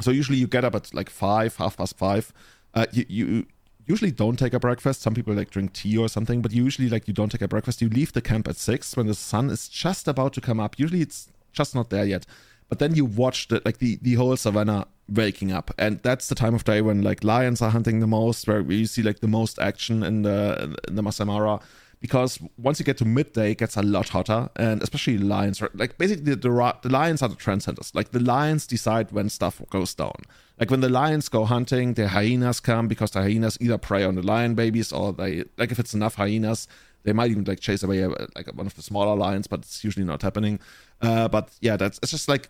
So 0.00 0.10
usually 0.10 0.38
you 0.38 0.48
get 0.48 0.64
up 0.64 0.74
at 0.74 0.92
like 0.92 1.08
five, 1.08 1.56
half 1.56 1.76
past 1.76 1.96
five. 1.96 2.32
Uh, 2.74 2.86
you, 2.92 3.04
you 3.08 3.46
usually 3.86 4.10
don't 4.10 4.38
take 4.38 4.54
a 4.54 4.60
breakfast. 4.60 5.02
Some 5.02 5.14
people 5.14 5.34
like 5.34 5.50
drink 5.50 5.72
tea 5.72 5.96
or 5.96 6.08
something, 6.08 6.42
but 6.42 6.52
usually 6.52 6.88
like 6.88 7.08
you 7.08 7.14
don't 7.14 7.30
take 7.30 7.42
a 7.42 7.48
breakfast. 7.48 7.82
You 7.82 7.88
leave 7.88 8.12
the 8.12 8.22
camp 8.22 8.48
at 8.48 8.56
six 8.56 8.96
when 8.96 9.06
the 9.06 9.14
sun 9.14 9.50
is 9.50 9.68
just 9.68 10.08
about 10.08 10.32
to 10.34 10.40
come 10.40 10.60
up. 10.60 10.78
Usually 10.78 11.00
it's 11.00 11.28
just 11.52 11.74
not 11.74 11.90
there 11.90 12.04
yet. 12.04 12.26
But 12.68 12.78
then 12.78 12.94
you 12.94 13.04
watch 13.04 13.48
the 13.48 13.60
like 13.64 13.78
the, 13.78 13.98
the 14.00 14.14
whole 14.14 14.36
savannah 14.36 14.86
waking 15.08 15.52
up, 15.52 15.70
and 15.76 15.98
that's 15.98 16.28
the 16.28 16.34
time 16.34 16.54
of 16.54 16.64
day 16.64 16.80
when 16.80 17.02
like 17.02 17.22
lions 17.22 17.60
are 17.60 17.70
hunting 17.70 18.00
the 18.00 18.06
most, 18.06 18.48
where 18.48 18.60
you 18.62 18.86
see 18.86 19.02
like 19.02 19.20
the 19.20 19.28
most 19.28 19.58
action 19.58 20.02
in 20.02 20.22
the 20.22 20.74
in 20.88 20.94
the 20.94 21.02
Masai 21.02 21.26
Mara. 21.26 21.60
Because 22.02 22.38
once 22.58 22.80
you 22.80 22.84
get 22.84 22.98
to 22.98 23.04
midday, 23.04 23.52
it 23.52 23.58
gets 23.58 23.76
a 23.76 23.82
lot 23.82 24.08
hotter, 24.08 24.50
and 24.56 24.82
especially 24.82 25.18
lions. 25.18 25.62
Like 25.72 25.96
basically, 25.98 26.34
the 26.34 26.76
the 26.82 26.88
lions 26.90 27.22
are 27.22 27.28
the 27.28 27.36
trendsetters. 27.36 27.94
Like 27.94 28.10
the 28.10 28.18
lions 28.20 28.66
decide 28.66 29.12
when 29.12 29.28
stuff 29.30 29.62
goes 29.70 29.94
down. 29.94 30.18
Like 30.58 30.68
when 30.70 30.80
the 30.80 30.88
lions 30.88 31.28
go 31.28 31.44
hunting, 31.44 31.94
the 31.94 32.08
hyenas 32.08 32.58
come 32.60 32.88
because 32.88 33.12
the 33.12 33.22
hyenas 33.22 33.56
either 33.60 33.78
prey 33.78 34.02
on 34.04 34.16
the 34.16 34.22
lion 34.22 34.54
babies 34.56 34.92
or 34.92 35.12
they 35.12 35.44
like 35.56 35.70
if 35.70 35.78
it's 35.78 35.94
enough 35.94 36.16
hyenas, 36.16 36.66
they 37.04 37.12
might 37.12 37.30
even 37.30 37.44
like 37.44 37.60
chase 37.60 37.84
away 37.84 38.02
uh, 38.04 38.10
like 38.34 38.52
one 38.52 38.66
of 38.66 38.74
the 38.74 38.82
smaller 38.82 39.16
lions, 39.16 39.46
but 39.46 39.60
it's 39.60 39.84
usually 39.84 40.04
not 40.04 40.22
happening. 40.22 40.58
Uh, 41.00 41.28
but 41.28 41.50
yeah, 41.60 41.76
that's 41.76 41.98
it's 42.02 42.10
just 42.10 42.28
like 42.28 42.48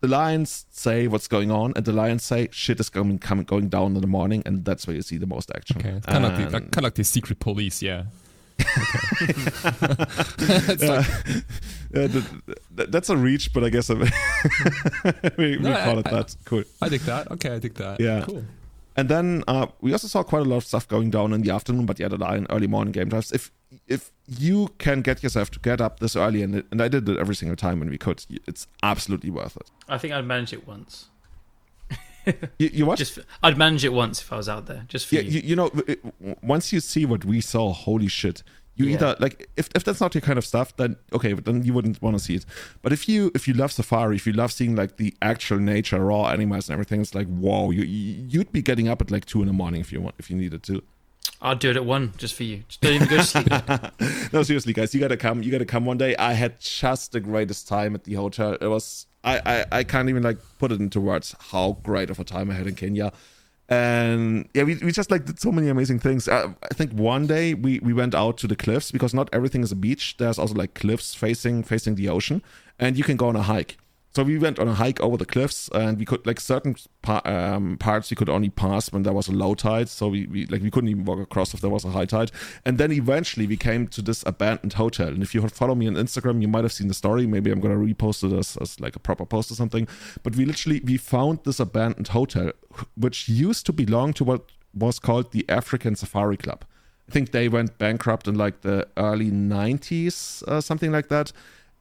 the 0.00 0.08
lions 0.08 0.66
say 0.70 1.08
what's 1.08 1.26
going 1.26 1.50
on, 1.50 1.72
and 1.74 1.84
the 1.84 1.92
lions 1.92 2.22
say 2.22 2.48
shit 2.52 2.78
is 2.78 2.88
coming 2.88 3.18
coming 3.18 3.44
going 3.46 3.68
down 3.68 3.96
in 3.96 4.00
the 4.00 4.06
morning, 4.06 4.44
and 4.46 4.64
that's 4.64 4.86
where 4.86 4.94
you 4.94 5.02
see 5.02 5.16
the 5.18 5.26
most 5.26 5.50
action. 5.56 5.78
Okay, 5.80 6.00
kind 6.06 6.24
of 6.24 6.32
like, 6.38 6.46
the- 6.50 6.52
like 6.52 6.70
kind 6.70 6.76
of 6.78 6.82
like 6.84 6.94
the 6.94 7.02
secret 7.04 7.40
police, 7.40 7.82
yeah. 7.82 8.04
it's 9.20 10.82
like, 10.82 11.06
Uh, 11.94 12.08
th- 12.08 12.24
th- 12.76 12.88
that's 12.90 13.08
a 13.10 13.16
reach, 13.16 13.52
but 13.52 13.64
I 13.64 13.70
guess 13.70 13.88
we, 13.90 13.96
we 15.38 15.56
No, 15.58 15.72
call 15.72 15.96
I- 15.96 16.00
it 16.00 16.06
I- 16.06 16.10
that. 16.10 16.36
Cool. 16.44 16.64
I 16.82 16.88
dig 16.88 17.00
that. 17.02 17.30
Okay, 17.30 17.50
I 17.54 17.58
dig 17.58 17.74
that. 17.74 18.00
Yeah. 18.00 18.24
cool. 18.26 18.44
And 18.96 19.08
then 19.08 19.44
uh, 19.46 19.66
we 19.80 19.92
also 19.92 20.08
saw 20.08 20.22
quite 20.22 20.42
a 20.42 20.44
lot 20.46 20.56
of 20.56 20.64
stuff 20.64 20.88
going 20.88 21.10
down 21.10 21.32
in 21.34 21.42
the 21.42 21.50
afternoon, 21.50 21.84
but 21.86 21.98
yeah, 22.00 22.08
the 22.08 22.16
line 22.16 22.46
early 22.50 22.66
morning 22.66 22.92
game 22.92 23.08
drives. 23.10 23.30
If 23.30 23.50
if 23.86 24.10
you 24.26 24.68
can 24.78 25.02
get 25.02 25.22
yourself 25.22 25.50
to 25.50 25.60
get 25.60 25.80
up 25.82 26.00
this 26.00 26.16
early, 26.16 26.42
and 26.42 26.64
and 26.70 26.80
I 26.80 26.88
did 26.88 27.06
it 27.08 27.18
every 27.18 27.34
single 27.34 27.56
time 27.56 27.78
when 27.80 27.90
we 27.90 27.98
could, 27.98 28.24
it's 28.46 28.66
absolutely 28.82 29.28
worth 29.30 29.56
it. 29.58 29.70
I 29.88 29.98
think 29.98 30.14
I'd 30.14 30.24
manage 30.24 30.52
it 30.54 30.66
once. 30.66 31.08
You, 32.58 32.70
you 32.72 32.86
watch? 32.86 32.98
Just 32.98 33.18
I'd 33.42 33.56
manage 33.58 33.84
it 33.84 33.92
once 33.92 34.20
if 34.20 34.32
I 34.32 34.36
was 34.36 34.48
out 34.48 34.66
there. 34.66 34.84
Just 34.88 35.06
for 35.06 35.14
yeah, 35.16 35.20
you. 35.22 35.30
you, 35.30 35.40
you 35.50 35.56
know, 35.56 35.70
it, 35.86 36.00
once 36.42 36.72
you 36.72 36.80
see 36.80 37.04
what 37.04 37.24
we 37.24 37.40
saw, 37.40 37.72
holy 37.72 38.08
shit! 38.08 38.42
You 38.74 38.86
Yeah. 38.86 38.94
either 38.94 39.16
like 39.20 39.48
if, 39.56 39.68
if 39.74 39.84
that's 39.84 40.00
not 40.00 40.14
your 40.14 40.20
kind 40.22 40.38
of 40.38 40.44
stuff, 40.44 40.76
then 40.76 40.96
okay, 41.12 41.32
but 41.32 41.44
then 41.44 41.64
you 41.64 41.72
wouldn't 41.72 42.02
want 42.02 42.18
to 42.18 42.22
see 42.22 42.34
it. 42.34 42.44
But 42.82 42.92
if 42.92 43.08
you 43.08 43.30
if 43.34 43.46
you 43.48 43.54
love 43.54 43.72
safari, 43.72 44.16
if 44.16 44.26
you 44.26 44.32
love 44.32 44.52
seeing 44.52 44.74
like 44.76 44.96
the 44.96 45.14
actual 45.22 45.58
nature, 45.58 45.98
raw 46.04 46.28
animals 46.28 46.68
and 46.68 46.74
everything, 46.74 47.00
it's 47.00 47.14
like 47.14 47.26
whoa, 47.28 47.70
you 47.70 47.84
you'd 47.84 48.52
be 48.52 48.62
getting 48.62 48.88
up 48.88 49.00
at 49.00 49.10
like 49.10 49.24
two 49.24 49.40
in 49.40 49.46
the 49.46 49.52
morning 49.54 49.80
if 49.80 49.92
you 49.92 50.00
want 50.00 50.14
if 50.18 50.30
you 50.30 50.36
needed 50.36 50.62
to. 50.64 50.82
I'd 51.40 51.58
do 51.58 51.70
it 51.70 51.76
at 51.76 51.84
one 51.84 52.12
just 52.16 52.34
for 52.34 52.44
you. 52.44 52.64
Just 52.68 52.80
don't 52.80 52.94
even 52.94 53.08
go 53.08 53.16
to 53.18 53.22
sleep. 53.22 54.32
no, 54.32 54.42
seriously, 54.42 54.72
guys, 54.72 54.94
you 54.94 55.00
gotta 55.00 55.16
come. 55.18 55.42
You 55.42 55.50
gotta 55.52 55.66
come 55.66 55.84
one 55.84 55.98
day. 55.98 56.16
I 56.16 56.32
had 56.32 56.60
just 56.60 57.12
the 57.12 57.20
greatest 57.20 57.68
time 57.68 57.94
at 57.94 58.04
the 58.04 58.14
hotel. 58.14 58.54
It 58.58 58.66
was 58.68 59.06
I, 59.26 59.40
I 59.44 59.64
I 59.72 59.84
can't 59.84 60.08
even 60.08 60.22
like 60.22 60.38
put 60.58 60.72
it 60.72 60.80
into 60.80 61.00
words 61.00 61.34
how 61.50 61.78
great 61.82 62.08
of 62.08 62.18
a 62.18 62.24
time 62.24 62.50
I 62.50 62.54
had 62.54 62.66
in 62.66 62.76
Kenya. 62.76 63.12
And 63.68 64.48
yeah, 64.54 64.62
we, 64.62 64.76
we 64.76 64.92
just 64.92 65.10
like 65.10 65.24
did 65.24 65.40
so 65.40 65.50
many 65.50 65.68
amazing 65.68 65.98
things. 65.98 66.28
Uh, 66.28 66.52
I 66.62 66.74
think 66.74 66.92
one 66.92 67.26
day 67.26 67.52
we, 67.52 67.80
we 67.80 67.92
went 67.92 68.14
out 68.14 68.38
to 68.38 68.46
the 68.46 68.54
cliffs 68.54 68.92
because 68.92 69.12
not 69.12 69.28
everything 69.32 69.62
is 69.64 69.72
a 69.72 69.76
beach. 69.76 70.16
There's 70.18 70.38
also 70.38 70.54
like 70.54 70.74
cliffs 70.74 71.14
facing 71.14 71.64
facing 71.64 71.96
the 71.96 72.08
ocean, 72.08 72.42
and 72.78 72.96
you 72.96 73.02
can 73.02 73.16
go 73.16 73.28
on 73.28 73.36
a 73.36 73.42
hike. 73.42 73.76
So 74.16 74.22
we 74.22 74.38
went 74.38 74.58
on 74.58 74.66
a 74.66 74.72
hike 74.72 74.98
over 75.00 75.18
the 75.18 75.26
cliffs, 75.26 75.68
and 75.74 75.98
we 75.98 76.06
could 76.06 76.26
like 76.26 76.40
certain 76.40 76.74
um, 77.06 77.76
parts 77.76 78.10
we 78.10 78.14
could 78.14 78.30
only 78.30 78.48
pass 78.48 78.90
when 78.90 79.02
there 79.02 79.12
was 79.12 79.28
a 79.28 79.32
low 79.32 79.54
tide. 79.54 79.90
So 79.90 80.08
we, 80.08 80.26
we 80.26 80.46
like 80.46 80.62
we 80.62 80.70
couldn't 80.70 80.88
even 80.88 81.04
walk 81.04 81.18
across 81.18 81.52
if 81.52 81.60
there 81.60 81.68
was 81.68 81.84
a 81.84 81.90
high 81.90 82.06
tide. 82.06 82.30
And 82.64 82.78
then 82.78 82.92
eventually 82.92 83.46
we 83.46 83.58
came 83.58 83.86
to 83.88 84.00
this 84.00 84.24
abandoned 84.26 84.72
hotel. 84.72 85.08
And 85.08 85.22
if 85.22 85.34
you 85.34 85.46
follow 85.48 85.74
me 85.74 85.86
on 85.86 85.96
Instagram, 85.96 86.40
you 86.40 86.48
might 86.48 86.64
have 86.64 86.72
seen 86.72 86.88
the 86.88 86.94
story. 86.94 87.26
Maybe 87.26 87.50
I'm 87.50 87.60
gonna 87.60 87.76
repost 87.76 88.24
it 88.24 88.34
as, 88.34 88.56
as 88.56 88.80
like 88.80 88.96
a 88.96 88.98
proper 88.98 89.26
post 89.26 89.50
or 89.50 89.54
something. 89.54 89.86
But 90.22 90.34
we 90.34 90.46
literally 90.46 90.80
we 90.82 90.96
found 90.96 91.40
this 91.44 91.60
abandoned 91.60 92.08
hotel, 92.08 92.52
which 92.96 93.28
used 93.28 93.66
to 93.66 93.72
belong 93.74 94.14
to 94.14 94.24
what 94.24 94.50
was 94.72 94.98
called 94.98 95.32
the 95.32 95.44
African 95.50 95.94
Safari 95.94 96.38
Club. 96.38 96.64
I 97.06 97.12
think 97.12 97.32
they 97.32 97.50
went 97.50 97.76
bankrupt 97.76 98.26
in 98.28 98.36
like 98.36 98.62
the 98.62 98.88
early 98.96 99.30
90s, 99.30 100.42
uh, 100.44 100.62
something 100.62 100.90
like 100.90 101.08
that 101.08 101.32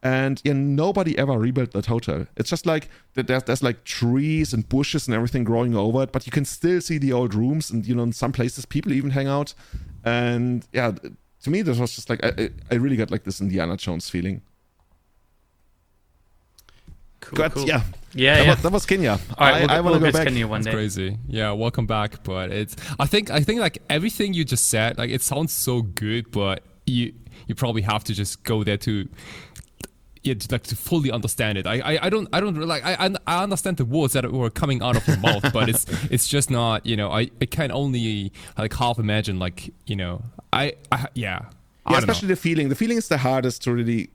and 0.05 0.39
yeah, 0.45 0.53
nobody 0.53 1.17
ever 1.17 1.33
rebuilt 1.39 1.71
that 1.71 1.87
hotel. 1.87 2.27
It's 2.37 2.49
just 2.49 2.65
like 2.65 2.89
that 3.15 3.25
there's, 3.27 3.43
there's 3.43 3.63
like 3.63 3.83
trees 3.85 4.53
and 4.53 4.67
bushes 4.69 5.07
and 5.07 5.15
everything 5.15 5.43
growing 5.43 5.75
over 5.75 6.03
it, 6.03 6.11
but 6.11 6.25
you 6.27 6.31
can 6.31 6.45
still 6.45 6.79
see 6.79 6.99
the 6.99 7.11
old 7.11 7.33
rooms, 7.33 7.71
and 7.71 7.85
you 7.87 7.95
know, 7.95 8.03
in 8.03 8.13
some 8.13 8.31
places 8.31 8.65
people 8.65 8.91
even 8.93 9.09
hang 9.11 9.27
out. 9.27 9.53
And 10.03 10.65
yeah, 10.71 10.91
to 11.43 11.49
me, 11.49 11.63
this 11.63 11.79
was 11.79 11.95
just 11.95 12.09
like 12.11 12.23
I, 12.23 12.29
I- 12.43 12.49
I 12.71 12.75
really 12.75 12.95
got 12.97 13.09
like 13.11 13.23
this 13.23 13.41
Indiana 13.41 13.75
Jones 13.77 14.09
feeling. 14.09 14.41
Cool, 17.21 17.37
But 17.37 17.53
cool. 17.53 17.65
yeah, 17.67 17.81
Yeah, 18.13 18.35
that, 18.35 18.43
yeah. 18.45 18.49
Was, 18.51 18.61
that 18.61 18.71
was 18.71 18.85
Kenya. 18.85 19.11
All 19.11 19.17
right, 19.39 19.55
I, 19.55 19.59
we'll, 19.61 19.69
I 19.71 19.81
we'll 19.81 19.83
want 19.93 19.93
to 19.95 19.99
go 19.99 20.05
go 20.05 20.11
to 20.11 20.13
back. 20.13 20.27
Kenya 20.27 20.47
one 20.47 20.61
day. 20.61 20.69
It's 20.69 20.75
crazy. 20.75 21.17
Yeah, 21.27 21.51
welcome 21.53 21.87
back. 21.87 22.23
But 22.23 22.51
it's 22.51 22.75
I 22.99 23.07
think 23.07 23.31
I 23.31 23.39
think 23.41 23.59
like 23.59 23.79
everything 23.89 24.33
you 24.35 24.45
just 24.45 24.67
said, 24.67 24.97
like 24.99 25.09
it 25.09 25.21
sounds 25.23 25.51
so 25.51 25.81
good, 25.81 26.29
but 26.31 26.61
you 26.85 27.13
you 27.47 27.55
probably 27.55 27.81
have 27.81 28.03
to 28.05 28.13
just 28.13 28.43
go 28.43 28.63
there 28.63 28.77
to 28.77 29.07
yeah, 30.25 30.33
like 30.51 30.63
to 30.63 30.75
fully 30.75 31.11
understand 31.11 31.57
it. 31.57 31.65
I, 31.67 31.75
I, 31.79 32.05
I 32.07 32.09
don't 32.09 32.27
I 32.33 32.39
don't 32.41 32.55
like 32.59 32.83
I 32.85 32.95
I- 33.05 33.15
I 33.27 33.43
understand 33.43 33.77
the 33.77 33.85
words 33.85 34.13
that 34.13 34.29
were 34.31 34.49
coming 34.49 34.81
out 34.81 34.95
of 34.97 35.07
your 35.07 35.17
mouth, 35.17 35.45
but 35.53 35.69
it's 35.69 35.85
it's 36.11 36.27
just 36.27 36.49
not 36.49 36.85
you 36.85 36.97
know 36.97 37.11
I, 37.11 37.29
I 37.41 37.45
can 37.45 37.71
only 37.71 38.31
like 38.57 38.73
half 38.73 38.99
imagine 38.99 39.39
like 39.39 39.71
you 39.85 39.95
know 39.95 40.21
I, 40.51 40.73
I 40.91 41.07
yeah. 41.13 41.45
Yeah, 41.87 41.91
don't 41.91 42.07
know. 42.07 42.11
especially 42.11 42.29
the 42.29 42.35
feeling. 42.35 42.69
The 42.69 42.75
feeling 42.75 42.97
is 42.97 43.09
the 43.09 43.17
hardest 43.19 43.61
to 43.65 43.71
really 43.71 44.09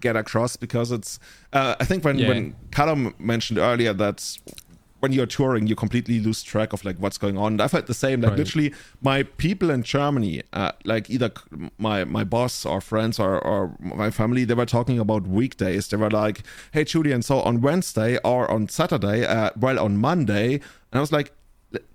get 0.00 0.16
across 0.16 0.56
because 0.56 0.90
it's. 0.90 1.20
Uh, 1.52 1.76
I 1.78 1.84
think 1.84 2.04
when 2.04 2.18
Yeah. 2.18 2.26
when 2.28 2.56
Callum 2.72 3.14
mentioned 3.20 3.58
earlier 3.60 3.92
that 3.92 4.38
when 5.02 5.12
you're 5.12 5.26
touring, 5.26 5.66
you 5.66 5.74
completely 5.74 6.20
lose 6.20 6.44
track 6.44 6.72
of 6.72 6.84
like 6.84 6.96
what's 6.98 7.18
going 7.18 7.36
on. 7.36 7.54
And 7.54 7.60
I've 7.60 7.72
had 7.72 7.86
the 7.88 7.94
same. 7.94 8.20
Like 8.20 8.30
Right. 8.30 8.38
literally, 8.38 8.72
my 9.02 9.24
people 9.24 9.68
in 9.70 9.82
Germany, 9.82 10.42
uh, 10.52 10.70
like 10.84 11.10
either 11.10 11.30
my 11.78 12.04
my 12.04 12.22
boss 12.24 12.64
or 12.64 12.80
friends 12.80 13.18
or 13.18 13.38
or 13.44 13.74
my 13.80 14.10
family, 14.10 14.44
they 14.44 14.54
were 14.54 14.66
talking 14.78 15.00
about 15.00 15.26
weekdays. 15.26 15.88
They 15.88 15.96
were 15.96 16.10
like, 16.24 16.42
"Hey, 16.72 16.84
Julian, 16.84 17.22
so 17.22 17.40
on 17.40 17.60
Wednesday 17.60 18.18
or 18.22 18.48
on 18.48 18.68
Saturday, 18.68 19.26
uh, 19.26 19.50
well, 19.58 19.78
on 19.80 19.96
Monday," 19.96 20.54
and 20.54 20.94
I 20.94 21.00
was 21.00 21.12
like. 21.12 21.32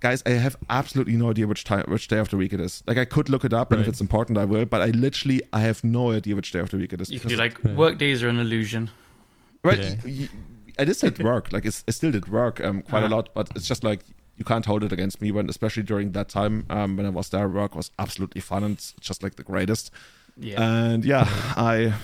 Guys, 0.00 0.24
I 0.26 0.30
have 0.30 0.56
absolutely 0.68 1.16
no 1.16 1.30
idea 1.30 1.46
which 1.46 1.62
time, 1.62 1.84
which 1.86 2.08
day 2.08 2.18
of 2.18 2.28
the 2.30 2.36
week 2.36 2.52
it 2.52 2.58
is. 2.58 2.82
Like, 2.88 2.98
I 2.98 3.04
could 3.04 3.28
look 3.28 3.44
it 3.44 3.52
up, 3.52 3.70
and 3.70 3.80
if 3.80 3.86
it's 3.86 4.00
important, 4.00 4.36
I 4.36 4.44
will. 4.44 4.64
But 4.64 4.80
I 4.82 4.86
literally, 4.90 5.40
I 5.52 5.60
have 5.60 5.84
no 5.84 6.10
idea 6.10 6.34
which 6.34 6.50
day 6.50 6.58
of 6.58 6.70
the 6.70 6.78
week 6.78 6.92
it 6.92 7.00
is. 7.00 7.10
You 7.10 7.20
can 7.20 7.28
do 7.28 7.36
because- 7.36 7.64
like 7.64 7.76
work 7.76 7.96
days 7.96 8.24
are 8.24 8.28
an 8.28 8.40
illusion. 8.40 8.90
Right. 9.62 9.78
Yeah. 9.78 9.94
y- 10.04 10.12
y- 10.22 10.28
I 10.78 10.84
did 10.84 10.96
did 10.98 11.18
work. 11.22 11.52
Like 11.52 11.64
it's, 11.64 11.84
I 11.88 11.90
still 11.92 12.10
did 12.12 12.28
work 12.28 12.60
um, 12.64 12.82
quite 12.82 13.02
a 13.02 13.06
Uh-huh. 13.06 13.16
lot, 13.16 13.28
but 13.34 13.50
it's 13.56 13.66
just 13.68 13.82
like 13.84 14.00
you 14.36 14.44
can't 14.44 14.64
hold 14.66 14.84
it 14.84 14.92
against 14.92 15.20
me 15.20 15.32
when, 15.32 15.48
especially 15.50 15.82
during 15.82 16.12
that 16.12 16.28
time 16.28 16.64
um, 16.70 16.96
when 16.96 17.06
I 17.06 17.10
was 17.10 17.28
there. 17.30 17.48
Work 17.48 17.74
was 17.74 17.90
absolutely 17.98 18.40
fun 18.40 18.62
and 18.64 18.78
just 19.00 19.22
like 19.22 19.34
the 19.36 19.42
greatest. 19.42 19.90
Yeah. 20.36 20.62
And 20.62 21.04
yeah, 21.04 21.26
I. 21.56 21.94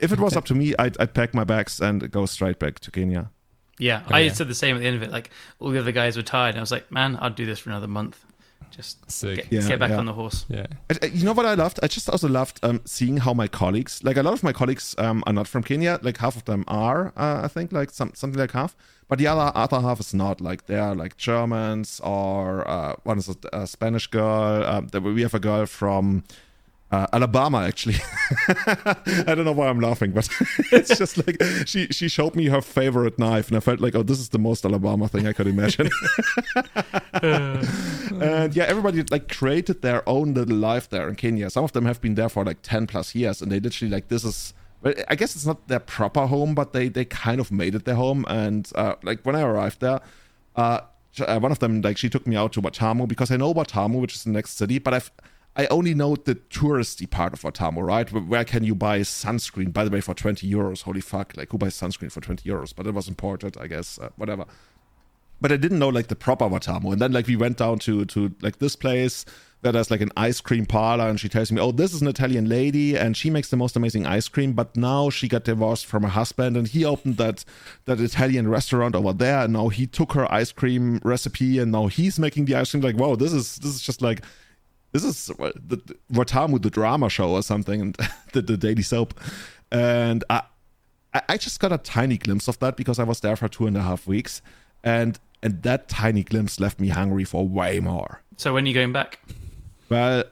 If 0.00 0.12
it 0.12 0.20
was 0.20 0.36
up 0.36 0.44
to 0.46 0.54
me, 0.54 0.72
I'd, 0.78 0.96
I'd 1.00 1.14
pack 1.14 1.34
my 1.34 1.44
bags 1.44 1.80
and 1.80 2.10
go 2.10 2.24
straight 2.26 2.58
back 2.60 2.78
to 2.80 2.90
Kenya. 2.90 3.30
yeah. 3.78 4.02
Oh, 4.08 4.14
I 4.14 4.20
yeah. 4.20 4.32
said 4.32 4.46
the 4.48 4.54
same 4.54 4.76
at 4.76 4.78
the 4.80 4.86
end 4.86 4.96
of 4.96 5.02
it. 5.02 5.10
Like 5.10 5.30
all 5.58 5.70
the 5.70 5.80
other 5.80 5.90
guys 5.92 6.16
were 6.16 6.22
tired. 6.22 6.50
And 6.50 6.58
I 6.58 6.60
was 6.60 6.70
like, 6.70 6.90
man, 6.92 7.18
I'll 7.20 7.28
do 7.30 7.44
this 7.44 7.58
for 7.58 7.70
another 7.70 7.88
month. 7.88 8.24
Just 8.70 9.10
Sick. 9.10 9.36
get, 9.36 9.52
Yeah, 9.52 9.68
get 9.68 9.78
back 9.80 9.90
yeah. 9.90 9.98
on 9.98 10.06
the 10.06 10.12
horse. 10.12 10.46
Yeah. 10.48 10.66
I, 10.90 10.94
I- 11.02 11.06
you 11.06 11.24
know 11.24 11.32
what 11.32 11.46
I 11.46 11.54
loved? 11.54 11.80
I 11.82 11.86
just 11.88 12.08
also 12.08 12.28
loved 12.28 12.60
um, 12.62 12.80
seeing 12.84 13.18
how 13.18 13.34
my 13.34 13.48
colleagues, 13.48 14.02
like 14.04 14.16
a 14.16 14.22
lot 14.22 14.32
of 14.32 14.42
my 14.42 14.52
colleagues, 14.52 14.94
um, 14.98 15.22
are 15.26 15.32
not 15.32 15.48
from 15.48 15.62
Kenya. 15.62 15.98
Like 16.02 16.18
half 16.18 16.36
of 16.36 16.44
them 16.44 16.64
are, 16.68 17.12
uh, 17.16 17.40
I 17.44 17.48
think, 17.48 17.72
like 17.72 17.90
some 17.90 18.12
something 18.14 18.38
like 18.40 18.52
half. 18.52 18.76
But 19.08 19.18
the 19.18 19.26
other 19.26 19.50
other 19.54 19.80
half 19.80 19.98
is 20.00 20.14
not. 20.14 20.40
Like 20.40 20.66
they 20.66 20.78
are 20.78 20.94
like 20.94 21.16
Germans 21.16 22.00
or 22.04 22.66
uh, 22.68 22.94
one 23.02 23.18
is 23.18 23.28
a, 23.28 23.36
a 23.52 23.66
Spanish 23.66 24.06
girl. 24.06 24.64
Um, 24.64 24.88
we 25.14 25.22
have 25.22 25.34
a 25.34 25.40
girl 25.40 25.66
from. 25.66 26.22
Uh, 26.92 27.06
Alabama, 27.12 27.62
actually. 27.62 27.94
I 28.48 29.34
don't 29.34 29.44
know 29.44 29.52
why 29.52 29.68
I'm 29.68 29.78
laughing, 29.78 30.10
but 30.10 30.28
it's 30.72 30.98
just 30.98 31.24
like 31.24 31.40
she 31.64 31.86
she 31.88 32.08
showed 32.08 32.34
me 32.34 32.46
her 32.46 32.60
favorite 32.60 33.16
knife, 33.16 33.46
and 33.46 33.56
I 33.56 33.60
felt 33.60 33.80
like, 33.80 33.94
oh, 33.94 34.02
this 34.02 34.18
is 34.18 34.30
the 34.30 34.40
most 34.40 34.64
Alabama 34.64 35.06
thing 35.06 35.28
I 35.28 35.32
could 35.32 35.46
imagine. 35.46 35.88
and 37.22 38.56
yeah, 38.56 38.64
everybody 38.64 39.04
like 39.04 39.28
created 39.28 39.82
their 39.82 40.06
own 40.08 40.34
little 40.34 40.56
life 40.56 40.88
there 40.88 41.08
in 41.08 41.14
Kenya. 41.14 41.48
Some 41.48 41.62
of 41.62 41.72
them 41.72 41.84
have 41.84 42.00
been 42.00 42.16
there 42.16 42.28
for 42.28 42.44
like 42.44 42.62
ten 42.62 42.88
plus 42.88 43.14
years, 43.14 43.40
and 43.40 43.52
they 43.52 43.60
literally 43.60 43.92
like 43.92 44.08
this 44.08 44.24
is. 44.24 44.52
I 44.82 45.14
guess 45.14 45.36
it's 45.36 45.44
not 45.44 45.68
their 45.68 45.78
proper 45.78 46.26
home, 46.26 46.54
but 46.54 46.72
they 46.72 46.88
they 46.88 47.04
kind 47.04 47.38
of 47.38 47.52
made 47.52 47.74
it 47.74 47.84
their 47.84 47.96
home. 47.96 48.24
And 48.28 48.68
uh, 48.74 48.94
like 49.02 49.20
when 49.24 49.36
I 49.36 49.42
arrived 49.42 49.80
there, 49.80 50.00
uh, 50.56 50.80
uh, 51.20 51.38
one 51.38 51.52
of 51.52 51.58
them 51.58 51.82
like 51.82 51.98
she 51.98 52.08
took 52.08 52.26
me 52.26 52.34
out 52.34 52.54
to 52.54 52.62
Watamu 52.62 53.06
because 53.06 53.30
I 53.30 53.36
know 53.36 53.52
Watamu, 53.52 54.00
which 54.00 54.14
is 54.14 54.24
the 54.24 54.30
next 54.30 54.56
city, 54.56 54.78
but 54.78 54.94
I've 54.94 55.10
I 55.56 55.66
only 55.66 55.94
know 55.94 56.16
the 56.16 56.36
touristy 56.36 57.10
part 57.10 57.32
of 57.32 57.42
Watamu, 57.42 57.84
right? 57.84 58.10
Where, 58.10 58.44
can 58.44 58.64
you 58.64 58.74
buy 58.74 59.00
sunscreen? 59.00 59.72
By 59.72 59.84
the 59.84 59.90
way, 59.90 60.00
for 60.00 60.14
twenty 60.14 60.50
euros. 60.50 60.82
Holy 60.82 61.00
fuck! 61.00 61.36
Like 61.36 61.50
who 61.50 61.58
buys 61.58 61.74
sunscreen 61.74 62.12
for 62.12 62.20
twenty 62.20 62.48
euros? 62.48 62.72
But 62.74 62.86
it 62.86 62.94
was 62.94 63.08
imported, 63.08 63.56
I 63.58 63.66
guess. 63.66 63.98
Uh, 63.98 64.10
whatever 64.16 64.46
but 65.40 65.50
I 65.50 65.56
didn't 65.56 65.78
know 65.78 65.88
like 65.88 66.08
the 66.08 66.16
proper 66.16 66.44
Watamu. 66.44 66.92
And 66.92 67.00
then 67.00 67.12
like 67.12 67.26
we 67.26 67.36
went 67.36 67.56
down 67.56 67.78
to 67.80 68.04
to 68.04 68.34
like 68.42 68.58
this 68.58 68.76
place 68.76 69.24
where 69.60 69.72
there's 69.72 69.90
like 69.90 70.00
an 70.00 70.12
ice 70.16 70.40
cream 70.40 70.64
parlor, 70.64 71.08
and 71.08 71.20
she 71.20 71.28
tells 71.28 71.52
me, 71.52 71.60
"Oh, 71.60 71.72
this 71.72 71.92
is 71.92 72.00
an 72.00 72.08
Italian 72.08 72.48
lady, 72.48 72.96
and 72.96 73.16
she 73.16 73.30
makes 73.30 73.50
the 73.50 73.56
most 73.56 73.76
amazing 73.76 74.06
ice 74.06 74.28
cream." 74.28 74.52
But 74.52 74.76
now 74.76 75.10
she 75.10 75.28
got 75.28 75.44
divorced 75.44 75.86
from 75.86 76.02
her 76.02 76.08
husband, 76.08 76.56
and 76.56 76.68
he 76.68 76.84
opened 76.84 77.16
that 77.16 77.44
that 77.86 78.00
Italian 78.00 78.48
restaurant 78.48 78.94
over 78.94 79.12
there. 79.12 79.40
And 79.40 79.52
now 79.52 79.68
he 79.68 79.86
took 79.86 80.12
her 80.12 80.30
ice 80.32 80.52
cream 80.52 81.00
recipe, 81.04 81.58
and 81.58 81.72
now 81.72 81.86
he's 81.86 82.18
making 82.18 82.46
the 82.46 82.54
ice 82.54 82.70
cream. 82.70 82.82
Like, 82.82 82.96
wow, 82.96 83.16
this 83.16 83.32
is 83.32 83.56
this 83.56 83.74
is 83.74 83.82
just 83.82 84.02
like. 84.02 84.22
This 84.92 85.04
is 85.04 85.26
the, 85.26 85.52
the 85.54 85.96
Watamu, 86.12 86.60
the 86.60 86.70
drama 86.70 87.08
show 87.08 87.30
or 87.30 87.42
something, 87.42 87.80
and 87.80 87.96
the, 88.32 88.42
the 88.42 88.56
daily 88.56 88.82
soap. 88.82 89.18
And 89.70 90.24
I, 90.28 90.42
I 91.28 91.36
just 91.36 91.60
got 91.60 91.72
a 91.72 91.78
tiny 91.78 92.18
glimpse 92.18 92.48
of 92.48 92.58
that 92.58 92.76
because 92.76 92.98
I 92.98 93.04
was 93.04 93.20
there 93.20 93.36
for 93.36 93.48
two 93.48 93.66
and 93.66 93.76
a 93.76 93.82
half 93.82 94.06
weeks, 94.06 94.42
and 94.82 95.18
and 95.42 95.62
that 95.62 95.88
tiny 95.88 96.22
glimpse 96.22 96.60
left 96.60 96.80
me 96.80 96.88
hungry 96.88 97.24
for 97.24 97.46
way 97.46 97.80
more. 97.80 98.22
So 98.36 98.54
when 98.54 98.64
are 98.64 98.68
you 98.68 98.74
going 98.74 98.92
back? 98.92 99.20
Well, 99.88 100.24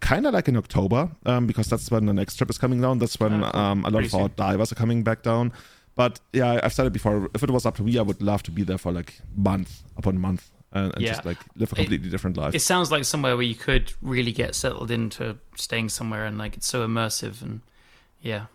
kind 0.00 0.26
of 0.26 0.34
like 0.34 0.48
in 0.48 0.56
October, 0.56 1.10
um, 1.24 1.46
because 1.46 1.68
that's 1.68 1.90
when 1.90 2.06
the 2.06 2.12
next 2.12 2.36
trip 2.36 2.50
is 2.50 2.58
coming 2.58 2.80
down. 2.80 2.98
That's 2.98 3.18
when 3.20 3.42
cool. 3.42 3.56
um, 3.56 3.84
a 3.84 3.90
lot 3.90 4.04
of 4.04 4.14
our 4.14 4.28
divers 4.28 4.72
are 4.72 4.76
coming 4.76 5.02
back 5.02 5.22
down. 5.22 5.52
But 5.94 6.20
yeah, 6.32 6.60
I've 6.62 6.74
said 6.74 6.86
it 6.86 6.92
before. 6.92 7.30
If 7.34 7.42
it 7.42 7.50
was 7.50 7.64
up 7.64 7.76
to 7.76 7.82
me, 7.82 7.98
I 7.98 8.02
would 8.02 8.20
love 8.20 8.42
to 8.44 8.50
be 8.50 8.62
there 8.62 8.78
for 8.78 8.92
like 8.92 9.20
month 9.34 9.82
upon 9.96 10.18
month 10.18 10.50
and, 10.76 10.94
and 10.94 11.02
Yeah. 11.02 11.12
just 11.12 11.24
like 11.24 11.38
live 11.56 11.72
a 11.72 11.74
It- 11.74 11.76
completely 11.76 12.10
different 12.10 12.36
life. 12.36 12.54
It 12.54 12.60
sounds 12.60 12.90
like 12.90 13.04
somewhere 13.04 13.36
where 13.36 13.44
you 13.46 13.54
could 13.54 13.92
really 14.02 14.32
get 14.32 14.54
settled 14.54 14.90
into 14.90 15.36
staying 15.56 15.88
somewhere, 15.90 16.24
and 16.26 16.38
like 16.38 16.56
it's 16.56 16.66
so 16.66 16.86
immersive 16.86 17.42
and 17.42 17.60
yeah. 18.20 18.46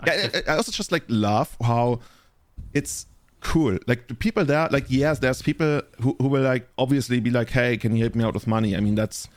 I 0.00 0.04
yeah, 0.14 0.28
could- 0.28 0.48
I, 0.48 0.56
also 0.56 0.72
just 0.72 0.92
like 0.92 1.04
love 1.08 1.56
how 1.62 2.00
it's 2.74 3.06
cool. 3.40 3.78
Like 3.86 4.08
the 4.08 4.14
people 4.14 4.44
there, 4.44 4.68
like 4.70 4.86
yes, 4.88 5.18
there's 5.20 5.42
people 5.42 5.82
who, 6.00 6.16
who 6.20 6.28
will 6.28 6.42
like 6.42 6.68
obviously 6.76 7.20
be 7.20 7.30
like, 7.30 7.50
hey, 7.50 7.76
can 7.76 7.94
you 7.96 8.02
help 8.02 8.14
me 8.14 8.24
out 8.24 8.34
with 8.34 8.46
money? 8.46 8.76
I 8.76 8.80
mean, 8.80 8.94
that's 8.94 9.26
that 9.26 9.30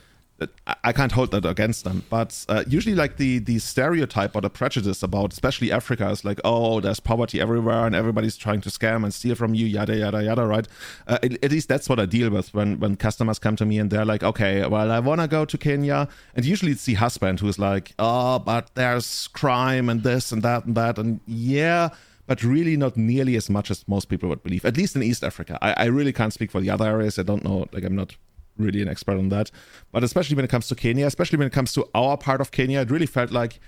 I- 0.66 0.92
can't 0.92 1.12
hold 1.12 1.30
that 1.32 1.44
against 1.44 1.84
them. 1.84 2.04
But 2.10 2.44
uh, 2.48 2.64
usually, 2.66 2.94
like 2.94 3.16
the 3.16 3.38
the 3.38 3.58
stereotype 3.58 4.34
or 4.34 4.40
the 4.40 4.50
prejudice 4.50 5.02
about 5.02 5.32
especially 5.32 5.72
Africa 5.72 6.10
is 6.10 6.24
like, 6.24 6.40
oh, 6.44 6.80
there's 6.80 7.00
poverty 7.00 7.40
everywhere 7.40 7.86
and 7.86 7.94
everybody's 7.94 8.36
trying 8.36 8.60
to 8.62 8.68
scam 8.68 9.04
and 9.04 9.12
steal 9.12 9.34
from 9.34 9.54
you, 9.54 9.66
yada 9.66 9.96
yada 9.96 10.22
yada. 10.22 10.46
Right? 10.46 10.68
Uh, 11.06 11.18
at, 11.22 11.44
at 11.44 11.50
least 11.50 11.68
that's 11.68 11.88
what 11.88 11.98
I 11.98 12.06
deal 12.06 12.30
with 12.30 12.52
when 12.54 12.78
when 12.80 12.96
customers 12.96 13.38
come 13.38 13.56
to 13.56 13.64
me 13.64 13.78
and 13.78 13.90
they're 13.90 14.04
like, 14.04 14.22
okay, 14.22 14.66
well, 14.66 14.90
I 14.90 15.00
want 15.00 15.20
to 15.20 15.28
go 15.28 15.44
to 15.44 15.58
Kenya, 15.58 16.08
and 16.34 16.44
usually 16.44 16.72
it's 16.72 16.84
the 16.84 16.94
husband 16.94 17.40
who 17.40 17.48
is 17.48 17.58
like, 17.58 17.94
oh, 17.98 18.38
but 18.38 18.74
there's 18.74 19.28
crime 19.28 19.88
and 19.88 20.02
this 20.02 20.32
and 20.32 20.42
that 20.42 20.64
and 20.64 20.74
that, 20.76 20.98
and 20.98 21.20
yeah 21.26 21.90
but 22.26 22.42
really 22.42 22.76
not 22.76 22.96
nearly 22.96 23.36
as 23.36 23.50
much 23.50 23.70
as 23.70 23.86
most 23.88 24.08
people 24.08 24.28
would 24.28 24.42
believe, 24.42 24.64
at 24.64 24.76
least 24.76 24.94
in 24.96 25.02
East 25.02 25.24
Africa. 25.24 25.58
I, 25.60 25.74
I 25.76 25.84
really 25.86 26.12
can't 26.12 26.32
speak 26.32 26.50
for 26.50 26.60
the 26.60 26.70
other 26.70 26.86
areas. 26.86 27.18
I 27.18 27.24
don't 27.24 27.44
know, 27.44 27.66
like, 27.72 27.84
I'm 27.84 27.96
not 27.96 28.16
really 28.58 28.82
an 28.82 28.88
expert 28.88 29.16
on 29.18 29.28
that. 29.30 29.50
But 29.92 30.04
especially 30.04 30.36
when 30.36 30.44
it 30.44 30.48
comes 30.48 30.68
to 30.68 30.74
Kenya, 30.74 31.06
especially 31.06 31.38
when 31.38 31.46
it 31.46 31.52
comes 31.52 31.72
to 31.74 31.88
our 31.94 32.16
part 32.16 32.40
of 32.40 32.50
Kenya, 32.50 32.80
it 32.80 32.90
really 32.90 33.06
felt 33.06 33.30
like, 33.30 33.60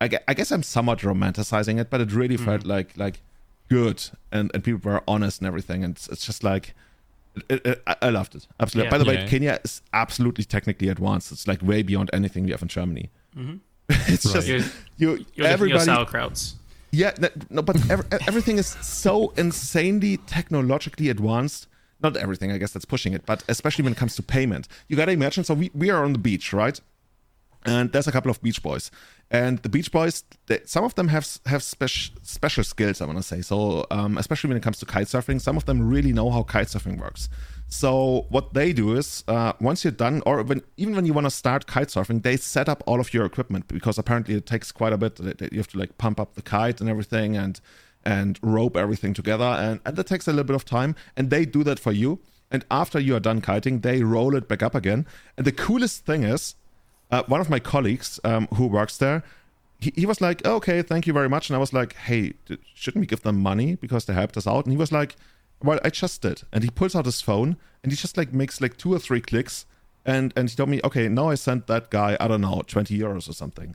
I 0.00 0.08
guess 0.34 0.50
I'm 0.50 0.62
somewhat 0.62 0.98
romanticizing 0.98 1.80
it, 1.80 1.88
but 1.88 2.00
it 2.00 2.12
really 2.12 2.36
felt 2.36 2.66
like, 2.66 2.96
like, 2.96 3.22
good 3.70 4.04
and, 4.30 4.50
and 4.52 4.62
people 4.62 4.90
were 4.90 5.02
honest 5.08 5.40
and 5.40 5.46
everything. 5.48 5.82
And 5.82 5.96
it's, 5.96 6.08
it's 6.08 6.26
just 6.26 6.44
like, 6.44 6.74
it, 7.48 7.64
it, 7.66 7.82
I 7.86 7.96
I 8.02 8.10
loved 8.10 8.34
it. 8.34 8.46
Absolutely. 8.60 8.86
Yeah. 8.86 8.90
By 8.90 8.98
the 8.98 9.04
way, 9.06 9.26
Kenya 9.26 9.58
is 9.64 9.80
absolutely 9.92 10.44
technically 10.44 10.88
advanced. 10.88 11.32
It's 11.32 11.48
like 11.48 11.62
way 11.62 11.82
beyond 11.82 12.10
anything 12.12 12.44
we 12.44 12.50
have 12.50 12.62
in 12.62 12.68
Germany. 12.68 13.10
Mhm. 13.36 13.60
it's 13.88 14.30
just, 14.30 14.46
You're, 14.46 14.58
you, 14.58 14.66
you're 14.96 15.10
looking 15.16 15.26
your 15.36 15.46
everybody, 15.46 15.84
sauerkrauts. 15.90 16.54
yeah, 16.92 17.12
no, 17.18 17.28
no 17.50 17.62
but 17.62 17.76
ev- 17.90 18.06
everything 18.28 18.58
is 18.58 18.66
so 18.68 19.30
insanely 19.36 20.18
technologically 20.18 21.08
advanced. 21.08 21.66
Not 22.04 22.18
everything, 22.18 22.52
I 22.52 22.58
guess 22.58 22.72
that's 22.72 22.84
pushing 22.84 23.14
it, 23.14 23.24
but 23.24 23.42
especially 23.48 23.82
when 23.82 23.94
it 23.94 23.96
comes 23.96 24.14
to 24.16 24.22
payment. 24.22 24.68
You 24.88 24.96
gotta 24.96 25.12
imagine. 25.12 25.42
So 25.42 25.54
we, 25.54 25.70
we 25.74 25.88
are 25.90 26.04
on 26.04 26.12
the 26.12 26.18
beach, 26.18 26.52
right? 26.52 26.78
And 27.64 27.90
there's 27.92 28.06
a 28.06 28.12
couple 28.12 28.30
of 28.30 28.42
beach 28.42 28.62
boys, 28.62 28.90
and 29.30 29.58
the 29.60 29.70
beach 29.70 29.90
boys, 29.90 30.22
they, 30.48 30.60
some 30.66 30.84
of 30.84 30.94
them 30.96 31.08
have 31.08 31.26
have 31.46 31.62
special 31.62 32.14
special 32.22 32.62
skills. 32.62 33.00
I 33.00 33.06
want 33.06 33.16
to 33.16 33.22
say 33.22 33.40
so, 33.40 33.86
um, 33.90 34.18
especially 34.18 34.48
when 34.48 34.58
it 34.58 34.62
comes 34.62 34.78
to 34.80 34.86
kite 34.86 35.06
surfing. 35.06 35.40
Some 35.40 35.56
of 35.56 35.64
them 35.64 35.88
really 35.88 36.12
know 36.12 36.30
how 36.30 36.42
kite 36.42 36.66
surfing 36.66 37.00
works. 37.00 37.30
So 37.68 38.26
what 38.28 38.52
they 38.52 38.74
do 38.74 38.94
is, 38.94 39.24
uh, 39.26 39.54
once 39.62 39.82
you're 39.82 39.92
done, 39.92 40.22
or 40.26 40.42
when, 40.42 40.60
even 40.76 40.94
when 40.94 41.06
you 41.06 41.14
want 41.14 41.24
to 41.24 41.30
start 41.30 41.66
kite 41.66 41.88
surfing, 41.88 42.22
they 42.22 42.36
set 42.36 42.68
up 42.68 42.84
all 42.86 43.00
of 43.00 43.14
your 43.14 43.24
equipment 43.24 43.66
because 43.66 43.96
apparently 43.96 44.34
it 44.34 44.44
takes 44.44 44.70
quite 44.70 44.92
a 44.92 44.98
bit. 44.98 45.18
You 45.50 45.58
have 45.58 45.68
to 45.68 45.78
like 45.78 45.96
pump 45.96 46.20
up 46.20 46.34
the 46.34 46.42
kite 46.42 46.82
and 46.82 46.90
everything, 46.90 47.34
and 47.34 47.58
and 48.04 48.38
rope 48.42 48.76
everything 48.76 49.14
together, 49.14 49.44
and, 49.44 49.80
and 49.84 49.96
that 49.96 50.06
takes 50.06 50.26
a 50.28 50.30
little 50.30 50.44
bit 50.44 50.56
of 50.56 50.64
time. 50.64 50.94
And 51.16 51.30
they 51.30 51.44
do 51.44 51.64
that 51.64 51.78
for 51.78 51.92
you. 51.92 52.20
And 52.50 52.64
after 52.70 53.00
you 53.00 53.16
are 53.16 53.20
done 53.20 53.40
kiting, 53.40 53.80
they 53.80 54.02
roll 54.02 54.36
it 54.36 54.48
back 54.48 54.62
up 54.62 54.74
again. 54.74 55.06
And 55.36 55.46
the 55.46 55.52
coolest 55.52 56.06
thing 56.06 56.22
is, 56.22 56.54
uh, 57.10 57.22
one 57.26 57.40
of 57.40 57.50
my 57.50 57.58
colleagues 57.58 58.20
um, 58.24 58.48
who 58.54 58.66
works 58.66 58.96
there, 58.98 59.22
he, 59.80 59.92
he 59.96 60.06
was 60.06 60.20
like, 60.20 60.44
okay, 60.46 60.82
thank 60.82 61.06
you 61.06 61.12
very 61.12 61.28
much. 61.28 61.48
And 61.48 61.56
I 61.56 61.58
was 61.58 61.72
like, 61.72 61.94
hey, 61.94 62.34
shouldn't 62.74 63.00
we 63.00 63.06
give 63.06 63.22
them 63.22 63.40
money 63.40 63.76
because 63.76 64.04
they 64.04 64.14
helped 64.14 64.36
us 64.36 64.46
out? 64.46 64.64
And 64.64 64.72
he 64.72 64.78
was 64.78 64.92
like, 64.92 65.16
well, 65.62 65.78
I 65.84 65.90
just 65.90 66.22
did. 66.22 66.42
And 66.52 66.64
he 66.64 66.70
pulls 66.70 66.94
out 66.94 67.06
his 67.06 67.20
phone 67.20 67.56
and 67.82 67.92
he 67.92 67.96
just 67.96 68.16
like 68.16 68.32
makes 68.32 68.60
like 68.60 68.76
two 68.76 68.92
or 68.92 68.98
three 68.98 69.20
clicks. 69.20 69.66
And, 70.04 70.32
and 70.36 70.48
he 70.50 70.56
told 70.56 70.68
me, 70.68 70.80
okay, 70.84 71.08
now 71.08 71.28
I 71.30 71.34
sent 71.34 71.66
that 71.66 71.90
guy, 71.90 72.16
I 72.20 72.28
don't 72.28 72.40
know, 72.40 72.62
20 72.66 72.96
euros 72.98 73.28
or 73.28 73.32
something. 73.32 73.74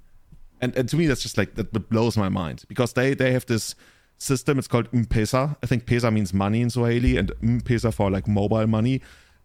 And, 0.62 0.76
and 0.76 0.88
to 0.90 0.96
me, 0.96 1.08
that's 1.08 1.24
just 1.24 1.38
like, 1.38 1.56
that 1.56 1.90
blows 1.90 2.18
my 2.18 2.30
mind 2.30 2.66
because 2.68 2.94
they, 2.94 3.14
they 3.14 3.32
have 3.32 3.46
this 3.46 3.76
system. 4.20 4.60
It's 4.60 4.68
called 4.68 4.88
M-Pesa. 4.94 5.58
I 5.64 5.66
think 5.66 5.86
Pesa 5.86 6.14
means 6.14 6.34
money 6.34 6.62
in 6.62 6.70
Swahili 6.70 7.18
and 7.18 7.32
M-Pesa 7.42 7.92
for 7.94 8.12
like 8.12 8.28
mobile 8.28 8.68
money. 8.68 9.02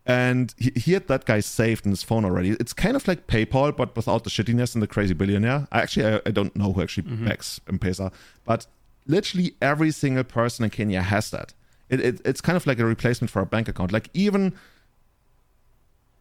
And 0.06 0.54
he, 0.58 0.70
he 0.76 0.92
had 0.92 1.08
that 1.08 1.24
guy 1.24 1.40
saved 1.40 1.86
in 1.86 1.92
his 1.92 2.02
phone 2.02 2.26
already. 2.26 2.50
It's 2.60 2.74
kind 2.74 2.94
of 2.94 3.08
like 3.08 3.26
PayPal, 3.26 3.74
but 3.74 3.96
without 3.96 4.24
the 4.24 4.30
shittiness 4.30 4.74
and 4.74 4.82
the 4.82 4.86
crazy 4.86 5.14
billionaire. 5.14 5.66
I 5.72 5.80
actually, 5.80 6.06
I, 6.06 6.20
I 6.26 6.30
don't 6.30 6.54
know 6.54 6.74
who 6.74 6.82
actually 6.82 7.04
mm-hmm. 7.04 7.26
backs 7.26 7.60
M-Pesa, 7.68 8.12
but 8.44 8.66
literally 9.06 9.54
every 9.62 9.90
single 9.90 10.24
person 10.24 10.64
in 10.64 10.70
Kenya 10.70 11.00
has 11.00 11.30
that. 11.30 11.54
It, 11.88 12.00
it, 12.00 12.20
it's 12.24 12.40
kind 12.42 12.56
of 12.56 12.66
like 12.66 12.78
a 12.78 12.84
replacement 12.84 13.30
for 13.30 13.40
a 13.40 13.46
bank 13.46 13.68
account. 13.68 13.92
Like 13.92 14.10
even 14.12 14.54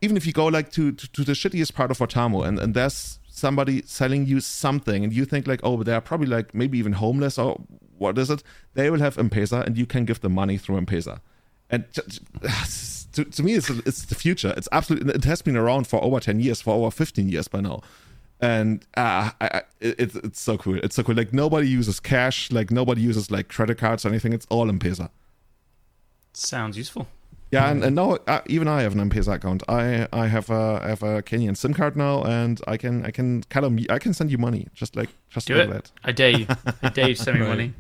even 0.02 0.18
if 0.18 0.28
you 0.28 0.34
go 0.34 0.48
like 0.48 0.70
to, 0.70 0.92
to, 0.92 1.10
to 1.14 1.24
the 1.24 1.32
shittiest 1.32 1.74
part 1.74 1.90
of 1.90 1.98
Watamu 1.98 2.46
and, 2.46 2.60
and 2.60 2.74
there's 2.74 3.20
somebody 3.30 3.82
selling 3.86 4.26
you 4.26 4.42
something 4.42 5.02
and 5.02 5.14
you 5.14 5.24
think 5.24 5.48
like, 5.48 5.62
oh, 5.64 5.82
they're 5.82 6.02
probably 6.02 6.28
like 6.28 6.54
maybe 6.54 6.78
even 6.78 6.92
homeless 6.92 7.38
or 7.38 7.62
what 8.04 8.18
is 8.18 8.30
it? 8.30 8.44
They 8.76 8.90
will 8.92 9.00
have 9.00 9.18
M-Pesa 9.18 9.66
and 9.66 9.78
you 9.78 9.86
can 9.86 10.06
give 10.06 10.20
them 10.22 10.34
money 10.34 10.58
through 10.58 10.78
M-Pesa. 10.78 11.20
And 11.70 11.86
j- 11.92 12.02
j- 12.08 12.20
to, 13.14 13.24
to 13.26 13.44
me, 13.44 13.54
it's, 13.54 13.70
it's 13.70 14.06
the 14.06 14.16
future. 14.16 14.54
It's 14.58 14.70
absolutely, 14.72 15.14
it 15.16 15.24
has 15.26 15.42
been 15.42 15.58
around 15.58 15.88
for 15.88 16.04
over 16.04 16.20
10 16.20 16.40
years, 16.40 16.62
for 16.62 16.74
over 16.76 16.92
15 16.92 17.30
years 17.30 17.48
by 17.48 17.62
now. 17.62 17.82
And 18.42 18.86
uh, 18.98 19.32
I, 19.42 19.48
I, 19.58 19.62
it, 19.80 20.00
it's- 20.00 20.16
it's 20.24 20.42
so 20.42 20.58
cool. 20.58 20.78
It's 20.84 20.96
so 20.96 21.04
cool. 21.04 21.16
Like 21.16 21.32
nobody 21.34 21.68
uses 21.68 22.00
cash, 22.00 22.52
like 22.52 22.70
nobody 22.72 23.02
uses 23.02 23.32
like 23.32 23.48
credit 23.48 23.78
cards 23.78 24.06
or 24.06 24.10
anything. 24.10 24.34
It's 24.34 24.46
all 24.50 24.68
M-Pesa. 24.70 25.10
Sounds 26.34 26.78
useful. 26.78 27.08
Yeah, 27.52 27.70
and, 27.70 27.84
and 27.84 27.96
now 27.96 28.18
uh, 28.28 28.42
even 28.48 28.68
I 28.68 28.82
have 28.82 28.94
an 28.94 29.00
M-Pesa 29.00 29.36
account. 29.36 29.62
I 29.70 30.08
I 30.12 30.26
have 30.26 30.50
a 30.50 30.80
I 30.84 30.88
have 30.90 31.04
a 31.04 31.22
Kenyan 31.22 31.56
SIM 31.56 31.76
card 31.76 31.96
now, 31.96 32.24
and 32.24 32.60
I 32.68 32.78
can 32.78 33.06
I 33.06 33.12
can 33.12 33.44
kind 33.44 33.64
of 33.64 33.80
I 33.92 34.00
can 34.00 34.12
send 34.16 34.32
you 34.32 34.40
money 34.40 34.68
just 34.74 34.96
like 34.96 35.10
just 35.30 35.46
Do 35.48 35.54
like 35.54 35.66
it. 35.68 35.70
that. 35.72 35.92
I 36.04 36.12
dare 36.14 36.32
you. 36.32 36.48
I 36.82 36.90
dare 36.90 37.10
you 37.10 37.16
send 37.16 37.40
me 37.40 37.46
money. 37.46 37.74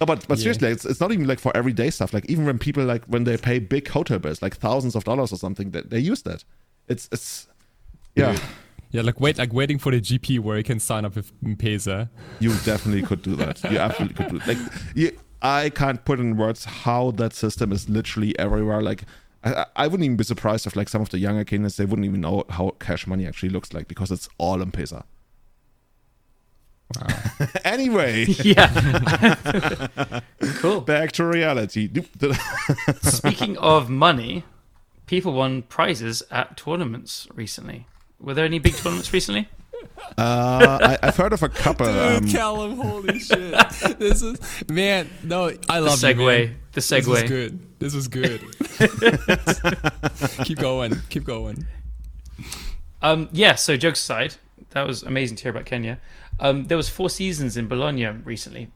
No, 0.00 0.06
but 0.06 0.26
but 0.28 0.38
Yeah. 0.38 0.42
seriously, 0.42 0.68
it's, 0.70 0.84
it's 0.84 1.00
not 1.00 1.12
even 1.12 1.26
like 1.26 1.38
for 1.38 1.56
everyday 1.56 1.90
stuff. 1.90 2.12
Like 2.12 2.26
even 2.28 2.44
when 2.46 2.58
people 2.58 2.84
like 2.84 3.04
when 3.06 3.24
they 3.24 3.36
pay 3.36 3.58
big 3.58 3.88
hotel 3.88 4.18
bills, 4.18 4.42
like 4.42 4.56
thousands 4.56 4.94
of 4.96 5.04
dollars 5.04 5.32
or 5.32 5.36
something, 5.36 5.70
that 5.70 5.90
they 5.90 5.98
use 5.98 6.22
that. 6.22 6.44
It's 6.88 7.08
it's 7.12 7.48
yeah. 8.14 8.36
Yeah, 8.90 9.02
like 9.02 9.20
wait, 9.20 9.38
like 9.38 9.52
waiting 9.52 9.78
for 9.78 9.90
the 9.90 10.00
GP 10.00 10.38
where 10.38 10.56
you 10.56 10.62
can 10.62 10.78
sign 10.78 11.04
up 11.04 11.16
with 11.16 11.32
M-Pesa. 11.44 12.08
You 12.38 12.50
definitely 12.64 13.02
could 13.02 13.22
do 13.22 13.34
that. 13.36 13.60
You 13.64 13.78
absolutely 13.78 14.14
could 14.14 14.28
do 14.28 14.36
it. 14.36 14.46
Like 14.46 14.58
you, 14.94 15.10
I 15.42 15.70
can't 15.70 16.04
put 16.04 16.20
in 16.20 16.36
words 16.36 16.64
how 16.64 17.10
that 17.12 17.32
system 17.32 17.72
is 17.72 17.88
literally 17.88 18.38
everywhere. 18.38 18.80
Like 18.82 19.02
I, 19.42 19.52
I- 19.54 19.66
I 19.76 19.86
wouldn't 19.88 20.04
even 20.04 20.16
be 20.16 20.22
surprised 20.24 20.66
if 20.66 20.76
like 20.76 20.88
some 20.88 21.02
of 21.02 21.10
the 21.10 21.18
younger 21.18 21.44
kids 21.44 21.76
they 21.76 21.84
wouldn't 21.84 22.06
even 22.06 22.20
know 22.20 22.44
how 22.50 22.70
cash 22.78 23.06
money 23.06 23.26
actually 23.26 23.48
looks 23.48 23.72
like 23.72 23.88
because 23.88 24.12
it's 24.12 24.28
all 24.38 24.62
in 24.62 24.70
Pesa. 24.70 25.02
Wow. 27.00 27.06
anyway, 27.64 28.24
Yeah. 28.26 29.40
cool. 30.56 30.80
back 30.80 31.12
to 31.12 31.24
reality. 31.24 31.88
Speaking 33.02 33.56
of 33.58 33.88
money, 33.90 34.44
people 35.06 35.32
won 35.32 35.62
prizes 35.62 36.22
at 36.30 36.56
tournaments 36.56 37.26
recently. 37.34 37.86
Were 38.20 38.34
there 38.34 38.44
any 38.44 38.58
big 38.58 38.74
tournaments 38.74 39.12
recently? 39.12 39.48
Uh, 40.16 40.78
I, 40.80 40.98
I've 41.08 41.16
heard 41.16 41.32
of 41.32 41.42
a 41.42 41.48
couple. 41.48 41.86
Um, 41.86 42.26
Callum, 42.28 42.76
holy 42.76 43.18
shit! 43.18 43.52
this 43.98 44.22
is 44.22 44.38
man. 44.68 45.10
No, 45.22 45.52
I 45.68 45.78
love 45.80 46.00
you, 46.02 46.08
segue. 46.08 46.26
man. 46.46 46.56
The 46.72 46.80
This 46.80 46.90
was 47.06 47.22
good. 47.24 47.78
This 47.78 47.94
was 47.94 48.08
good. 48.08 48.40
keep 50.44 50.58
going. 50.58 50.96
Keep 51.10 51.24
going. 51.24 51.66
Um, 53.02 53.28
yeah. 53.32 53.54
So 53.56 53.76
jokes 53.76 54.00
aside, 54.00 54.36
that 54.70 54.86
was 54.86 55.02
amazing 55.02 55.36
to 55.38 55.42
hear 55.42 55.50
about 55.50 55.66
Kenya. 55.66 55.98
Um, 56.40 56.64
there 56.64 56.76
was 56.76 56.88
four 56.88 57.10
seasons 57.10 57.56
in 57.56 57.68
Bologna 57.68 58.06
recently. 58.06 58.68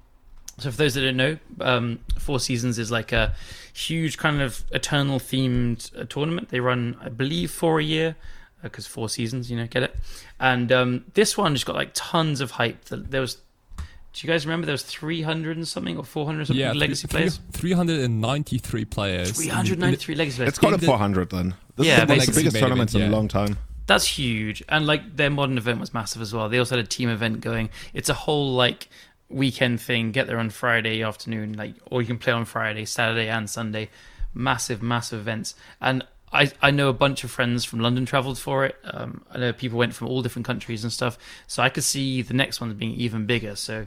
So 0.59 0.71
for 0.73 0.77
those 0.77 0.95
that 0.95 1.03
don't 1.03 1.17
know, 1.17 1.39
um, 1.61 2.01
Four 2.19 2.41
Seasons 2.41 2.81
is 2.81 2.91
like 2.91 3.13
a 3.13 3.33
huge 3.73 4.19
kind 4.19 4.41
of 4.43 4.65
eternal 4.73 5.21
themed 5.21 5.97
uh, 5.97 6.05
tournament. 6.09 6.49
They 6.49 6.59
run, 6.59 6.97
I 7.01 7.11
believe, 7.11 7.53
for 7.53 7.79
a 7.79 7.85
year 7.85 8.17
because 8.61 8.85
four 8.85 9.09
seasons, 9.09 9.53
you 9.53 9.57
know, 9.57 9.69
get 9.69 9.85
it. 9.85 9.95
And 10.41 10.73
um, 10.73 11.05
this 11.15 11.39
one 11.39 11.55
just 11.55 11.65
got 11.65 11.77
like 11.77 11.91
tons 11.95 12.41
of 12.41 12.51
hype. 12.53 12.85
There 12.87 13.21
was, 13.21 13.37
do 13.77 14.27
you 14.27 14.27
guys 14.27 14.47
remember 14.47 14.67
there 14.67 14.73
was 14.73 14.83
three 14.83 15.23
hundred 15.23 15.59
and 15.59 15.69
something 15.69 15.97
or 15.97 16.03
four 16.03 16.27
hundred 16.27 16.49
something 16.49 16.61
Yeah, 16.61 16.73
legacy 16.73 17.07
three- 17.07 17.19
players? 17.21 17.41
Three 17.53 17.73
hundred 17.73 18.01
and 18.01 18.21
ninety-three 18.21 18.85
players. 18.87 19.31
Three 19.31 19.47
hundred 19.47 19.79
ninety-three 19.79 20.17
legacy 20.17 20.39
players. 20.39 20.49
Let's 20.49 20.59
call 20.59 20.71
it 20.71 20.75
In 20.75 20.81
the- 20.81 20.87
400 20.87 21.31
then. 21.31 21.55
This 21.77 21.87
Yeah, 21.87 22.03
is 22.13 22.27
the 22.27 22.33
biggest 22.33 22.55
Main 22.55 22.63
tournaments 22.65 22.95
event, 22.97 23.07
in 23.07 23.13
a 23.13 23.17
long 23.17 23.29
time. 23.29 23.59
That's 23.89 24.07
huge. 24.07 24.63
And 24.69 24.87
like 24.87 25.17
their 25.17 25.31
modern 25.31 25.57
event 25.57 25.81
was 25.81 25.95
massive 25.95 26.21
as 26.21 26.35
well. 26.35 26.51
They 26.51 26.59
also 26.59 26.77
had 26.77 26.85
a 26.85 26.89
team 26.89 27.09
event 27.09 27.41
going. 27.41 27.71
It's 27.95 28.11
a 28.11 28.15
whole 28.15 28.53
like 28.53 28.89
weekend 29.31 29.81
thing. 29.81 30.13
Get 30.13 30.27
there 30.27 30.39
on 30.39 30.51
Friday 30.51 31.03
afternoon, 31.03 31.55
like 31.55 31.75
or 31.87 32.03
you 32.03 32.07
can 32.07 32.19
play 32.19 32.35
on 32.35 32.45
Friday, 32.45 32.85
Saturday 32.85 33.31
and 33.31 33.49
Sunday. 33.49 33.89
Massive, 34.35 34.83
massive 34.83 35.21
events. 35.21 35.55
And 35.81 36.05
I 36.31 36.53
I 36.61 36.71
know 36.71 36.91
a 36.91 36.93
bunch 36.93 37.25
of 37.25 37.31
friends 37.31 37.65
from 37.65 37.81
London 37.81 38.05
travelled 38.05 38.39
for 38.39 38.67
it. 38.67 38.77
Um, 38.85 39.25
I 39.33 39.39
know 39.39 39.55
people 39.55 39.79
went 39.79 39.95
from 39.95 40.09
all 40.09 40.21
different 40.21 40.45
countries 40.45 40.85
and 40.85 40.93
stuff. 40.93 41.19
So 41.47 41.63
I 41.63 41.71
could 41.71 41.85
see 41.85 42.21
the 42.21 42.35
next 42.35 42.61
one 42.61 42.73
being 42.75 42.93
even 42.93 43.25
bigger. 43.25 43.57
So 43.57 43.87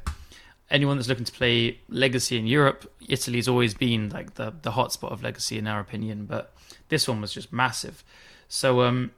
anyone 0.71 0.97
that's 0.97 1.09
looking 1.09 1.25
to 1.25 1.31
play 1.31 1.77
Legacy 1.89 2.39
in 2.39 2.47
Europe, 2.47 2.91
Italy's 3.07 3.47
always 3.47 3.75
been 3.75 4.09
like 4.09 4.33
the 4.33 4.51
the 4.63 4.71
hotspot 4.71 5.11
of 5.11 5.21
Legacy 5.21 5.59
in 5.59 5.67
our 5.67 5.79
opinion. 5.79 6.25
But 6.25 6.55
this 6.89 7.07
one 7.07 7.21
was 7.21 7.31
just 7.31 7.53
massive. 7.53 8.03
So 8.47 8.81
um, 8.81 9.11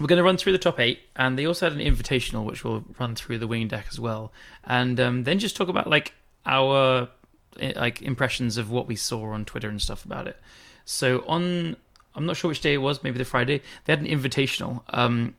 we're 0.00 0.06
going 0.06 0.18
to 0.18 0.24
run 0.24 0.36
through 0.36 0.52
the 0.52 0.58
top 0.58 0.80
eight, 0.80 1.00
and 1.16 1.38
they 1.38 1.46
also 1.46 1.68
had 1.68 1.78
an 1.78 1.84
invitational, 1.84 2.44
which 2.44 2.64
we'll 2.64 2.84
run 2.98 3.14
through 3.14 3.38
the 3.38 3.46
wing 3.46 3.68
deck 3.68 3.86
as 3.90 4.00
well, 4.00 4.32
and 4.64 4.98
um, 4.98 5.24
then 5.24 5.38
just 5.38 5.56
talk 5.56 5.68
about 5.68 5.88
like 5.88 6.14
our 6.46 7.08
eh, 7.60 7.72
like 7.76 8.02
impressions 8.02 8.56
of 8.56 8.70
what 8.70 8.86
we 8.86 8.96
saw 8.96 9.30
on 9.30 9.44
Twitter 9.44 9.68
and 9.68 9.80
stuff 9.80 10.04
about 10.04 10.26
it. 10.26 10.36
So 10.84 11.24
on, 11.26 11.76
I'm 12.14 12.26
not 12.26 12.36
sure 12.36 12.48
which 12.48 12.60
day 12.60 12.74
it 12.74 12.78
was, 12.78 13.02
maybe 13.02 13.18
the 13.18 13.24
Friday. 13.24 13.62
They 13.84 13.92
had 13.92 14.00
an 14.00 14.06
invitational. 14.06 14.82
Um, 14.88 15.34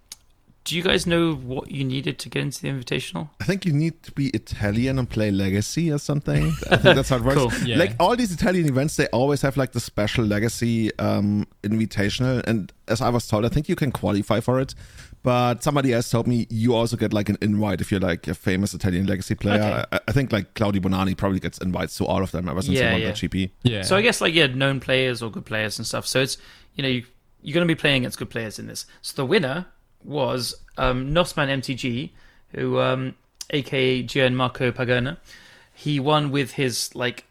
do 0.65 0.75
you 0.77 0.83
guys 0.83 1.05
know 1.05 1.33
what 1.33 1.69
you 1.71 1.83
needed 1.83 2.19
to 2.19 2.29
get 2.29 2.41
into 2.41 2.61
the 2.61 2.69
invitational? 2.69 3.29
I 3.41 3.43
think 3.43 3.65
you 3.65 3.73
need 3.73 4.01
to 4.03 4.11
be 4.13 4.27
Italian 4.29 4.97
and 4.97 5.09
play 5.09 5.29
Legacy 5.29 5.91
or 5.91 5.97
something. 5.97 6.53
I 6.71 6.77
think 6.77 6.95
that's 6.95 7.09
how 7.09 7.17
it 7.17 7.23
works. 7.25 7.37
Cool. 7.37 7.67
Yeah. 7.67 7.77
Like 7.77 7.95
all 7.99 8.15
these 8.15 8.31
Italian 8.31 8.67
events, 8.67 8.95
they 8.95 9.07
always 9.07 9.41
have 9.41 9.57
like 9.57 9.73
the 9.73 9.81
special 9.81 10.23
Legacy 10.23 10.97
um, 10.99 11.47
invitational. 11.63 12.41
And 12.45 12.71
as 12.87 13.01
I 13.01 13.09
was 13.09 13.27
told, 13.27 13.45
I 13.45 13.49
think 13.49 13.67
you 13.67 13.75
can 13.75 13.91
qualify 13.91 14.39
for 14.39 14.61
it. 14.61 14.73
But 15.21 15.63
somebody 15.63 15.93
else 15.93 16.09
told 16.09 16.27
me 16.27 16.47
you 16.49 16.75
also 16.75 16.97
get 16.97 17.13
like 17.13 17.29
an 17.29 17.37
invite 17.41 17.79
if 17.79 17.91
you're 17.91 17.99
like 18.01 18.27
a 18.27 18.33
famous 18.33 18.73
Italian 18.73 19.05
Legacy 19.05 19.35
player. 19.35 19.61
Okay. 19.61 19.83
I, 19.93 19.99
I 20.07 20.11
think 20.11 20.31
like 20.31 20.53
Claudio 20.53 20.81
Bonanni 20.81 21.15
probably 21.15 21.39
gets 21.39 21.57
invites 21.59 21.97
to 21.97 22.05
all 22.05 22.21
of 22.21 22.31
them 22.31 22.47
ever 22.49 22.61
since 22.61 22.77
Yeah, 22.77 22.89
he 22.89 22.93
won 22.93 23.01
yeah. 23.01 23.11
the 23.11 23.27
GP. 23.29 23.51
Yeah. 23.63 23.81
So 23.83 23.95
I 23.95 24.01
guess 24.01 24.19
like 24.21 24.33
yeah, 24.33 24.47
known 24.47 24.79
players 24.81 25.21
or 25.21 25.31
good 25.31 25.45
players 25.45 25.77
and 25.77 25.87
stuff. 25.87 26.05
So 26.05 26.19
it's 26.21 26.37
you 26.75 26.83
know 26.83 26.89
you, 26.89 27.03
you're 27.41 27.53
going 27.53 27.65
to 27.67 27.73
be 27.73 27.79
playing 27.79 28.03
against 28.03 28.17
good 28.17 28.29
players 28.29 28.59
in 28.59 28.67
this. 28.67 28.85
So 29.01 29.15
the 29.15 29.25
winner 29.25 29.65
was 30.05 30.55
um, 30.77 31.11
Nosman 31.13 31.49
MTG, 31.49 32.11
who 32.53 32.79
um, 32.79 33.15
aka 33.49 34.03
Gianmarco 34.03 34.71
Pagana. 34.71 35.17
He 35.73 35.99
won 35.99 36.31
with 36.31 36.51
his 36.51 36.93
like 36.95 37.25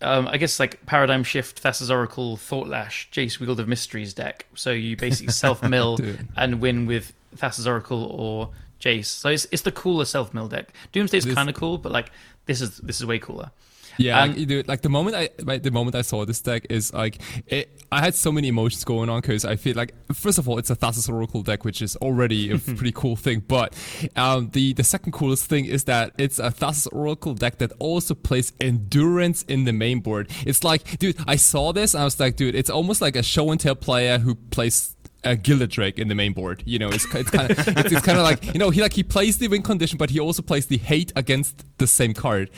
um, 0.00 0.28
I 0.28 0.36
guess 0.36 0.60
like 0.60 0.84
paradigm 0.86 1.24
shift 1.24 1.62
Thassa's 1.62 1.90
Oracle 1.90 2.36
Thought 2.36 2.68
Lash 2.68 3.08
Jace 3.10 3.40
Wielder 3.40 3.62
of 3.62 3.68
Mysteries 3.68 4.14
deck. 4.14 4.46
So 4.54 4.70
you 4.70 4.96
basically 4.96 5.32
self 5.32 5.62
mill 5.62 5.98
and 6.36 6.60
win 6.60 6.86
with 6.86 7.12
Thassa's 7.36 7.66
Oracle 7.66 8.04
or 8.04 8.50
Jace. 8.80 9.06
So 9.06 9.30
it's 9.30 9.46
it's 9.50 9.62
the 9.62 9.72
cooler 9.72 10.04
self 10.04 10.34
mill 10.34 10.48
deck. 10.48 10.72
Doomsday's 10.92 11.26
kind 11.26 11.48
of 11.48 11.54
cool, 11.54 11.78
but 11.78 11.92
like 11.92 12.10
this 12.46 12.60
is 12.60 12.78
this 12.78 13.00
is 13.00 13.06
way 13.06 13.18
cooler. 13.18 13.50
Yeah, 13.98 14.24
like, 14.24 14.36
know, 14.36 14.62
like 14.66 14.82
the 14.82 14.88
moment 14.88 15.16
I 15.16 15.30
like, 15.42 15.62
the 15.62 15.70
moment 15.70 15.96
I 15.96 16.02
saw 16.02 16.24
this 16.24 16.40
deck 16.40 16.66
is 16.70 16.92
like 16.92 17.20
it, 17.46 17.70
I 17.92 18.00
had 18.00 18.14
so 18.14 18.32
many 18.32 18.48
emotions 18.48 18.84
going 18.84 19.08
on 19.08 19.20
because 19.20 19.44
I 19.44 19.56
feel 19.56 19.76
like 19.76 19.94
first 20.12 20.38
of 20.38 20.48
all 20.48 20.58
it's 20.58 20.70
a 20.70 20.76
Thassa's 20.76 21.08
Oracle 21.08 21.42
deck 21.42 21.64
which 21.64 21.82
is 21.82 21.96
already 21.96 22.50
a 22.50 22.58
pretty 22.78 22.92
cool 22.92 23.16
thing, 23.16 23.42
but 23.46 23.74
um, 24.16 24.50
the 24.52 24.72
the 24.72 24.84
second 24.84 25.12
coolest 25.12 25.46
thing 25.46 25.64
is 25.64 25.84
that 25.84 26.12
it's 26.18 26.38
a 26.38 26.50
Thassa's 26.50 26.86
Oracle 26.88 27.34
deck 27.34 27.58
that 27.58 27.72
also 27.78 28.14
plays 28.14 28.52
endurance 28.60 29.42
in 29.44 29.64
the 29.64 29.72
main 29.72 30.00
board. 30.00 30.30
It's 30.46 30.64
like, 30.64 30.98
dude, 30.98 31.16
I 31.26 31.36
saw 31.36 31.72
this 31.72 31.94
and 31.94 32.02
I 32.02 32.04
was 32.04 32.18
like, 32.18 32.36
dude, 32.36 32.54
it's 32.54 32.70
almost 32.70 33.00
like 33.00 33.16
a 33.16 33.22
show 33.22 33.50
and 33.50 33.60
tell 33.60 33.74
player 33.74 34.18
who 34.18 34.34
plays 34.34 34.96
a 35.24 35.36
Gilded 35.36 35.70
Drake 35.70 35.98
in 35.98 36.08
the 36.08 36.14
main 36.14 36.32
board. 36.32 36.62
You 36.66 36.78
know, 36.78 36.88
it's, 36.88 37.04
it's 37.14 37.30
kind 37.30 37.50
of 37.50 37.58
it's, 37.58 37.92
it's 37.92 38.04
kind 38.04 38.18
of 38.18 38.24
like 38.24 38.52
you 38.52 38.58
know 38.58 38.70
he 38.70 38.80
like 38.80 38.92
he 38.92 39.02
plays 39.02 39.38
the 39.38 39.48
win 39.48 39.62
condition, 39.62 39.98
but 39.98 40.10
he 40.10 40.20
also 40.20 40.42
plays 40.42 40.66
the 40.66 40.78
hate 40.78 41.12
against 41.16 41.64
the 41.78 41.86
same 41.86 42.14
card. 42.14 42.50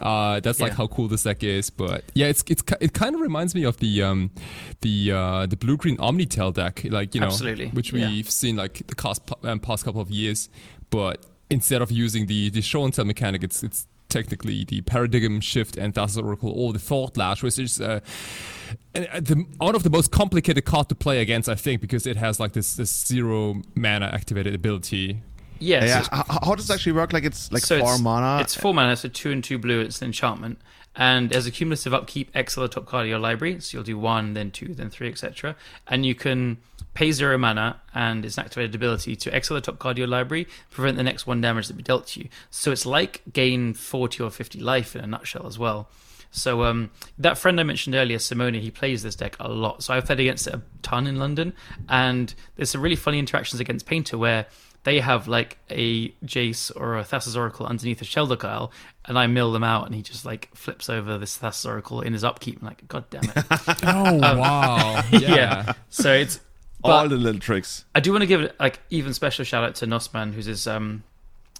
Uh, 0.00 0.40
that's 0.40 0.60
like 0.60 0.72
how 0.72 0.86
cool 0.86 1.08
this 1.08 1.22
deck 1.24 1.42
is. 1.42 1.70
But 1.70 2.04
yeah, 2.14 2.26
it's 2.26 2.42
it's 2.48 2.62
it 2.80 2.92
kind 2.92 3.14
of 3.14 3.20
reminds 3.20 3.54
me 3.54 3.64
of 3.64 3.76
the 3.78 4.02
um 4.02 4.30
the 4.80 5.12
uh 5.12 5.46
the 5.46 5.56
blue 5.56 5.76
green 5.76 5.96
Omnitel 5.98 6.54
deck, 6.54 6.82
like 6.84 7.14
you 7.14 7.20
know, 7.20 7.28
Absolutely, 7.28 7.68
which 7.68 7.92
we've 7.92 8.30
seen 8.30 8.56
like 8.56 8.86
the 8.86 8.96
past 8.96 9.22
um, 9.42 9.60
past 9.60 9.84
couple 9.84 10.00
of 10.00 10.10
years. 10.10 10.48
But 10.90 11.24
instead 11.50 11.82
of 11.82 11.90
using 11.90 12.26
the 12.26 12.50
the 12.50 12.62
show 12.62 12.84
and 12.84 12.92
tell 12.92 13.04
mechanic, 13.04 13.44
it's 13.44 13.62
it's 13.62 13.86
technically 14.12 14.64
the 14.64 14.80
paradigm 14.82 15.40
shift 15.40 15.76
and 15.76 15.94
Thassa's 15.94 16.18
Oracle 16.18 16.50
or 16.50 16.72
the 16.72 16.78
thought 16.78 17.16
lash, 17.16 17.42
which 17.42 17.58
is 17.58 17.80
uh, 17.80 18.00
uh, 18.94 19.20
the, 19.20 19.44
one 19.58 19.74
of 19.74 19.82
the 19.82 19.90
most 19.90 20.10
complicated 20.12 20.64
card 20.64 20.88
to 20.90 20.94
play 20.94 21.20
against, 21.20 21.48
I 21.48 21.54
think, 21.54 21.80
because 21.80 22.06
it 22.06 22.16
has 22.16 22.38
like 22.38 22.52
this, 22.52 22.76
this 22.76 22.90
zero 23.06 23.62
mana 23.74 24.06
activated 24.06 24.54
ability. 24.54 25.20
Yes. 25.58 25.88
Yeah, 25.88 26.00
it's- 26.00 26.08
how, 26.28 26.38
how 26.46 26.54
does 26.54 26.68
it 26.68 26.74
actually 26.74 26.92
work? 26.92 27.12
Like 27.12 27.24
it's 27.24 27.50
like 27.52 27.62
so 27.62 27.78
four 27.80 27.92
it's, 27.94 28.02
mana. 28.02 28.40
It's 28.42 28.54
four 28.54 28.74
mana, 28.74 28.96
so 28.96 29.08
two 29.08 29.30
and 29.30 29.42
two 29.42 29.58
blue. 29.58 29.80
It's 29.80 30.00
an 30.02 30.06
enchantment, 30.06 30.58
and 30.96 31.32
as 31.32 31.46
a 31.46 31.50
cumulative 31.52 31.94
upkeep, 31.94 32.30
exile 32.34 32.62
the 32.62 32.68
top 32.68 32.86
card 32.86 33.04
of 33.04 33.08
your 33.08 33.20
library. 33.20 33.60
So 33.60 33.76
you'll 33.76 33.84
do 33.84 33.96
one, 33.98 34.34
then 34.34 34.50
two, 34.50 34.74
then 34.74 34.90
three, 34.90 35.08
etc. 35.08 35.54
And 35.86 36.04
you 36.04 36.14
can 36.16 36.58
pay 36.94 37.12
zero 37.12 37.38
mana, 37.38 37.80
and 37.94 38.24
it's 38.24 38.36
an 38.36 38.44
activated 38.44 38.74
ability 38.74 39.16
to 39.16 39.34
exile 39.34 39.56
the 39.56 39.60
top 39.60 39.78
card 39.78 39.94
of 39.94 39.98
your 39.98 40.08
library, 40.08 40.46
prevent 40.70 40.96
the 40.96 41.02
next 41.02 41.26
one 41.26 41.40
damage 41.40 41.68
that 41.68 41.74
be 41.74 41.82
dealt 41.82 42.06
to 42.08 42.20
you. 42.20 42.28
So 42.50 42.70
it's 42.72 42.86
like 42.86 43.22
gain 43.32 43.74
forty 43.74 44.22
or 44.22 44.30
fifty 44.30 44.60
life 44.60 44.94
in 44.94 45.02
a 45.02 45.06
nutshell 45.06 45.46
as 45.46 45.58
well. 45.58 45.88
So 46.34 46.64
um, 46.64 46.90
that 47.18 47.36
friend 47.36 47.60
I 47.60 47.62
mentioned 47.62 47.94
earlier, 47.94 48.18
Simone, 48.18 48.54
he 48.54 48.70
plays 48.70 49.02
this 49.02 49.14
deck 49.14 49.36
a 49.38 49.48
lot. 49.48 49.82
So 49.82 49.92
I've 49.92 50.06
played 50.06 50.20
against 50.20 50.46
it 50.46 50.54
a 50.54 50.62
ton 50.80 51.06
in 51.06 51.16
London, 51.16 51.52
and 51.88 52.34
there's 52.56 52.70
some 52.70 52.80
really 52.80 52.96
funny 52.96 53.18
interactions 53.18 53.60
against 53.60 53.84
Painter 53.84 54.16
where 54.16 54.46
they 54.84 55.00
have 55.00 55.28
like 55.28 55.58
a 55.70 56.08
Jace 56.24 56.72
or 56.74 56.98
a 56.98 57.04
Thassa's 57.04 57.36
Oracle 57.36 57.66
underneath 57.66 58.00
a 58.00 58.04
Shelldock 58.04 58.44
Isle, 58.44 58.72
and 59.04 59.18
I 59.18 59.26
mill 59.26 59.52
them 59.52 59.62
out, 59.62 59.86
and 59.86 59.94
he 59.94 60.02
just 60.02 60.24
like 60.24 60.48
flips 60.54 60.88
over 60.88 61.18
this 61.18 61.38
Thassa's 61.38 61.66
Oracle 61.66 62.00
in 62.00 62.12
his 62.12 62.24
upkeep. 62.24 62.60
I'm 62.60 62.66
like, 62.68 62.88
God 62.88 63.04
damn 63.10 63.24
it. 63.24 63.44
Oh 63.84 64.38
wow! 64.38 65.02
yeah. 65.12 65.74
So 65.90 66.12
it's. 66.12 66.40
All 66.84 67.08
the 67.08 67.16
little 67.16 67.40
tricks. 67.40 67.84
I 67.94 68.00
do 68.00 68.12
want 68.12 68.22
to 68.22 68.26
give 68.26 68.52
like 68.58 68.80
even 68.90 69.14
special 69.14 69.44
shout 69.44 69.64
out 69.64 69.74
to 69.76 69.86
Nosman, 69.86 70.32
who's 70.32 70.46
his 70.46 70.66
um, 70.66 71.02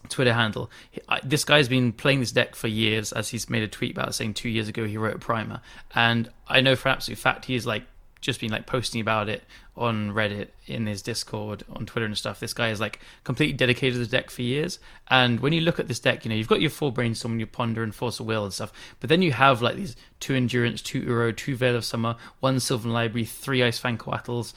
Twitter 0.09 0.33
handle. 0.33 0.71
He, 0.91 1.01
I, 1.09 1.21
this 1.23 1.45
guy's 1.45 1.69
been 1.69 1.93
playing 1.93 2.21
this 2.21 2.33
deck 2.33 2.55
for 2.55 2.69
years, 2.69 3.13
as 3.13 3.29
he's 3.29 3.49
made 3.49 3.63
a 3.63 3.69
tweet 3.69 3.93
about 3.93 4.15
saying 4.15 4.35
two 4.35 4.49
years 4.49 4.69
ago 4.69 4.87
he 4.87 4.97
wrote 4.97 5.17
a 5.17 5.19
primer, 5.19 5.61
and 5.95 6.31
I 6.49 6.61
know 6.61 6.77
for 6.77 6.89
absolute 6.89 7.19
fact 7.19 7.45
he's 7.45 7.67
like 7.67 7.85
just 8.21 8.41
been 8.41 8.53
like 8.53 8.67
posting 8.67 9.01
about 9.01 9.29
it 9.29 9.43
on 9.77 10.13
Reddit, 10.13 10.49
in 10.67 10.87
his 10.87 11.03
Discord, 11.03 11.65
on 11.73 11.87
Twitter 11.87 12.07
and 12.07 12.17
stuff. 12.17 12.39
This 12.39 12.55
guy 12.55 12.71
is 12.71 12.81
like 12.81 13.01
completely 13.25 13.55
dedicated 13.55 13.95
to 13.95 13.99
the 13.99 14.07
deck 14.07 14.31
for 14.31 14.43
years. 14.43 14.79
And 15.09 15.41
when 15.41 15.53
you 15.53 15.61
look 15.61 15.81
at 15.81 15.89
this 15.89 15.99
deck, 15.99 16.25
you 16.25 16.29
know 16.29 16.37
you've 16.37 16.49
got 16.49 16.61
your 16.61 16.71
four 16.71 16.93
brainstorm, 16.93 17.39
your 17.41 17.49
ponder, 17.49 17.83
and 17.83 17.95
force 17.95 18.21
of 18.21 18.27
will 18.27 18.45
and 18.45 18.53
stuff. 18.53 18.73
But 19.01 19.09
then 19.09 19.23
you 19.23 19.33
have 19.33 19.61
like 19.61 19.77
these 19.77 19.97
two 20.21 20.35
endurance, 20.35 20.83
two 20.83 21.03
Uro, 21.03 21.37
two 21.37 21.57
Veil 21.57 21.75
of 21.75 21.85
Summer, 21.85 22.17
one 22.41 22.61
Sylvan 22.61 22.93
Library, 22.93 23.25
three 23.25 23.63
Ice-Fang 23.63 23.99
Coatls, 23.99 24.53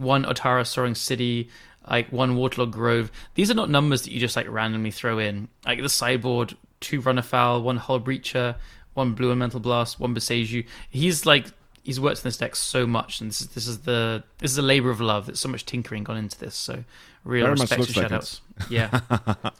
one 0.00 0.24
Otawara 0.24 0.66
Soaring 0.66 0.94
City, 0.94 1.48
like 1.88 2.10
one 2.10 2.36
Waterlog 2.36 2.72
Grove. 2.72 3.12
These 3.34 3.50
are 3.50 3.54
not 3.54 3.70
numbers 3.70 4.02
that 4.02 4.12
you 4.12 4.20
just 4.20 4.36
like 4.36 4.48
randomly 4.48 4.90
throw 4.90 5.18
in. 5.18 5.48
Like 5.64 5.80
the 5.82 5.88
sideboard, 5.88 6.56
two 6.80 7.00
Runafowl, 7.00 7.62
one 7.62 7.78
Hullbreacher, 7.78 8.56
one 8.94 9.12
Blue 9.12 9.28
Elemental 9.28 9.60
Blast, 9.60 10.00
one 10.00 10.14
Boseiju. 10.14 10.66
He's 10.88 11.26
like 11.26 11.46
he's 11.82 12.00
worked 12.00 12.18
on 12.18 12.24
this 12.24 12.36
deck 12.38 12.56
so 12.56 12.86
much, 12.86 13.20
and 13.20 13.30
this 13.30 13.40
is 13.40 13.48
this 13.48 13.66
is 13.66 13.78
the 13.80 14.24
this 14.38 14.50
is 14.50 14.58
a 14.58 14.62
labor 14.62 14.90
of 14.90 15.00
love. 15.00 15.26
There's 15.26 15.40
so 15.40 15.48
much 15.48 15.66
tinkering 15.66 16.04
gone 16.04 16.16
into 16.16 16.38
this. 16.38 16.54
So 16.54 16.84
real 17.24 17.46
Very 17.46 17.52
respect 17.52 17.82
to 17.92 18.00
like 18.00 18.10
shoutouts. 18.10 18.40
Yeah. 18.68 19.00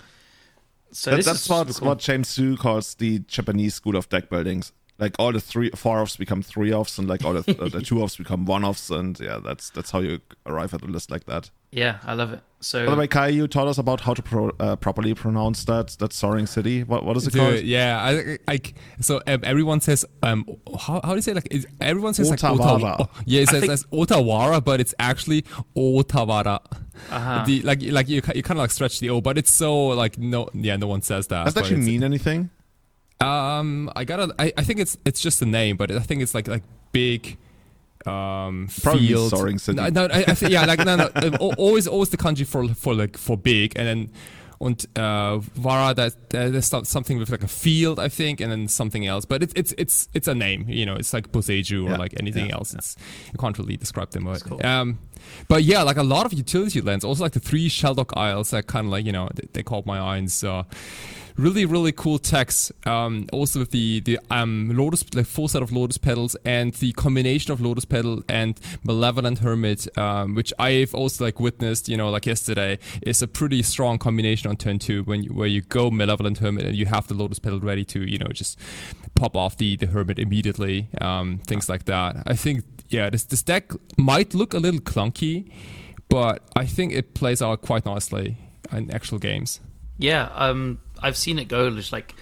So 0.93 1.12
That, 1.12 1.24
that's 1.24 1.49
what, 1.49 1.68
cool. 1.68 1.88
what 1.88 1.99
James 1.99 2.28
Su 2.28 2.57
calls 2.57 2.95
the 2.95 3.20
Japanese 3.20 3.74
school 3.74 3.97
of 3.97 4.09
deck 4.09 4.28
buildings. 4.28 4.72
Like 5.01 5.16
all 5.18 5.32
the 5.32 5.40
three, 5.40 5.70
four 5.70 6.01
offs 6.01 6.16
become 6.16 6.42
three 6.42 6.72
offs, 6.72 6.98
and 6.98 7.09
like 7.09 7.24
all 7.24 7.32
the, 7.32 7.59
uh, 7.59 7.68
the 7.70 7.80
two 7.84 8.03
offs 8.03 8.16
become 8.16 8.44
one 8.44 8.64
offs, 8.64 8.90
and 8.90 9.18
yeah, 9.18 9.38
that's 9.42 9.70
that's 9.70 9.90
how 9.90 10.01
you 10.01 10.20
arrive 10.44 10.74
at 10.74 10.82
a 10.82 10.86
list 10.86 11.11
like 11.11 11.24
that. 11.24 11.51
Yeah, 11.72 11.98
I 12.05 12.14
love 12.14 12.32
it. 12.32 12.40
So 12.61 12.84
By 12.84 12.92
the 12.92 12.98
way, 12.98 13.07
Kai, 13.07 13.28
you 13.28 13.48
taught 13.48 13.68
us 13.68 13.78
about 13.78 14.03
how 14.03 14.12
to 14.12 14.22
pro, 14.22 14.51
uh, 14.61 14.76
properly 14.76 15.14
pronounce 15.14 15.64
that 15.64 15.96
that 16.01 16.12
Soaring 16.12 16.46
City. 16.46 16.82
What 16.84 17.05
what 17.05 17.16
is 17.16 17.26
it 17.26 17.34
called? 17.34 17.61
Yeah, 17.61 17.98
I, 17.98 18.38
I, 18.53 18.61
so 19.01 19.22
um, 19.26 19.40
everyone 19.42 19.80
says 19.80 20.05
um, 20.22 20.44
how, 20.78 21.01
how 21.03 21.11
do 21.11 21.16
you 21.16 21.22
say 21.22 21.32
like 21.32 21.48
is, 21.51 21.66
everyone 21.80 22.12
says 22.12 22.28
like 22.28 22.40
Otawara. 22.40 22.96
Oh, 23.01 23.09
yeah, 23.24 23.42
it 23.42 23.48
says, 23.48 23.61
think- 23.61 23.70
says 23.70 23.86
Otawara, 23.86 24.62
but 24.62 24.80
it's 24.80 24.94
actually 24.98 25.42
Otawara. 25.74 26.61
Uh-huh. 27.11 27.44
The 27.46 27.62
like 27.62 27.80
like 27.82 28.09
you 28.09 28.16
you 28.34 28.42
kind 28.42 28.59
of 28.59 28.64
like 28.64 28.70
stretch 28.70 29.01
the 29.01 29.09
O, 29.09 29.22
but 29.22 29.38
it's 29.38 29.51
so 29.51 29.86
like 29.88 30.18
no 30.18 30.48
yeah 30.53 30.76
no 30.76 30.88
one 30.88 31.01
says 31.01 31.28
that. 31.28 31.44
Does 31.44 31.55
that 31.55 31.61
actually 31.61 31.80
mean 31.80 32.03
anything? 32.05 32.51
Um, 33.20 33.90
I 33.94 34.04
gotta. 34.04 34.34
I, 34.38 34.52
I 34.56 34.64
think 34.64 34.80
it's 34.80 34.96
it's 35.04 35.20
just 35.20 35.42
a 35.42 35.46
name, 35.46 35.76
but 35.76 35.90
I 35.90 36.00
think 36.00 36.22
it's 36.22 36.34
like 36.34 36.48
like 36.48 36.62
big. 36.92 37.36
Um, 38.06 38.70
Probably 38.82 39.08
field. 39.08 39.30
soaring 39.30 39.58
city. 39.58 39.76
No, 39.76 39.88
no 39.88 40.04
I, 40.06 40.24
I 40.28 40.34
think 40.34 40.52
yeah, 40.52 40.64
like 40.64 40.78
no, 40.78 40.96
no. 40.96 41.10
um, 41.14 41.36
always, 41.58 41.86
always 41.86 42.08
the 42.08 42.16
kanji 42.16 42.46
for 42.46 42.66
for 42.74 42.94
like 42.94 43.18
for 43.18 43.36
big, 43.36 43.74
and 43.76 43.86
then 43.86 44.10
und 44.60 44.86
uh, 44.98 45.38
Vara 45.38 45.94
that 45.94 46.30
there's 46.30 46.66
something 46.66 47.18
with 47.18 47.30
like 47.30 47.42
a 47.42 47.48
field, 47.48 47.98
I 47.98 48.08
think, 48.08 48.40
and 48.40 48.52
then 48.52 48.68
something 48.68 49.06
else. 49.06 49.24
But 49.24 49.42
it's 49.42 49.54
it's 49.56 49.74
it's 49.78 50.08
it's 50.12 50.28
a 50.28 50.34
name, 50.34 50.66
you 50.68 50.84
know. 50.84 50.96
It's 50.96 51.14
like 51.14 51.32
Boseiju 51.32 51.86
or 51.86 51.90
Yeah, 51.90 51.96
like 51.96 52.14
anything 52.20 52.46
yeah, 52.46 52.56
else. 52.56 52.74
It's 52.74 52.96
you 53.32 53.38
can't 53.38 53.58
really 53.58 53.78
describe 53.78 54.10
them. 54.10 54.24
But, 54.24 54.44
cool. 54.44 54.64
um, 54.64 54.98
but 55.48 55.64
yeah, 55.64 55.82
like 55.82 55.96
a 55.96 56.02
lot 56.02 56.26
of 56.26 56.34
utility 56.34 56.82
lands, 56.82 57.04
also 57.04 57.22
like 57.22 57.32
the 57.32 57.40
three 57.40 57.68
Shelldock 57.70 58.12
Isles 58.16 58.50
that 58.50 58.66
kind 58.66 58.86
of 58.86 58.92
like 58.92 59.06
you 59.06 59.12
know 59.12 59.30
they, 59.34 59.48
they 59.54 59.62
caught 59.62 59.86
my 59.86 59.98
eye. 59.98 60.18
And 60.18 60.30
so 60.30 60.66
really 61.41 61.64
really 61.64 61.93
cool 61.93 62.18
techs. 62.18 62.70
um 62.86 63.26
also 63.32 63.61
with 63.61 63.70
the 63.70 64.01
the 64.01 64.18
um 64.30 64.70
lotus 64.76 65.03
like 65.14 65.26
full 65.26 65.49
set 65.49 65.62
of 65.62 65.72
lotus 65.72 65.97
petals 65.99 66.36
and 66.45 66.74
the 66.74 66.93
combination 66.93 67.51
of 67.53 67.61
lotus 67.61 67.84
petal 67.84 68.22
and 68.28 68.61
malevolent 68.84 69.38
hermit 69.38 69.86
um 69.99 70.34
which 70.34 70.53
i've 70.59 70.95
also 70.95 71.24
like 71.24 71.41
witnessed 71.41 71.88
you 71.88 71.97
know 71.97 72.11
like 72.11 72.26
yesterday 72.26 72.78
is 73.03 73.22
a 73.22 73.28
pretty 73.28 73.62
strong 73.62 73.99
combination 73.99 74.51
on 74.51 74.57
turn 74.57 74.78
two 74.78 75.03
when 75.05 75.22
you 75.22 75.30
where 75.32 75.49
you 75.49 75.62
go 75.62 75.91
malevolent 75.91 76.38
hermit 76.38 76.64
and 76.66 76.76
you 76.76 76.86
have 76.86 77.07
the 77.09 77.14
lotus 77.14 77.38
petal 77.38 77.61
ready 77.61 77.84
to 77.84 78.01
you 78.01 78.18
know 78.18 78.28
just 78.32 78.59
pop 79.14 79.34
off 79.36 79.57
the 79.57 79.76
the 79.76 79.86
hermit 79.86 80.18
immediately 80.18 80.88
um 81.01 81.38
things 81.46 81.68
like 81.68 81.84
that 81.87 82.17
i 82.26 82.34
think 82.34 82.64
yeah 82.88 83.08
this 83.08 83.25
this 83.25 83.42
deck 83.42 83.72
might 83.96 84.34
look 84.34 84.53
a 84.53 84.58
little 84.58 84.80
clunky 84.80 85.50
but 86.08 86.42
i 86.57 86.67
think 86.67 86.92
it 86.92 87.14
plays 87.14 87.41
out 87.41 87.62
quite 87.62 87.87
nicely 87.87 88.37
in 88.72 88.91
actual 88.91 89.18
games 89.18 89.61
Yeah, 90.03 90.30
um, 90.34 90.79
I've 91.02 91.16
seen 91.16 91.38
it 91.38 91.48
go 91.48 91.70
just 91.70 91.92
like 91.92 92.14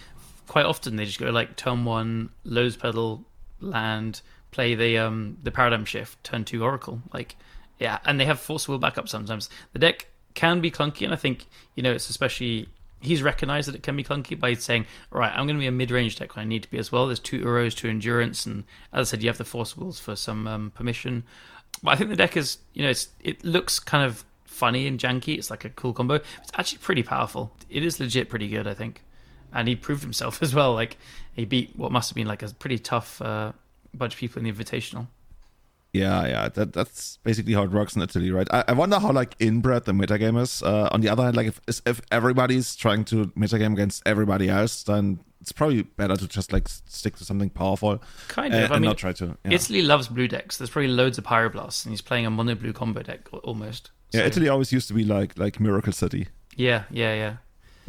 quite 0.46 0.66
often. 0.66 0.96
They 0.96 1.04
just 1.04 1.18
go 1.18 1.30
like 1.30 1.56
turn 1.56 1.84
one, 1.84 2.30
lows 2.44 2.76
pedal, 2.76 3.24
land, 3.60 4.20
play 4.50 4.74
the 4.74 4.98
um 4.98 5.38
the 5.42 5.50
paradigm 5.50 5.84
shift, 5.84 6.22
turn 6.24 6.44
two 6.44 6.62
oracle. 6.62 7.02
Like, 7.12 7.36
yeah, 7.78 7.98
and 8.04 8.18
they 8.18 8.24
have 8.24 8.40
force 8.40 8.68
will 8.68 8.78
backup 8.78 9.08
sometimes. 9.08 9.48
The 9.72 9.78
deck 9.78 10.08
can 10.34 10.60
be 10.60 10.70
clunky, 10.70 11.04
and 11.04 11.12
I 11.12 11.16
think 11.16 11.46
you 11.74 11.82
know 11.82 11.92
it's 11.92 12.10
especially 12.10 12.68
he's 13.00 13.22
recognized 13.22 13.68
that 13.68 13.76
it 13.76 13.82
can 13.82 13.96
be 13.96 14.02
clunky 14.02 14.38
by 14.38 14.54
saying, 14.54 14.86
right, 15.12 15.30
I'm 15.30 15.46
going 15.46 15.56
to 15.56 15.60
be 15.60 15.68
a 15.68 15.72
mid-range 15.72 16.16
deck 16.16 16.34
when 16.34 16.44
I 16.44 16.48
need 16.48 16.64
to 16.64 16.70
be 16.70 16.78
as 16.78 16.90
well. 16.90 17.06
There's 17.06 17.20
two 17.20 17.38
Uros, 17.38 17.76
two 17.76 17.88
endurance, 17.88 18.44
and 18.44 18.64
as 18.92 19.08
I 19.08 19.10
said, 19.10 19.22
you 19.22 19.28
have 19.28 19.38
the 19.38 19.44
force 19.44 19.76
wills 19.76 20.00
for 20.00 20.16
some 20.16 20.48
um, 20.48 20.70
permission. 20.72 21.22
But 21.82 21.92
I 21.92 21.96
think 21.96 22.10
the 22.10 22.16
deck 22.16 22.36
is, 22.36 22.58
you 22.72 22.82
know, 22.82 22.90
it's 22.90 23.08
it 23.20 23.44
looks 23.44 23.78
kind 23.78 24.04
of 24.04 24.24
funny 24.58 24.86
and 24.86 24.98
janky. 24.98 25.38
It's 25.38 25.50
like 25.50 25.64
a 25.64 25.70
cool 25.70 25.92
combo. 25.92 26.14
It's 26.16 26.50
actually 26.54 26.78
pretty 26.78 27.02
powerful. 27.02 27.52
It 27.70 27.82
is 27.84 27.98
legit 28.00 28.28
pretty 28.28 28.48
good, 28.48 28.66
I 28.66 28.74
think. 28.74 29.02
And 29.52 29.66
he 29.68 29.76
proved 29.76 30.02
himself 30.02 30.42
as 30.46 30.54
well. 30.54 30.74
Like 30.74 30.98
he 31.32 31.44
beat 31.44 31.70
what 31.76 31.92
must 31.92 32.10
have 32.10 32.16
been 32.16 32.26
like 32.26 32.42
a 32.42 32.48
pretty 32.48 32.78
tough 32.78 33.22
uh, 33.22 33.52
bunch 33.94 34.14
of 34.14 34.20
people 34.20 34.40
in 34.40 34.44
the 34.44 34.52
Invitational. 34.52 35.06
Yeah, 35.94 36.26
yeah, 36.26 36.48
that 36.50 36.74
that's 36.74 37.18
basically 37.24 37.54
how 37.54 37.62
it 37.62 37.70
works 37.70 37.96
in 37.96 38.02
Italy, 38.02 38.30
right? 38.30 38.46
I, 38.52 38.62
I 38.68 38.72
wonder 38.72 38.98
how 38.98 39.10
like 39.10 39.34
inbred 39.40 39.86
the 39.86 39.92
metagame 39.92 40.38
is. 40.40 40.62
Uh, 40.62 40.88
on 40.92 41.00
the 41.00 41.08
other 41.08 41.22
hand, 41.24 41.34
like 41.36 41.46
if 41.46 41.80
if 41.86 42.02
everybody's 42.12 42.76
trying 42.76 43.04
to 43.06 43.26
metagame 43.28 43.72
against 43.72 44.02
everybody 44.04 44.50
else, 44.50 44.82
then 44.82 45.20
it's 45.40 45.50
probably 45.50 45.82
better 45.84 46.14
to 46.14 46.28
just 46.28 46.52
like 46.52 46.68
stick 46.68 47.16
to 47.16 47.24
something 47.24 47.48
powerful 47.48 48.02
Kind 48.28 48.52
of. 48.52 48.64
and 48.64 48.72
I 48.74 48.78
mean, 48.78 48.88
not 48.90 48.98
try 48.98 49.12
to. 49.14 49.38
Yeah, 49.46 49.52
Italy 49.52 49.80
loves 49.80 50.08
blue 50.08 50.28
decks. 50.28 50.58
There's 50.58 50.68
probably 50.68 50.88
loads 50.90 51.16
of 51.16 51.24
Pyroblasts, 51.24 51.86
and 51.86 51.92
he's 51.92 52.02
playing 52.02 52.26
a 52.26 52.30
mono 52.30 52.54
blue 52.54 52.74
combo 52.74 53.02
deck 53.02 53.26
al- 53.32 53.40
almost. 54.12 54.14
yeah 54.14 54.20
So- 54.22 54.26
Italy 54.26 54.48
always 54.48 54.72
used 54.72 54.88
to 54.88 54.94
be 54.94 55.04
like 55.04 55.38
like 55.38 55.60
Miracle 55.60 55.92
City. 55.92 56.28
Yeah, 56.56 56.84
yeah, 56.90 57.14
yeah. 57.14 57.36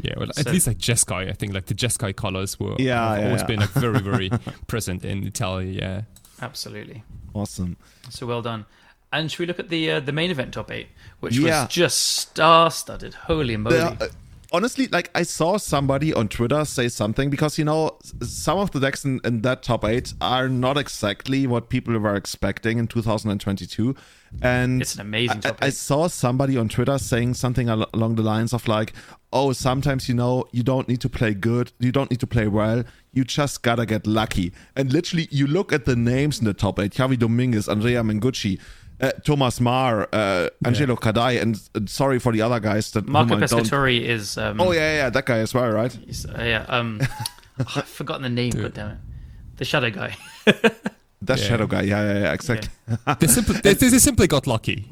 Yeah, 0.01 0.13
well, 0.17 0.29
So- 0.33 0.41
at 0.41 0.53
least 0.53 0.67
like 0.67 0.77
Jeskai, 0.77 1.29
I 1.29 1.33
think 1.33 1.53
like 1.53 1.65
the 1.65 1.73
Jeskai 1.75 2.13
colors 2.15 2.59
were 2.59 2.75
Yeah, 2.79 3.09
have 3.09 3.19
yeah, 3.19 3.25
always 3.25 3.41
yeah. 3.41 3.47
been 3.47 3.59
like 3.59 3.71
very 3.71 3.99
very 3.99 4.29
present 4.67 5.03
in 5.03 5.25
Italy. 5.27 5.77
Yeah, 5.77 6.01
Absolutely. 6.41 7.03
Awesome. 7.33 7.75
So 8.09 8.25
well 8.25 8.41
done. 8.41 8.65
And 9.11 9.29
should 9.31 9.39
we 9.39 9.45
look 9.47 9.59
at 9.59 9.69
the 9.69 9.91
uh, 9.91 9.99
the 9.99 10.11
main 10.11 10.31
event 10.31 10.53
top 10.53 10.71
eight, 10.71 10.87
which 11.19 11.35
Yeah. 11.37 11.63
was 11.63 11.73
just 11.73 11.97
star 11.97 12.71
studded? 12.71 13.13
Holy 13.27 13.57
moly! 13.57 13.77
Yeah, 13.77 13.95
uh, 13.99 14.07
honestly, 14.51 14.87
like 14.87 15.09
I 15.15 15.23
saw 15.23 15.57
somebody 15.57 16.13
on 16.13 16.27
Twitter 16.27 16.65
say 16.65 16.87
something 16.87 17.29
because 17.29 17.57
you 17.57 17.65
know 17.65 17.97
some 18.21 18.57
of 18.59 18.71
the 18.71 18.79
decks 18.79 19.05
in, 19.05 19.19
in 19.23 19.41
that 19.41 19.63
top 19.63 19.85
eight 19.85 20.13
are 20.21 20.49
not 20.49 20.77
exactly 20.77 21.47
what 21.47 21.69
people 21.69 21.97
were 21.97 22.15
expecting 22.15 22.77
in 22.77 22.87
2022, 22.87 23.95
and 24.41 24.81
It's 24.81 24.95
an 24.95 25.01
amazing 25.01 25.37
I- 25.37 25.41
top 25.41 25.57
I, 25.61 25.67
I 25.67 25.69
saw 25.69 26.07
somebody 26.07 26.57
on 26.57 26.69
Twitter 26.69 26.97
saying 26.97 27.33
something 27.35 27.69
al- 27.69 27.89
along 27.93 28.15
the 28.15 28.23
lines 28.23 28.53
of 28.53 28.67
like, 28.67 28.93
"Oh, 29.31 29.53
sometimes 29.53 30.07
you 30.09 30.15
know 30.15 30.45
you 30.51 30.63
don't 30.63 30.87
need 30.87 31.01
to 31.01 31.09
play 31.09 31.33
good, 31.33 31.71
you 31.79 31.91
don't 31.91 32.09
need 32.11 32.19
to 32.21 32.27
play 32.27 32.47
well, 32.47 32.83
you 33.13 33.23
just 33.23 33.61
gotta 33.63 33.85
get 33.85 34.05
lucky." 34.07 34.51
And 34.75 34.91
literally, 34.93 35.27
you 35.31 35.47
look 35.47 35.71
at 35.73 35.85
the 35.85 35.95
names 35.95 36.39
in 36.39 36.45
the 36.45 36.53
top 36.53 36.79
eight: 36.79 36.93
Javi 36.93 37.17
Dominguez, 37.17 37.67
Andrea 37.67 38.03
Mengucci. 38.03 38.59
Uh, 39.01 39.11
Thomas 39.23 39.61
Marr, 39.61 40.09
uh, 40.11 40.49
Angelo 40.65 40.95
Cadai, 40.95 41.41
and, 41.41 41.57
and 41.73 41.89
sorry 41.89 42.19
for 42.19 42.33
the 42.33 42.41
other 42.41 42.59
guys 42.59 42.91
that 42.91 43.07
Marco 43.07 43.35
whom 43.35 43.41
Pescatori 43.43 44.01
is. 44.01 44.37
Um, 44.37 44.59
Oh 44.59 44.71
yeah, 44.71 44.79
yeah, 44.79 44.95
yeah, 45.03 45.09
that 45.09 45.25
guy 45.25 45.37
as 45.39 45.53
well, 45.53 45.69
right? 45.71 45.95
uh, 46.37 46.43
yeah. 46.43 46.65
Um, 46.67 46.99
oh, 47.59 47.65
I've 47.77 47.85
forgotten 47.87 48.23
the 48.23 48.29
name. 48.29 48.51
God 48.51 48.73
damn 48.73 48.89
it, 48.91 48.97
the 49.57 49.65
shadow 49.65 49.89
guy. 49.89 50.17
That 51.21 51.37
Yeah. 51.37 51.45
shadow 51.47 51.67
guy. 51.67 51.81
Yeah, 51.81 52.13
yeah, 52.13 52.19
yeah, 52.21 52.33
exactly. 52.33 52.69
they 53.19 53.27
simply 53.27 53.55
they, 53.61 53.73
they 53.89 53.99
simply 53.99 54.25
got 54.27 54.47
lucky. 54.47 54.87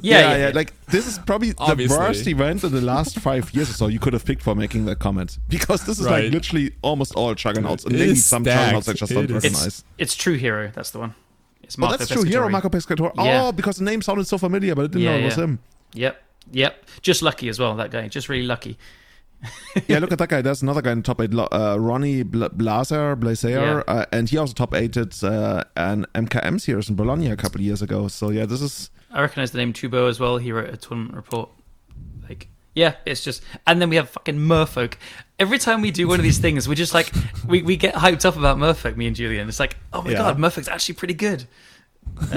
yeah, 0.00 0.34
yeah, 0.36 0.52
Like 0.54 0.72
this 0.86 1.06
is 1.06 1.18
probably 1.18 1.52
the 1.52 1.86
worst 1.90 2.26
event 2.26 2.64
in 2.64 2.72
the 2.72 2.80
last 2.80 3.18
five 3.20 3.52
years 3.52 3.68
or 3.68 3.74
so 3.74 3.86
you 3.88 3.98
could 3.98 4.14
have 4.14 4.24
picked 4.24 4.40
for 4.42 4.54
making 4.54 4.86
that 4.86 5.00
comment 5.00 5.38
because 5.48 5.84
this 5.84 5.98
is 6.00 6.06
Right. 6.06 6.24
like 6.24 6.32
literally 6.32 6.72
almost 6.80 7.14
all 7.14 7.34
juggernauts 7.34 7.84
and 7.84 7.92
maybe 7.92 8.14
some 8.14 8.42
stacked. 8.42 8.58
juggernauts 8.58 8.88
I 8.88 8.92
just 8.94 9.12
don't 9.12 9.24
It 9.24 9.30
is. 9.30 9.34
recognize. 9.34 9.66
It's 9.66 9.84
it's 9.98 10.14
True 10.16 10.36
Hero. 10.36 10.70
That's 10.74 10.92
the 10.92 10.98
one. 11.00 11.14
It's 11.66 11.76
Oh, 11.78 11.82
Marco 11.82 11.96
that's 11.98 12.10
true. 12.10 12.22
Hero. 12.22 12.48
Marco 12.48 12.68
Pescator. 12.68 13.12
Yeah. 13.16 13.44
Oh, 13.48 13.52
because 13.52 13.76
the 13.76 13.84
name 13.84 14.00
sounded 14.02 14.26
so 14.26 14.38
familiar, 14.38 14.74
but 14.74 14.82
I 14.82 14.86
didn't 14.86 15.02
Yeah, 15.02 15.10
know 15.12 15.18
it 15.18 15.24
was 15.26 15.34
him. 15.34 15.58
Yep, 15.92 16.22
yep. 16.52 16.84
Just 17.02 17.22
lucky 17.22 17.48
as 17.48 17.58
well. 17.58 17.74
That 17.76 17.90
guy. 17.90 18.08
Just 18.08 18.28
really 18.28 18.46
lucky. 18.46 18.78
yeah, 19.86 19.98
look 19.98 20.10
at 20.12 20.18
that 20.18 20.28
guy. 20.30 20.40
There's 20.42 20.62
another 20.62 20.80
guy 20.80 20.92
in 20.92 21.02
top 21.02 21.20
eight, 21.20 21.34
uh, 21.34 21.76
Ronnie 21.78 22.22
Bla- 22.22 22.48
Blazer, 22.48 23.14
Blazer, 23.16 23.50
Yeah. 23.50 23.82
uh, 23.86 24.06
and 24.10 24.28
he 24.30 24.38
also 24.38 24.54
top 24.54 24.74
eighted 24.74 25.12
uh, 25.22 25.62
an 25.76 26.06
MKM 26.14 26.58
series 26.60 26.88
in 26.88 26.94
Bologna 26.96 27.30
a 27.30 27.36
couple 27.36 27.60
of 27.60 27.64
years 27.66 27.82
ago. 27.82 28.08
So 28.08 28.30
yeah, 28.30 28.46
this 28.46 28.62
is 28.62 28.90
I 29.10 29.20
recognize 29.20 29.50
the 29.50 29.58
name 29.58 29.72
Tubo 29.74 30.08
as 30.08 30.18
well. 30.18 30.38
He 30.38 30.52
wrote 30.52 30.70
a 30.72 30.76
tournament 30.76 31.14
report. 31.14 31.50
Like, 32.28 32.48
yeah, 32.76 32.94
it's 33.04 33.24
just. 33.24 33.42
And 33.66 33.80
then 33.82 33.90
we 33.90 33.96
have 33.96 34.08
fucking 34.10 34.36
Merfolk. 34.36 34.94
Every 35.40 35.58
time 35.58 35.80
we 35.82 35.90
do 35.90 36.06
one 36.06 36.20
of 36.20 36.22
these 36.22 36.38
things, 36.38 36.68
we're 36.68 36.76
just 36.76 36.94
like, 36.94 37.10
we, 37.48 37.62
we 37.62 37.76
get 37.76 37.94
hyped 37.94 38.24
up 38.24 38.36
about 38.36 38.56
Merfolk, 38.58 38.96
me 38.96 39.06
and 39.08 39.16
Julian. 39.16 39.48
It's 39.48 39.58
like, 39.58 39.76
oh 39.92 40.02
my 40.02 40.12
Yeah. 40.12 40.18
god, 40.18 40.38
Merfolk's 40.38 40.68
actually 40.68 40.94
pretty 40.94 41.14
good. 41.14 41.46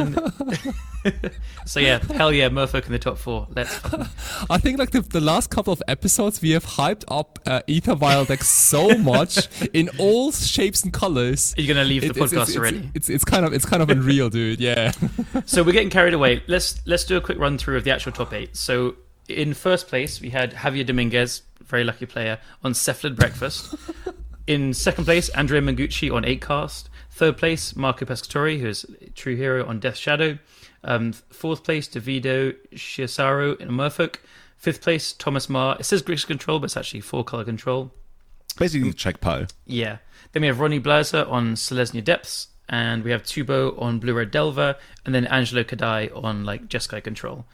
So 1.65 1.79
yeah, 1.79 1.99
hell 2.13 2.33
yeah, 2.33 2.49
Merfolk 2.49 2.85
in 2.87 2.91
the 2.91 2.99
top 2.99 3.17
four. 3.17 3.47
Let's. 3.55 3.79
I 4.49 4.57
think 4.57 4.79
like 4.79 4.91
the, 4.91 5.01
the 5.01 5.21
last 5.21 5.49
couple 5.49 5.71
of 5.71 5.81
episodes 5.87 6.41
we 6.41 6.49
have 6.51 6.65
hyped 6.65 7.03
up 7.07 7.39
uh, 7.45 7.61
Ether 7.67 7.95
Vial 7.95 8.25
deck 8.25 8.43
so 8.43 8.97
much 8.97 9.47
in 9.73 9.89
all 9.97 10.31
shapes 10.33 10.83
and 10.83 10.91
colors. 10.91 11.53
Are 11.57 11.61
you 11.61 11.67
gonna 11.73 11.85
leave 11.85 12.01
the 12.01 12.07
It- 12.09 12.17
it's- 12.17 12.33
podcast 12.33 12.49
it's, 12.49 12.57
already? 12.57 12.89
It's, 12.95 13.07
it's 13.09 13.23
kind 13.23 13.45
of 13.45 13.53
it's 13.53 13.65
kind 13.65 13.81
of 13.81 13.89
unreal, 13.89 14.29
dude. 14.29 14.59
Yeah. 14.59 14.91
So 15.45 15.63
we're 15.63 15.71
getting 15.71 15.89
carried 15.91 16.13
away. 16.15 16.43
Let's 16.47 16.81
let's 16.85 17.05
do 17.05 17.15
a 17.15 17.21
quick 17.21 17.37
run 17.39 17.57
through 17.57 17.77
of 17.77 17.83
the 17.85 17.91
actual 17.91 18.11
top 18.11 18.33
eight. 18.33 18.57
So 18.57 18.95
in 19.29 19.53
first 19.53 19.87
place 19.87 20.21
we 20.21 20.29
had 20.29 20.53
Javier 20.53 20.85
Dominguez, 20.85 21.43
very 21.63 21.83
lucky 21.83 22.05
player, 22.05 22.39
on 22.63 22.73
Cephalid 22.73 23.15
Breakfast. 23.15 23.75
in 24.47 24.73
second 24.73 25.05
place, 25.05 25.29
Andrea 25.29 25.61
Mengucci 25.61 26.13
on 26.13 26.25
Eight 26.25 26.41
Cast. 26.41 26.89
Third 27.11 27.37
place, 27.37 27.75
Marco 27.75 28.05
Pescatori, 28.05 28.59
who 28.59 28.67
is 28.67 28.85
True 29.15 29.35
Hero 29.35 29.65
on 29.65 29.79
Death 29.79 29.97
Shadow. 29.97 30.39
Um, 30.83 31.13
fourth 31.13 31.63
place, 31.63 31.87
Davido 31.87 32.55
Shiasaru 32.73 33.59
in 33.59 33.69
Merfolk. 33.69 34.17
Fifth 34.57 34.81
place, 34.81 35.13
Thomas 35.13 35.49
Marr. 35.49 35.77
It 35.79 35.85
says 35.85 36.01
Grix 36.01 36.25
Control, 36.25 36.59
but 36.59 36.65
it's 36.65 36.77
actually 36.77 37.01
four 37.01 37.23
color 37.23 37.45
control. 37.45 37.91
basically 38.57 38.91
Czech 38.93 39.21
pile. 39.21 39.47
Yeah. 39.65 39.97
Then 40.31 40.41
we 40.41 40.47
have 40.47 40.59
Ronnie 40.59 40.79
Blazer 40.79 41.25
on 41.25 41.55
Selesnya 41.55 42.03
Depths, 42.03 42.47
and 42.67 43.03
we 43.03 43.11
have 43.11 43.23
Tubo 43.23 43.79
on 43.81 43.99
Blue 43.99 44.13
Red 44.13 44.31
Delver, 44.31 44.75
and 45.05 45.15
then 45.15 45.25
Angelo 45.27 45.63
Kadai 45.63 46.15
on 46.23 46.43
like 46.43 46.67
Jeskai 46.67 47.03
Control. 47.03 47.45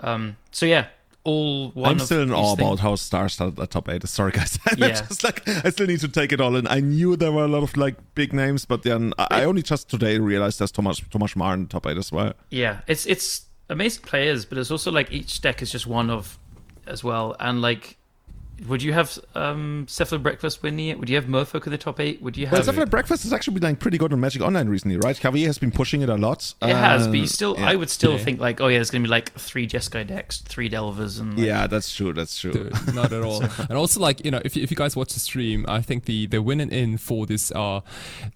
Um, 0.00 0.36
so 0.50 0.66
yeah, 0.66 0.86
all 1.24 1.70
one. 1.70 1.92
I'm 1.92 1.98
still 1.98 2.22
in 2.22 2.32
awe 2.32 2.52
about 2.54 2.80
how 2.80 2.94
Star 2.96 3.28
started 3.28 3.58
at 3.60 3.70
top 3.70 3.88
eight. 3.88 4.06
Sorry, 4.08 4.32
guys. 4.32 4.58
I'm 4.66 4.78
Yeah. 4.78 4.88
just 4.92 5.24
like 5.24 5.46
I 5.48 5.70
still 5.70 5.86
need 5.86 6.00
to 6.00 6.08
take 6.08 6.32
it 6.32 6.40
all 6.40 6.56
in. 6.56 6.66
I 6.66 6.80
knew 6.80 7.16
there 7.16 7.32
were 7.32 7.44
a 7.44 7.48
lot 7.48 7.62
of 7.62 7.76
like 7.76 7.96
big 8.14 8.32
names, 8.32 8.64
but 8.64 8.82
then 8.82 9.14
I, 9.18 9.26
I 9.30 9.44
only 9.44 9.62
just 9.62 9.88
today 9.88 10.18
realized 10.18 10.58
there's 10.60 10.72
Thomas 10.72 11.00
Thomas 11.10 11.34
Mar 11.36 11.54
in 11.54 11.62
the 11.64 11.68
top 11.68 11.86
eight 11.86 11.96
as 11.96 12.10
well. 12.12 12.34
Yeah, 12.50 12.80
it's 12.86 13.06
it's 13.06 13.46
amazing 13.70 14.02
players, 14.02 14.44
but 14.44 14.58
it's 14.58 14.70
also 14.70 14.90
like 14.92 15.10
each 15.12 15.40
deck 15.40 15.62
is 15.62 15.70
just 15.70 15.86
one 15.86 16.10
of 16.10 16.38
as 16.86 17.02
well, 17.04 17.36
and 17.40 17.62
like. 17.62 17.96
Would 18.68 18.82
you 18.82 18.92
have 18.92 19.18
um, 19.34 19.84
Cephalid 19.88 20.22
Breakfast 20.22 20.62
winning 20.62 20.88
it? 20.88 20.98
Would 20.98 21.08
you 21.08 21.16
have 21.16 21.26
Merfolk 21.26 21.66
in 21.66 21.72
the 21.72 21.78
top 21.78 22.00
eight? 22.00 22.22
Would 22.22 22.36
you 22.36 22.46
Well, 22.50 22.62
have? 22.62 22.74
Cephalid 22.74 22.90
Breakfast 22.90 23.22
has 23.24 23.32
actually 23.32 23.54
been 23.54 23.62
like 23.70 23.78
pretty 23.80 23.98
good 23.98 24.12
on 24.12 24.20
Magic 24.20 24.42
Online 24.42 24.68
recently, 24.68 24.96
right? 24.98 25.16
Javier 25.16 25.46
has 25.46 25.58
been 25.58 25.70
pushing 25.72 26.02
it 26.02 26.08
a 26.08 26.14
lot. 26.16 26.54
it 26.62 26.68
has, 26.74 27.06
but 27.06 27.14
Uh, 27.14 27.20
you 27.20 27.26
still, 27.26 27.56
yeah. 27.58 27.68
I 27.68 27.74
would 27.74 27.90
still 27.90 28.12
Yeah. 28.12 28.18
think 28.18 28.40
like, 28.40 28.60
oh 28.60 28.68
yeah, 28.68 28.78
there's 28.78 28.90
gonna 28.90 29.02
be 29.02 29.08
like 29.08 29.32
three 29.34 29.66
Jeskai 29.66 30.06
decks, 30.06 30.38
three 30.38 30.68
Delvers, 30.68 31.18
and 31.18 31.36
like, 31.36 31.46
Yeah, 31.46 31.66
that's 31.66 31.94
true. 31.94 32.12
That's 32.12 32.38
true. 32.38 32.52
Dude, 32.52 32.94
not 32.94 33.12
at 33.12 33.22
all. 33.22 33.42
and 33.58 33.72
also, 33.72 34.00
like 34.00 34.24
you 34.24 34.30
know, 34.30 34.40
if 34.44 34.56
you, 34.56 34.62
if 34.62 34.70
you 34.70 34.76
guys 34.76 34.94
watch 34.96 35.12
the 35.14 35.20
stream, 35.20 35.64
I 35.68 35.80
think 35.82 36.04
the 36.04 36.26
the 36.26 36.40
winning 36.40 36.70
in 36.70 36.96
for 36.98 37.26
this 37.26 37.50
uh 37.52 37.80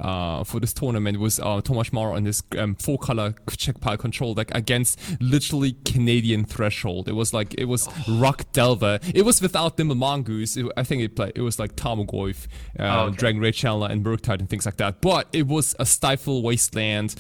uh 0.01 0.45
for 0.45 0.61
this 0.61 0.73
tournament 0.73 1.19
was 1.21 1.39
uh 1.41 1.61
Tomas 1.61 1.93
Mara 1.93 2.15
on 2.17 2.25
this 2.25 2.43
um, 2.59 2.75
four 2.75 2.99
color 2.99 3.35
Czech 3.57 3.81
pile 3.81 3.97
control 3.97 4.35
deck 4.35 4.51
against 4.55 4.99
literally 5.21 5.77
Canadian 5.85 6.45
threshold. 6.45 7.09
It 7.09 7.15
was 7.15 7.33
like 7.33 7.55
it 7.55 7.67
was 7.67 7.89
Rock 8.09 8.45
Delver. 8.53 8.99
It 9.15 9.25
was 9.25 9.41
without 9.41 9.79
Nimble 9.79 9.97
Mongoose. 10.09 10.57
It, 10.57 10.67
I 10.77 10.83
think 10.85 11.03
it 11.03 11.15
played. 11.17 11.33
It 11.35 11.43
was 11.43 11.59
like 11.59 11.77
Tarmogoyf, 11.77 12.47
uh, 12.79 12.83
Oh, 12.83 13.01
okay. 13.07 13.17
Dragon 13.17 13.41
Rage 13.41 13.61
Channeler, 13.61 13.91
and 13.91 14.05
Murktide 14.05 14.41
and 14.41 14.49
things 14.49 14.65
like 14.67 14.77
that. 14.77 15.01
But 15.01 15.29
it 15.33 15.47
was 15.47 15.75
a 15.79 15.85
Stifle 15.87 16.43
Wasteland 16.43 17.15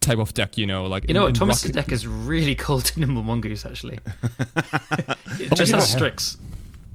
type 0.00 0.18
of 0.18 0.32
deck. 0.34 0.56
You 0.58 0.66
know, 0.66 0.86
like 0.86 1.06
You 1.08 1.14
know 1.14 1.20
in- 1.20 1.24
what? 1.24 1.28
in 1.30 1.34
Thomas's 1.34 1.64
Rock- 1.66 1.74
deck 1.86 1.92
is 1.92 2.06
really 2.06 2.54
cold 2.66 2.84
to 2.86 3.00
Nimble 3.00 3.22
Mongoose, 3.22 3.66
actually. 3.66 3.98
it 5.40 5.54
just 5.54 5.70
yeah. 5.70 5.76
has 5.76 5.90
Strix. 5.90 6.36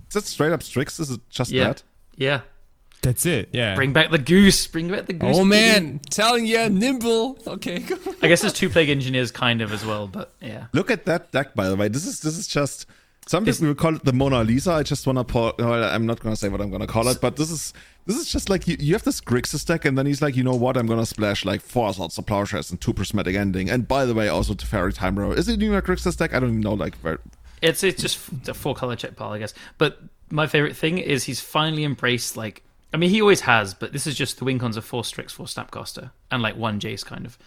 Is 0.08 0.14
that 0.14 0.24
straight 0.26 0.54
up 0.54 0.64
Strix? 0.64 1.00
Is 1.00 1.12
it 1.12 1.22
just 1.30 1.52
Yeah. 1.52 1.66
that? 1.68 1.84
Yeah. 2.16 2.42
That's 3.04 3.26
it. 3.28 3.50
Yeah. 3.54 3.76
Bring 3.76 3.94
back 3.94 4.10
the 4.10 4.18
goose. 4.18 4.66
Bring 4.68 4.90
back 4.90 5.06
the 5.06 5.14
goose. 5.14 5.36
Oh 5.38 5.40
baby. 5.44 5.50
man, 5.50 6.00
telling 6.10 6.46
you, 6.48 6.68
nimble. 6.70 7.38
Okay. 7.46 7.86
I 8.24 8.28
guess 8.28 8.42
there's 8.42 8.54
two 8.54 8.70
plague 8.70 8.90
engineers 8.90 9.32
kind 9.32 9.62
of 9.62 9.72
as 9.72 9.86
well, 9.86 10.08
but 10.08 10.34
yeah. 10.42 10.66
Look 10.74 10.90
at 10.90 11.06
that 11.06 11.32
deck, 11.32 11.54
by 11.54 11.70
the 11.70 11.76
way. 11.76 11.90
This 11.90 12.06
is 12.08 12.22
this 12.22 12.38
is 12.38 12.48
just 12.48 12.88
some 13.28 13.46
people 13.46 13.76
call 13.76 13.96
it 13.96 14.06
the 14.06 14.14
Mona 14.14 14.44
Lisa. 14.44 14.72
I 14.72 14.84
just 14.84 15.06
want 15.06 15.18
to 15.18 15.24
pull. 15.24 15.54
Well, 15.60 15.84
I'm 15.84 16.06
not 16.06 16.20
gonna 16.20 16.36
say 16.36 16.50
what 16.50 16.62
I'm 16.62 16.72
gonna 16.72 16.88
call 16.88 17.08
it, 17.10 17.20
but 17.22 17.36
this 17.36 17.52
is 17.52 17.74
this 18.06 18.16
is 18.16 18.32
just 18.32 18.50
like 18.50 18.68
you, 18.68 18.78
you 18.80 18.94
have 18.94 19.04
this 19.04 19.20
Grixis 19.20 19.66
deck, 19.66 19.84
and 19.86 19.98
then 19.98 20.06
he's 20.06 20.22
like, 20.22 20.36
you 20.36 20.44
know 20.44 20.56
what? 20.56 20.78
I'm 20.78 20.88
gonna 20.88 21.06
splash 21.06 21.44
like 21.44 21.62
four 21.62 21.94
swords 21.94 22.16
to 22.16 22.22
plowshares 22.22 22.72
and 22.72 22.80
two 22.80 22.94
prismatic 22.94 23.36
ending, 23.36 23.70
and 23.70 23.88
by 23.88 24.06
the 24.06 24.14
way, 24.14 24.28
also 24.30 24.54
Teferi 24.54 24.94
Time 24.94 25.16
Raveler. 25.18 25.38
Is 25.38 25.50
it 25.50 25.62
even 25.62 25.76
a 25.76 25.82
Grixis 25.82 26.18
deck? 26.18 26.34
I 26.34 26.40
don't 26.40 26.50
even 26.50 26.62
know. 26.62 26.74
Like, 26.74 26.96
where, 26.98 27.20
It's 27.62 27.84
it's 27.84 28.02
just 28.02 28.20
a 28.48 28.54
four 28.54 28.76
color 28.76 28.96
Czech 28.96 29.16
pile, 29.16 29.32
I 29.32 29.40
guess. 29.40 29.54
But 29.78 30.00
my 30.30 30.48
favorite 30.48 30.76
thing 30.76 30.98
is 30.98 31.26
he's 31.26 31.40
finally 31.40 31.84
embraced 31.84 32.38
like 32.38 32.64
I 32.94 32.98
mean 32.98 33.10
he 33.10 33.22
always 33.22 33.42
has, 33.42 33.74
but 33.74 33.92
this 33.92 34.08
is 34.08 34.16
just 34.16 34.40
the 34.40 34.46
win 34.46 34.60
cons 34.60 34.78
of 34.78 34.86
four 34.86 35.04
Strix, 35.04 35.34
four 35.34 35.48
Snapcaster, 35.48 36.12
and 36.32 36.42
like 36.42 36.56
one 36.56 36.80
Jace 36.80 37.06
kind 37.06 37.26
of. 37.26 37.38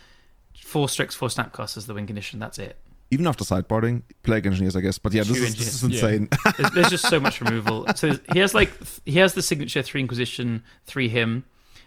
Four 0.62 0.89
Strix, 0.89 1.15
four 1.15 1.28
Snapcaster 1.28 1.78
is 1.78 1.86
the 1.86 1.94
win 1.94 2.07
condition. 2.07 2.39
That's 2.39 2.59
it. 2.59 2.77
Even 3.12 3.27
after 3.27 3.45
sideboarding, 3.45 4.03
plague 4.23 4.47
engineers, 4.47 4.77
I 4.77 4.81
guess. 4.81 4.99
But 4.99 5.12
yeah, 5.12 5.24
this 5.24 5.37
is, 5.37 5.57
this 5.57 5.74
is 5.74 5.85
engineers. 5.85 6.03
insane. 6.20 6.28
There's, 6.59 6.70
there's 6.73 6.91
just 6.91 7.09
so 7.09 7.19
much 7.19 7.41
removal. 7.41 7.87
So 7.97 8.12
he 8.32 8.39
has 8.39 8.55
like 8.55 8.77
th- 8.78 9.01
he 9.05 9.19
has 9.19 9.35
the 9.35 9.43
signature 9.43 9.82
three 9.82 10.01
Inquisition, 10.01 10.62
three 10.85 11.09
Hymn. 11.09 11.45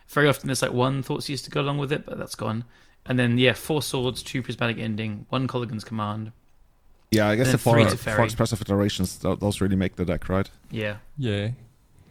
Very 0.10 0.28
often 0.28 0.48
there's 0.48 0.62
like 0.62 0.74
one 0.74 1.02
thoughts 1.02 1.30
used 1.30 1.46
to 1.46 1.52
go 1.52 1.62
along 1.62 1.78
with 1.78 1.92
it, 1.94 2.06
but 2.06 2.18
that's 2.18 2.36
gone. 2.36 2.66
And 3.06 3.18
then 3.18 3.38
yeah, 3.38 3.54
four 3.54 3.82
swords, 3.82 4.22
two 4.22 4.42
prismatic 4.44 4.78
ending, 4.78 5.26
one 5.30 5.48
Kolaghan's 5.48 5.84
command. 5.86 6.34
yeah, 7.12 7.28
I 7.30 7.36
guess 7.36 7.52
the 7.52 7.58
four, 7.58 7.76
three 7.88 7.98
four 7.98 8.26
expressive 8.26 8.60
iterations, 8.62 9.18
tho- 9.20 9.36
those 9.38 9.62
really 9.62 9.76
make 9.78 9.96
the 9.96 10.04
deck, 10.06 10.28
right? 10.30 10.50
Yeah. 10.72 10.98
yeah. 11.18 11.52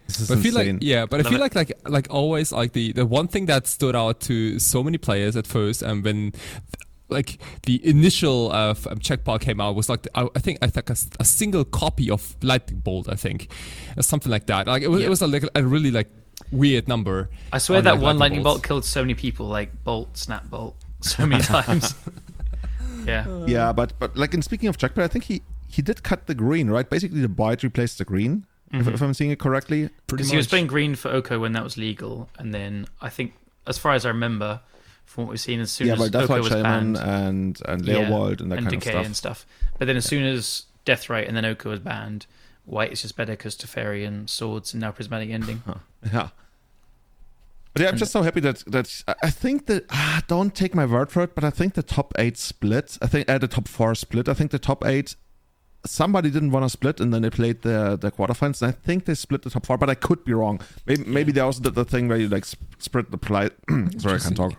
This 0.06 0.20
is 0.20 0.28
But 0.28 0.38
I 0.38 0.40
feel 0.40 0.56
insane. 0.56 0.76
like 0.76 0.82
yeah, 0.82 1.06
but 1.06 1.20
I 1.20 1.22
feel 1.24 1.34
it. 1.34 1.40
like 1.40 1.54
like 1.54 1.72
like 1.86 2.06
always 2.10 2.50
like 2.50 2.72
the 2.72 2.92
the 2.92 3.04
one 3.06 3.28
thing 3.28 3.46
that 3.46 3.66
stood 3.66 3.94
out 3.94 4.20
to 4.22 4.58
so 4.58 4.82
many 4.82 4.96
players 4.98 5.36
at 5.36 5.46
first 5.46 5.82
and 5.82 6.02
when 6.02 6.32
like 7.12 7.38
the 7.62 7.84
initial 7.86 8.50
uh, 8.52 8.74
um, 8.90 8.98
Czech 8.98 9.24
pile 9.24 9.38
came 9.38 9.60
out 9.60 9.74
was 9.74 9.88
like 9.88 10.02
the, 10.02 10.10
I, 10.18 10.28
I 10.34 10.38
think 10.40 10.58
I 10.62 10.66
think 10.68 10.88
a, 10.90 10.92
s- 10.92 11.08
a 11.20 11.24
single 11.24 11.64
copy 11.64 12.10
of 12.10 12.36
lightning 12.42 12.80
bolt 12.80 13.08
I 13.08 13.14
think 13.14 13.48
or 13.96 14.02
something 14.02 14.30
like 14.32 14.46
that 14.46 14.66
like 14.66 14.82
it 14.82 14.88
was, 14.88 15.00
Yeah. 15.00 15.06
it 15.06 15.10
was 15.10 15.22
a, 15.22 15.26
like 15.26 15.44
a 15.54 15.62
really 15.64 15.90
like 15.90 16.08
weird 16.50 16.88
number 16.88 17.30
I 17.52 17.58
swear 17.58 17.78
on, 17.78 17.84
that 17.84 17.94
like, 17.94 18.02
one 18.02 18.18
lightning 18.18 18.42
bolts. 18.42 18.56
bolt 18.60 18.64
killed 18.66 18.84
so 18.84 19.02
many 19.02 19.14
people, 19.14 19.46
like 19.46 19.84
bolt, 19.84 20.16
snap 20.16 20.48
bolt, 20.50 20.74
so 21.00 21.26
many 21.26 21.42
times. 21.42 21.94
yeah. 23.06 23.44
Yeah, 23.46 23.72
but 23.72 23.92
but 23.98 24.16
like 24.16 24.34
in 24.34 24.42
speaking 24.42 24.68
of 24.68 24.76
Jackpot, 24.78 25.04
I 25.04 25.08
think 25.08 25.24
he 25.24 25.42
he 25.68 25.82
did 25.82 26.02
cut 26.02 26.26
the 26.26 26.34
green, 26.34 26.68
right? 26.70 26.88
Basically, 26.88 27.20
the 27.20 27.28
white 27.28 27.62
replaced 27.62 27.98
the 27.98 28.04
green. 28.04 28.44
if, 28.72 28.86
if 28.88 29.00
I'm 29.02 29.14
seeing 29.14 29.30
it 29.30 29.38
correctly. 29.38 29.88
Because 30.06 30.30
he 30.30 30.36
was 30.36 30.46
playing 30.46 30.66
green 30.66 30.94
for 30.94 31.10
Oko 31.10 31.38
when 31.40 31.52
that 31.52 31.64
was 31.64 31.76
legal, 31.76 32.28
and 32.38 32.52
then 32.54 32.86
I 33.00 33.08
think, 33.08 33.34
as 33.66 33.78
far 33.78 33.92
as 33.94 34.04
I 34.06 34.08
remember, 34.08 34.60
from 35.12 35.24
what 35.24 35.30
we've 35.30 35.40
seen, 35.40 35.60
as 35.60 35.70
soon 35.70 35.86
Yeah, 35.88 35.92
as 35.94 35.98
well, 35.98 36.08
that's 36.10 36.24
Oko 36.24 36.32
why 36.34 36.38
was 36.40 36.48
Shaman 36.48 36.92
banned, 36.94 36.96
and 36.96 37.58
and 37.68 37.86
Yeah, 37.86 37.96
and 38.00 38.50
that 38.50 38.58
and 38.58 38.66
kind 38.68 38.68
Decay 38.70 38.76
of 38.76 38.82
stuff. 38.94 39.06
and 39.06 39.16
stuff. 39.16 39.46
But 39.78 39.86
then 39.86 39.96
as 39.96 40.04
soon 40.06 40.24
as 40.24 40.64
Deathrite 40.86 41.28
and 41.28 41.36
then 41.36 41.44
Oko 41.44 41.70
was 41.70 41.80
banned, 41.80 42.26
White 42.64 42.92
is 42.92 43.02
just 43.02 43.16
better 43.16 43.32
because 43.32 43.56
Teferi 43.56 44.06
and 44.06 44.30
Swords 44.30 44.72
and 44.72 44.80
now 44.80 44.90
Prismatic 44.92 45.30
Ending. 45.30 45.62
Yeah. 46.12 46.28
But 47.74 47.82
yeah, 47.82 47.88
I'm 47.88 47.96
just 47.96 48.12
so 48.12 48.22
happy 48.22 48.40
that 48.40 48.64
that 48.66 49.02
I- 49.22 49.30
think 49.30 49.66
that 49.66 49.86
ah, 49.90 50.22
don't 50.28 50.54
take 50.54 50.74
my 50.74 50.84
word 50.84 51.10
for 51.10 51.22
it, 51.22 51.34
but 51.34 51.42
I 51.44 51.50
think 51.50 51.74
the 51.74 51.82
top 51.82 52.12
eight 52.18 52.36
split. 52.36 52.98
I 53.00 53.06
think 53.06 53.30
uh, 53.30 53.38
the 53.38 53.48
top 53.48 53.66
four 53.68 53.94
split. 53.94 54.28
I 54.28 54.34
think 54.34 54.50
the 54.50 54.58
top 54.58 54.84
eight. 54.84 55.16
Somebody 55.84 56.30
didn't 56.30 56.50
want 56.52 56.64
to 56.64 56.68
split, 56.68 57.00
and 57.00 57.12
then 57.14 57.22
they 57.22 57.30
played 57.30 57.62
the 57.62 57.96
the 58.00 58.10
quarterfinals. 58.12 58.60
And 58.62 58.68
I 58.68 58.72
think 58.72 59.06
they 59.06 59.14
split 59.14 59.42
the 59.42 59.50
top 59.50 59.64
four, 59.66 59.78
but 59.78 59.88
I 59.88 59.94
could 59.94 60.22
be 60.24 60.32
wrong. 60.34 60.60
Maybe 60.86 61.04
maybe 61.04 61.32
they 61.32 61.40
also 61.40 61.60
did 61.62 61.74
the 61.74 61.84
thing 61.84 62.08
where 62.08 62.18
you 62.18 62.28
like 62.28 62.44
sp- 62.44 62.60
split 62.78 63.10
the 63.10 63.18
play. 63.18 63.48
Sorry, 63.98 64.16
I 64.16 64.18
can't 64.18 64.36
talk. 64.36 64.52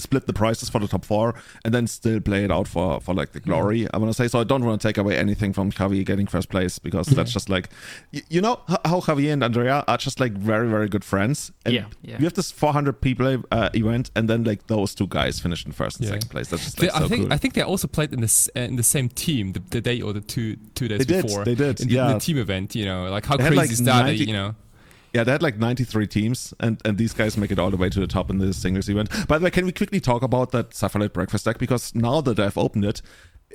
Split 0.00 0.26
the 0.26 0.32
prices 0.32 0.68
for 0.68 0.78
the 0.80 0.88
top 0.88 1.04
four, 1.04 1.34
and 1.64 1.72
then 1.74 1.86
still 1.86 2.20
play 2.20 2.44
it 2.44 2.50
out 2.50 2.66
for 2.68 3.00
for 3.00 3.14
like 3.14 3.32
the 3.32 3.40
glory. 3.40 3.86
I 3.92 3.98
want 3.98 4.10
to 4.10 4.14
say 4.14 4.28
so. 4.28 4.40
I 4.40 4.44
don't 4.44 4.64
want 4.64 4.80
to 4.80 4.88
take 4.88 4.98
away 4.98 5.16
anything 5.16 5.52
from 5.52 5.70
Javi 5.70 6.04
getting 6.04 6.26
first 6.26 6.48
place 6.48 6.78
because 6.78 7.06
that's 7.08 7.32
just 7.32 7.48
like, 7.48 7.68
you, 8.10 8.22
you 8.28 8.40
know 8.40 8.60
how 8.84 9.00
Javi 9.00 9.32
and 9.32 9.42
Andrea 9.44 9.84
are 9.86 9.98
just 9.98 10.20
like 10.20 10.32
very 10.32 10.68
very 10.68 10.88
good 10.88 11.04
friends. 11.04 11.52
And 11.64 11.74
Yeah, 11.74 11.84
yeah. 12.02 12.18
We 12.18 12.24
have 12.24 12.34
this 12.34 12.50
400 12.50 13.00
people 13.00 13.42
uh, 13.52 13.70
event, 13.74 14.10
and 14.16 14.28
then 14.28 14.44
like 14.44 14.66
those 14.66 14.94
two 14.94 15.06
guys 15.06 15.40
finished 15.40 15.66
in 15.66 15.72
first 15.72 15.98
and 15.98 16.06
Yeah. 16.06 16.14
second 16.14 16.30
place. 16.30 16.48
That's 16.48 16.64
just 16.64 16.76
They- 16.78 16.86
like 16.88 16.96
I 17.02 17.08
think 17.08 17.22
cool. 17.24 17.32
I 17.32 17.36
think 17.36 17.54
they 17.54 17.62
also 17.62 17.88
played 17.88 18.12
in 18.12 18.20
this 18.20 18.48
uh, 18.56 18.60
in 18.60 18.76
the 18.76 18.82
same 18.82 19.08
team 19.08 19.52
the, 19.52 19.60
the 19.70 19.80
day 19.80 20.00
or 20.00 20.12
the 20.12 20.20
two 20.20 20.56
two 20.74 20.88
days 20.88 20.98
They 20.98 21.04
did, 21.14 21.26
before. 21.26 21.44
they 21.44 21.54
did, 21.54 21.80
in 21.80 21.88
the, 21.88 21.98
in 21.98 22.06
yeah. 22.06 22.12
the 22.14 22.20
team 22.20 22.38
event. 22.38 22.74
You 22.74 22.84
know, 22.86 23.10
like 23.10 23.26
how 23.26 23.36
They 23.36 23.44
had, 23.44 23.52
crazy 23.52 23.60
like, 23.62 23.70
is 23.72 23.82
that? 23.84 24.06
90 24.06 24.24
you 24.24 24.32
know, 24.32 24.54
Yeah, 25.12 25.24
they 25.24 25.32
had 25.32 25.42
like 25.42 25.58
93 25.58 26.06
teams, 26.06 26.54
and, 26.60 26.80
and 26.84 26.96
these 26.96 27.12
guys 27.12 27.36
make 27.36 27.50
it 27.50 27.58
all 27.58 27.70
the 27.70 27.76
way 27.76 27.88
to 27.88 27.98
the 27.98 28.06
top 28.06 28.30
in 28.30 28.38
the 28.38 28.54
singles 28.54 28.88
event. 28.88 29.10
By 29.26 29.38
the 29.38 29.44
way, 29.44 29.50
can 29.50 29.66
we 29.66 29.72
quickly 29.72 30.00
talk 30.00 30.22
about 30.22 30.52
that 30.52 30.70
Cephalid 30.70 31.12
Breakfast 31.12 31.44
deck? 31.44 31.58
Because 31.58 31.94
now 31.94 32.20
that 32.20 32.38
I've 32.38 32.56
opened 32.56 32.84
it, 32.84 33.02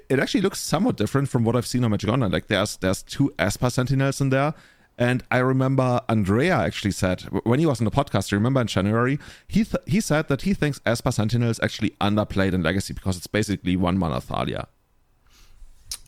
it 0.09 0.19
actually 0.19 0.41
looks 0.41 0.59
somewhat 0.59 0.97
different 0.97 1.29
from 1.29 1.43
what 1.43 1.55
I've 1.55 1.65
seen 1.65 1.83
on 1.83 1.91
Magic 1.91 2.09
Online. 2.09 2.31
Like 2.31 2.47
there's 2.47 2.77
there's 2.77 3.01
two 3.01 3.33
Esper 3.39 3.69
Sentinels 3.69 4.21
in 4.21 4.29
there. 4.29 4.53
And 4.97 5.23
I 5.29 5.39
remember 5.39 5.99
Andrea 6.07 6.55
actually 6.55 6.91
said 6.91 7.21
when 7.43 7.59
he 7.59 7.65
was 7.65 7.81
on 7.81 7.85
the 7.85 7.91
podcast. 7.91 8.31
You 8.31 8.37
remember 8.37 8.61
in 8.61 8.67
January, 8.67 9.19
he 9.47 9.65
th- 9.65 9.83
he 9.85 9.99
said 9.99 10.29
that 10.29 10.43
he 10.43 10.53
thinks 10.53 10.79
Esper 10.85 11.11
Sentinel 11.11 11.49
is 11.49 11.59
actually 11.61 11.91
underplayed 12.01 12.53
in 12.53 12.63
Legacy 12.63 12.93
because 12.93 13.17
it's 13.17 13.27
basically 13.27 13.75
one 13.75 13.97
mana 13.97 14.21
Thalia. 14.21 14.67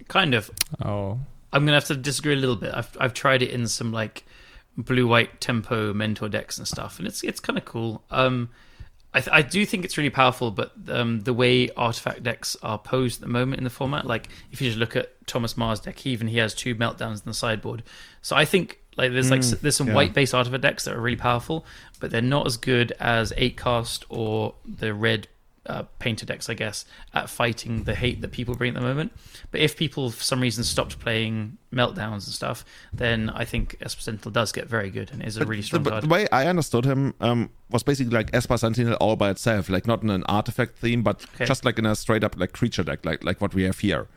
Kind 0.08 0.34
of. 0.34 0.50
oh, 0.84 1.20
I'm 1.52 1.66
gonna 1.66 1.74
have 1.74 1.86
to 1.86 1.98
disagree 1.98 2.34
a 2.34 2.38
little 2.38 2.56
bit. 2.56 2.74
I've 2.74 2.96
I've 3.00 3.14
tried 3.14 3.42
it 3.42 3.52
in 3.52 3.68
some 3.68 3.92
like 3.92 4.26
blue 4.78 5.08
white 5.08 5.42
tempo 5.42 5.94
mentor 5.94 6.30
decks 6.30 6.58
and 6.58 6.68
stuff, 6.68 7.00
and 7.00 7.08
it's 7.08 7.24
it's 7.24 7.40
kind 7.40 7.58
of 7.58 7.66
cool. 7.66 8.04
Um, 8.12 8.50
I 9.14 9.22
th- 9.22 9.34
I 9.34 9.42
do 9.42 9.66
think 9.66 9.86
it's 9.86 9.98
really 9.98 10.10
powerful, 10.10 10.52
but 10.52 10.74
um, 10.90 11.22
the 11.22 11.34
way 11.34 11.70
artifact 11.72 12.24
decks 12.24 12.56
are 12.62 12.78
posed 12.78 13.18
at 13.18 13.22
the 13.22 13.32
moment 13.32 13.60
in 13.60 13.64
the 13.64 13.70
format, 13.70 14.06
like 14.06 14.30
if 14.52 14.62
you 14.62 14.68
just 14.68 14.78
look 14.78 14.96
at 14.96 15.26
Thomas 15.28 15.58
Mars 15.58 15.80
deck, 15.80 15.98
he 15.98 16.12
even 16.12 16.28
he 16.28 16.38
has 16.38 16.54
two 16.54 16.76
meltdowns 16.76 17.24
in 17.24 17.24
the 17.26 17.34
sideboard. 17.34 17.84
So 18.22 18.36
I 18.36 18.46
think 18.46 18.80
like 18.96 19.12
there's 19.12 19.32
like 19.32 19.40
s- 19.40 19.52
there's 19.52 19.76
some 19.76 19.88
yeah. 19.88 19.96
white 19.96 20.14
based 20.14 20.36
artifact 20.36 20.62
decks 20.62 20.86
that 20.86 20.96
are 20.96 21.02
really 21.02 21.18
powerful, 21.18 21.66
but 22.00 22.12
they're 22.12 22.22
not 22.22 22.46
as 22.46 22.58
good 22.58 22.92
as 23.00 23.34
eight 23.38 23.58
cast 23.58 24.06
or 24.10 24.54
the 24.66 24.94
red 24.94 25.28
uh, 25.68 25.84
painter 26.00 26.26
decks, 26.26 26.50
I 26.50 26.54
guess, 26.54 26.86
at 27.14 27.30
fighting 27.30 27.84
the 27.84 27.94
hate 27.94 28.22
that 28.22 28.32
people 28.32 28.56
bring 28.56 28.70
at 28.70 28.76
the 28.76 28.82
moment. 28.88 29.12
But 29.52 29.62
if 29.62 29.76
people 29.78 30.10
for 30.12 30.24
some 30.24 30.42
reason 30.42 30.64
stopped 30.64 31.00
playing 31.00 31.58
meltdowns 31.74 32.26
and 32.26 32.34
stuff, 32.34 32.66
then 32.94 33.30
I 33.30 33.46
think 33.46 33.76
Esper 33.82 34.02
Sentinel 34.02 34.32
does 34.32 34.52
get 34.52 34.68
very 34.68 34.90
good 34.90 35.12
and 35.12 35.22
is 35.24 35.38
a 35.38 35.46
really 35.46 35.62
strong 35.62 35.84
the, 35.84 35.90
card. 35.92 36.04
the 36.04 36.08
way 36.08 36.28
I 36.32 36.48
understood 36.48 36.86
him 36.86 37.14
um, 37.20 37.50
was 37.70 37.84
basically 37.84 38.14
like 38.16 38.30
Esper 38.34 38.58
Sentinel 38.58 38.96
all 38.96 39.16
by 39.16 39.30
itself, 39.30 39.70
like 39.70 39.86
not 39.86 40.02
in 40.04 40.10
an 40.10 40.24
artifact 40.28 40.78
theme, 40.78 41.04
but 41.04 41.24
Okay. 41.36 41.46
just 41.46 41.66
like 41.66 41.78
in 41.78 41.86
a 41.86 41.96
straight 41.96 42.24
up 42.24 42.38
like 42.38 42.54
creature 42.54 42.84
deck, 42.84 43.06
like 43.06 43.24
like 43.24 43.42
what 43.42 43.54
we 43.54 43.64
have 43.64 43.80
here. 43.80 44.08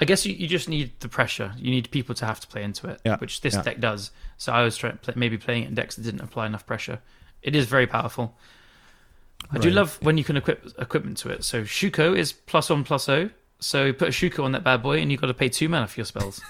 I 0.00 0.04
guess 0.04 0.24
you, 0.24 0.32
you 0.32 0.46
just 0.46 0.68
need 0.68 0.92
the 1.00 1.08
pressure. 1.08 1.52
You 1.58 1.72
need 1.72 1.90
people 1.90 2.14
to 2.14 2.24
have 2.24 2.38
to 2.38 2.46
play 2.46 2.62
into 2.62 2.86
it, 2.88 3.00
Yeah, 3.04 3.16
which 3.18 3.40
this 3.40 3.54
yeah. 3.54 3.62
deck 3.62 3.80
does. 3.80 4.12
So 4.36 4.52
I 4.52 4.62
was 4.62 4.76
trying 4.76 4.96
play, 4.98 5.14
maybe 5.16 5.36
playing 5.38 5.64
it 5.64 5.68
in 5.70 5.74
decks 5.74 5.96
that 5.96 6.02
didn't 6.02 6.20
apply 6.20 6.46
enough 6.46 6.64
pressure. 6.66 7.00
It 7.42 7.56
is 7.56 7.66
very 7.66 7.86
powerful. 7.88 8.36
I 9.50 9.58
do 9.58 9.70
love 9.70 9.98
when 10.02 10.18
you 10.18 10.24
can 10.24 10.36
equip 10.36 10.66
equipment 10.78 11.16
to 11.18 11.30
it. 11.30 11.42
So 11.44 11.62
Shuko 11.62 12.16
is 12.16 12.32
plus 12.32 12.68
one 12.70 12.84
plus 12.84 13.08
O. 13.08 13.30
So 13.60 13.86
you 13.86 13.92
put 13.92 14.06
a 14.08 14.10
Shuko 14.12 14.44
on 14.44 14.52
that 14.52 14.62
bad 14.62 14.84
boy, 14.84 14.98
and 15.00 15.10
you've 15.10 15.20
got 15.20 15.26
to 15.26 15.34
pay 15.34 15.48
two 15.48 15.68
mana 15.68 15.88
for 15.88 15.98
your 15.98 16.04
spells. 16.04 16.40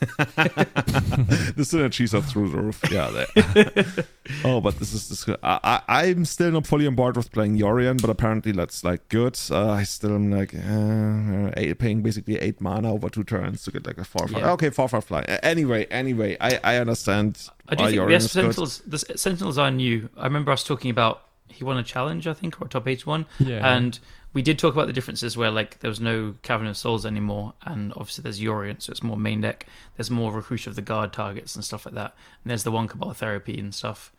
the 0.52 1.55
synergies 1.65 2.12
are 2.12 2.20
through 2.20 2.51
the 2.51 2.59
roof. 2.60 2.82
Yeah. 2.90 3.10
They, 3.10 4.05
oh, 4.44 4.60
but 4.60 4.78
this 4.78 4.93
is 4.93 5.09
this. 5.09 5.27
I, 5.43 5.81
I 5.89 6.05
I'm 6.06 6.27
still 6.27 6.51
not 6.51 6.66
fully 6.66 6.86
on 6.86 6.94
board 6.97 7.16
with 7.16 7.32
playing 7.32 7.56
Yorion, 7.59 8.01
but 8.01 8.10
apparently 8.10 8.52
that's 8.52 8.85
like 8.85 9.09
good. 9.09 9.39
Uh, 9.51 9.70
I 9.70 9.85
still 9.85 10.15
am 10.15 10.31
like 10.31 10.55
uh, 10.55 11.51
eight, 11.56 11.78
paying 11.78 12.02
basically 12.02 12.36
eight 12.39 12.60
mana 12.60 12.93
over 12.93 13.09
two 13.09 13.24
turns 13.24 13.62
to 13.65 13.70
get 13.70 13.86
like 13.86 13.97
a 13.98 14.05
four 14.05 14.28
five. 14.28 14.43
Yeah. 14.43 14.51
Okay, 14.52 14.70
four 14.70 14.89
five 14.89 15.05
fly. 15.05 15.20
A- 15.28 15.43
Anyway, 15.44 15.86
anyway, 15.86 16.36
I 16.40 16.60
I 16.62 16.77
understand. 16.77 17.48
I 17.69 17.74
do 17.74 17.85
why 17.85 17.90
think 17.90 18.02
Yorion 18.02 18.09
the 18.09 18.15
is 18.16 18.24
Esper 18.27 18.40
good. 18.43 18.55
Sentinels, 18.55 18.82
the 18.86 19.12
S- 19.15 19.20
Sentinels 19.23 19.56
are 19.59 19.70
new. 19.70 20.09
I 20.16 20.24
remember 20.24 20.52
us 20.52 20.62
talking 20.62 20.90
about 20.90 21.23
he 21.50 21.64
won 21.64 21.76
a 21.78 21.82
challenge, 21.82 22.26
I 22.26 22.34
think, 22.34 22.60
or 22.60 22.66
a 22.66 22.68
top 22.68 22.86
eight 22.88 23.06
one, 23.06 23.26
Yeah. 23.38 23.66
and 23.76 23.98
we 24.34 24.42
did 24.42 24.58
talk 24.58 24.74
about 24.74 24.86
the 24.86 24.92
differences 24.92 25.36
where 25.36 25.50
like 25.50 25.80
there 25.80 25.88
was 25.88 26.00
no 26.00 26.34
Cavern 26.42 26.66
of 26.66 26.76
Souls 26.76 27.06
anymore, 27.06 27.54
and 27.62 27.92
obviously 27.96 28.22
there's 28.22 28.40
Yorion, 28.40 28.80
so 28.82 28.90
it's 28.90 29.02
more 29.02 29.16
main 29.16 29.40
deck. 29.40 29.66
There's 29.96 30.10
more 30.10 30.32
Recruit 30.32 30.66
of 30.66 30.74
the 30.76 30.82
Guard 30.82 31.12
targets 31.12 31.54
and 31.54 31.64
stuff 31.64 31.86
like 31.86 31.94
that, 31.94 32.14
and 32.44 32.50
there's 32.50 32.64
the 32.64 32.70
one 32.70 32.86
Bar 32.86 33.14
therapy 33.14 33.58
and 33.58 33.74
stuff. 33.74 34.12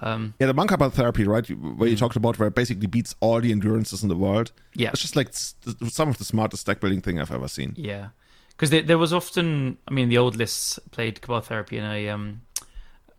Um, 0.00 0.34
Yeah, 0.38 0.46
the 0.46 0.54
Monka 0.54 0.92
therapy, 0.92 1.24
right? 1.24 1.44
Where 1.48 1.88
you 1.88 1.96
talked 1.96 2.14
about 2.14 2.38
where 2.38 2.46
it 2.48 2.54
basically 2.54 2.86
beats 2.86 3.16
all 3.18 3.40
the 3.40 3.50
endurances 3.50 4.02
in 4.04 4.08
the 4.08 4.16
world. 4.16 4.52
yeah, 4.74 4.90
It's 4.90 5.00
just 5.02 5.16
like 5.16 5.28
s- 5.30 5.56
some 5.88 6.08
of 6.08 6.18
the 6.18 6.24
smartest 6.24 6.66
deck 6.66 6.78
building 6.78 7.00
thing 7.00 7.18
I've 7.20 7.32
ever 7.32 7.48
seen. 7.48 7.74
Yeah, 7.76 8.10
because 8.50 8.70
there, 8.70 8.82
there 8.82 8.98
was 8.98 9.12
often, 9.12 9.76
I 9.88 9.90
mean, 9.90 10.08
the 10.08 10.18
old 10.18 10.36
lists 10.36 10.78
played 10.92 11.20
Cabal 11.20 11.40
Therapy 11.40 11.78
in 11.78 11.84
a 11.84 12.08
um, 12.10 12.42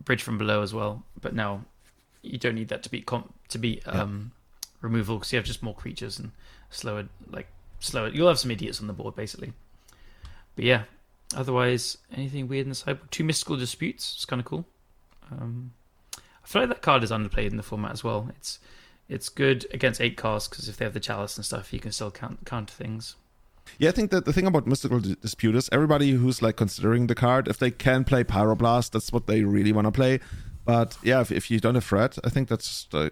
Bridge 0.06 0.23
from 0.23 0.38
Below 0.38 0.61
as 0.61 0.73
well, 0.73 1.03
but 1.19 1.36
now 1.36 1.65
you 2.22 2.38
don't 2.38 2.56
need 2.56 2.69
that 2.69 2.84
to 2.84 2.90
beat 2.90 3.06
comp- 3.06 3.34
to 3.50 3.58
be 3.58 3.82
um, 3.86 4.32
removal 4.82 5.18
because 5.18 5.32
you 5.32 5.38
have 5.38 5.46
just 5.46 5.62
more 5.62 5.76
creatures 5.76 6.20
and 6.20 6.32
slower, 6.70 7.08
like 7.30 7.48
slower. 7.80 8.10
You'll 8.10 8.28
have 8.28 8.40
some 8.40 8.52
idiots 8.52 8.80
on 8.80 8.88
the 8.88 8.94
board 8.94 9.16
basically. 9.16 9.54
But 10.56 10.66
yeah, 10.66 10.84
otherwise, 11.36 11.98
anything 12.16 12.48
weird 12.48 12.66
in 12.66 12.70
the 12.70 12.76
sideboard? 12.76 13.12
Two 13.12 13.24
mystical 13.24 13.58
disputes. 13.58 14.14
It's 14.16 14.26
kind 14.26 14.40
of 14.40 14.46
cool. 14.46 14.66
Um, 15.32 15.74
I 16.16 16.48
feel 16.48 16.62
like 16.64 16.70
that 16.70 16.82
card 16.82 17.04
is 17.04 17.12
underplayed 17.12 17.52
in 17.52 17.58
the 17.58 17.64
format 17.64 17.92
as 17.92 18.04
well. 18.04 18.30
It's 18.36 18.60
it's 19.08 19.30
good 19.30 19.66
against 19.72 20.00
eight 20.02 20.18
cards 20.18 20.48
because 20.48 20.70
if 20.70 20.78
they 20.78 20.86
have 20.86 20.94
the 20.94 21.00
chalice 21.00 21.36
and 21.36 21.46
stuff, 21.46 21.74
you 21.74 21.80
can 21.80 21.92
still 21.92 22.12
count 22.12 22.46
counter 22.46 22.74
things. 22.74 23.16
Yeah, 23.78 23.90
I 23.90 23.92
think 23.92 24.12
that 24.12 24.26
the 24.26 24.34
thing 24.34 24.48
about 24.48 24.66
Mystical 24.66 25.00
Dispute 25.00 25.56
is 25.56 25.70
everybody 25.72 26.12
who's 26.12 26.42
like 26.42 26.56
considering 26.56 27.08
the 27.08 27.16
card, 27.16 27.48
if 27.48 27.60
they 27.60 27.70
can 27.70 28.04
play 28.04 28.24
Pyroblast, 28.24 28.92
that's 28.92 29.12
what 29.12 29.28
they 29.28 29.44
really 29.44 29.72
want 29.72 29.86
to 29.86 29.92
play. 29.92 30.20
But 30.66 30.98
yeah, 31.04 31.22
if, 31.22 31.32
if 31.32 31.52
you 31.52 31.60
don't 31.60 31.76
have 31.76 31.86
threat, 31.86 32.18
I 32.24 32.30
think 32.30 32.48
that's 32.48 32.88
uh, 32.94 33.10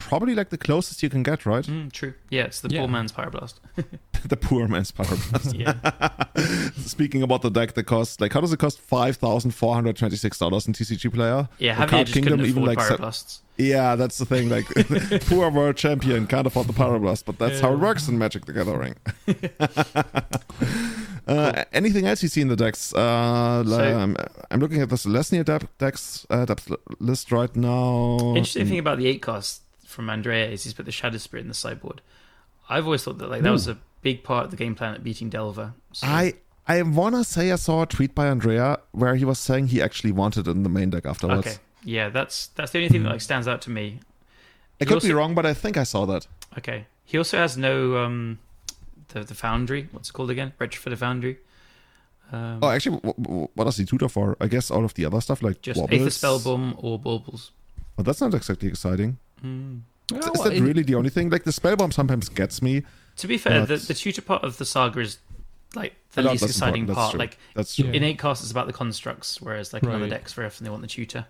probably 0.00 0.34
like 0.34 0.48
the 0.50 0.58
closest 0.58 1.02
you 1.04 1.08
can 1.08 1.22
get, 1.22 1.46
right? 1.46 1.64
Mm, 1.64 1.92
true. 1.92 2.14
Yeah, 2.30 2.44
it's 2.46 2.60
the 2.60 2.68
Yeah. 2.70 2.80
poor 2.80 2.88
man's 2.88 3.12
Pyroblast. 3.12 3.54
the 4.24 4.36
poor 4.36 4.66
man's 4.66 4.90
Pyroblast. 4.90 5.54
Yeah. 5.60 6.70
Speaking 6.76 7.22
about 7.22 7.42
the 7.42 7.50
deck 7.50 7.74
that 7.74 7.84
costs, 7.84 8.20
like, 8.20 8.32
how 8.32 8.40
does 8.40 8.52
it 8.52 8.58
cost 8.58 8.80
$5,426 8.90 10.66
in 10.66 10.72
TCG 10.74 11.12
player? 11.14 11.48
Yeah, 11.58 11.72
Or 11.82 11.86
Javier 11.86 11.88
Card 11.90 12.06
just 12.06 12.14
Kingdom 12.14 12.40
even, 12.40 12.62
afford 12.64 12.76
like, 12.76 12.80
se- 12.86 12.96
Pyroblasts. 12.96 13.38
Yeah, 13.58 13.94
that's 13.94 14.16
the 14.18 14.24
thing. 14.24 14.48
Like, 14.48 14.66
poor 15.26 15.50
world 15.50 15.76
champion 15.76 16.26
can't 16.26 16.46
afford 16.46 16.66
the 16.66 16.72
Pyroblast, 16.72 17.24
but 17.26 17.38
that's 17.38 17.60
how 17.60 17.72
it 17.74 17.78
works 17.78 18.08
in 18.08 18.16
Magic 18.18 18.46
the 18.46 18.52
Gathering. 18.54 18.94
uh, 21.28 21.64
Anything 21.72 22.06
else 22.06 22.22
you 22.22 22.28
see 22.28 22.40
in 22.40 22.48
the 22.48 22.56
decks? 22.56 22.94
Uh, 22.94 23.62
So- 23.66 23.98
um, 23.98 24.16
I'm 24.50 24.60
looking 24.60 24.80
at 24.80 24.88
the 24.88 24.96
Selesnya 24.96 25.44
dep- 25.44 25.76
decks 25.78 26.26
uh, 26.30 26.44
depth 26.46 26.72
list 26.98 27.30
right 27.32 27.54
now. 27.54 28.18
Interesting 28.34 28.66
thing 28.66 28.78
about 28.78 28.98
the 28.98 29.06
eight 29.06 29.22
cast 29.22 29.62
from 29.90 30.08
Andrea 30.10 30.48
is 30.48 30.64
he's 30.64 30.72
put 30.74 30.86
the 30.86 30.92
Shadowspear 30.92 31.40
in 31.40 31.48
the 31.48 31.54
sideboard. 31.54 32.00
I've 32.68 32.84
always 32.84 33.02
thought 33.04 33.18
that 33.18 33.28
like 33.28 33.42
that 33.42 33.50
was 33.50 33.68
a 33.68 33.78
big 34.02 34.22
part 34.22 34.44
of 34.46 34.50
the 34.50 34.56
game 34.56 34.74
plan 34.74 34.94
at 34.94 35.02
beating 35.04 35.28
Delver. 35.28 35.74
So, 35.92 36.06
I 36.06 36.34
I 36.68 36.80
wanna 36.82 37.24
say 37.24 37.50
I 37.52 37.56
saw 37.56 37.82
a 37.82 37.86
tweet 37.86 38.14
by 38.14 38.28
Andrea 38.28 38.78
where 38.92 39.16
he 39.16 39.24
was 39.24 39.38
saying 39.38 39.68
he 39.68 39.82
actually 39.82 40.12
wanted 40.12 40.46
it 40.46 40.52
in 40.52 40.62
the 40.62 40.68
main 40.68 40.90
deck 40.90 41.04
afterwards. 41.06 41.46
okay, 41.46 41.56
yeah, 41.84 42.08
that's 42.08 42.46
that's 42.48 42.72
the 42.72 42.78
only 42.78 42.88
thing 42.88 43.02
that 43.02 43.10
like 43.10 43.20
stands 43.20 43.48
out 43.48 43.60
to 43.62 43.70
me. 43.70 44.00
I 44.80 44.84
He 44.84 44.86
could 44.86 45.02
be 45.02 45.12
wrong, 45.12 45.34
but 45.34 45.44
I 45.44 45.52
think 45.54 45.76
I 45.76 45.82
saw 45.82 46.06
that. 46.06 46.26
Okay, 46.58 46.86
he 47.04 47.18
also 47.18 47.36
has 47.38 47.56
no 47.56 47.96
um 47.98 48.38
the 49.08 49.24
the 49.24 49.34
Foundry. 49.34 49.88
What's 49.90 50.10
it 50.10 50.12
called 50.12 50.30
again? 50.30 50.52
Retrofit 50.60 50.96
Foundry. 50.96 51.38
Um, 52.32 52.60
Oh, 52.62 52.68
actually, 52.70 52.98
w- 53.00 53.14
w- 53.20 53.48
what 53.54 53.64
does 53.64 53.76
he 53.76 53.84
tutor 53.84 54.08
for? 54.08 54.36
I 54.40 54.46
guess 54.46 54.70
all 54.70 54.84
of 54.84 54.94
the 54.94 55.04
other 55.04 55.20
stuff 55.20 55.42
like 55.42 55.62
just. 55.62 55.80
Aether 55.80 56.10
Spellbomb 56.10 56.74
or 56.78 56.96
Baubles. 56.98 57.50
Oh, 57.98 58.02
that's 58.04 58.20
not 58.20 58.32
exactly 58.34 58.68
exciting. 58.68 59.18
Mm. 59.44 59.80
Is- 60.12 60.18
Well, 60.18 60.32
is 60.32 60.42
that 60.44 60.52
it- 60.54 60.62
really 60.62 60.82
the 60.82 60.94
only 60.94 61.10
thing? 61.10 61.30
Like 61.30 61.44
the 61.44 61.52
spell 61.52 61.76
bomb 61.76 61.92
sometimes 61.92 62.28
gets 62.28 62.60
me. 62.62 62.82
To 63.16 63.26
be 63.28 63.38
fair, 63.38 63.66
the, 63.66 63.76
the 63.76 63.94
tutor 63.94 64.22
part 64.22 64.42
of 64.44 64.56
the 64.58 64.64
saga 64.64 65.00
is 65.00 65.18
like 65.74 65.94
the 66.12 66.22
least 66.22 66.40
that's 66.40 66.52
exciting 66.52 66.86
that's 66.86 66.96
part. 66.96 67.10
true. 67.12 67.18
Like 67.18 67.38
That's 67.54 67.76
true. 67.76 67.86
Yeah. 67.86 67.92
in 67.92 68.02
eight 68.04 68.18
cast, 68.18 68.42
it's 68.42 68.50
about 68.50 68.66
the 68.66 68.72
constructs, 68.72 69.40
whereas 69.40 69.72
like 69.72 69.82
in 69.82 69.90
other 69.90 70.00
Right. 70.00 70.10
decks, 70.10 70.32
very 70.32 70.46
often 70.46 70.64
they 70.64 70.70
want 70.70 70.82
the 70.82 70.88
tutor. 70.88 71.26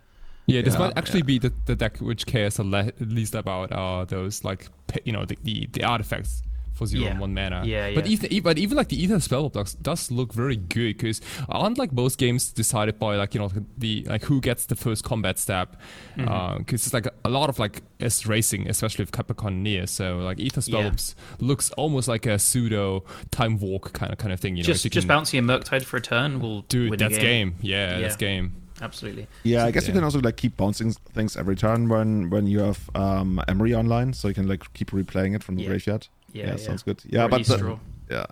Yeah, 0.47 0.63
this 0.63 0.75
Yeah, 0.75 0.81
might 0.81 0.97
actually 0.99 1.23
be 1.23 1.39
the, 1.39 1.53
the 1.67 1.77
deck 1.77 1.99
which 1.99 2.27
cares 2.27 2.59
a 2.59 2.65
le- 2.65 2.93
least 3.01 3.35
about 3.35 3.71
uh, 3.73 4.05
those 4.05 4.43
like 4.45 4.69
you 5.05 5.13
know 5.13 5.25
the, 5.25 5.37
the, 5.43 5.69
the 5.73 5.85
artifacts 5.85 6.43
for 6.81 6.87
zero 6.87 7.05
Yeah. 7.05 7.11
and 7.13 7.21
one 7.21 7.35
mana. 7.35 7.63
Yeah, 7.67 7.93
But 7.95 8.07
even 8.07 8.33
e- 8.33 8.41
but 8.41 8.57
even 8.59 8.77
like 8.81 8.89
the 8.89 8.97
ether 9.03 9.21
spell 9.21 9.49
blocks 9.51 9.75
does 9.75 10.11
look 10.11 10.33
very 10.33 10.57
good 10.57 10.97
because 10.97 11.21
aren't 11.49 11.79
like 11.79 11.93
most 11.93 12.17
games 12.19 12.43
decided 12.53 12.99
by 12.99 13.17
like 13.17 13.35
you 13.35 13.41
know 13.41 13.51
the 13.79 13.93
like 14.09 14.25
who 14.25 14.41
gets 14.41 14.67
the 14.67 14.77
first 14.77 15.05
combat 15.05 15.39
step 15.39 15.77
because 16.17 16.27
Mm-hmm. 16.29 16.75
it's 16.75 16.95
like 16.95 17.09
a 17.25 17.29
lot 17.29 17.49
of 17.51 17.59
like 17.59 17.83
S 18.01 18.25
racing 18.27 18.69
especially 18.69 19.03
with 19.05 19.13
Kappa 19.13 19.35
Cannoneer 19.35 19.87
so 19.87 20.19
like 20.19 20.41
ether 20.41 20.63
spell 20.63 20.83
Yeah. 20.83 20.91
Looks 21.39 21.71
almost 21.73 22.09
like 22.09 22.25
a 22.27 22.39
pseudo 22.39 23.05
time 23.31 23.59
walk 23.61 23.93
kind 23.93 24.11
of 24.13 24.19
kind 24.19 24.33
of 24.33 24.41
thing. 24.41 24.57
You 24.57 24.63
know, 24.63 24.67
just 24.73 24.81
if 24.81 24.85
you 24.87 24.91
just 24.99 25.07
can- 25.07 25.17
bouncing 25.17 25.39
a 25.39 25.43
Murktide 25.43 25.85
for 25.85 25.97
a 25.99 26.01
turn 26.01 26.41
will 26.41 26.63
Dude, 26.63 26.99
that's 26.99 27.15
the 27.15 27.21
game. 27.21 27.55
Yeah, 27.61 27.77
Yeah. 27.97 28.01
that's 28.01 28.17
game. 28.17 28.53
Absolutely. 28.83 29.27
Yeah, 29.43 29.67
I 29.67 29.71
guess 29.73 29.87
you 29.87 29.93
can 29.93 30.05
also 30.05 30.21
like 30.21 30.37
keep 30.39 30.57
bouncing 30.57 30.93
things 31.13 31.37
every 31.37 31.55
turn 31.55 31.89
when 31.91 32.31
when 32.31 32.47
you 32.47 32.61
have 32.61 32.81
um, 32.95 33.39
Emry 33.47 33.77
online, 33.77 34.15
so 34.15 34.29
you 34.29 34.35
can 34.35 34.49
like 34.49 34.63
keep 34.73 34.91
replaying 34.93 35.35
it 35.37 35.43
from 35.45 35.57
the 35.57 35.63
Yeah. 35.65 35.69
graveyard. 35.69 36.09
Yeah, 36.33 36.45
Yeah, 36.47 36.51
yeah. 36.53 36.57
sounds 36.57 36.83
good. 36.83 37.03
Yeah, 37.07 37.25
Or 37.25 37.29
but 37.29 37.45
the- 37.45 37.79
yeah, 38.11 38.27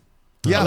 yeah, 0.44 0.62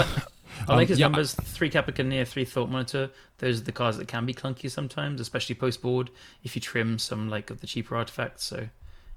I 0.68 0.74
like 0.76 0.84
Um, 0.84 0.86
his 0.86 0.98
yeah. 0.98 1.06
numbers: 1.06 1.34
three 1.34 1.68
Capricorn 1.70 2.24
three 2.24 2.44
Thought 2.44 2.70
Monitor. 2.70 3.10
Those 3.38 3.60
are 3.60 3.64
the 3.64 3.72
cards 3.72 3.96
that 3.98 4.06
can 4.08 4.24
be 4.26 4.34
clunky 4.34 4.70
sometimes, 4.70 5.20
especially 5.20 5.54
post 5.56 5.82
board 5.82 6.10
if 6.44 6.54
you 6.54 6.60
trim 6.62 6.98
some 6.98 7.28
like 7.28 7.50
of 7.50 7.60
the 7.60 7.66
cheaper 7.66 7.96
artifacts. 7.96 8.44
So, 8.44 8.68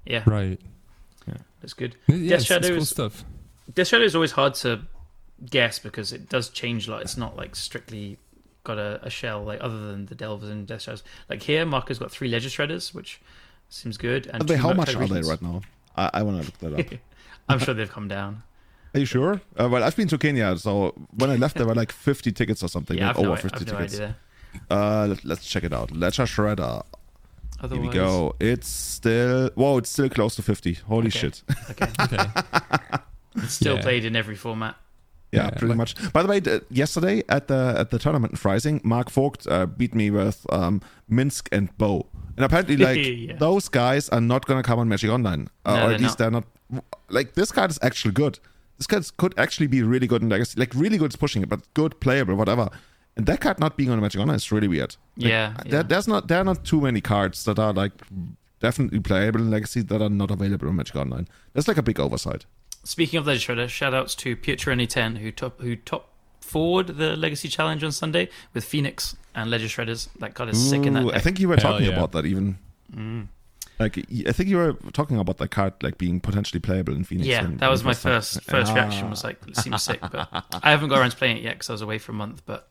yeah, 0.04 0.22
Right. 0.26 0.60
Yeah, 1.26 1.34
that's 1.60 1.74
good. 1.74 1.94
Yeah, 2.06 2.14
Death 2.16 2.22
it's, 2.22 2.32
it's 2.32 2.44
Shadow 2.44 2.68
cool 2.68 2.76
is- 2.78 2.88
stuff. 2.90 3.24
Death 3.72 3.88
Shadow 3.88 4.04
is 4.04 4.14
always 4.14 4.32
hard 4.32 4.54
to 4.54 4.80
guess 5.48 5.78
because 5.78 6.12
it 6.12 6.28
does 6.28 6.48
change 6.48 6.88
a 6.88 6.90
lot. 6.92 7.02
It's 7.02 7.16
not 7.18 7.36
like 7.36 7.54
strictly 7.54 8.18
got 8.64 8.78
a, 8.78 8.98
a 9.04 9.10
shell 9.10 9.44
like 9.44 9.60
other 9.62 9.78
than 9.92 10.06
the 10.06 10.14
Delvers 10.14 10.48
and 10.50 10.66
Death 10.66 10.82
Shadows. 10.82 11.02
Like 11.28 11.42
here, 11.42 11.64
Marco's 11.66 11.98
got 11.98 12.10
three 12.10 12.28
Ledger 12.28 12.48
Shredders, 12.48 12.92
which 12.94 13.20
seems 13.68 13.96
good. 13.98 14.26
And 14.26 14.38
But 14.38 14.48
they- 14.48 14.56
how 14.56 14.72
much 14.72 14.94
are 14.94 15.06
they 15.06 15.20
right 15.22 15.40
now? 15.42 15.60
I, 15.96 16.10
I 16.14 16.22
want 16.22 16.40
to 16.42 16.66
look 16.68 16.76
that 16.76 16.92
up. 16.94 16.98
I'm 17.48 17.58
sure 17.58 17.74
they've 17.74 17.90
come 17.90 18.08
down. 18.08 18.42
Are 18.94 19.00
you 19.00 19.06
sure? 19.06 19.40
Uh, 19.58 19.68
well, 19.68 19.84
I've 19.84 19.96
been 19.96 20.08
to 20.08 20.18
Kenya, 20.18 20.56
so 20.56 20.94
when 21.16 21.30
I 21.30 21.36
left, 21.36 21.56
there 21.56 21.66
were 21.66 21.74
like 21.74 21.92
50 21.92 22.32
tickets 22.32 22.62
or 22.62 22.68
something. 22.68 22.96
Yeah, 22.96 23.08
like 23.08 23.16
I've 23.18 23.22
no, 23.24 23.32
over 23.32 23.40
50 23.48 23.64
no 23.64 23.70
tickets. 23.72 23.94
idea. 23.94 24.16
Uh, 24.70 25.06
let, 25.10 25.24
let's 25.24 25.44
check 25.46 25.64
it 25.64 25.72
out. 25.72 25.90
Ledger 25.90 26.24
Shredder. 26.24 26.82
Here 27.68 27.80
we 27.80 27.88
go. 27.88 28.34
It's 28.40 28.68
still 28.68 29.50
whoa. 29.56 29.78
It's 29.78 29.90
still 29.90 30.08
close 30.08 30.36
to 30.36 30.42
50. 30.42 30.74
Holy 30.74 31.08
Okay. 31.08 31.18
shit. 31.18 31.42
Okay, 31.70 31.86
Okay. 32.00 32.24
it's 33.36 33.52
still 33.54 33.76
Yeah. 33.76 33.82
played 33.82 34.04
in 34.04 34.16
every 34.16 34.36
format. 34.36 34.76
Yeah, 35.32 35.44
Yeah, 35.44 35.50
pretty 35.50 35.66
like- 35.66 35.76
much. 35.76 36.12
By 36.12 36.22
the 36.22 36.28
way, 36.28 36.40
th- 36.40 36.62
yesterday 36.70 37.22
at 37.28 37.48
the 37.48 37.74
at 37.76 37.90
the 37.90 37.98
tournament 37.98 38.32
in 38.32 38.38
Freising, 38.38 38.82
Mark 38.84 39.10
Vogt 39.10 39.46
uh, 39.50 39.66
beat 39.66 39.94
me 39.94 40.10
with 40.10 40.46
um, 40.50 40.80
Minsc 41.10 41.48
and 41.52 41.76
Boo, 41.76 42.06
and 42.38 42.44
apparently, 42.44 42.76
like 42.88 42.96
Yeah. 43.04 43.36
those 43.36 43.68
guys 43.68 44.08
are 44.08 44.20
not 44.20 44.46
gonna 44.46 44.62
come 44.62 44.78
on 44.78 44.88
Magic 44.88 45.10
Online, 45.10 45.48
uh, 45.66 45.74
No, 45.76 45.82
or 45.82 45.86
they're 45.86 45.94
at 45.96 46.00
least 46.00 46.18
they're 46.18 46.30
not. 46.30 46.44
Like 47.10 47.34
this 47.34 47.52
card 47.52 47.70
is 47.70 47.78
actually 47.82 48.12
good. 48.12 48.38
This 48.78 48.86
card 48.86 49.04
could 49.16 49.34
actually 49.38 49.66
be 49.66 49.82
really 49.82 50.06
good 50.06 50.22
in 50.22 50.28
Legacy, 50.28 50.58
like 50.58 50.72
really 50.74 50.98
good 50.98 51.12
at 51.12 51.18
pushing 51.20 51.42
it, 51.42 51.48
but 51.48 51.60
good 51.74 51.98
playable, 52.00 52.34
whatever. 52.36 52.68
And 53.16 53.26
that 53.26 53.40
card 53.40 53.58
not 53.58 53.76
being 53.76 53.90
on 53.90 54.00
Magic 54.00 54.20
Online 54.20 54.36
is 54.36 54.52
really 54.52 54.68
weird. 54.68 54.94
Like, 55.16 55.28
Yeah, 55.30 55.56
there- 55.66 55.82
there's 55.82 56.06
not 56.06 56.28
there 56.28 56.38
are 56.40 56.44
not 56.44 56.64
too 56.64 56.80
many 56.80 57.00
cards 57.00 57.44
that 57.44 57.58
are 57.58 57.72
like 57.72 57.92
definitely 58.60 59.00
playable 59.00 59.40
in 59.40 59.50
Legacy 59.50 59.82
that 59.82 60.00
are 60.02 60.08
not 60.10 60.30
available 60.30 60.68
on 60.68 60.76
Magic 60.76 60.96
Online. 60.96 61.26
That's 61.52 61.68
like 61.68 61.76
a 61.78 61.82
big 61.82 61.98
oversight. 62.00 62.46
Speaking 62.84 63.18
of 63.18 63.26
Ledger 63.26 63.54
Shredder, 63.54 63.68
shout 63.68 63.92
outs 63.94 64.14
to 64.16 64.36
Pietro 64.36 64.74
10 64.76 65.16
who 65.16 65.30
top 65.32 65.60
who 65.60 65.76
top 65.76 66.10
forward 66.40 66.86
the 66.86 67.16
Legacy 67.16 67.48
Challenge 67.48 67.84
on 67.84 67.92
Sunday 67.92 68.28
with 68.54 68.64
Phoenix 68.64 69.16
and 69.42 69.50
Ledger 69.50 69.66
Shredders. 69.66 70.08
That 70.20 70.34
card 70.34 70.48
is 70.50 70.70
sick 70.70 70.84
in 70.86 70.94
that 70.94 71.02
Ooh, 71.04 71.06
deck. 71.10 71.16
I 71.16 71.20
think 71.20 71.40
you 71.40 71.48
were 71.48 71.56
Hell 71.56 71.72
talking 71.72 71.86
yeah. 71.86 71.92
about 71.94 72.12
that 72.12 72.26
even. 72.26 72.58
Mm. 72.94 73.28
Like 73.78 73.96
I 74.26 74.32
think 74.32 74.48
you 74.48 74.56
were 74.56 74.72
talking 74.92 75.18
about 75.18 75.38
that 75.38 75.50
card 75.50 75.74
like 75.82 75.98
being 75.98 76.18
potentially 76.20 76.58
playable 76.60 76.94
in 76.94 77.04
Phoenix. 77.04 77.28
yeah, 77.28 77.42
when- 77.42 77.58
that 77.58 77.70
was 77.70 77.84
my 77.84 77.92
it 77.92 77.94
time. 77.94 78.12
first 78.14 78.42
first 78.42 78.72
Ah. 78.72 78.74
reaction 78.74 79.08
was 79.10 79.22
like, 79.22 79.38
it 79.46 79.56
seems 79.56 79.82
sick, 79.82 80.00
but 80.00 80.28
I 80.62 80.70
haven't 80.70 80.88
got 80.88 80.98
around 80.98 81.10
to 81.10 81.16
playing 81.16 81.36
it 81.36 81.42
yet 81.44 81.54
because 81.54 81.70
I 81.70 81.74
was 81.74 81.82
away 81.82 81.98
for 81.98 82.12
a 82.12 82.14
month. 82.16 82.42
But 82.44 82.68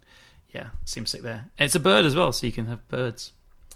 yeah, 0.54 0.68
seems 0.86 1.10
sick 1.12 1.22
there. 1.22 1.46
And 1.58 1.66
it's 1.66 1.76
a 1.76 1.80
bird 1.80 2.06
as 2.06 2.16
well, 2.16 2.32
so 2.34 2.46
you 2.46 2.52
can 2.52 2.66
have 2.68 2.86
birds. 2.90 3.32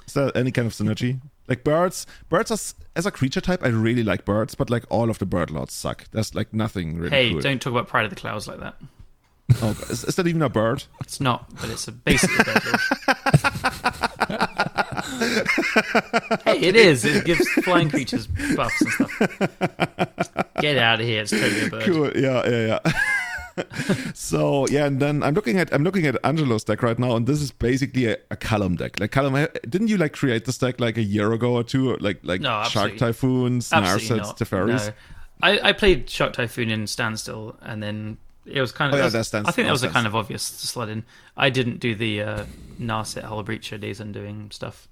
Is 0.08 0.14
there 0.14 0.36
any 0.36 0.52
kind 0.52 0.66
of 0.68 0.74
synergy? 0.74 1.22
Like 1.48 1.64
birds, 1.64 2.06
birds 2.28 2.50
are, 2.52 2.56
s- 2.56 2.76
as 2.96 3.06
a 3.06 3.12
creature 3.12 3.40
type, 3.42 3.64
I 3.64 3.68
really 3.70 4.04
like 4.04 4.26
birds, 4.26 4.56
but 4.56 4.70
like 4.70 4.84
all 4.90 5.10
of 5.10 5.20
the 5.20 5.26
bird 5.26 5.52
lords 5.52 5.74
suck. 5.74 6.10
There's 6.12 6.34
like 6.36 6.54
nothing 6.54 6.98
really 6.98 7.10
hey, 7.12 7.32
cool. 7.32 7.42
don't 7.42 7.62
talk 7.62 7.72
about 7.72 7.88
Pride 7.88 8.04
of 8.06 8.10
the 8.10 8.16
Clouds 8.16 8.48
like 8.48 8.60
that. 8.60 8.76
Oh, 9.62 9.78
is, 9.90 10.04
is 10.04 10.16
that 10.16 10.28
even 10.28 10.42
a 10.42 10.50
bird? 10.50 10.84
It's 11.02 11.20
not, 11.20 11.54
but 11.60 11.70
it's 11.70 11.88
a 11.88 11.92
basically 11.92 12.38
a 12.40 12.44
bird 12.44 12.80
hey, 16.46 16.60
it 16.60 16.76
is. 16.76 17.06
It 17.06 17.26
gives 17.26 17.48
flying 17.50 17.90
creatures 17.90 18.28
buffs 18.56 18.82
and 18.82 18.92
stuff. 18.92 19.20
Get 20.60 20.78
out 20.78 21.00
of 21.00 21.06
here! 21.06 21.22
It's 21.22 21.32
totally 21.32 21.66
a 21.66 21.70
bird. 21.70 21.84
Cool. 21.84 22.12
Yeah, 22.16 22.50
yeah, 22.50 22.80
yeah. 22.86 22.94
so 24.14 24.68
yeah, 24.68 24.86
and 24.86 25.00
then 25.00 25.24
I'm 25.24 25.34
looking 25.34 25.60
at 25.60 25.74
I'm 25.74 25.84
looking 25.84 26.06
at 26.06 26.18
Angelo's 26.24 26.64
deck 26.64 26.84
right 26.84 26.98
now, 26.98 27.16
and 27.16 27.28
this 27.28 27.42
is 27.42 27.52
basically 27.52 28.08
a, 28.08 28.18
a 28.30 28.36
Callum 28.36 28.76
deck. 28.76 29.00
Like 29.00 29.12
Callum, 29.12 29.48
didn't 29.68 29.88
you 29.90 29.98
like 29.98 30.14
create 30.14 30.46
this 30.46 30.58
deck 30.58 30.80
like 30.80 30.98
a 30.98 31.04
year 31.04 31.32
ago 31.34 31.54
or 31.54 31.64
two? 31.64 31.96
Like 31.98 32.20
like 32.24 32.42
No, 32.42 32.64
Shark 32.64 32.98
Typhoons, 32.98 33.70
Narsets. 33.70 34.38
Teferis. 34.38 34.88
No. 34.88 34.94
I, 35.44 35.70
I 35.70 35.74
played 35.74 36.10
Shark 36.10 36.34
Typhoon 36.34 36.70
in 36.70 36.88
Standstill, 36.88 37.58
and 37.62 37.82
then 37.82 38.18
it 38.46 38.60
was 38.62 38.72
kind 38.72 38.94
of. 38.94 39.00
Oh, 39.00 39.04
yeah, 39.04 39.10
that 39.10 39.18
was- 39.18 39.30
that's 39.32 39.48
I 39.48 39.52
think 39.52 39.68
that 39.68 39.72
was 39.72 39.84
a 39.84 39.90
kind 39.90 40.08
of 40.08 40.16
obvious 40.16 40.50
to 40.62 40.68
slot 40.68 40.90
in. 40.90 41.04
I 41.38 41.50
didn't 41.50 41.80
do 41.80 41.96
the 41.96 42.22
uh, 42.22 42.46
Narset 42.80 43.24
Hullbreacher 43.24 43.80
Days 43.80 44.00
Undoing 44.00 44.52
stuff. 44.52 44.88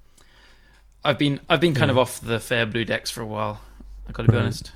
I've 1.03 1.17
been 1.17 1.39
I've 1.49 1.61
been 1.61 1.73
kind 1.73 1.89
of 1.91 1.97
off 1.97 2.19
the 2.21 2.39
fair 2.39 2.65
blue 2.65 2.85
decks 2.85 3.09
for 3.09 3.21
a 3.21 3.26
while. 3.26 3.61
I 4.07 4.11
got 4.11 4.23
to 4.26 4.31
be 4.31 4.35
Right. 4.38 4.43
honest. 4.43 4.71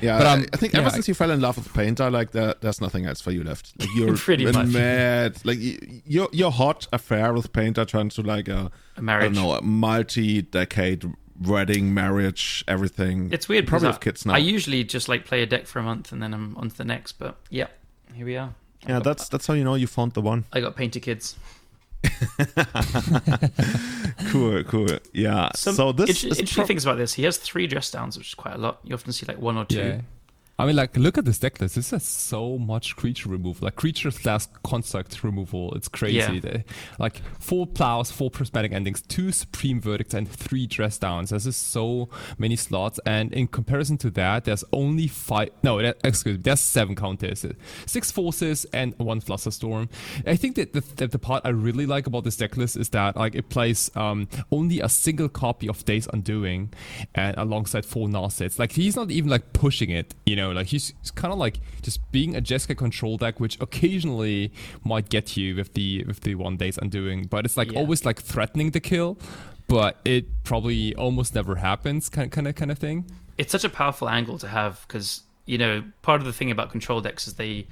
Yeah, 0.00 0.18
But, 0.18 0.26
I- 0.28 0.32
um, 0.34 0.46
I 0.52 0.56
think 0.58 0.74
yeah, 0.74 0.80
ever 0.80 0.90
since 0.90 1.08
you 1.08 1.14
fell 1.14 1.30
in 1.32 1.40
love 1.40 1.56
with 1.56 1.72
Painter, 1.74 2.08
like 2.08 2.30
there, 2.30 2.54
there's 2.60 2.80
nothing 2.80 3.06
else 3.06 3.20
for 3.20 3.32
you 3.32 3.42
left. 3.42 3.72
Like 3.80 3.88
you're 3.96 4.16
Pretty 4.16 4.44
much. 4.46 4.68
mad. 4.68 5.44
Like 5.44 5.58
y- 5.58 5.78
your 6.06 6.28
your 6.32 6.52
hot 6.52 6.86
affair 6.92 7.32
with 7.32 7.52
Painter 7.52 7.84
turned 7.84 8.12
to 8.12 8.22
like 8.22 8.46
a 8.48 8.70
marriage. 9.00 9.34
don't 9.34 9.42
know 9.42 9.52
a 9.54 9.62
multi-decade 9.62 11.04
wedding, 11.40 11.94
marriage, 11.94 12.64
everything. 12.68 13.30
It's 13.32 13.48
weird. 13.48 13.66
Probably 13.66 13.86
because 13.88 13.94
have 13.96 14.00
kids 14.00 14.26
now. 14.26 14.34
I 14.34 14.38
usually 14.38 14.84
just 14.84 15.08
like 15.08 15.24
play 15.24 15.42
a 15.42 15.46
deck 15.46 15.66
for 15.66 15.78
a 15.78 15.82
month 15.82 16.12
and 16.12 16.22
then 16.22 16.32
I'm 16.34 16.56
on 16.56 16.70
to 16.70 16.76
the 16.76 16.84
next. 16.84 17.12
But 17.12 17.36
yeah, 17.50 17.66
here 18.14 18.26
we 18.26 18.36
are. 18.36 18.54
yeah, 18.88 19.00
that's 19.00 19.28
that's 19.28 19.46
how 19.46 19.54
you 19.54 19.64
know 19.64 19.74
you 19.74 19.86
found 19.86 20.12
the 20.14 20.20
one. 20.20 20.44
I 20.52 20.60
got 20.60 20.76
painter 20.76 21.00
kids. 21.00 21.36
Cool, 24.30 24.62
cool. 24.64 24.86
Yeah. 25.12 25.50
Some 25.54 25.74
so 25.74 25.92
this 25.92 26.10
inter- 26.10 26.32
is 26.32 26.38
interesting 26.38 26.46
pro- 26.62 26.66
things 26.66 26.84
about 26.84 26.98
this. 26.98 27.14
He 27.14 27.22
has 27.24 27.38
three 27.38 27.66
dress 27.66 27.90
downs, 27.90 28.18
which 28.18 28.28
is 28.28 28.34
quite 28.34 28.54
a 28.54 28.58
lot. 28.58 28.80
You 28.84 28.94
often 28.94 29.12
see 29.12 29.26
like 29.26 29.38
one 29.38 29.56
or 29.56 29.64
two. 29.64 29.78
Yeah. 29.78 30.00
I 30.60 30.66
mean, 30.66 30.74
like, 30.74 30.96
look 30.96 31.16
at 31.16 31.24
this 31.24 31.38
deck 31.38 31.60
list. 31.60 31.76
This 31.76 31.92
has 31.92 32.02
so 32.04 32.58
much 32.58 32.96
creature 32.96 33.28
removal, 33.28 33.66
like 33.66 33.76
creature 33.76 34.10
slash 34.10 34.46
construct 34.64 35.22
removal. 35.22 35.72
It's 35.74 35.86
crazy. 35.86 36.16
Yeah. 36.16 36.40
They- 36.40 36.64
Like 36.98 37.22
four 37.38 37.64
plows, 37.66 38.10
four 38.10 38.28
prismatic 38.30 38.72
endings, 38.72 39.00
two 39.02 39.30
supreme 39.30 39.80
verdicts, 39.80 40.14
and 40.14 40.28
three 40.28 40.66
dress 40.66 40.98
downs. 40.98 41.30
There's 41.30 41.44
just 41.44 41.68
so 41.68 42.08
many 42.38 42.56
slots. 42.56 42.98
And 43.06 43.32
in 43.32 43.46
comparison 43.46 43.98
to 43.98 44.10
that, 44.10 44.46
there's 44.46 44.64
only 44.72 45.06
five. 45.06 45.50
No, 45.62 45.80
that, 45.80 45.98
excuse 46.02 46.36
me. 46.38 46.42
There's 46.42 46.60
seven 46.60 46.96
counters, 46.96 47.46
six 47.86 48.10
forces, 48.10 48.66
and 48.72 48.94
one 48.98 49.20
flusterstorm. 49.20 49.88
I 50.26 50.34
think 50.34 50.56
that 50.56 50.72
the, 50.72 50.80
that 50.96 51.12
the 51.12 51.18
part 51.20 51.42
I 51.44 51.50
really 51.50 51.86
like 51.86 52.08
about 52.08 52.24
this 52.24 52.36
deck 52.36 52.56
list 52.56 52.76
is 52.76 52.88
that 52.88 53.16
like 53.16 53.36
it 53.36 53.48
plays 53.48 53.92
um, 53.94 54.26
only 54.50 54.80
a 54.80 54.88
single 54.88 55.28
copy 55.28 55.68
of 55.68 55.84
Days 55.84 56.08
Undoing, 56.12 56.72
and 57.14 57.36
alongside 57.36 57.84
four 57.86 58.08
Narsets. 58.08 58.58
Like 58.58 58.72
he's 58.72 58.96
not 58.96 59.12
even 59.12 59.30
like 59.30 59.52
pushing 59.52 59.90
it, 59.90 60.14
you 60.26 60.34
know. 60.34 60.47
Like 60.52 60.66
he's, 60.68 60.92
he's 61.00 61.10
kind 61.10 61.32
of 61.32 61.38
like 61.38 61.60
just 61.82 62.10
being 62.12 62.36
a 62.36 62.40
Jeskai 62.40 62.76
control 62.76 63.16
deck, 63.16 63.40
which 63.40 63.58
occasionally 63.60 64.52
might 64.84 65.08
get 65.08 65.36
you 65.36 65.56
with 65.56 65.74
the 65.74 66.04
with 66.04 66.20
the 66.20 66.34
one 66.34 66.56
Days 66.56 66.78
Undoing, 66.78 67.24
but 67.26 67.44
it's 67.44 67.56
like 67.56 67.72
Yeah. 67.72 67.78
always 67.80 68.04
like 68.04 68.20
threatening 68.20 68.70
the 68.70 68.80
kill, 68.80 69.18
but 69.66 69.98
it 70.04 70.26
probably 70.44 70.94
almost 70.94 71.34
never 71.34 71.56
happens, 71.56 72.08
kind 72.08 72.30
kind 72.30 72.46
of 72.48 72.54
kind 72.54 72.70
of 72.70 72.78
thing. 72.78 73.04
it's 73.36 73.52
such 73.52 73.64
a 73.64 73.68
powerful 73.68 74.08
angle 74.08 74.36
to 74.38 74.48
have 74.48 74.84
because 74.88 75.22
you 75.46 75.56
know 75.58 75.82
part 76.02 76.20
of 76.20 76.26
the 76.26 76.32
thing 76.32 76.50
about 76.50 76.70
control 76.70 77.00
decks 77.00 77.26
is 77.28 77.34
they 77.34 77.66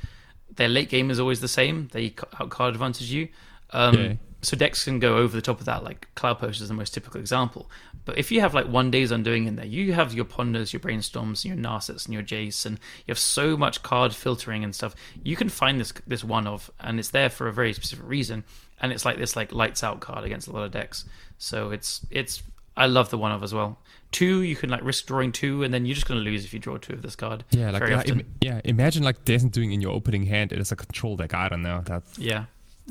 their 0.55 0.69
late 0.69 0.89
game 0.89 1.11
is 1.11 1.19
always 1.20 1.40
the 1.40 1.48
same. 1.48 1.89
They 1.93 2.11
ca- 2.11 2.28
out 2.40 2.51
card 2.51 2.74
advantage 2.74 3.11
you. 3.11 3.28
Um, 3.70 3.94
Yeah. 3.94 4.12
So 4.47 4.56
decks 4.56 4.85
can 4.85 5.01
go 5.01 5.16
over 5.16 5.35
the 5.35 5.43
top 5.43 5.59
of 5.59 5.66
that. 5.66 5.82
Like 5.82 6.06
Cloud 6.14 6.39
Post 6.39 6.60
is 6.60 6.68
the 6.68 6.74
most 6.74 6.94
typical 6.94 7.18
example. 7.18 7.68
But 8.05 8.16
if 8.16 8.31
you 8.31 8.40
have 8.43 8.55
like 8.55 8.68
one 8.68 8.93
day's 8.93 9.10
undoing 9.10 9.48
in 9.48 9.56
there, 9.56 9.66
you 9.66 9.93
have 9.94 10.14
your 10.14 10.24
ponders, 10.24 10.73
your 10.73 10.78
brainstorms, 10.78 11.44
your 11.44 11.56
Narsets, 11.56 12.05
and 12.05 12.14
your 12.14 12.23
Jace, 12.23 12.64
and 12.64 12.78
you 12.78 13.10
have 13.10 13.18
so 13.18 13.56
much 13.56 13.82
card 13.82 14.14
filtering 14.14 14.62
and 14.62 14.73
stuff. 14.73 14.94
You 15.20 15.35
can 15.35 15.48
find 15.48 15.81
this 15.81 15.93
this 16.06 16.23
one 16.23 16.47
of, 16.47 16.70
and 16.78 17.01
it's 17.01 17.09
there 17.09 17.28
for 17.28 17.48
a 17.48 17.52
very 17.52 17.73
specific 17.73 18.06
reason. 18.06 18.44
And 18.81 18.93
it's 18.93 19.05
like 19.05 19.18
this 19.18 19.35
like 19.35 19.51
lights 19.51 19.82
out 19.82 19.98
card 19.98 20.23
against 20.23 20.47
a 20.47 20.52
lot 20.52 20.62
of 20.62 20.70
decks. 20.70 21.06
So 21.39 21.73
it's 21.73 22.06
it's 22.12 22.44
I 22.77 22.86
love 22.86 23.10
the 23.10 23.18
one 23.18 23.32
of 23.32 23.43
as 23.43 23.52
well. 23.52 23.81
Two, 24.12 24.43
you 24.43 24.55
can 24.55 24.70
like 24.70 24.85
risk 24.85 25.06
drawing 25.06 25.32
two, 25.32 25.64
and 25.64 25.74
then 25.74 25.86
you're 25.86 25.97
just 25.97 26.06
going 26.06 26.20
to 26.20 26.24
lose 26.24 26.44
if 26.44 26.55
you 26.55 26.60
draw 26.60 26.77
two 26.77 26.93
of 26.93 27.02
this 27.02 27.16
card. 27.16 27.43
Yeah, 27.51 27.73
like 27.73 27.82
yeah, 27.82 28.02
im- 28.06 28.35
yeah. 28.40 28.60
Imagine 28.62 29.02
like 29.02 29.24
Desmond 29.24 29.55
doing 29.55 29.73
in 29.73 29.81
your 29.81 29.90
opening 29.90 30.27
hand. 30.27 30.52
It 30.52 30.60
is 30.60 30.70
a 30.70 30.77
control 30.77 31.16
deck. 31.16 31.35
I 31.35 31.48
don't 31.48 31.62
know. 31.62 31.82
That's 31.85 32.16
yeah. 32.16 32.44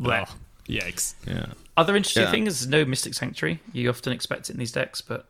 Oh, 0.04 0.26
yikes. 0.68 1.16
Yeah. 1.28 1.48
Other 1.78 1.96
interesting 1.96 2.24
Yeah. 2.24 2.32
thing 2.32 2.48
is 2.48 2.68
no 2.68 2.86
Mystic 2.86 3.14
Sanctuary. 3.14 3.60
You 3.74 3.90
often 3.90 4.14
expect 4.14 4.50
it 4.50 4.54
in 4.54 4.60
these 4.60 4.72
decks, 4.72 5.02
but 5.02 5.28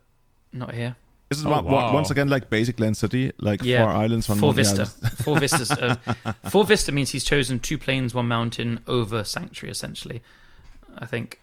not 0.53 0.73
here. 0.73 0.95
Is 1.31 1.41
it 1.41 1.47
Oh, 1.47 1.51
one- 1.51 1.65
one- 1.65 1.73
wow. 1.73 1.93
once 1.93 2.11
again 2.11 2.29
like 2.29 2.49
basic 2.51 2.79
land 2.79 2.97
city, 2.97 3.31
like 3.39 3.63
Yeah, 3.63 3.83
four 3.83 3.93
islands, 3.93 4.29
one 4.29 4.37
Four? 4.37 4.53
Vista. 4.53 4.89
Yeah, 5.01 5.09
Four 5.23 5.39
Vistas. 5.39 5.71
Uh, 5.71 5.95
four 6.49 6.63
Vista 6.65 6.91
means 6.91 7.09
he's 7.11 7.23
chosen 7.23 7.59
two 7.59 7.77
planes, 7.79 8.13
one 8.13 8.27
mountain 8.27 8.79
over 8.87 9.23
Sanctuary, 9.23 9.71
essentially. 9.71 10.21
I 10.97 11.05
think. 11.07 11.39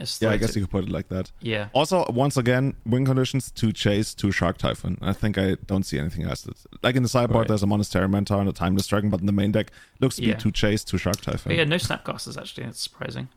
It's 0.00 0.20
yeah, 0.20 0.30
I 0.30 0.36
guess 0.38 0.52
to- 0.54 0.58
you 0.58 0.66
could 0.66 0.72
put 0.72 0.84
it 0.84 0.90
like 0.90 1.08
that. 1.08 1.30
Yeah. 1.40 1.68
Also, 1.72 2.04
once 2.10 2.36
again, 2.36 2.74
win 2.84 3.04
conditions 3.06 3.50
to 3.52 3.66
Jace 3.68 4.14
to 4.16 4.32
Shark 4.32 4.58
Typhoon. 4.58 4.98
I 5.00 5.12
think 5.12 5.38
I 5.38 5.56
don't 5.66 5.84
see 5.84 5.98
anything 6.00 6.24
else. 6.24 6.42
That, 6.42 6.56
like 6.82 6.96
in 6.96 7.04
the 7.04 7.08
sideboard, 7.08 7.42
Right. 7.42 7.48
there's 7.48 7.62
a 7.62 7.66
Monastery 7.68 8.08
Mentor 8.08 8.40
and 8.40 8.48
a 8.48 8.52
Timeless 8.52 8.88
Dragon, 8.88 9.08
but 9.08 9.20
in 9.20 9.26
the 9.26 9.32
main 9.32 9.52
deck, 9.52 9.70
looks 10.00 10.16
to 10.16 10.22
Yeah. 10.24 10.34
be 10.34 10.40
to 10.42 10.48
Jace 10.50 10.84
to 10.86 10.98
Shark 10.98 11.20
Typhoon. 11.20 11.50
But 11.50 11.56
yeah, 11.56 11.64
no 11.64 11.76
Snapcasters 11.76 12.36
actually. 12.36 12.64
It's 12.64 12.80
surprising. 12.80 13.28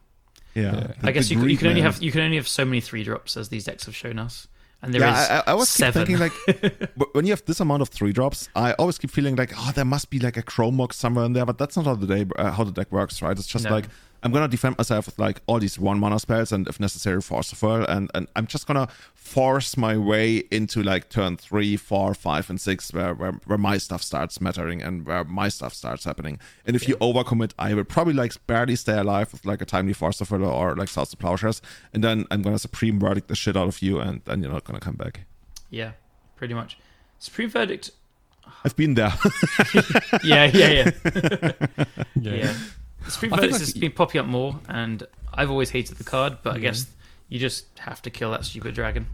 Yeah. 0.56 0.64
Yeah. 0.64 0.72
The- 0.72 0.96
I 1.04 1.12
guess 1.12 1.28
the 1.28 1.36
you, 1.36 1.42
can- 1.42 1.50
you 1.52 1.58
can 1.58 1.68
only 1.68 1.82
man. 1.82 1.92
have 1.92 2.02
you 2.02 2.12
can 2.12 2.22
only 2.22 2.38
have 2.38 2.48
so 2.48 2.66
many 2.66 2.82
three 2.82 3.04
drops 3.04 3.38
as 3.38 3.50
these 3.50 3.66
decks 3.66 3.86
have 3.86 3.96
shown 3.96 4.18
us, 4.18 4.48
and 4.82 4.92
there 4.96 5.02
is 5.02 5.08
yeah, 5.08 5.44
I, 5.46 5.52
I 5.52 5.54
always 5.54 5.70
seven. 5.70 6.06
thinking 6.08 6.18
like 6.18 6.34
when 7.14 7.26
you 7.28 7.34
have 7.34 7.46
this 7.46 7.60
amount 7.60 7.84
of 7.84 7.90
three 7.90 8.12
drops, 8.14 8.50
I 8.56 8.74
always 8.74 8.98
keep 8.98 9.12
feeling 9.12 9.36
like 9.36 9.54
oh, 9.56 9.72
there 9.76 9.86
must 9.86 10.10
be 10.10 10.18
like 10.20 10.38
a 10.38 10.42
Chrome 10.42 10.76
Mox 10.78 10.98
somewhere 10.98 11.26
in 11.26 11.34
there, 11.34 11.46
but 11.46 11.60
that's 11.60 11.76
not 11.78 11.86
how 11.86 11.94
the 11.94 12.08
day 12.08 12.26
uh, 12.40 12.50
how 12.52 12.64
the 12.64 12.72
deck 12.72 12.92
works, 12.92 13.22
right? 13.22 13.38
It's 13.38 13.46
just 13.48 13.66
No. 13.66 13.70
like 13.72 13.86
I'm 14.24 14.32
gonna 14.32 14.48
defend 14.48 14.78
myself 14.78 15.06
with 15.06 15.20
like 15.20 15.42
all 15.48 15.60
these 15.60 15.78
one 15.80 16.00
mana 16.00 16.20
spells 16.20 16.52
and 16.52 16.68
if 16.68 16.80
necessary 16.80 17.22
force 17.22 17.52
of 17.52 17.62
will, 17.62 17.86
and 17.86 18.10
and 18.16 18.28
I'm 18.36 18.48
just 18.48 18.66
gonna 18.68 18.88
force 19.14 19.78
my 19.78 19.96
way 19.98 20.44
into 20.52 20.82
like 20.84 21.10
turn 21.10 21.38
three, 21.38 21.78
four, 21.78 22.14
five, 22.14 22.50
and 22.50 22.60
six, 22.60 22.92
where 22.94 23.14
where, 23.14 23.34
where 23.46 23.58
my 23.58 23.78
stuff 23.78 24.02
starts 24.02 24.42
mattering 24.42 24.82
and 24.82 25.06
where 25.06 25.24
my 25.24 25.50
stuff 25.50 25.74
starts 25.74 26.06
happening. 26.06 26.40
And 26.66 26.76
if 26.76 26.88
you 26.88 26.96
overcommit, 26.98 27.52
I 27.60 27.74
will 27.74 27.84
probably 27.84 28.14
like 28.14 28.34
barely 28.48 28.76
stay 28.76 28.98
alive 28.98 29.32
with 29.32 29.46
like 29.46 29.62
a 29.62 29.66
timely 29.66 29.94
force 29.94 30.20
of 30.22 30.32
will 30.32 30.46
or 30.46 30.76
like 30.76 30.90
South 30.90 31.14
of 31.14 31.20
Plowshares, 31.20 31.62
and 31.94 32.04
then 32.04 32.26
I'm 32.32 32.42
gonna 32.42 32.60
supreme 32.60 33.00
verdict 33.00 33.28
the 33.28 33.36
shit 33.36 33.56
out 33.56 33.68
of 33.68 33.82
you, 33.82 34.00
and 34.00 34.22
then 34.26 34.42
you're 34.42 34.52
not 34.52 34.64
gonna 34.64 34.80
come 34.80 34.96
back. 34.96 35.22
yeah, 35.70 35.92
pretty 36.36 36.54
much. 36.54 36.78
Supreme 37.20 37.50
Verdict. 37.50 37.92
I've 38.64 38.76
been 38.76 38.94
there. 38.94 39.12
Yeah, 40.24 40.46
yeah, 40.46 40.70
yeah, 40.70 40.92
Yeah. 42.16 42.34
yeah. 42.34 42.54
Supreme 43.10 43.34
I 43.34 43.38
Verdict 43.38 43.54
like, 43.54 43.62
has 43.62 43.74
been 43.74 43.92
popping 43.92 44.22
up 44.22 44.28
more, 44.28 44.60
and 44.70 45.04
I've 45.34 45.52
always 45.52 45.70
hated 45.70 45.98
the 45.98 46.04
card, 46.04 46.38
but 46.44 46.56
I 46.56 46.60
guess 46.60 46.88
you 47.30 47.40
just 47.40 47.66
have 47.80 48.02
to 48.04 48.10
kill 48.10 48.32
that 48.32 48.46
stupid 48.46 48.74
dragon. 48.76 49.08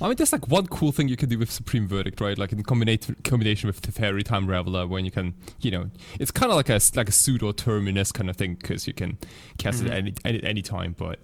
I 0.00 0.06
mean, 0.06 0.16
there's 0.16 0.32
like 0.32 0.46
one 0.46 0.68
cool 0.68 0.92
thing 0.92 1.08
you 1.08 1.16
can 1.16 1.28
do 1.28 1.38
with 1.38 1.50
Supreme 1.50 1.88
Verdict, 1.88 2.20
right? 2.20 2.38
Like 2.38 2.52
in 2.52 2.62
combination 2.62 3.16
combination 3.24 3.66
with 3.66 3.82
Teferi 3.82 4.22
Time 4.22 4.46
Raveler, 4.46 4.88
when 4.88 5.04
you 5.04 5.10
can, 5.10 5.34
you 5.60 5.72
know, 5.72 5.90
it's 6.20 6.30
kind 6.30 6.52
of 6.52 6.56
like 6.56 6.68
a 6.68 6.80
like 6.94 7.08
a 7.08 7.12
pseudo 7.12 7.50
terminus 7.52 8.12
kind 8.12 8.30
of 8.30 8.36
thing 8.36 8.54
because 8.54 8.86
you 8.86 8.92
can 8.92 9.18
cast 9.58 9.82
it 9.82 9.90
any, 9.90 10.14
any 10.24 10.42
any 10.44 10.62
time. 10.62 10.94
But 10.96 11.18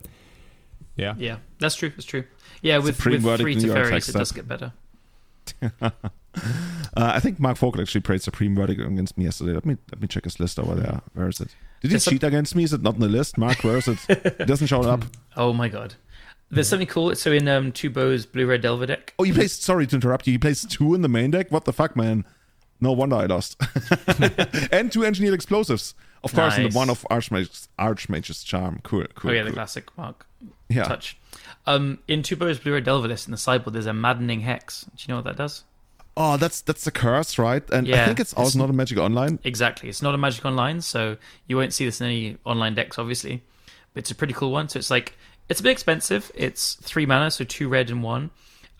yeah, 0.96 1.14
Yeah, 1.18 1.36
that's 1.60 1.76
true. 1.76 1.90
That's 1.90 2.04
true. 2.04 2.24
Yeah, 2.62 2.78
with, 2.78 2.96
Supreme 2.96 3.22
with 3.22 3.22
Verdict 3.22 3.42
three 3.42 3.54
New 3.54 3.74
Teferis, 3.74 4.08
it 4.08 4.12
does 4.12 4.32
get 4.32 4.48
better. 4.48 4.72
Uh, 6.96 7.12
I 7.14 7.20
think 7.20 7.38
Mark 7.38 7.56
Vogel 7.58 7.80
actually 7.80 8.00
played 8.00 8.22
Supreme 8.22 8.56
Verdict 8.56 8.80
against 8.80 9.16
me 9.16 9.24
yesterday. 9.24 9.52
Let 9.52 9.64
me 9.64 9.76
let 9.92 10.00
me 10.00 10.08
check 10.08 10.24
his 10.24 10.40
list 10.40 10.58
over 10.58 10.74
there. 10.74 11.00
Where 11.12 11.28
is 11.28 11.40
it? 11.40 11.54
Did 11.84 11.92
he 11.92 11.98
some- 12.00 12.12
cheat 12.12 12.22
against 12.24 12.54
me? 12.56 12.64
Is 12.64 12.72
it 12.72 12.82
not 12.82 12.94
in 12.94 13.00
the 13.00 13.08
list? 13.08 13.38
Mark, 13.38 13.62
where 13.62 13.76
is 13.76 13.88
it? 13.88 13.98
it 14.08 14.46
doesn't 14.46 14.66
show 14.66 14.82
up. 14.82 15.04
Oh 15.36 15.52
my 15.52 15.68
god. 15.68 15.94
There's 16.50 16.68
something 16.68 16.86
cool. 16.86 17.14
So 17.16 17.32
in 17.32 17.48
um, 17.48 17.72
Tubo 17.72 18.30
Blue 18.32 18.46
Red 18.46 18.62
Delver 18.62 18.86
deck, 18.86 19.12
Oh, 19.18 19.24
he 19.24 19.32
plays. 19.32 19.52
Sorry 19.52 19.86
to 19.88 19.96
interrupt 19.96 20.26
you. 20.28 20.32
He 20.34 20.38
plays 20.38 20.64
two 20.64 20.94
in 20.94 21.02
the 21.02 21.08
main 21.08 21.30
deck. 21.32 21.50
What 21.50 21.64
the 21.64 21.72
fuck, 21.72 21.96
man? 21.96 22.24
No 22.80 22.92
wonder 22.92 23.16
I 23.16 23.26
lost. 23.26 23.60
and 24.72 24.92
two 24.92 25.04
engineered 25.04 25.34
explosives, 25.34 25.94
of 26.22 26.32
course, 26.32 26.56
and 26.56 26.70
the 26.70 26.76
one 26.76 26.88
of 26.90 27.04
Archmage's 27.10 27.68
Archmage's 27.78 28.44
charm. 28.44 28.80
Cool, 28.84 29.04
cool. 29.16 29.30
oh 29.30 29.34
yeah, 29.34 29.42
the 29.42 29.50
classic 29.52 29.88
Mark 29.98 30.26
Yeah. 30.68 30.84
touch. 30.84 31.16
Um, 31.66 31.98
in 32.06 32.22
Tubo 32.22 32.62
Blue 32.62 32.74
Red 32.74 32.84
Delver 32.84 33.08
list 33.08 33.26
in 33.26 33.32
the 33.32 33.36
sideboard, 33.38 33.74
there's 33.74 33.86
a 33.86 33.92
Maddening 33.94 34.40
Hex. 34.40 34.82
Do 34.82 34.90
you 34.98 35.08
know 35.08 35.16
what 35.16 35.24
that 35.24 35.36
does? 35.36 35.64
Oh, 36.16 36.36
that's 36.36 36.60
that's 36.60 36.84
the 36.84 36.90
curse, 36.92 37.38
right? 37.38 37.68
And 37.70 37.88
I 37.92 38.06
think 38.06 38.20
it's 38.20 38.32
also 38.34 38.48
it's- 38.48 38.56
not 38.56 38.70
a 38.70 38.72
Magic 38.72 38.98
Online. 38.98 39.38
Exactly. 39.44 39.88
It's 39.88 40.02
not 40.02 40.14
a 40.14 40.18
Magic 40.18 40.44
Online, 40.44 40.80
so 40.80 41.16
you 41.46 41.56
won't 41.56 41.72
see 41.72 41.84
this 41.84 42.00
in 42.00 42.06
any 42.06 42.36
online 42.44 42.74
decks, 42.74 42.98
obviously. 42.98 43.42
But 43.92 44.00
it's 44.00 44.10
a 44.10 44.14
pretty 44.14 44.32
cool 44.34 44.52
one. 44.52 44.68
So 44.68 44.78
it's 44.78 44.90
like 44.90 45.16
it's 45.48 45.60
a 45.60 45.62
bit 45.62 45.72
expensive. 45.72 46.30
It's 46.34 46.74
three 46.76 47.06
mana, 47.06 47.30
so 47.30 47.44
two 47.44 47.68
red 47.68 47.90
and 47.90 48.02
one. 48.02 48.30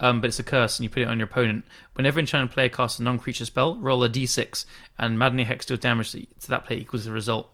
Um, 0.01 0.21
but 0.21 0.27
it's 0.29 0.41
a 0.41 0.45
curse, 0.45 0.79
and 0.79 0.85
you 0.85 0.91
put 0.91 1.03
it 1.03 1.09
on 1.09 1.19
your 1.19 1.27
opponent. 1.29 1.65
Whenever 1.95 2.19
enchanted 2.19 2.51
player 2.51 2.69
casts 2.69 2.99
a 2.99 3.03
non-creature 3.05 3.45
spell, 3.45 3.77
roll 3.77 4.03
a 4.03 4.09
d6, 4.09 4.65
and 4.99 5.17
Maddening 5.19 5.47
Hex 5.47 5.67
deals 5.67 5.81
damage 5.81 6.11
to 6.13 6.27
to 6.41 6.49
that 6.49 6.65
player 6.65 6.81
equals 6.81 7.05
the 7.05 7.13
result. 7.13 7.49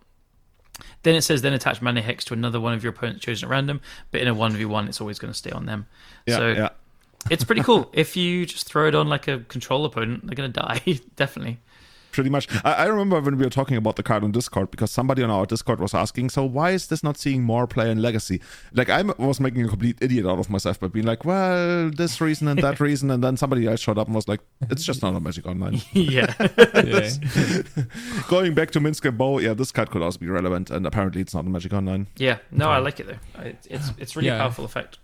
Then 1.02 1.15
it 1.15 1.23
says 1.23 1.43
then 1.43 1.52
attach 1.52 1.82
Maddening 1.82 2.05
Hex 2.05 2.24
to 2.27 2.35
another 2.35 2.59
one 2.61 2.73
of 2.73 2.82
your 2.82 2.93
opponents 2.93 3.24
chosen 3.24 3.47
at 3.47 3.51
random, 3.51 3.81
but 4.11 4.20
in 4.23 4.28
a 4.28 4.35
one 4.35 4.52
v 4.52 4.65
one, 4.65 4.89
it's 4.89 5.01
always 5.01 5.19
going 5.19 5.32
to 5.32 5.36
stay 5.39 5.51
on 5.51 5.66
them. 5.66 5.86
Yeah, 6.27 6.36
so 6.36 6.48
yeah. 6.48 6.69
It's 7.28 7.44
pretty 7.44 7.62
cool. 7.62 7.90
If 7.94 8.16
you 8.16 8.47
just 8.47 8.66
throw 8.66 8.88
it 8.88 8.94
on 8.94 9.09
like 9.09 9.28
a 9.28 9.40
control 9.40 9.84
opponent, 9.84 10.26
they're 10.26 10.34
going 10.36 10.52
to 10.52 10.60
die. 10.60 11.01
Definitely. 11.16 11.59
pretty 12.12 12.30
much. 12.30 12.48
I, 12.64 12.72
I 12.72 12.84
remember 12.86 13.20
when 13.20 13.36
we 13.36 13.44
were 13.44 13.51
talking 13.51 13.76
about 13.76 13.94
the 13.97 14.02
card 14.02 14.24
on 14.24 14.32
Discord 14.32 14.70
because 14.72 14.90
somebody 14.90 15.22
on 15.22 15.30
our 15.30 15.47
Discord 15.47 15.78
was 15.80 15.94
asking, 15.94 16.30
so 16.30 16.44
why 16.44 16.70
is 16.70 16.86
this 16.88 17.05
not 17.05 17.16
seeing 17.18 17.42
more 17.44 17.66
play 17.68 17.88
in 17.90 18.01
Legacy? 18.02 18.40
Like 18.72 18.88
I 18.90 19.02
was 19.02 19.38
making 19.38 19.64
a 19.64 19.68
complete 19.68 19.98
idiot 20.01 20.26
out 20.26 20.38
of 20.40 20.51
myself 20.51 20.80
by 20.80 20.88
being 20.88 21.06
like, 21.06 21.24
well, 21.24 21.90
this 21.90 22.20
reason 22.20 22.48
and 22.48 22.60
that 22.62 22.80
reason, 22.88 23.10
and 23.12 23.22
then 23.22 23.36
somebody 23.36 23.66
else 23.68 23.80
showed 23.80 23.98
up 23.98 24.09
and 24.09 24.14
was 24.16 24.26
like, 24.26 24.40
it's 24.70 24.82
just 24.82 25.02
not 25.02 25.14
a 25.14 25.20
Magic 25.20 25.47
Online. 25.47 25.80
yeah. 25.92 26.34
yeah. 26.74 27.10
Going 28.28 28.55
back 28.55 28.70
to 28.72 28.80
Minsc 28.80 29.05
and 29.05 29.16
Boo, 29.18 29.40
yeah, 29.40 29.55
this 29.55 29.70
card 29.72 29.90
could 29.90 30.02
also 30.02 30.18
be 30.18 30.26
relevant, 30.28 30.70
and 30.70 30.86
apparently 30.86 31.20
it's 31.20 31.34
not 31.34 31.44
a 31.44 31.48
Magic 31.48 31.72
Online. 31.72 32.06
Yeah, 32.16 32.38
no, 32.51 32.70
I 32.70 32.78
like 32.78 32.98
it 33.01 33.06
though. 33.06 33.42
It, 33.42 33.59
it's 33.68 33.92
it's 33.98 34.16
really 34.16 34.28
Yeah. 34.28 34.38
powerful 34.38 34.64
effect. 34.64 34.98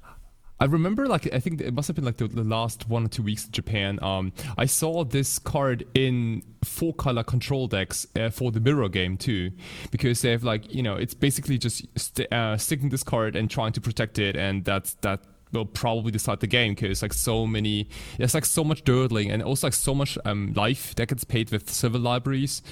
I 0.58 0.64
remember, 0.64 1.06
like, 1.06 1.32
I 1.34 1.38
think 1.38 1.60
it 1.60 1.74
must 1.74 1.86
have 1.88 1.96
been 1.96 2.04
like 2.04 2.16
the, 2.16 2.28
the 2.28 2.42
last 2.42 2.88
one 2.88 3.04
or 3.04 3.08
two 3.08 3.22
weeks 3.22 3.44
in 3.44 3.52
Japan. 3.52 3.98
Um, 4.02 4.32
I 4.56 4.64
saw 4.64 5.04
this 5.04 5.38
card 5.38 5.84
in 5.94 6.42
four 6.64 6.94
color 6.94 7.22
control 7.22 7.68
decks 7.68 8.06
uh, 8.16 8.30
for 8.30 8.50
the 8.50 8.60
mirror 8.60 8.88
game 8.88 9.18
too, 9.18 9.50
because 9.90 10.22
they 10.22 10.30
have 10.30 10.44
like, 10.44 10.74
you 10.74 10.82
know, 10.82 10.96
it's 10.96 11.14
basically 11.14 11.58
just 11.58 11.86
st- 11.98 12.32
uh, 12.32 12.56
sticking 12.56 12.88
this 12.88 13.02
card 13.02 13.36
and 13.36 13.50
trying 13.50 13.72
to 13.72 13.80
protect 13.80 14.18
it, 14.18 14.34
and 14.34 14.64
that's 14.64 14.94
that 15.02 15.20
will 15.52 15.64
probably 15.64 16.10
decide 16.10 16.40
the 16.40 16.46
game 16.46 16.74
because 16.74 17.02
like 17.02 17.12
so 17.12 17.46
many, 17.46 17.88
there's 18.18 18.34
like 18.34 18.44
so 18.44 18.64
much 18.64 18.84
dirtling 18.84 19.32
and 19.32 19.42
also 19.42 19.66
like 19.66 19.74
so 19.74 19.94
much 19.94 20.18
um, 20.24 20.52
life 20.54 20.94
that 20.96 21.08
gets 21.08 21.24
paid 21.24 21.50
with 21.50 21.70
Sylvan 21.70 22.02
libraries. 22.02 22.62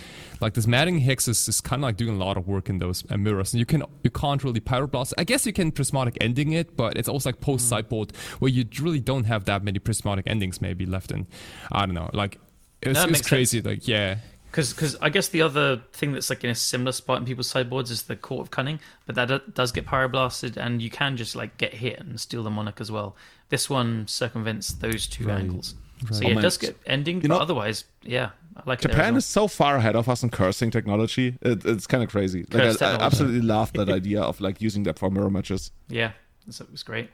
Like 0.41 0.55
this 0.55 0.67
Maddening 0.67 1.01
Hex 1.01 1.29
is, 1.29 1.49
is 1.49 1.61
kind 1.61 1.83
of 1.83 1.85
like 1.85 1.97
doing 1.97 2.21
a 2.21 2.25
lot 2.25 2.37
of 2.37 2.47
work 2.47 2.69
in 2.69 2.79
those 2.79 3.05
uh, 3.11 3.17
mirrors, 3.17 3.53
and 3.53 3.61
you 3.61 3.67
can 3.67 3.85
you 4.03 4.11
can't 4.11 4.43
really 4.45 4.61
pyroblast. 4.61 5.13
I 5.17 5.25
guess 5.25 5.47
you 5.47 5.53
can 5.53 5.71
prismatic 5.71 6.19
ending 6.21 6.53
it, 6.53 6.77
but 6.77 6.97
it's 6.97 7.09
also 7.09 7.29
like 7.29 7.41
post 7.41 7.69
sideboard 7.69 8.13
where 8.39 8.51
you 8.51 8.65
really 8.81 9.01
don't 9.01 9.25
have 9.25 9.45
that 9.47 9.63
many 9.63 9.79
prismatic 9.79 10.27
endings 10.27 10.61
maybe 10.61 10.87
left 10.87 11.11
in. 11.11 11.27
I 11.73 11.87
don't 11.87 11.95
know, 11.95 12.11
like. 12.13 12.39
It's, 12.83 12.99
that 12.99 13.09
it's 13.09 13.27
crazy, 13.27 13.63
like 13.63 13.89
yeah, 13.89 14.19
Because 14.55 14.97
I 15.01 15.09
guess 15.09 15.29
the 15.29 15.43
other 15.43 15.83
thing 15.93 16.13
that's 16.13 16.31
like 16.31 16.45
in 16.45 16.51
a 16.51 16.55
similar 16.55 16.93
spot 16.93 17.19
in 17.19 17.25
people's 17.25 17.49
sideboards 17.49 17.91
is 17.91 18.03
the 18.05 18.15
Court 18.15 18.43
of 18.43 18.51
Cunning, 18.51 18.79
but 19.07 19.15
that 19.17 19.55
does 19.55 19.73
get 19.73 19.85
pyroblasted, 19.87 20.57
and 20.57 20.81
you 20.81 20.91
can 20.91 21.17
just 21.17 21.35
like 21.35 21.57
get 21.59 21.75
hit 21.75 21.99
and 21.99 22.21
steal 22.21 22.43
the 22.45 22.51
monarch 22.51 22.81
as 22.81 22.91
well. 22.91 23.17
This 23.49 23.69
one 23.69 24.07
circumvents 24.07 24.73
those 24.73 25.07
two 25.07 25.27
Right, 25.27 25.41
angles. 25.41 25.75
So 26.11 26.23
yeah, 26.23 26.35
Oh, 26.35 26.39
it 26.39 26.43
does 26.43 26.57
get 26.59 26.77
ending, 26.87 27.17
You 27.17 27.23
but 27.23 27.29
know- 27.29 27.39
otherwise, 27.41 27.85
yeah, 28.03 28.31
I 28.57 28.63
like 28.67 28.79
it. 28.79 28.83
there 28.89 28.93
Japan 28.97 29.17
as 29.17 29.25
is 29.25 29.31
so 29.31 29.49
far 29.49 29.77
ahead 29.77 29.97
of 29.97 30.09
us 30.09 30.23
in 30.23 30.31
cursing 30.31 30.71
technology. 30.71 31.37
It, 31.41 31.65
it's 31.65 31.87
kind 31.87 32.03
of 32.05 32.11
crazy. 32.11 32.47
Like 32.53 32.81
I, 32.81 32.87
I 32.95 32.95
absolutely 33.05 33.41
love 33.41 33.73
that 33.73 33.89
idea 34.01 34.21
of 34.23 34.41
like 34.41 34.61
using 34.61 34.85
that 34.85 34.99
for 34.99 35.11
mirror 35.11 35.31
matches. 35.31 35.71
yeah, 35.89 36.13
that's, 36.47 36.59
that 36.59 36.71
was 36.71 36.83
great. 36.83 37.11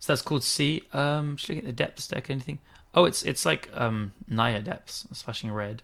So 0.00 0.12
that's 0.12 0.22
called 0.22 0.42
C. 0.44 0.82
Um, 0.92 1.36
should 1.36 1.52
I 1.52 1.54
get 1.56 1.64
the 1.66 1.72
depths 1.72 2.08
deck? 2.08 2.28
Or 2.28 2.32
anything? 2.32 2.58
Oh, 2.94 3.04
it's 3.04 3.22
it's 3.22 3.46
like 3.46 3.68
um 3.74 4.12
Naya 4.28 4.60
depths, 4.60 5.06
flashing 5.14 5.50
red. 5.50 5.82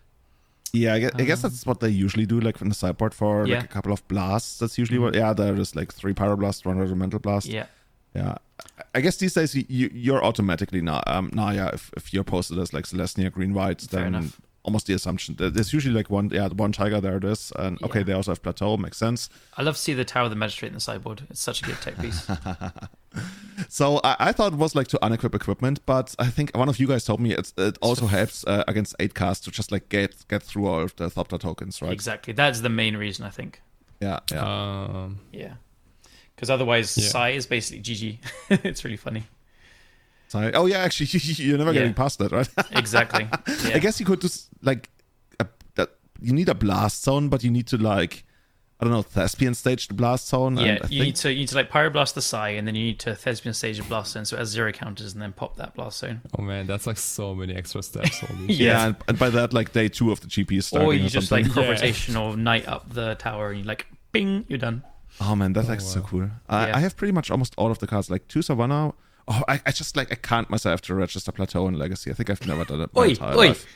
Yeah, 0.72 0.94
I 0.94 0.98
guess, 1.01 1.10
I 1.16 1.24
guess 1.24 1.42
that's 1.42 1.66
what 1.66 1.80
they 1.80 1.88
usually 1.88 2.26
do, 2.26 2.40
like 2.40 2.60
in 2.62 2.68
the 2.68 2.74
sideboard 2.74 3.12
for 3.14 3.47
Yeah. 3.47 3.56
like 3.56 3.64
a 3.64 3.68
couple 3.68 3.92
of 3.92 4.06
blasts. 4.09 4.59
That's 4.59 4.78
usually 4.78 4.98
what. 4.98 5.14
Yeah, 5.14 5.32
there 5.32 5.55
is 5.56 5.74
like 5.74 5.92
three 5.92 6.14
pyroblast, 6.14 6.64
one 6.64 6.80
elemental 6.80 7.18
blast. 7.18 7.47
Yeah, 7.47 7.66
Yeah. 8.14 8.36
I 8.94 9.01
guess 9.01 9.16
these 9.16 9.34
days 9.34 9.55
you, 9.55 9.90
you're 9.92 10.22
automatically 10.24 10.80
now, 10.82 11.01
um, 11.06 11.30
Naya 11.32 11.70
if, 11.72 11.90
if 11.97 12.12
you're 12.12 12.24
posted 12.24 12.59
as 12.59 12.72
like 12.72 12.84
Selesnya 12.84 13.30
green 13.32 13.55
white, 13.55 13.80
Fair 13.80 14.01
then 14.05 14.14
enough. 14.14 14.40
Almost 14.62 14.87
the 14.87 14.95
assumption 14.95 15.37
that 15.37 15.55
there's 15.55 15.73
usually 15.73 15.95
like 15.95 16.11
one, 16.11 16.28
yeah, 16.31 16.49
one 16.49 16.73
tiger 16.73 17.01
there 17.01 17.16
it 17.16 17.24
is, 17.24 17.51
and 17.57 17.82
okay, 17.82 18.03
they 18.03 18.12
also 18.12 18.32
have 18.32 18.43
plateau, 18.43 18.77
makes 18.77 18.99
sense. 18.99 19.31
I 19.57 19.62
love 19.62 19.77
to 19.77 19.81
see 19.81 19.95
the 19.95 20.05
Tower 20.05 20.24
of 20.24 20.31
the 20.31 20.37
Magistrate 20.37 20.69
in 20.69 20.74
the 20.74 20.81
sideboard. 20.81 21.23
It's 21.31 21.41
such 21.41 21.62
a 21.62 21.65
good 21.65 21.81
tech 21.81 21.99
piece. 21.99 22.28
So 23.69 24.01
I, 24.05 24.16
I 24.19 24.32
thought 24.32 24.53
it 24.53 24.59
was 24.59 24.74
like 24.74 24.89
to 24.89 24.99
unequip 25.03 25.35
equipment, 25.35 25.85
but 25.85 26.15
I 26.19 26.27
think 26.28 26.57
one 26.57 26.69
of 26.69 26.78
you 26.78 26.87
guys 26.87 27.05
told 27.05 27.20
me 27.20 27.32
it's, 27.32 27.53
it 27.57 27.77
also 27.82 28.07
helps 28.07 28.45
uh, 28.47 28.65
against 28.69 28.95
eight 29.01 29.15
cast 29.15 29.45
to 29.45 29.51
just 29.51 29.70
like 29.73 29.89
get 29.89 30.27
get 30.28 30.43
through 30.43 30.66
all 30.66 30.81
of 30.81 30.97
the 30.97 31.11
Thopter 31.11 31.39
tokens, 31.39 31.82
right? 31.82 31.93
Exactly. 31.93 32.32
That's 32.32 32.61
the 32.61 32.69
main 32.69 32.97
reason 32.97 33.24
I 33.24 33.31
think. 33.31 33.61
Yeah, 34.01 34.20
yeah. 34.32 34.85
um, 34.95 35.20
Yeah. 35.32 35.55
Because 36.35 36.49
otherwise, 36.49 36.97
Yeah. 36.97 37.09
Sai 37.09 37.31
is 37.31 37.47
basically 37.47 37.82
GG. 37.82 38.19
it's 38.65 38.82
really 38.85 38.97
funny. 38.97 39.24
Sorry. 40.31 40.55
Oh 40.55 40.66
yeah, 40.66 40.78
actually, 40.78 41.07
you're 41.44 41.59
never 41.59 41.73
Yeah. 41.73 41.81
getting 41.81 41.94
past 41.94 42.19
that, 42.20 42.31
right? 42.32 42.48
Exactly. 42.73 43.27
Yeah. 43.65 43.74
I 43.74 43.78
guess 43.81 43.98
you 43.98 44.07
could 44.07 44.20
just 44.20 44.48
like 44.62 44.89
a, 45.40 45.47
that. 45.74 45.90
You 46.23 46.32
need 46.32 46.48
a 46.48 46.55
blast 46.55 47.02
zone, 47.02 47.28
but 47.28 47.43
you 47.43 47.51
need 47.51 47.66
to 47.69 47.77
like 47.77 48.24
I 48.78 48.85
don't 48.85 48.93
know 48.94 49.02
thespian 49.02 49.55
stage 49.55 49.89
the 49.89 49.94
blast 49.94 50.28
zone. 50.28 50.57
Yeah, 50.57 50.62
and 50.65 50.70
I 50.85 50.86
you 50.86 51.01
think, 51.01 51.05
need 51.05 51.16
to 51.16 51.32
you 51.32 51.39
need 51.40 51.48
to 51.48 51.57
like 51.57 51.70
pyroblast 51.70 52.15
the 52.15 52.23
Sai, 52.23 52.51
and 52.51 52.66
then 52.66 52.74
you 52.77 52.85
need 52.85 53.01
to 53.01 53.15
thespian 53.16 53.55
stage 53.55 53.77
the 53.78 53.82
blast 53.82 54.12
zone, 54.12 54.24
so 54.24 54.36
it 54.36 54.39
has 54.39 54.48
zero 54.51 54.70
counters, 54.73 55.12
and 55.15 55.20
then 55.20 55.32
pop 55.32 55.57
that 55.57 55.74
blast 55.74 55.98
zone. 55.98 56.20
Oh 56.39 56.43
man, 56.43 56.66
that's 56.69 56.86
like 56.86 56.97
so 56.97 57.35
many 57.35 57.55
extra 57.55 57.82
steps. 57.82 58.23
Yeah, 58.47 58.47
yeah. 58.48 58.86
and, 58.86 58.97
and 59.09 59.19
by 59.19 59.31
that 59.31 59.52
like 59.52 59.73
day 59.73 59.89
two 59.89 60.12
of 60.12 60.20
the 60.20 60.28
GP 60.28 60.59
is 60.59 60.66
starting 60.69 60.89
Or 60.89 60.94
you 60.94 61.09
just 61.11 61.28
something. 61.28 61.47
like 61.47 61.52
crop 61.52 61.65
Yeah. 61.66 61.70
rotation 61.73 62.16
or 62.16 62.36
knight 62.36 62.69
up 62.69 62.89
the 62.94 63.16
tower, 63.16 63.51
and 63.51 63.59
you 63.59 63.65
like, 63.65 63.86
bing, 64.12 64.44
you're 64.48 64.59
done. 64.59 64.82
Oh 65.20 65.35
man, 65.35 65.52
that's 65.52 65.66
oh, 65.66 65.73
like 65.73 65.81
so 65.81 66.01
cool. 66.02 66.31
I, 66.48 66.69
Yeah. 66.69 66.77
I 66.77 66.81
have 66.81 66.97
pretty 66.97 67.12
much 67.12 67.31
almost 67.32 67.52
all 67.59 67.70
of 67.73 67.81
the 67.81 67.86
cards, 67.89 68.09
like 68.11 68.28
two 68.28 68.43
Savannah. 68.43 68.94
Oh, 69.28 69.42
I, 69.48 69.60
I 69.66 69.70
just 69.72 69.97
like 69.97 70.10
I 70.12 70.16
can't 70.16 70.48
myself 70.51 70.80
to 70.82 70.94
register 70.94 71.32
Plateau 71.32 71.66
and 71.66 71.78
Legacy. 71.78 72.10
I 72.10 72.14
think 72.14 72.30
I've 72.30 72.47
never 72.47 72.64
done 72.64 72.80
it. 72.82 72.90
my 72.94 73.02
Oi, 73.02 73.09
entire 73.10 73.34
oi, 73.36 73.47
life. 73.48 73.66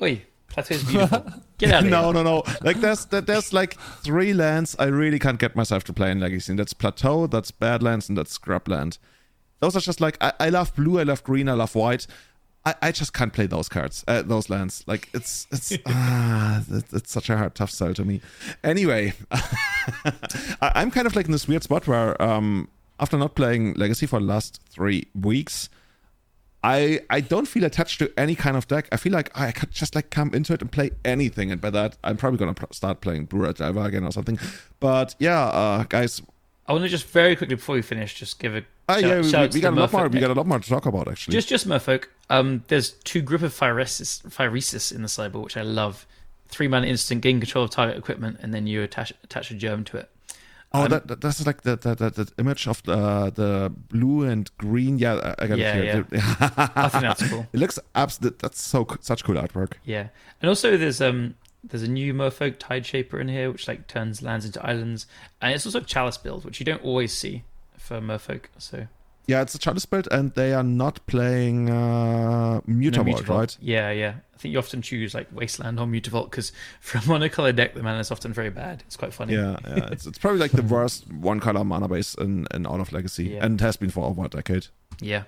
oi! 0.00 0.22
Plateau's 0.48 0.84
beautiful. 0.84 1.24
Get 1.58 1.72
out 1.72 1.84
of 1.84 1.90
No, 1.90 2.02
here. 2.04 2.12
no, 2.12 2.22
no. 2.22 2.22
No. 2.22 2.42
Like 2.62 2.80
there's 2.80 3.06
there- 3.06 3.20
there's 3.22 3.52
like 3.52 3.78
three 4.02 4.32
lands 4.34 4.76
I 4.78 4.86
really 4.86 5.18
can't 5.18 5.38
get 5.38 5.56
myself 5.56 5.84
to 5.84 5.92
play 5.92 6.10
in 6.10 6.20
Legacy. 6.20 6.52
And 6.52 6.58
that's 6.58 6.72
Plateau, 6.74 7.26
that's 7.26 7.50
Badlands, 7.50 8.08
and 8.08 8.16
that's 8.18 8.36
Scrubland. 8.38 8.98
Those 9.60 9.76
are 9.76 9.80
just 9.80 10.00
like 10.00 10.16
I, 10.20 10.32
I 10.40 10.48
love 10.50 10.74
blue, 10.74 10.98
I 10.98 11.04
love 11.04 11.22
green, 11.24 11.48
I 11.48 11.52
love 11.54 11.74
white. 11.74 12.06
I, 12.64 12.74
I 12.80 12.92
just 12.92 13.12
can't 13.12 13.32
play 13.32 13.46
those 13.46 13.68
cards, 13.68 14.04
uh, 14.06 14.22
those 14.22 14.48
lands. 14.50 14.84
Like 14.86 15.08
it's 15.14 15.46
it's 15.50 15.72
ah, 15.86 16.62
it's, 16.70 16.92
it's 16.92 17.10
such 17.12 17.28
a 17.30 17.36
hard, 17.36 17.54
tough 17.54 17.70
sell 17.70 17.92
to 17.94 18.04
me. 18.04 18.20
Anyway, 18.62 19.14
I, 19.32 20.72
I'm 20.76 20.90
kind 20.90 21.06
of 21.06 21.16
like 21.16 21.26
in 21.26 21.32
this 21.32 21.48
weird 21.48 21.62
spot 21.62 21.86
where 21.86 22.20
um 22.22 22.68
after 23.00 23.16
not 23.18 23.34
playing 23.34 23.74
Legacy 23.74 24.06
for 24.06 24.20
the 24.20 24.26
last 24.26 24.60
three 24.68 25.08
weeks, 25.14 25.68
I 26.64 27.00
I 27.10 27.20
don't 27.20 27.46
feel 27.46 27.64
attached 27.64 27.98
to 27.98 28.12
any 28.16 28.34
kind 28.34 28.56
of 28.56 28.68
deck. 28.68 28.88
I 28.92 28.96
feel 28.96 29.12
like 29.12 29.36
I 29.38 29.50
could 29.52 29.70
just 29.70 29.94
like 29.94 30.10
come 30.10 30.32
into 30.34 30.52
it 30.52 30.60
and 30.62 30.70
play 30.70 30.90
anything, 31.04 31.50
and 31.50 31.60
by 31.60 31.70
that 31.70 31.96
I'm 32.04 32.16
probably 32.16 32.38
gonna 32.38 32.54
pl- 32.54 32.68
start 32.72 33.00
playing 33.00 33.24
Brewer 33.24 33.52
Diver 33.52 33.84
again 33.84 34.04
or 34.04 34.12
something. 34.12 34.38
But 34.80 35.14
yeah, 35.18 35.44
uh, 35.44 35.84
guys, 35.84 36.22
I 36.66 36.72
want 36.72 36.84
to 36.84 36.88
just 36.88 37.06
very 37.06 37.34
quickly 37.36 37.56
before 37.56 37.74
we 37.74 37.82
finish, 37.82 38.14
just 38.14 38.38
give 38.38 38.54
a 38.54 38.64
uh, 38.88 39.00
shout, 39.00 39.02
yeah, 39.02 39.16
we, 39.20 39.30
shout 39.30 39.42
out 39.42 39.54
we 39.54 39.60
to 39.60 39.62
got 39.62 39.72
a 39.72 39.80
lot 39.80 39.92
more. 39.92 40.08
Merfolk 40.08 40.12
We 40.12 40.20
got 40.20 40.30
a 40.30 40.34
lot 40.34 40.46
more 40.46 40.58
to 40.60 40.68
talk 40.68 40.86
about 40.86 41.08
actually. 41.08 41.32
Just 41.32 41.48
just 41.48 41.66
Merfolk. 41.66 42.04
Um, 42.30 42.64
there's 42.68 42.90
two 42.90 43.22
group 43.22 43.42
of 43.42 43.52
Phyresis, 43.52 44.22
Phyresis 44.22 44.94
in 44.94 45.02
the 45.02 45.08
sideboard, 45.08 45.44
which 45.44 45.56
I 45.56 45.62
love. 45.62 46.06
Three 46.46 46.68
mana 46.68 46.86
instant, 46.86 47.22
gain 47.22 47.40
control 47.40 47.64
of 47.64 47.70
target 47.70 47.96
equipment, 47.96 48.36
and 48.42 48.52
then 48.52 48.66
you 48.66 48.82
attach 48.82 49.12
attach 49.24 49.50
a 49.50 49.54
germ 49.54 49.84
to 49.84 49.96
it. 49.96 50.10
Oh, 50.74 50.88
that, 50.88 51.06
that 51.08 51.20
that's 51.20 51.44
like 51.46 51.62
the 51.62 51.76
the, 51.76 51.94
the, 51.94 52.10
the 52.10 52.32
image 52.38 52.66
of 52.66 52.82
the 52.84 53.30
the 53.34 53.72
blue 53.90 54.22
and 54.22 54.50
green. 54.58 54.98
Yeah, 54.98 55.34
I 55.38 55.46
got 55.46 55.58
Yeah, 55.58 55.76
it 55.76 55.84
here. 55.84 56.06
I 56.76 56.88
think 56.88 57.02
that's 57.02 57.28
cool. 57.28 57.46
it 57.52 57.58
looks 57.58 57.78
absolute. 57.94 58.38
That's 58.38 58.60
so 58.60 58.86
such 59.00 59.24
cool 59.24 59.36
artwork. 59.36 59.74
Yeah, 59.84 60.08
and 60.40 60.48
also 60.48 60.76
there's 60.76 61.00
um 61.00 61.34
there's 61.64 61.82
a 61.82 61.88
new 61.88 62.12
Merfolk 62.12 62.56
Tide 62.58 62.84
Shaper 62.84 63.20
in 63.20 63.28
here, 63.28 63.50
which 63.50 63.68
like 63.68 63.86
turns 63.86 64.22
lands 64.22 64.44
into 64.44 64.64
islands, 64.66 65.06
and 65.40 65.54
it's 65.54 65.64
also 65.66 65.80
a 65.80 65.84
Chalice 65.84 66.18
build, 66.18 66.44
which 66.44 66.58
you 66.60 66.66
don't 66.66 66.82
always 66.82 67.12
see 67.16 67.44
for 67.76 68.00
Merfolk. 68.00 68.46
So 68.58 68.86
Yeah, 69.26 69.40
it's 69.42 69.54
a 69.54 69.58
Chalice 69.58 69.86
build, 69.86 70.08
and 70.10 70.32
they 70.34 70.52
are 70.52 70.64
not 70.64 70.98
playing 71.06 71.70
uh, 71.70 72.54
no 72.54 72.62
Mutavault, 72.66 73.20
Mutavault. 73.20 73.28
right? 73.28 73.56
Yeah, 73.60 73.90
yeah. 73.90 74.14
I 74.34 74.38
think 74.38 74.52
you 74.52 74.58
often 74.58 74.82
choose 74.82 75.14
like 75.14 75.28
Wasteland 75.32 75.78
or 75.78 75.86
Mutavault 75.86 76.30
because 76.30 76.50
for 76.80 76.98
a 76.98 77.00
monocolor 77.02 77.54
deck, 77.54 77.74
the 77.74 77.82
mana 77.84 78.00
is 78.00 78.10
often 78.10 78.32
very 78.32 78.50
bad. 78.50 78.82
It's 78.86 78.96
quite 78.96 79.14
funny. 79.14 79.34
Yeah, 79.34 79.58
yeah. 79.64 79.88
It's, 79.92 80.06
it's 80.06 80.18
probably 80.18 80.40
like 80.40 80.50
the 80.50 80.62
worst 80.62 81.08
one 81.12 81.38
color 81.38 81.62
mana 81.62 81.86
base 81.88 82.14
in, 82.14 82.46
in 82.52 82.66
all 82.66 82.80
of 82.80 82.92
Legacy, 82.92 83.24
Yeah. 83.26 83.44
and 83.44 83.60
has 83.60 83.76
been 83.76 83.90
for 83.90 84.04
over 84.04 84.24
a 84.24 84.28
decade. 84.28 84.66
Yeah. 85.00 85.22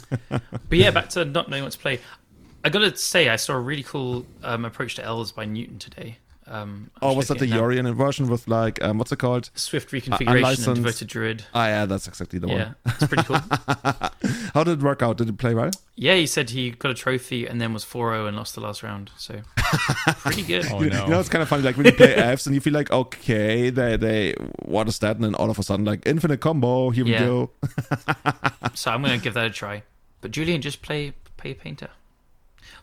but 0.28 0.42
yeah, 0.70 0.90
back 0.92 1.08
to 1.10 1.24
not 1.24 1.48
knowing 1.50 1.64
what 1.64 1.72
to 1.72 1.78
play. 1.78 2.00
I 2.64 2.68
gotta 2.68 2.96
say, 2.96 3.28
I 3.28 3.36
saw 3.36 3.54
a 3.54 3.60
really 3.60 3.82
cool 3.82 4.24
um, 4.42 4.64
approach 4.64 4.94
to 4.94 5.04
elves 5.04 5.32
by 5.32 5.44
Newton 5.44 5.78
today. 5.78 6.18
Um, 6.46 6.90
I'm 6.96 7.08
Oh, 7.08 7.12
was 7.14 7.28
that 7.28 7.38
the 7.38 7.46
looking. 7.46 7.84
Yorion 7.84 7.94
version 7.94 8.28
with 8.28 8.46
like 8.48 8.82
um, 8.84 8.98
what's 8.98 9.10
it 9.12 9.18
called? 9.18 9.50
Swift 9.54 9.92
Uh, 9.92 9.96
reconfiguration 9.96 10.18
and 10.28 10.36
unlicensed- 10.44 10.74
devoted 10.74 11.08
druid? 11.08 11.44
Ah, 11.54 11.66
yeah, 11.68 11.86
that's 11.86 12.06
exactly 12.06 12.38
the 12.38 12.48
Yeah, 12.48 12.54
one. 12.54 12.74
Yeah, 12.86 12.92
it's 12.92 13.06
pretty 13.06 13.22
cool. 13.24 13.36
How 14.54 14.62
did 14.64 14.78
it 14.78 14.82
work 14.82 15.02
out? 15.02 15.16
Did 15.16 15.28
it 15.28 15.38
play 15.38 15.54
well? 15.54 15.70
yeah, 15.96 16.14
he 16.16 16.26
said 16.26 16.50
he 16.50 16.70
got 16.72 16.90
a 16.90 16.94
trophy 16.94 17.46
and 17.46 17.60
then 17.60 17.72
was 17.72 17.84
4-0 17.84 18.26
and 18.28 18.36
lost 18.36 18.54
the 18.56 18.60
last 18.60 18.82
round. 18.82 19.10
So 19.16 19.40
pretty 20.18 20.42
good. 20.42 20.66
Oh 20.70 20.82
you, 20.82 20.90
no. 20.90 21.04
you 21.04 21.10
know, 21.10 21.20
it's 21.20 21.28
kind 21.28 21.40
of 21.42 21.48
funny. 21.48 21.62
Like 21.62 21.76
when 21.76 21.86
you 21.86 21.92
play 21.92 22.14
Fs 22.34 22.46
and 22.46 22.54
you 22.54 22.60
feel 22.60 22.72
like, 22.74 22.90
okay, 22.90 23.70
they 23.70 23.96
they 23.96 24.34
what 24.66 24.88
is 24.88 24.98
that? 24.98 25.16
And 25.16 25.24
then 25.24 25.34
all 25.36 25.50
of 25.50 25.58
a 25.58 25.62
sudden, 25.62 25.84
like 25.84 26.06
infinite 26.06 26.40
combo. 26.40 26.90
Here 26.90 27.06
Yeah. 27.06 27.20
we 27.20 27.26
go. 27.26 27.50
So 28.74 28.90
I'm 28.90 29.02
gonna 29.02 29.18
give 29.18 29.34
that 29.34 29.46
a 29.46 29.50
try. 29.50 29.82
But 30.20 30.30
Julian, 30.32 30.60
just 30.60 30.82
play 30.82 31.12
play 31.36 31.54
painter. 31.54 31.88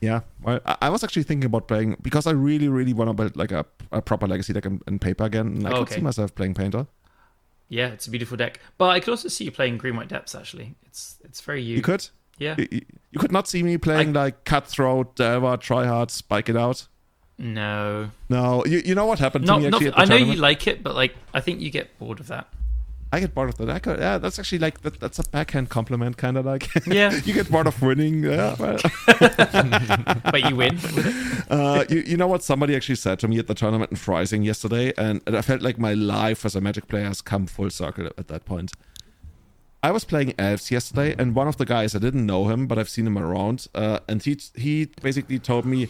Yeah, 0.01 0.21
well, 0.41 0.59
I, 0.65 0.77
I 0.83 0.89
was 0.89 1.03
actually 1.03 1.23
thinking 1.23 1.45
about 1.45 1.67
playing 1.67 1.97
because 2.01 2.25
I 2.27 2.31
really, 2.31 2.67
really 2.69 2.93
want 2.93 3.09
to 3.09 3.13
build 3.13 3.35
like 3.35 3.51
a, 3.51 3.65
a 3.91 4.01
proper 4.01 4.27
legacy 4.27 4.53
deck 4.53 4.65
in, 4.65 4.81
in 4.87 4.99
paper 4.99 5.23
again. 5.25 5.47
And 5.47 5.67
I 5.67 5.71
Oh, 5.71 5.73
could 5.73 5.81
okay. 5.83 5.95
see 5.95 6.01
myself 6.01 6.33
playing 6.35 6.53
Painter. 6.53 6.87
Yeah, 7.69 7.87
it's 7.87 8.07
a 8.07 8.09
beautiful 8.11 8.35
deck. 8.37 8.59
But 8.77 8.89
I 8.89 8.99
could 8.99 9.11
also 9.11 9.29
see 9.29 9.45
you 9.45 9.51
playing 9.51 9.77
green 9.77 9.95
white 9.95 10.09
depths. 10.09 10.35
Actually, 10.35 10.75
it's 10.85 11.17
it's 11.23 11.39
very 11.41 11.61
you. 11.61 11.77
You 11.77 11.81
could, 11.81 12.07
Yeah. 12.37 12.55
you, 12.57 12.67
you- 13.11 13.19
could 13.19 13.31
not 13.31 13.47
see 13.47 13.63
me 13.63 13.77
playing 13.77 14.13
like 14.13 14.43
Cutthroat, 14.45 15.15
Delver, 15.15 15.57
Tryhard, 15.57 16.09
Spike 16.11 16.49
It 16.49 16.57
Out. 16.57 16.87
No. 17.37 18.11
No, 18.29 18.63
you, 18.65 18.81
you 18.85 18.93
know 18.95 19.05
what 19.05 19.19
happened 19.19 19.45
to 19.45 19.51
Not, 19.51 19.61
me 19.61 19.69
not, 19.69 19.77
actually 19.81 19.87
at 19.89 19.95
the 19.95 20.01
I 20.01 20.05
know 20.05 20.15
you 20.15 20.35
like 20.35 20.67
it, 20.67 20.83
but 20.83 20.95
like 20.95 21.15
I 21.33 21.39
think 21.41 21.59
you 21.61 21.69
get 21.71 21.97
bored 21.97 22.19
of 22.19 22.27
that. 22.27 22.47
I 23.13 23.19
get 23.19 23.35
bored 23.35 23.49
of 23.49 23.57
that. 23.57 23.69
I 23.69 23.79
could, 23.79 23.99
yeah, 23.99 24.17
that's 24.17 24.39
actually 24.39 24.59
like 24.59 24.81
that, 24.81 24.99
that's 25.01 25.19
a 25.19 25.23
backhand 25.23 25.69
compliment, 25.69 26.15
kind 26.17 26.37
of 26.37 26.45
like. 26.45 26.69
Yeah. 26.87 27.13
you 27.25 27.33
get 27.33 27.51
bored 27.51 27.67
of 27.67 27.81
winning. 27.81 28.23
Yeah, 28.23 28.55
well. 28.57 28.77
but 30.31 30.49
you 30.49 30.55
win. 30.55 30.77
uh, 31.49 31.83
you, 31.89 32.01
you 32.01 32.17
know 32.17 32.27
what 32.27 32.43
somebody 32.43 32.75
actually 32.75 32.95
said 32.95 33.19
to 33.19 33.27
me 33.27 33.37
at 33.37 33.47
the 33.47 33.53
tournament 33.53 33.91
in 33.91 33.97
Freising 33.97 34.45
yesterday, 34.45 34.93
and, 34.97 35.21
and 35.27 35.35
I 35.35 35.41
felt 35.41 35.61
like 35.61 35.77
my 35.77 35.93
life 35.93 36.45
as 36.45 36.55
a 36.55 36.61
Magic 36.61 36.87
player 36.87 37.05
has 37.05 37.21
come 37.21 37.47
full 37.47 37.69
circle 37.69 38.07
at 38.17 38.27
that 38.29 38.45
point. 38.45 38.71
I 39.83 39.91
was 39.91 40.05
playing 40.05 40.35
elves 40.37 40.69
yesterday, 40.69 41.15
and 41.17 41.33
one 41.35 41.47
of 41.47 41.57
the 41.57 41.65
guys 41.65 41.95
I 41.95 41.99
didn't 41.99 42.25
know 42.25 42.47
him, 42.49 42.67
but 42.67 42.77
I've 42.77 42.89
seen 42.89 43.07
him 43.07 43.17
around, 43.17 43.67
uh, 43.73 43.99
and 44.07 44.21
he 44.21 44.37
he 44.55 44.85
basically 45.01 45.39
told 45.39 45.65
me, 45.65 45.87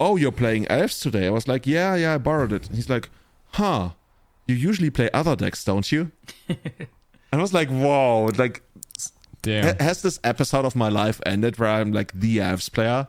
"Oh, 0.00 0.16
you're 0.16 0.32
playing 0.32 0.66
elves 0.68 0.98
today." 0.98 1.26
I 1.26 1.30
was 1.30 1.46
like, 1.46 1.66
"Yeah, 1.66 1.94
yeah, 1.96 2.14
I 2.14 2.18
borrowed 2.18 2.52
it." 2.52 2.66
And 2.66 2.76
he's 2.76 2.88
like, 2.88 3.10
"Huh? 3.52 3.90
You 4.46 4.54
usually 4.54 4.90
play 4.90 5.10
other 5.12 5.36
decks, 5.36 5.64
don't 5.64 5.90
you?" 5.90 6.12
I 7.32 7.36
was 7.36 7.52
like, 7.52 7.68
"Whoa!" 7.68 8.30
Like 8.36 8.62
Damn. 9.42 9.64
Ha- 9.64 9.84
has 9.84 10.02
this 10.02 10.18
episode 10.24 10.64
of 10.64 10.74
my 10.74 10.88
life 10.88 11.20
ended 11.26 11.58
where 11.58 11.68
I'm 11.70 11.92
like 11.92 12.12
the 12.12 12.40
elves 12.40 12.68
player? 12.68 13.08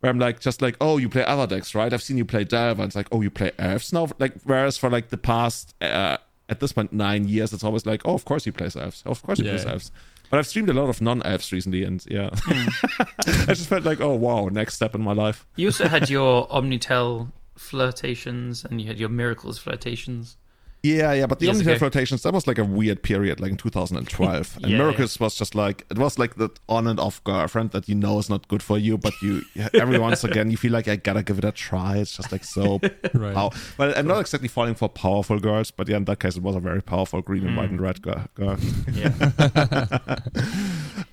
Where 0.00 0.10
I'm 0.10 0.18
like 0.18 0.40
just 0.40 0.62
like, 0.62 0.76
oh, 0.80 0.96
you 0.98 1.08
play 1.08 1.24
other 1.24 1.46
decks, 1.46 1.74
right? 1.74 1.92
I've 1.92 2.02
seen 2.02 2.16
you 2.18 2.24
play 2.24 2.44
Delver. 2.44 2.82
And 2.82 2.88
it's 2.88 2.96
like, 2.96 3.08
oh, 3.12 3.20
you 3.22 3.30
play 3.30 3.52
elves 3.58 3.92
now. 3.92 4.08
Like, 4.18 4.34
whereas 4.44 4.76
for 4.78 4.88
like 4.90 5.08
the 5.08 5.16
past 5.18 5.74
uh, 5.82 6.16
at 6.48 6.60
this 6.60 6.72
point 6.72 6.92
nine 6.92 7.26
years, 7.28 7.52
it's 7.52 7.64
always 7.64 7.84
like, 7.86 8.02
oh, 8.06 8.14
of 8.14 8.24
course 8.26 8.44
he 8.44 8.50
plays 8.50 8.76
elves. 8.76 9.02
Of 9.06 9.22
course 9.22 9.38
he 9.38 9.44
Yeah. 9.46 9.52
plays 9.52 9.66
elves. 9.66 9.90
But 10.30 10.38
I've 10.38 10.46
streamed 10.46 10.68
a 10.70 10.72
lot 10.74 10.88
of 10.88 11.00
non-elves 11.02 11.52
recently, 11.52 11.84
and 11.84 12.04
yeah, 12.10 12.30
Hmm. 12.34 12.68
I 13.50 13.54
just 13.54 13.68
felt 13.68 13.84
like, 13.84 14.00
oh 14.00 14.14
wow, 14.14 14.48
next 14.48 14.74
step 14.74 14.94
in 14.94 15.02
my 15.02 15.12
life. 15.12 15.46
You 15.56 15.68
also 15.68 15.86
had 15.88 16.08
your 16.10 16.50
Omni-Tell 16.50 17.30
flirtations 17.56 18.64
and 18.64 18.80
you 18.80 18.86
had 18.86 18.98
your 18.98 19.08
miracles 19.10 19.58
flirtations. 19.58 20.36
Yeah, 20.84 21.12
yeah, 21.14 21.24
but 21.26 21.38
the 21.38 21.46
Years 21.46 21.56
Omni-Tell 21.56 21.72
ago. 21.72 21.78
flirtations 21.78 22.22
that 22.24 22.34
was 22.34 22.46
like 22.46 22.58
a 22.58 22.64
weird 22.64 23.02
period, 23.02 23.40
like 23.40 23.50
in 23.52 23.56
2012. 23.56 24.58
and 24.62 24.70
Yeah, 24.70 24.90
was 25.18 25.34
just 25.34 25.54
like 25.54 25.86
it 25.90 25.96
was 25.96 26.18
like 26.18 26.34
that 26.36 26.58
on 26.68 26.86
and 26.86 27.00
off 27.00 27.24
girlfriend 27.24 27.70
that 27.70 27.88
you 27.88 27.94
know 27.94 28.18
is 28.18 28.28
not 28.28 28.46
good 28.48 28.62
for 28.62 28.76
you, 28.76 28.98
but 28.98 29.14
you 29.22 29.42
every 29.72 29.98
once 29.98 30.24
again 30.24 30.50
you 30.50 30.58
feel 30.58 30.72
like 30.72 30.86
I 30.86 30.96
gotta 30.96 31.22
give 31.22 31.38
it 31.38 31.44
a 31.44 31.52
try. 31.52 31.96
It's 31.96 32.14
just 32.16 32.30
like 32.30 32.44
so. 32.44 32.80
Right. 33.14 33.34
pow- 33.34 33.50
Well, 33.78 33.94
I'm 33.96 34.06
not 34.06 34.20
exactly 34.20 34.48
falling 34.48 34.74
for 34.74 34.88
powerful 34.90 35.38
girls, 35.38 35.70
but 35.70 35.88
yeah, 35.88 35.96
in 35.96 36.04
that 36.04 36.20
case 36.20 36.36
it 36.36 36.42
was 36.42 36.54
a 36.54 36.60
very 36.60 36.82
powerful 36.82 37.22
green 37.22 37.46
and 37.46 37.54
Mm. 37.54 37.56
white 37.56 37.70
and 37.70 37.80
red 37.80 38.02
girl. 38.02 38.26
girl. 38.34 38.58
Yeah. 38.92 40.18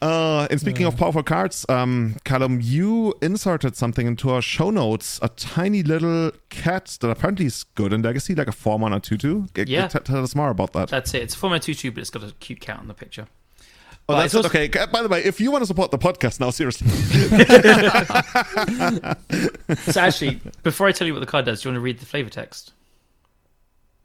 Uh, 0.02 0.48
and 0.50 0.60
speaking 0.60 0.86
of 0.88 0.98
powerful 0.98 1.22
cards, 1.22 1.64
um, 1.70 2.16
Callum, 2.24 2.60
you 2.62 3.14
inserted 3.22 3.76
something 3.76 4.08
into 4.08 4.32
our 4.32 4.42
show 4.42 4.72
notes. 4.72 5.20
A 5.22 5.30
tiny 5.30 5.84
little 5.84 6.32
cat 6.50 6.98
that 7.02 7.10
apparently 7.10 7.46
is 7.46 7.64
good 7.76 7.94
in 7.94 8.02
Legacy, 8.02 8.34
like 8.34 8.48
a 8.48 8.52
four 8.52 8.80
mana 8.80 9.00
tutu. 9.00 9.46
G- 9.66 9.74
Yeah. 9.74 9.88
t- 9.88 10.00
tell 10.00 10.24
us 10.24 10.36
more 10.36 10.50
about 10.50 10.74
that. 10.74 10.90
That's 10.90 11.14
it. 11.14 11.24
It's 11.24 11.36
for 11.36 11.50
my 11.50 11.60
tutu, 11.60 11.92
but 11.92 12.02
it's 12.02 12.10
got 12.10 12.24
a 12.24 12.34
cute 12.40 12.60
cat 12.60 12.80
on 12.80 12.88
the 12.88 12.94
picture. 12.94 13.28
Oh, 13.30 13.64
But 14.08 14.14
that's 14.16 14.26
it's 14.34 14.36
also- 14.36 14.50
Okay. 14.50 14.68
By 14.92 15.02
the 15.04 15.08
way, 15.10 15.24
if 15.24 15.40
you 15.40 15.52
want 15.52 15.62
to 15.62 15.66
support 15.68 15.92
the 15.92 15.98
podcast 15.98 16.40
now, 16.40 16.50
seriously, 16.50 16.88
So 19.92 20.02
actually, 20.02 20.42
before 20.64 20.88
I 20.88 20.92
tell 20.92 21.08
you 21.08 21.14
what 21.14 21.20
the 21.20 21.26
card 21.26 21.46
does, 21.46 21.62
do 21.62 21.70
you 21.70 21.74
want 21.74 21.78
to 21.78 21.82
read 21.84 22.00
the 22.00 22.06
flavor 22.06 22.30
text? 22.30 22.74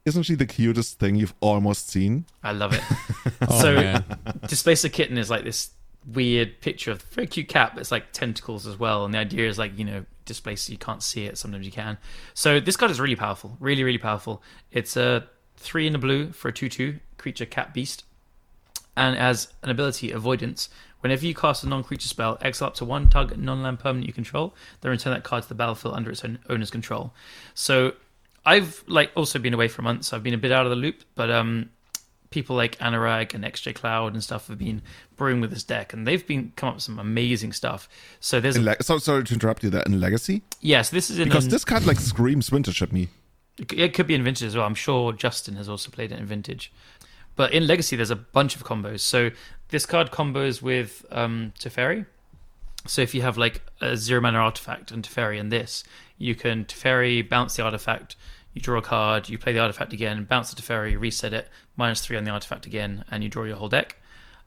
isn't 0.04 0.22
she 0.22 0.36
the 0.36 0.46
cutest 0.46 1.00
thing 1.00 1.16
you've 1.16 1.34
almost 1.40 1.88
seen? 1.90 2.24
I 2.44 2.52
love 2.52 2.72
it. 2.72 2.82
Oh, 3.48 3.60
so 3.60 3.74
man. 3.74 4.04
Displacer 4.46 4.88
Kitten 4.88 5.18
is 5.18 5.28
like 5.30 5.42
this 5.42 5.70
weird 6.06 6.60
picture 6.60 6.92
of 6.92 7.02
a 7.02 7.06
very 7.14 7.26
cute 7.26 7.48
cat, 7.48 7.72
but 7.74 7.80
it's 7.80 7.90
like 7.90 8.12
tentacles 8.12 8.68
as 8.68 8.78
well. 8.78 9.04
And 9.04 9.12
the 9.12 9.18
idea 9.18 9.48
is 9.48 9.58
like, 9.58 9.76
you 9.76 9.84
know, 9.84 10.04
displace 10.24 10.70
you 10.70 10.78
can't 10.78 11.02
see 11.02 11.24
it, 11.24 11.36
sometimes 11.36 11.66
you 11.66 11.72
can. 11.72 11.98
So 12.34 12.60
this 12.60 12.76
card 12.76 12.92
is 12.92 13.00
really 13.00 13.16
powerful. 13.16 13.56
Really, 13.58 13.82
really 13.82 13.98
powerful. 13.98 14.44
It's 14.70 14.96
a 14.96 15.26
three 15.56 15.86
in 15.86 15.92
the 15.92 15.98
blue 15.98 16.32
for 16.32 16.48
a 16.48 16.52
2 16.52 16.68
2 16.68 16.98
creature 17.18 17.46
cat 17.46 17.72
beast. 17.74 18.04
And 18.96 19.16
as 19.16 19.48
an 19.62 19.68
ability, 19.70 20.10
avoidance. 20.10 20.68
Whenever 21.00 21.26
you 21.26 21.34
cast 21.34 21.62
a 21.62 21.68
non-creature 21.68 22.08
spell, 22.08 22.38
exile 22.40 22.68
up 22.68 22.74
to 22.76 22.84
one 22.84 23.08
target 23.08 23.38
non-land 23.38 23.78
permanent 23.78 24.06
you 24.06 24.12
control, 24.12 24.54
then 24.80 24.90
return 24.90 25.12
that 25.12 25.22
card 25.24 25.42
to 25.42 25.48
the 25.48 25.54
battlefield 25.54 25.94
under 25.94 26.10
its 26.10 26.24
own 26.24 26.38
owner's 26.48 26.70
control. 26.70 27.12
So 27.54 27.92
I've 28.44 28.82
like 28.86 29.12
also 29.14 29.38
been 29.38 29.52
away 29.54 29.68
for 29.68 29.82
months. 29.82 30.12
I've 30.12 30.22
been 30.22 30.34
a 30.34 30.38
bit 30.38 30.50
out 30.52 30.64
of 30.64 30.70
the 30.70 30.76
loop, 30.76 31.02
but 31.14 31.30
um, 31.30 31.68
people 32.30 32.56
like 32.56 32.78
Anurag 32.78 33.34
and 33.34 33.44
XJ 33.44 33.74
Cloud 33.74 34.14
and 34.14 34.24
stuff 34.24 34.48
have 34.48 34.58
been 34.58 34.80
brewing 35.16 35.40
with 35.42 35.50
this 35.50 35.62
deck, 35.62 35.92
and 35.92 36.06
they've 36.06 36.26
been 36.26 36.52
come 36.56 36.70
up 36.70 36.74
with 36.76 36.84
some 36.84 36.98
amazing 36.98 37.52
stuff. 37.52 37.88
So 38.20 38.40
there's 38.40 38.56
In 38.56 38.64
leg- 38.64 38.82
so, 38.82 38.96
sorry 38.98 39.24
to 39.24 39.34
interrupt 39.34 39.62
you 39.62 39.68
there. 39.70 39.82
In 39.82 40.00
Legacy? 40.00 40.42
yes, 40.60 40.88
this 40.90 41.10
is 41.10 41.18
in 41.18 41.28
Because 41.28 41.44
an- 41.44 41.50
this 41.50 41.64
card 41.64 41.84
like 41.86 42.00
screams 42.00 42.50
at 42.52 42.92
me. 42.92 43.08
It 43.58 43.94
could 43.94 44.06
be 44.06 44.14
in 44.14 44.22
vintage 44.22 44.48
as 44.48 44.56
well. 44.56 44.66
I'm 44.66 44.74
sure 44.74 45.12
Justin 45.12 45.56
has 45.56 45.68
also 45.68 45.90
played 45.90 46.12
it 46.12 46.18
in 46.18 46.26
vintage. 46.26 46.72
But 47.36 47.52
in 47.52 47.66
Legacy, 47.66 47.96
there's 47.96 48.10
a 48.10 48.16
bunch 48.16 48.56
of 48.56 48.64
combos. 48.64 49.00
So 49.00 49.30
this 49.68 49.86
card 49.86 50.10
combos 50.10 50.62
with 50.62 51.04
um, 51.10 51.52
Teferi. 51.58 52.06
So 52.86 53.02
if 53.02 53.14
you 53.14 53.22
have 53.22 53.36
like 53.36 53.62
a 53.80 53.96
zero 53.96 54.20
mana 54.20 54.38
artifact 54.38 54.90
and 54.90 55.02
Teferi 55.02 55.40
and 55.40 55.50
this, 55.50 55.84
you 56.18 56.34
can 56.34 56.64
Teferi, 56.64 57.28
bounce 57.28 57.56
the 57.56 57.62
artifact, 57.62 58.16
you 58.54 58.62
draw 58.62 58.78
a 58.78 58.82
card, 58.82 59.28
you 59.28 59.38
play 59.38 59.52
the 59.52 59.58
artifact 59.58 59.92
again, 59.92 60.24
bounce 60.24 60.52
the 60.52 60.60
Teferi, 60.60 60.98
reset 60.98 61.34
it, 61.34 61.48
minus 61.76 62.00
three 62.00 62.16
on 62.16 62.24
the 62.24 62.30
artifact 62.30 62.64
again, 62.64 63.04
and 63.10 63.22
you 63.22 63.28
draw 63.28 63.44
your 63.44 63.56
whole 63.56 63.68
deck. 63.68 63.96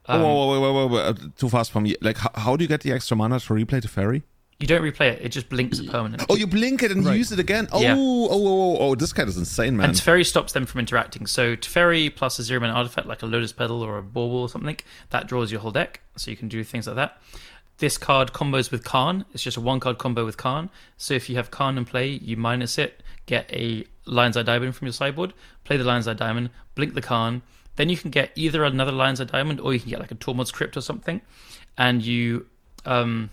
Um, 0.06 0.22
oh, 0.22 0.24
whoa, 0.24 0.60
whoa, 0.60 0.72
whoa, 0.72 0.86
whoa, 0.86 1.12
whoa, 1.12 1.14
too 1.36 1.48
fast 1.48 1.70
for 1.70 1.80
me. 1.80 1.94
Like, 2.00 2.16
how, 2.16 2.30
how 2.34 2.56
do 2.56 2.64
you 2.64 2.68
get 2.68 2.80
the 2.80 2.90
extra 2.90 3.16
mana 3.16 3.38
to 3.38 3.54
replay 3.54 3.82
the 3.82 3.88
Teferi? 3.88 4.22
You 4.60 4.66
don't 4.66 4.82
replay 4.82 5.12
it; 5.12 5.22
it 5.22 5.30
just 5.30 5.48
blinks 5.48 5.78
a 5.80 5.84
permanent. 5.84 6.24
Oh, 6.28 6.36
you 6.36 6.46
blink 6.46 6.82
it 6.82 6.92
and 6.92 7.04
Right. 7.04 7.16
use 7.16 7.32
it 7.32 7.38
again. 7.38 7.66
Oh, 7.72 7.80
Yeah. 7.80 7.94
oh, 7.96 8.28
oh, 8.30 8.46
oh, 8.46 8.76
oh, 8.90 8.94
this 8.94 9.12
card 9.12 9.28
is 9.28 9.38
insane, 9.38 9.74
man. 9.76 9.88
And 9.88 9.98
Teferi 9.98 10.24
stops 10.26 10.52
them 10.52 10.66
from 10.66 10.80
interacting. 10.80 11.26
So 11.26 11.56
Teferi 11.56 12.14
plus 12.14 12.38
a 12.38 12.42
zero 12.42 12.60
mana 12.60 12.74
artifact 12.74 13.06
like 13.08 13.22
a 13.22 13.26
Lotus 13.26 13.52
Petal 13.52 13.82
or 13.82 13.96
a 13.96 14.02
Bauble 14.02 14.36
or 14.42 14.48
something, 14.50 14.76
that 15.08 15.26
draws 15.26 15.50
your 15.50 15.62
whole 15.62 15.70
deck. 15.70 16.00
So 16.16 16.30
you 16.30 16.36
can 16.36 16.48
do 16.48 16.62
things 16.62 16.86
like 16.86 16.96
that. 16.96 17.18
This 17.78 17.96
card 17.96 18.34
combos 18.34 18.70
with 18.70 18.84
Karn. 18.84 19.24
It's 19.32 19.42
just 19.42 19.56
a 19.56 19.60
one 19.62 19.80
card 19.80 19.96
combo 19.96 20.26
with 20.26 20.36
Karn. 20.36 20.68
So 20.98 21.14
if 21.14 21.30
you 21.30 21.36
have 21.36 21.50
Karn 21.50 21.78
in 21.78 21.86
play, 21.86 22.08
you 22.08 22.36
minus 22.36 22.76
it, 22.76 23.02
get 23.24 23.50
a 23.50 23.86
Lion's 24.04 24.36
Eye 24.36 24.42
Diamond 24.42 24.76
from 24.76 24.86
your 24.88 24.92
sideboard, 24.92 25.32
play 25.64 25.78
the 25.78 25.84
Lion's 25.84 26.06
Eye 26.06 26.12
Diamond, 26.12 26.50
blink 26.74 26.92
the 26.92 27.00
Karn. 27.00 27.40
Then 27.76 27.88
you 27.88 27.96
can 27.96 28.10
get 28.10 28.32
either 28.34 28.62
another 28.64 28.92
Lion's 28.92 29.22
Eye 29.22 29.24
Diamond 29.24 29.58
or 29.60 29.72
you 29.72 29.80
can 29.80 29.88
get 29.88 30.00
like 30.00 30.10
a 30.10 30.14
Tormod's 30.16 30.52
Crypt 30.52 30.76
or 30.76 30.82
something. 30.82 31.22
And 31.78 32.02
you, 32.04 32.44
um, 32.84 33.30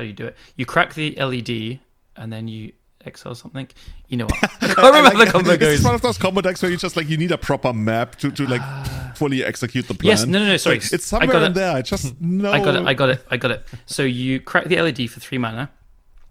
how 0.00 0.04
do 0.04 0.08
you 0.08 0.14
do 0.14 0.26
it? 0.26 0.36
You 0.56 0.64
crack 0.64 0.94
the 0.94 1.14
LED 1.16 1.78
and 2.16 2.32
then 2.32 2.48
you 2.48 2.72
exile 3.04 3.34
something. 3.34 3.68
You 4.08 4.16
know 4.16 4.24
what? 4.24 4.44
I 4.62 4.74
can't 4.74 4.78
remember 4.78 5.10
how 5.10 5.24
the 5.24 5.30
combo 5.30 5.50
It's 5.50 5.84
one 5.84 5.94
of 5.94 6.00
those 6.00 6.16
combo 6.16 6.40
decks 6.40 6.62
where 6.62 6.70
you 6.70 6.78
just 6.78 6.96
like 6.96 7.08
you 7.08 7.18
need 7.18 7.32
a 7.32 7.38
proper 7.38 7.74
map 7.74 8.16
to, 8.16 8.30
to 8.30 8.46
like 8.46 8.62
fully 9.16 9.44
execute 9.44 9.88
the 9.88 9.94
plan. 9.94 10.08
Yes, 10.08 10.24
no, 10.24 10.38
no, 10.38 10.46
no, 10.46 10.56
sorry. 10.56 10.76
Like, 10.76 10.92
it's 10.92 11.12
I 11.12 11.18
somewhere 11.18 11.32
got 11.32 11.42
in 11.42 11.52
it. 11.52 11.54
there. 11.54 11.76
I 11.76 11.82
just 11.82 12.18
know. 12.18 12.50
I 12.52 12.64
got 12.64 12.76
it. 12.76 12.86
I 12.86 12.94
got 12.94 13.08
it. 13.10 13.26
I 13.30 13.36
got 13.36 13.50
it. 13.50 13.66
So 13.84 14.02
you 14.02 14.40
crack 14.40 14.64
the 14.64 14.80
LED 14.80 15.10
for 15.10 15.20
three 15.20 15.36
mana, 15.36 15.70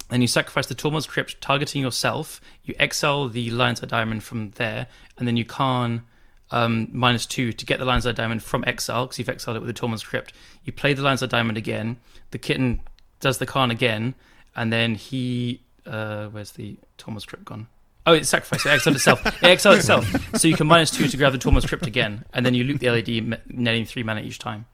and 0.10 0.24
you 0.24 0.28
sacrifice 0.28 0.66
the 0.66 0.76
Tormod's 0.76 1.06
Crypt, 1.06 1.40
targeting 1.42 1.84
yourself. 1.84 2.42
You 2.64 2.74
exile 2.80 3.30
the 3.30 3.52
Lion's 3.52 3.84
Eye 3.84 3.88
Diamond 3.88 4.24
from 4.24 4.52
there, 4.52 4.88
and 5.18 5.28
then 5.28 5.38
you 5.38 5.46
can 5.46 6.02
um, 6.50 6.88
minus 6.92 7.28
two 7.28 7.54
to 7.54 7.66
get 7.68 7.78
the 7.78 7.86
Lion's 7.86 8.08
Eye 8.08 8.14
Diamond 8.14 8.42
from 8.42 8.64
exile 8.66 9.06
because 9.06 9.20
you've 9.20 9.30
exiled 9.30 9.58
it 9.58 9.60
with 9.62 9.74
the 9.76 9.80
Tormod's 9.80 10.04
Crypt. 10.04 10.34
You 10.64 10.74
play 10.74 10.94
the 10.94 11.04
Lion's 11.04 11.22
Eye 11.22 11.28
Diamond 11.28 11.58
again. 11.58 11.98
The 12.32 12.38
kitten 12.38 12.82
does 13.20 13.38
the 13.38 13.46
Karn 13.46 13.72
again, 13.72 14.16
and 14.56 14.72
then 14.72 14.96
he 14.96 15.62
uh, 15.86 16.28
where's 16.28 16.52
the 16.52 16.78
Tormod's 16.98 17.26
Crypt 17.26 17.46
gone? 17.46 17.68
Oh, 18.06 18.14
it's 18.14 18.30
sacrificed. 18.30 18.66
It 18.66 18.96
itself. 18.96 19.26
It 19.26 19.36
exiled 19.44 19.78
itself. 19.78 20.40
So 20.40 20.48
you 20.48 20.56
can 20.56 20.68
minus 20.68 20.90
two 20.90 21.08
to 21.08 21.18
grab 21.18 21.32
the 21.32 21.38
Tormod's 21.38 21.66
Crypt 21.66 21.86
again, 21.86 22.26
and 22.34 22.46
then 22.46 22.54
you 22.54 22.64
loop 22.64 22.80
the 22.80 22.90
LED, 22.90 23.40
netting 23.48 23.86
three 23.86 24.04
mana 24.04 24.22
each 24.22 24.40
time. 24.40 24.66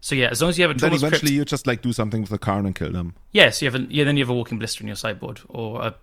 So 0.00 0.14
yeah, 0.14 0.28
as 0.28 0.40
long 0.40 0.50
as 0.50 0.58
you 0.58 0.62
have 0.62 0.70
a 0.70 0.78
Then 0.78 0.90
Tormod's 0.90 1.02
Crypt, 1.02 1.14
eventually 1.14 1.32
you 1.32 1.44
just 1.44 1.66
like 1.66 1.82
do 1.82 1.92
something 1.92 2.20
with 2.20 2.30
the 2.30 2.38
Karn 2.38 2.66
and 2.66 2.74
kill 2.74 2.92
them. 2.92 3.14
Yes, 3.32 3.62
you 3.62 3.70
have 3.70 3.80
a, 3.80 3.84
yeah. 3.88 4.04
Then 4.04 4.16
you 4.16 4.24
have 4.24 4.30
a 4.30 4.34
Walking 4.34 4.58
Ballista 4.58 4.82
in 4.82 4.88
your 4.88 4.96
sideboard 4.96 5.40
or 5.48 5.82
a 5.82 5.94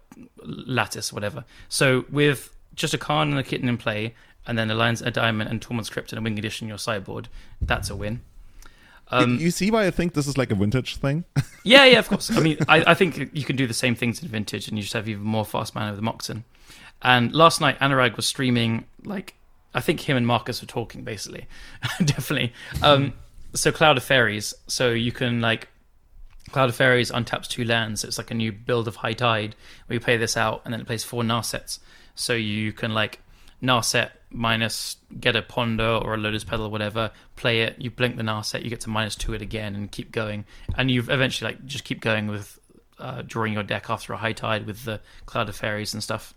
lattice, 0.44 1.14
whatever. 1.14 1.46
So 1.70 2.06
with 2.10 2.56
just 2.76 2.94
a 2.94 2.98
Karn 2.98 3.30
and 3.30 3.40
a 3.40 3.44
kitten 3.44 3.70
in 3.70 3.78
play, 3.78 4.16
and 4.48 4.58
then 4.58 4.70
a 4.72 4.76
Lion's 4.76 5.04
Eye 5.04 5.10
Diamond 5.10 5.50
and 5.50 5.62
Tormod's 5.62 5.90
Crypt 5.90 6.12
and 6.12 6.20
a 6.20 6.22
wing 6.22 6.38
edition 6.38 6.66
in 6.66 6.70
your 6.70 6.78
sideboard, 6.78 7.30
that's 7.62 7.90
a 7.90 7.96
win. 7.96 8.22
Um, 9.10 9.38
you 9.38 9.52
see 9.52 9.70
why 9.70 9.86
I 9.86 9.92
think 9.92 10.14
this 10.14 10.28
is 10.28 10.38
like 10.38 10.52
a 10.52 10.56
vintage 10.56 10.98
thing? 10.98 11.26
yeah, 11.64 11.86
yeah, 11.86 12.00
of 12.00 12.08
course. 12.08 12.32
I 12.36 12.40
mean, 12.40 12.58
I, 12.68 12.92
I 12.92 12.94
think 12.94 13.30
you 13.34 13.44
can 13.44 13.56
do 13.56 13.68
the 13.68 13.74
same 13.74 13.96
things 13.96 14.22
in 14.22 14.28
Vintage, 14.28 14.68
and 14.68 14.78
you 14.78 14.82
just 14.84 14.94
have 14.94 15.08
even 15.08 15.24
more 15.24 15.46
fast 15.46 15.76
mana 15.76 15.92
with 15.92 16.02
Moxen. 16.02 16.44
And 17.02 17.34
last 17.34 17.60
night, 17.62 17.78
Anurag 17.80 18.16
was 18.16 18.26
streaming, 18.26 18.86
like, 19.04 19.36
I 19.74 19.82
think 19.82 20.00
him 20.02 20.16
and 20.16 20.26
Marcus 20.26 20.62
were 20.62 20.68
talking, 20.68 21.04
basically. 21.04 21.48
Definitely. 22.00 22.54
Um, 22.82 23.14
so, 23.54 23.72
Cloud 23.72 23.98
of 23.98 24.04
Faeries. 24.04 24.54
So, 24.68 24.92
you 24.92 25.12
can, 25.12 25.42
like, 25.42 25.68
Cloud 26.52 26.70
of 26.70 26.76
Faeries 26.76 27.12
untaps 27.12 27.48
two 27.48 27.66
lands. 27.66 28.02
So 28.02 28.08
it's 28.08 28.18
like 28.18 28.32
a 28.32 28.36
new 28.36 28.52
build 28.52 28.88
of 28.88 28.98
High 28.98 29.14
Tide, 29.14 29.56
where 29.86 29.96
you 29.96 30.00
play 30.00 30.18
this 30.18 30.38
out, 30.38 30.62
and 30.64 30.74
then 30.74 30.80
it 30.80 30.88
plays 30.88 31.04
four 31.04 31.24
Narsets. 31.24 31.80
So, 32.16 32.34
you 32.34 32.72
can, 32.72 32.94
like, 32.94 33.20
Narset 33.64 34.12
minus 34.30 34.98
get 35.20 35.36
a 35.36 35.42
Ponder 35.42 36.00
or 36.04 36.16
a 36.16 36.18
Lotus 36.18 36.44
Petal 36.44 36.66
or 36.66 36.70
whatever, 36.70 37.12
play 37.36 37.62
it, 37.62 37.80
you 37.80 37.90
blink 37.90 38.18
the 38.18 38.24
Narset, 38.24 38.64
you 38.64 38.70
get 38.70 38.82
to 38.82 38.90
minus 38.90 39.16
two 39.16 39.34
it 39.34 39.42
again 39.42 39.76
and 39.76 39.92
keep 39.92 40.12
going. 40.12 40.46
And 40.76 40.92
you 40.92 41.02
eventually 41.02 41.52
like 41.52 41.66
just 41.66 41.84
keep 41.84 42.02
going 42.02 42.28
with 42.28 42.60
uh, 43.00 43.24
drawing 43.26 43.54
your 43.54 43.64
deck 43.64 43.90
after 43.90 44.14
a 44.14 44.18
high 44.18 44.34
tide 44.34 44.66
with 44.66 44.84
the 44.84 45.02
Cloud 45.26 45.50
of 45.50 45.56
Faeries 45.56 45.94
and 45.94 46.04
stuff. 46.04 46.34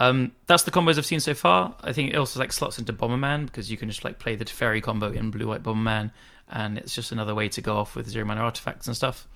Um, 0.00 0.32
that's 0.46 0.62
the 0.62 0.70
combos 0.70 0.96
I've 0.96 1.06
seen 1.06 1.20
so 1.20 1.34
far. 1.34 1.74
I 1.80 1.92
think 1.92 2.12
it 2.12 2.16
also 2.16 2.38
like 2.38 2.52
slots 2.52 2.78
into 2.78 2.92
Bomberman 2.92 3.46
because 3.46 3.70
you 3.70 3.76
can 3.76 3.88
just 3.88 4.04
like 4.04 4.18
play 4.18 4.36
the 4.36 4.44
Teferi 4.44 4.80
combo 4.80 5.10
in 5.10 5.30
Blue 5.30 5.48
White 5.48 5.64
Bomberman, 5.64 6.12
and 6.48 6.78
it's 6.78 6.94
just 6.94 7.10
another 7.10 7.34
way 7.34 7.48
to 7.48 7.60
go 7.60 7.76
off 7.76 7.96
with 7.96 8.08
zero 8.08 8.24
mana 8.24 8.42
artifacts 8.42 8.86
and 8.86 8.94
stuff. 8.94 9.26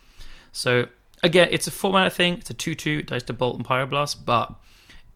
So 0.53 0.87
again, 1.23 1.49
it's 1.51 1.67
a 1.67 1.73
four 1.73 1.91
mana 1.93 2.11
thing. 2.11 2.35
It's 2.35 2.51
a 2.51 2.55
two-two. 2.55 3.01
It 3.01 3.07
dies 3.09 3.25
to 3.25 3.33
Bolt 3.33 3.57
and 3.57 3.67
Pyroblast, 3.67 4.25
but 4.25 4.55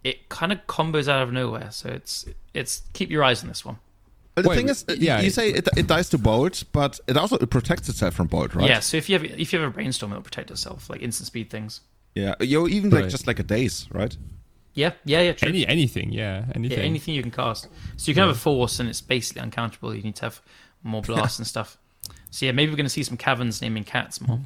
it 0.07 0.29
kind 0.29 0.53
of 0.53 0.59
combos 0.67 1.09
out 1.09 1.23
of 1.23 1.33
nowhere. 1.33 1.71
So 1.71 1.89
it's 1.89 2.25
it's 2.55 2.83
keep 2.93 3.11
your 3.11 3.25
eyes 3.25 3.43
on 3.43 3.49
this 3.49 3.65
one. 3.65 3.79
But 4.35 4.43
the 4.43 4.49
Wait, 4.51 4.57
thing 4.57 4.69
is, 4.69 4.85
uh, 4.89 4.95
yeah, 4.99 5.21
you 5.21 5.31
say 5.31 5.49
it, 5.51 5.67
it 5.77 5.87
dies 5.87 6.11
to 6.11 6.19
bolt, 6.19 6.63
but 6.73 7.01
it 7.07 7.17
also 7.17 7.37
it 7.39 7.51
protects 7.51 7.89
itself 7.89 8.15
from 8.15 8.27
bolt, 8.29 8.55
right? 8.55 8.69
Yeah. 8.69 8.81
So 8.81 8.97
if 8.97 9.09
you 9.09 9.19
have 9.19 9.25
if 9.25 9.53
you 9.53 9.59
have 9.59 9.69
a 9.69 9.73
brainstorm, 9.73 10.13
it'll 10.13 10.23
protect 10.23 10.51
itself, 10.51 10.89
like 10.91 11.03
instant 11.03 11.27
speed 11.27 11.51
things. 11.51 11.81
Yeah. 12.15 12.35
You 12.41 12.69
even 12.69 12.91
like 12.91 13.03
Right. 13.03 13.11
just 13.11 13.27
like 13.27 13.39
a 13.39 13.43
daze, 13.43 13.89
right? 13.91 14.17
Yeah, 14.75 14.93
yeah, 15.07 15.23
yeah. 15.23 15.33
True. 15.33 15.49
Any 15.49 15.67
anything, 15.67 16.13
yeah, 16.13 16.45
anything. 16.55 16.79
Yeah, 16.79 16.85
anything 16.85 17.15
you 17.15 17.23
can 17.23 17.31
cast. 17.31 17.67
So 17.97 18.09
you 18.11 18.15
can 18.15 18.23
have 18.27 18.37
a 18.37 18.39
force, 18.39 18.79
and 18.79 18.89
it's 18.91 19.01
basically 19.01 19.41
uncountable. 19.43 19.95
You 19.95 20.03
need 20.03 20.17
to 20.17 20.23
have 20.27 20.43
more 20.83 21.01
blasts 21.03 21.39
and 21.39 21.47
stuff. 21.47 21.79
So 22.31 22.45
yeah, 22.45 22.53
maybe 22.53 22.71
we're 22.71 22.77
going 22.77 22.85
to 22.87 22.91
see 22.91 23.03
some 23.03 23.17
caverns 23.17 23.63
naming 23.63 23.85
cats 23.85 24.21
more. 24.21 24.41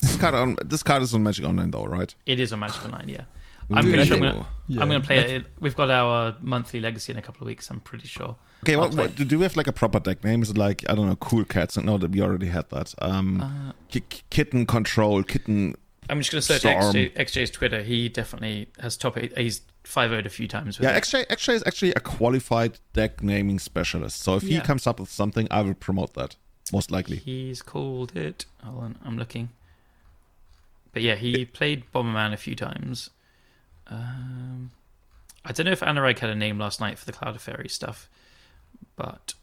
This 0.00 0.16
card 0.16 0.34
on 0.34 0.56
this 0.64 0.82
card 0.82 1.02
is 1.02 1.14
on 1.14 1.22
Magic 1.22 1.44
Online 1.44 1.70
though, 1.70 1.84
right? 1.86 2.12
It 2.26 2.40
is 2.40 2.52
on 2.52 2.58
Magic 2.58 2.84
Online, 2.84 3.08
yeah. 3.08 3.24
I'm 3.70 3.84
pretty 3.84 4.04
sure 4.04 4.16
I'm 4.16 4.22
going 4.22 4.34
to 4.34 4.46
Yeah. 4.68 4.82
I'm 4.82 4.88
going 4.88 5.00
to 5.00 5.06
play 5.06 5.36
it. 5.36 5.46
We've 5.60 5.76
got 5.76 5.90
our 5.90 6.36
monthly 6.40 6.80
legacy 6.80 7.12
in 7.12 7.18
a 7.18 7.22
couple 7.22 7.42
of 7.42 7.46
weeks. 7.46 7.70
I'm 7.70 7.80
pretty 7.80 8.08
sure. 8.08 8.36
Okay, 8.62 8.76
what, 8.76 8.94
what, 8.94 9.14
do 9.14 9.38
we 9.38 9.42
have 9.42 9.56
like 9.56 9.66
a 9.66 9.72
proper 9.72 10.00
deck 10.00 10.24
name? 10.24 10.42
Is 10.42 10.50
it 10.50 10.58
like 10.58 10.84
I 10.88 10.94
don't 10.94 11.06
know, 11.06 11.16
cool 11.16 11.44
cats? 11.44 11.76
No, 11.76 11.98
that 11.98 12.10
we 12.10 12.20
already 12.20 12.46
had 12.48 12.68
that. 12.70 12.94
Um, 13.00 13.40
Uh, 13.40 13.72
ki- 13.90 14.22
kitten 14.30 14.66
control, 14.66 15.22
kitten. 15.22 15.74
I'm 16.08 16.20
just 16.20 16.30
going 16.30 16.40
to 16.40 16.46
search 16.46 16.60
Storm. 16.60 16.94
XJ, 16.94 17.14
XJ's 17.14 17.50
Twitter. 17.50 17.82
He 17.82 18.08
definitely 18.08 18.68
has 18.80 18.96
top 18.96 19.18
eight. 19.18 19.36
He's 19.36 19.62
five 19.84 20.10
would 20.10 20.26
a 20.26 20.30
few 20.30 20.48
times. 20.48 20.78
With 20.78 20.88
Yeah, 20.88 20.96
it. 20.96 21.02
XJ, 21.02 21.26
XJ 21.26 21.54
is 21.54 21.62
actually 21.66 21.92
a 21.94 22.00
qualified 22.00 22.78
deck 22.92 23.22
naming 23.22 23.58
specialist. 23.58 24.22
So 24.22 24.36
if 24.36 24.42
he 24.42 24.60
comes 24.60 24.86
up 24.86 25.00
with 25.00 25.10
something, 25.10 25.48
I 25.50 25.62
will 25.62 25.74
promote 25.74 26.14
that 26.14 26.36
most 26.72 26.90
likely. 26.90 27.16
He's 27.16 27.62
called 27.62 28.16
it. 28.16 28.46
Hold 28.64 28.82
on, 28.84 28.98
I'm 29.04 29.16
looking. 29.18 29.50
But 30.92 31.02
yeah, 31.02 31.14
he 31.16 31.44
played 31.44 31.84
Bomberman 31.92 32.32
a 32.32 32.36
few 32.36 32.54
times. 32.56 33.10
Um, 33.88 34.70
I 35.44 35.52
don't 35.52 35.66
know 35.66 35.72
if 35.72 35.80
Anurag 35.80 36.18
had 36.18 36.30
a 36.30 36.34
name 36.34 36.58
last 36.58 36.80
night 36.80 36.98
for 36.98 37.06
the 37.06 37.12
Cloud 37.12 37.36
of 37.36 37.42
Faery 37.42 37.68
stuff, 37.68 38.08
but 38.96 39.34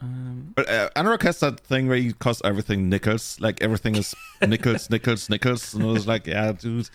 um, 0.00 0.52
But 0.56 0.68
uh, 0.68 0.90
Anurag 0.96 1.22
has 1.22 1.40
that 1.40 1.60
thing 1.60 1.88
where 1.88 1.96
he 1.96 2.12
calls 2.12 2.42
everything 2.44 2.88
nickels. 2.88 3.38
Like 3.40 3.62
everything 3.62 3.94
is 3.96 4.14
nickels, 4.46 4.90
nickels, 4.90 5.30
nickels. 5.30 5.74
And 5.74 5.84
I 5.84 5.86
was 5.86 6.06
like, 6.06 6.26
yeah, 6.26 6.52
dude. 6.52 6.90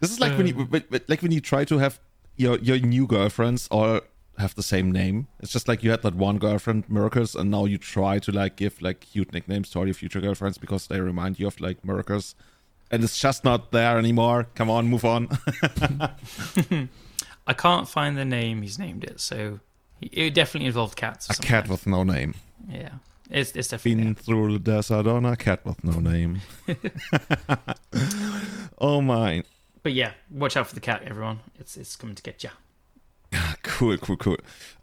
This 0.00 0.10
is 0.10 0.20
like 0.20 0.36
when 0.38 0.46
you, 0.46 0.64
but 0.64 0.84
like 1.08 1.22
when 1.22 1.32
you 1.32 1.40
try 1.40 1.64
to 1.64 1.78
have 1.78 1.98
your 2.36 2.56
your 2.58 2.78
new 2.78 3.06
girlfriends 3.06 3.66
all 3.70 4.00
have 4.38 4.54
the 4.54 4.62
same 4.62 4.90
name. 4.92 5.26
It's 5.40 5.52
just 5.52 5.68
like 5.68 5.82
you 5.82 5.90
had 5.90 6.02
that 6.02 6.14
one 6.14 6.38
girlfriend, 6.38 6.88
Miracles, 6.88 7.34
and 7.34 7.50
now 7.50 7.64
you 7.64 7.76
try 7.78 8.18
to 8.20 8.32
like 8.32 8.56
give 8.56 8.80
like 8.80 9.00
cute 9.00 9.32
nicknames 9.32 9.70
to 9.70 9.80
all 9.80 9.86
your 9.86 9.94
future 9.94 10.20
girlfriends 10.20 10.56
because 10.58 10.86
they 10.86 11.00
remind 11.00 11.38
you 11.38 11.46
of 11.48 11.60
like 11.60 11.84
Miracles. 11.84 12.34
And 12.90 13.04
it's 13.04 13.18
just 13.18 13.44
not 13.44 13.70
there 13.70 13.98
anymore. 13.98 14.46
Come 14.54 14.70
on, 14.70 14.86
move 14.86 15.04
on. 15.04 15.28
I 17.46 17.52
can't 17.52 17.88
find 17.88 18.16
the 18.16 18.24
name 18.24 18.62
he's 18.62 18.78
named 18.78 19.04
it. 19.04 19.20
So 19.20 19.60
it 20.00 20.34
definitely 20.34 20.66
involved 20.66 20.96
cats. 20.96 21.28
a 21.30 21.34
cat 21.34 21.68
with 21.68 21.86
no 21.86 22.02
name. 22.02 22.34
yeah, 22.70 22.92
it's 23.30 23.52
it's 23.52 23.68
definitely 23.68 24.04
Been 24.04 24.14
through 24.14 24.52
the 24.52 24.58
desert 24.58 25.06
on 25.06 25.26
a 25.26 25.36
cat 25.36 25.64
with 25.64 25.82
no 25.84 25.98
name. 25.98 26.40
oh 28.78 29.00
my. 29.00 29.42
But 29.82 29.92
yeah, 29.92 30.12
watch 30.30 30.56
out 30.56 30.66
for 30.66 30.74
the 30.74 30.80
cat, 30.80 31.02
everyone. 31.04 31.40
It's 31.58 31.76
it's 31.76 31.96
coming 31.96 32.14
to 32.14 32.22
get 32.22 32.42
you. 32.42 32.50
Cool, 33.62 33.98
cool, 33.98 34.16
cool. 34.16 34.36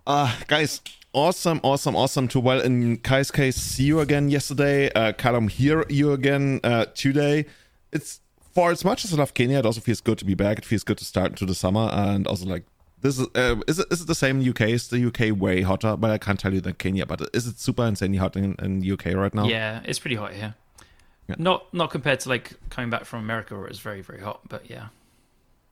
Uh, 0.05 0.33
guys, 0.47 0.81
awesome, 1.13 1.59
awesome, 1.63 1.95
awesome 1.95 2.27
to, 2.29 2.39
well, 2.39 2.61
in 2.61 2.97
Kai's 2.97 3.31
case, 3.31 3.55
see 3.55 3.83
you 3.85 3.99
again 3.99 4.29
yesterday. 4.29 4.91
Uh, 4.93 5.11
Callum, 5.13 5.47
hear 5.47 5.85
you 5.89 6.11
again 6.11 6.59
uh, 6.63 6.85
today. 6.93 7.45
It's, 7.91 8.21
for 8.53 8.71
as 8.71 8.83
much 8.85 9.05
as 9.05 9.13
I 9.13 9.17
love 9.17 9.33
Kenya, 9.33 9.59
it 9.59 9.65
also 9.65 9.81
feels 9.81 10.01
good 10.01 10.17
to 10.19 10.25
be 10.25 10.33
back. 10.33 10.57
It 10.57 10.65
feels 10.65 10.83
good 10.83 10.97
to 10.97 11.05
start 11.05 11.31
into 11.31 11.45
the 11.45 11.55
summer. 11.55 11.89
And 11.91 12.27
also, 12.27 12.45
like, 12.45 12.63
this 13.01 13.19
is, 13.19 13.27
uh, 13.35 13.55
is, 13.67 13.79
it, 13.79 13.87
is 13.91 14.01
it 14.01 14.07
the 14.07 14.15
same 14.15 14.41
in 14.41 14.49
UK? 14.49 14.61
Is 14.61 14.87
the 14.87 15.05
UK 15.05 15.37
way 15.37 15.61
hotter? 15.61 15.95
But 15.95 16.11
I 16.11 16.17
can't 16.17 16.39
tell 16.39 16.53
you 16.53 16.61
than 16.61 16.73
Kenya. 16.73 17.05
But 17.05 17.29
is 17.33 17.47
it 17.47 17.59
super 17.59 17.85
insanely 17.85 18.17
hot 18.17 18.35
in, 18.35 18.55
in 18.59 18.89
UK 18.91 19.07
right 19.13 19.33
now? 19.33 19.47
Yeah, 19.47 19.81
it's 19.85 19.99
pretty 19.99 20.15
hot 20.15 20.33
here. 20.33 20.55
Yeah. 21.27 21.35
Not 21.39 21.73
not 21.73 21.89
compared 21.89 22.19
to 22.21 22.29
like 22.29 22.53
coming 22.69 22.89
back 22.89 23.05
from 23.05 23.19
America 23.19 23.57
where 23.57 23.65
it's 23.67 23.79
very 23.79 24.01
very 24.01 24.21
hot, 24.21 24.41
but 24.47 24.69
yeah. 24.69 24.87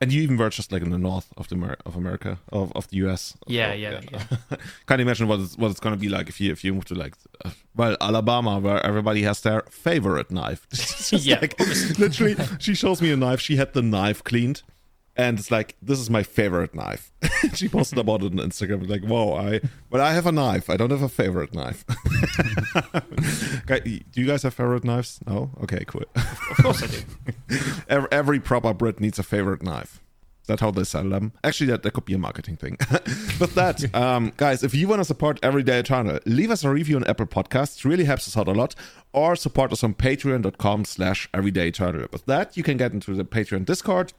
And 0.03 0.11
you 0.11 0.21
even 0.21 0.35
were 0.37 0.49
just 0.49 0.71
like 0.73 0.81
in 0.81 0.91
the 0.91 0.97
north 0.97 1.27
of 1.37 1.47
the 1.47 1.55
Amer- 1.55 1.77
of 1.85 1.95
America 1.95 2.37
of, 2.51 2.71
of 2.75 2.87
the 2.89 2.97
US. 3.07 3.37
Yeah, 3.47 3.69
So, 3.69 3.75
yeah, 3.75 4.01
Can't 4.87 5.01
imagine 5.01 5.27
what 5.29 5.39
it's, 5.39 5.57
what 5.57 5.71
it's 5.71 5.79
gonna 5.79 5.95
be 5.97 6.09
like 6.09 6.27
if 6.29 6.41
you 6.41 6.51
if 6.51 6.63
you 6.63 6.73
move 6.73 6.85
to 6.85 6.95
like 6.95 7.13
uh, 7.45 7.51
well 7.75 7.95
Alabama 8.01 8.59
where 8.59 8.85
everybody 8.85 9.23
has 9.23 9.41
their 9.41 9.61
favorite 9.69 10.29
knife. 10.29 10.67
Yeah, 11.29 11.39
like, 11.41 11.57
literally, 11.99 12.35
she 12.59 12.73
shows 12.75 13.01
me 13.01 13.11
a 13.11 13.15
knife. 13.17 13.39
She 13.39 13.55
had 13.55 13.73
the 13.73 13.81
knife 13.81 14.23
cleaned, 14.23 14.61
and 15.15 15.37
it's 15.37 15.51
like 15.51 15.75
this 15.81 15.99
is 15.99 16.09
my 16.09 16.23
favorite 16.23 16.73
knife. 16.73 17.11
she 17.53 17.67
posted 17.67 17.99
about 17.99 18.23
it 18.23 18.31
on 18.31 18.39
Instagram. 18.39 18.89
Like, 18.89 19.03
whoa, 19.03 19.35
I 19.35 19.61
but 19.89 20.01
I 20.01 20.13
have 20.13 20.25
a 20.25 20.31
knife. 20.31 20.69
I 20.69 20.77
don't 20.77 20.89
have 20.91 21.03
a 21.03 21.09
favorite 21.09 21.53
knife. 21.53 21.85
Do 23.67 24.21
you 24.21 24.27
guys 24.27 24.43
have 24.43 24.53
favorite 24.53 24.83
knives? 24.83 25.19
No. 25.27 25.51
Okay, 25.63 25.83
cool. 25.85 26.03
Of 26.15 26.57
course 26.57 26.83
I 26.83 26.87
do. 26.87 27.01
every, 27.89 28.07
every 28.11 28.39
proper 28.39 28.73
Brit 28.73 28.99
needs 28.99 29.19
a 29.19 29.23
favorite 29.23 29.63
knife. 29.63 30.01
Is 30.43 30.47
that 30.47 30.59
how 30.59 30.71
they 30.71 30.83
sell 30.83 31.07
them? 31.07 31.31
Actually, 31.45 31.67
that, 31.67 31.83
that 31.83 31.93
could 31.93 32.03
be 32.03 32.13
a 32.13 32.17
marketing 32.17 32.57
thing. 32.57 32.75
but 33.39 33.55
that, 33.55 33.95
um, 33.95 34.33
guys, 34.35 34.61
if 34.61 34.75
you 34.75 34.89
want 34.89 34.99
to 34.99 35.05
support 35.05 35.39
Everyday 35.41 35.79
Eternal, 35.79 36.19
leave 36.25 36.51
us 36.51 36.65
a 36.65 36.69
review 36.69 36.97
on 36.97 37.05
Apple 37.05 37.27
Podcasts. 37.27 37.77
It 37.77 37.85
really 37.85 38.03
helps 38.03 38.27
us 38.27 38.35
out 38.35 38.49
a 38.49 38.51
lot. 38.51 38.75
Or 39.13 39.37
support 39.37 39.71
us 39.71 39.85
on 39.85 39.93
patreon.com 39.93 40.83
slash 40.83 41.29
everyday 41.33 41.69
eternal. 41.69 42.07
With 42.11 42.25
that, 42.25 42.57
you 42.57 42.63
can 42.63 42.75
get 42.75 42.91
into 42.91 43.13
the 43.15 43.23
Patreon 43.23 43.63
Discord. 43.63 44.11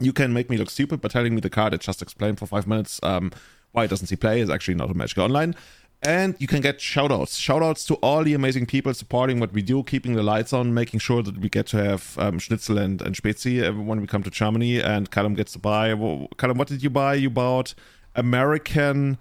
You 0.00 0.12
can 0.12 0.32
make 0.32 0.50
me 0.50 0.56
look 0.56 0.70
stupid 0.70 1.00
by 1.00 1.08
telling 1.08 1.34
me 1.34 1.40
the 1.40 1.50
card 1.50 1.72
I 1.74 1.76
just 1.78 2.02
explained 2.02 2.38
for 2.38 2.46
five 2.46 2.66
minutes 2.66 3.00
um, 3.02 3.32
why 3.72 3.84
it 3.84 3.90
doesn't 3.90 4.08
see 4.08 4.16
play 4.16 4.40
is 4.40 4.50
actually 4.50 4.74
not 4.74 4.90
a 4.90 4.94
Magic 4.94 5.18
Online. 5.18 5.54
And 6.02 6.34
you 6.38 6.46
can 6.46 6.60
get 6.60 6.78
shoutouts. 6.80 7.38
Shoutouts 7.38 7.86
to 7.86 7.94
all 7.96 8.24
the 8.24 8.34
amazing 8.34 8.66
people 8.66 8.92
supporting 8.92 9.40
what 9.40 9.52
we 9.54 9.62
do, 9.62 9.82
keeping 9.84 10.14
the 10.16 10.22
lights 10.22 10.52
on, 10.52 10.74
making 10.74 11.00
sure 11.00 11.22
that 11.22 11.38
we 11.38 11.48
get 11.48 11.66
to 11.68 11.82
have 11.82 12.18
um, 12.18 12.38
Schnitzel 12.38 12.76
and, 12.76 13.00
and 13.00 13.14
Spezi 13.16 13.66
uh, 13.66 13.72
when 13.72 14.00
we 14.02 14.06
come 14.06 14.22
to 14.22 14.30
Germany. 14.30 14.82
And 14.82 15.10
Callum 15.10 15.34
gets 15.34 15.52
to 15.52 15.58
buy. 15.58 15.94
Well, 15.94 16.28
Callum, 16.36 16.58
what 16.58 16.68
did 16.68 16.82
you 16.82 16.90
buy? 16.90 17.14
You 17.14 17.30
bought 17.30 17.72
American 18.14 19.16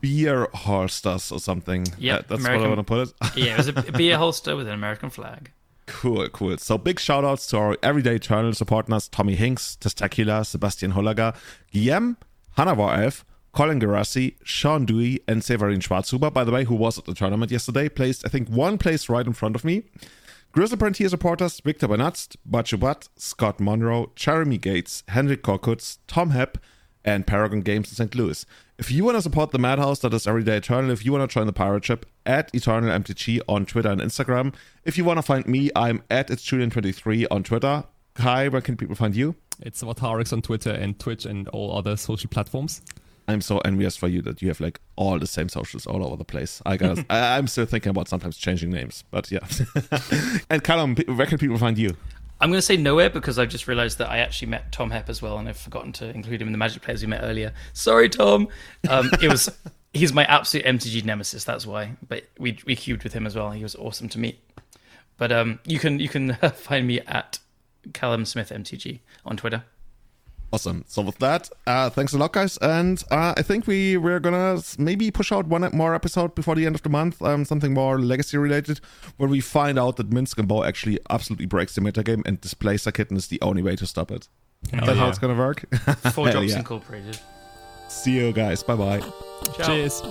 beer 0.00 0.48
holsters 0.54 1.30
or 1.32 1.38
something. 1.38 1.86
Yeah, 1.98 2.16
That- 2.16 2.28
that's 2.28 2.40
American- 2.40 2.60
what 2.62 2.66
I 2.66 2.74
want 2.76 2.86
to 2.86 3.18
put 3.20 3.32
it. 3.34 3.38
Yeah, 3.44 3.52
it 3.54 3.58
was 3.58 3.68
a 3.68 3.92
beer 3.92 4.16
holster 4.16 4.56
with 4.56 4.68
an 4.68 4.74
American 4.74 5.10
flag. 5.10 5.50
Cool, 5.86 6.28
cool. 6.30 6.58
So 6.58 6.78
big 6.78 6.98
shout 6.98 7.24
outs 7.24 7.46
to 7.48 7.58
our 7.58 7.76
everyday 7.82 8.18
supporting 8.18 8.92
us 8.92 9.08
Tommy 9.08 9.36
Hinks, 9.36 9.76
Testacula, 9.80 10.44
Sebastian 10.44 10.92
Hollager, 10.92 11.34
Guillem, 11.72 12.16
Hannah 12.56 12.74
Elf, 13.04 13.24
Colin 13.52 13.80
Garassi, 13.80 14.34
Sean 14.42 14.84
Dewey, 14.84 15.20
and 15.26 15.42
Severin 15.42 15.80
Schwarzhuber, 15.80 16.32
by 16.32 16.44
the 16.44 16.52
way, 16.52 16.64
who 16.64 16.74
was 16.74 16.98
at 16.98 17.04
the 17.04 17.14
tournament 17.14 17.50
yesterday, 17.50 17.88
placed, 17.88 18.26
I 18.26 18.28
think, 18.28 18.48
one 18.48 18.78
place 18.78 19.08
right 19.08 19.26
in 19.26 19.32
front 19.32 19.54
of 19.54 19.64
me. 19.64 19.84
Grizzle 20.52 20.78
Frontier 20.78 21.08
supporters 21.08 21.60
Victor 21.60 21.86
Benatzt, 21.86 22.36
Bachubat, 22.50 23.08
Scott 23.16 23.60
Monroe, 23.60 24.10
Jeremy 24.16 24.58
Gates, 24.58 25.04
Henrik 25.08 25.42
Korkutz, 25.42 25.98
Tom 26.06 26.32
Hepp, 26.32 26.56
and 27.04 27.26
Paragon 27.26 27.60
Games 27.60 27.88
in 27.90 27.94
St. 27.94 28.14
Louis. 28.14 28.44
If 28.78 28.90
you 28.90 29.04
want 29.04 29.16
to 29.16 29.22
support 29.22 29.52
the 29.52 29.58
Madhouse, 29.58 30.00
that 30.00 30.12
is 30.12 30.26
Everyday 30.26 30.58
Eternal. 30.58 30.90
If 30.90 31.04
you 31.04 31.12
want 31.12 31.28
to 31.28 31.32
join 31.32 31.46
the 31.46 31.52
pirate 31.52 31.84
ship, 31.84 32.04
at 32.26 32.54
Eternal 32.54 32.90
MTG 32.90 33.40
on 33.48 33.64
Twitter 33.64 33.88
and 33.88 34.00
Instagram. 34.00 34.54
If 34.84 34.98
you 34.98 35.04
want 35.04 35.18
to 35.18 35.22
find 35.22 35.46
me, 35.46 35.70
I'm 35.74 36.02
at 36.10 36.28
it's 36.30 36.44
Julian23 36.44 37.26
on 37.30 37.42
Twitter. 37.42 37.84
Kai, 38.14 38.48
where 38.48 38.60
can 38.60 38.76
people 38.76 38.94
find 38.94 39.16
you? 39.16 39.34
It's 39.60 39.82
Vatarix 39.82 40.32
on 40.32 40.42
Twitter 40.42 40.72
and 40.72 40.98
Twitch 40.98 41.24
and 41.24 41.48
all 41.48 41.76
other 41.76 41.96
social 41.96 42.28
platforms. 42.28 42.82
I'm 43.28 43.40
so 43.40 43.58
envious 43.58 43.96
for 43.96 44.08
you 44.08 44.22
that 44.22 44.40
you 44.40 44.48
have 44.48 44.60
like 44.60 44.80
all 44.94 45.18
the 45.18 45.26
same 45.26 45.48
socials 45.48 45.86
all 45.86 46.04
over 46.04 46.16
the 46.16 46.24
place. 46.24 46.62
I 46.64 46.76
guess 46.76 46.98
I, 47.10 47.36
I'm 47.36 47.46
still 47.46 47.66
thinking 47.66 47.90
about 47.90 48.08
sometimes 48.08 48.36
changing 48.36 48.70
names, 48.70 49.04
but 49.10 49.30
yeah. 49.32 49.46
and 50.50 50.62
Callum, 50.62 50.96
where 50.96 51.26
can 51.26 51.38
people 51.38 51.58
find 51.58 51.76
you? 51.78 51.96
I'm 52.40 52.50
going 52.50 52.58
to 52.58 52.62
say 52.62 52.76
nowhere 52.76 53.08
because 53.08 53.38
I've 53.38 53.48
just 53.48 53.66
realised 53.66 53.98
that 53.98 54.10
I 54.10 54.18
actually 54.18 54.48
met 54.48 54.70
Tom 54.70 54.90
Hepp 54.90 55.08
as 55.08 55.22
well, 55.22 55.38
and 55.38 55.48
I've 55.48 55.56
forgotten 55.56 55.92
to 55.94 56.10
include 56.10 56.42
him 56.42 56.48
in 56.48 56.52
the 56.52 56.58
Magic 56.58 56.82
players 56.82 57.00
we 57.02 57.08
met 57.08 57.22
earlier. 57.22 57.52
Sorry, 57.72 58.08
Tom. 58.08 58.48
Um, 58.88 59.10
it 59.22 59.30
was 59.30 59.48
he's 59.94 60.12
my 60.12 60.24
absolute 60.24 60.66
MTG 60.66 61.04
nemesis. 61.04 61.44
That's 61.44 61.66
why. 61.66 61.96
But 62.06 62.24
we 62.38 62.58
we 62.66 62.76
queued 62.76 63.02
with 63.02 63.12
him 63.12 63.26
as 63.26 63.34
well. 63.34 63.50
He 63.52 63.62
was 63.62 63.74
awesome 63.74 64.08
to 64.10 64.18
meet. 64.18 64.38
But 65.16 65.32
um, 65.32 65.60
you 65.64 65.78
can 65.78 65.98
you 65.98 66.08
can 66.08 66.34
find 66.54 66.86
me 66.86 67.00
at 67.00 67.38
Callum 67.92 68.24
Smith 68.24 68.50
MTG 68.50 69.00
on 69.24 69.36
Twitter. 69.36 69.64
Awesome. 70.52 70.84
So 70.86 71.02
with 71.02 71.18
that, 71.18 71.50
uh, 71.66 71.90
thanks 71.90 72.12
a 72.12 72.18
lot, 72.18 72.32
guys, 72.32 72.56
and 72.58 73.02
uh, 73.10 73.34
I 73.36 73.42
think 73.42 73.66
we 73.66 73.96
we're 73.96 74.20
gonna 74.20 74.62
maybe 74.78 75.10
push 75.10 75.32
out 75.32 75.46
one 75.46 75.68
more 75.72 75.94
episode 75.94 76.34
before 76.34 76.54
the 76.54 76.66
end 76.66 76.76
of 76.76 76.82
the 76.82 76.88
month, 76.88 77.20
um, 77.20 77.44
something 77.44 77.74
more 77.74 77.98
legacy 77.98 78.38
related, 78.38 78.80
where 79.16 79.28
we 79.28 79.40
find 79.40 79.78
out 79.78 79.96
that 79.96 80.10
Minsc 80.10 80.38
and 80.38 80.46
Boo 80.46 80.62
actually 80.62 80.98
absolutely 81.10 81.46
breaks 81.46 81.74
the 81.74 81.80
metagame, 81.80 82.22
and 82.26 82.40
Displacer 82.40 82.92
Kitten 82.92 83.16
is 83.16 83.26
the 83.26 83.40
only 83.42 83.62
way 83.62 83.74
to 83.76 83.86
stop 83.86 84.10
it. 84.10 84.28
Is 84.64 84.70
that 84.70 84.84
how 84.84 84.94
yeah. 84.94 85.08
it's 85.08 85.18
gonna 85.18 85.34
work? 85.36 85.64
Four 86.12 86.30
Drops 86.30 86.50
yeah. 86.50 86.58
Incorporated. 86.58 87.18
See 87.88 88.12
you 88.12 88.32
guys. 88.32 88.62
Bye 88.62 88.76
bye. 88.76 89.02
Cheers. 89.64 90.02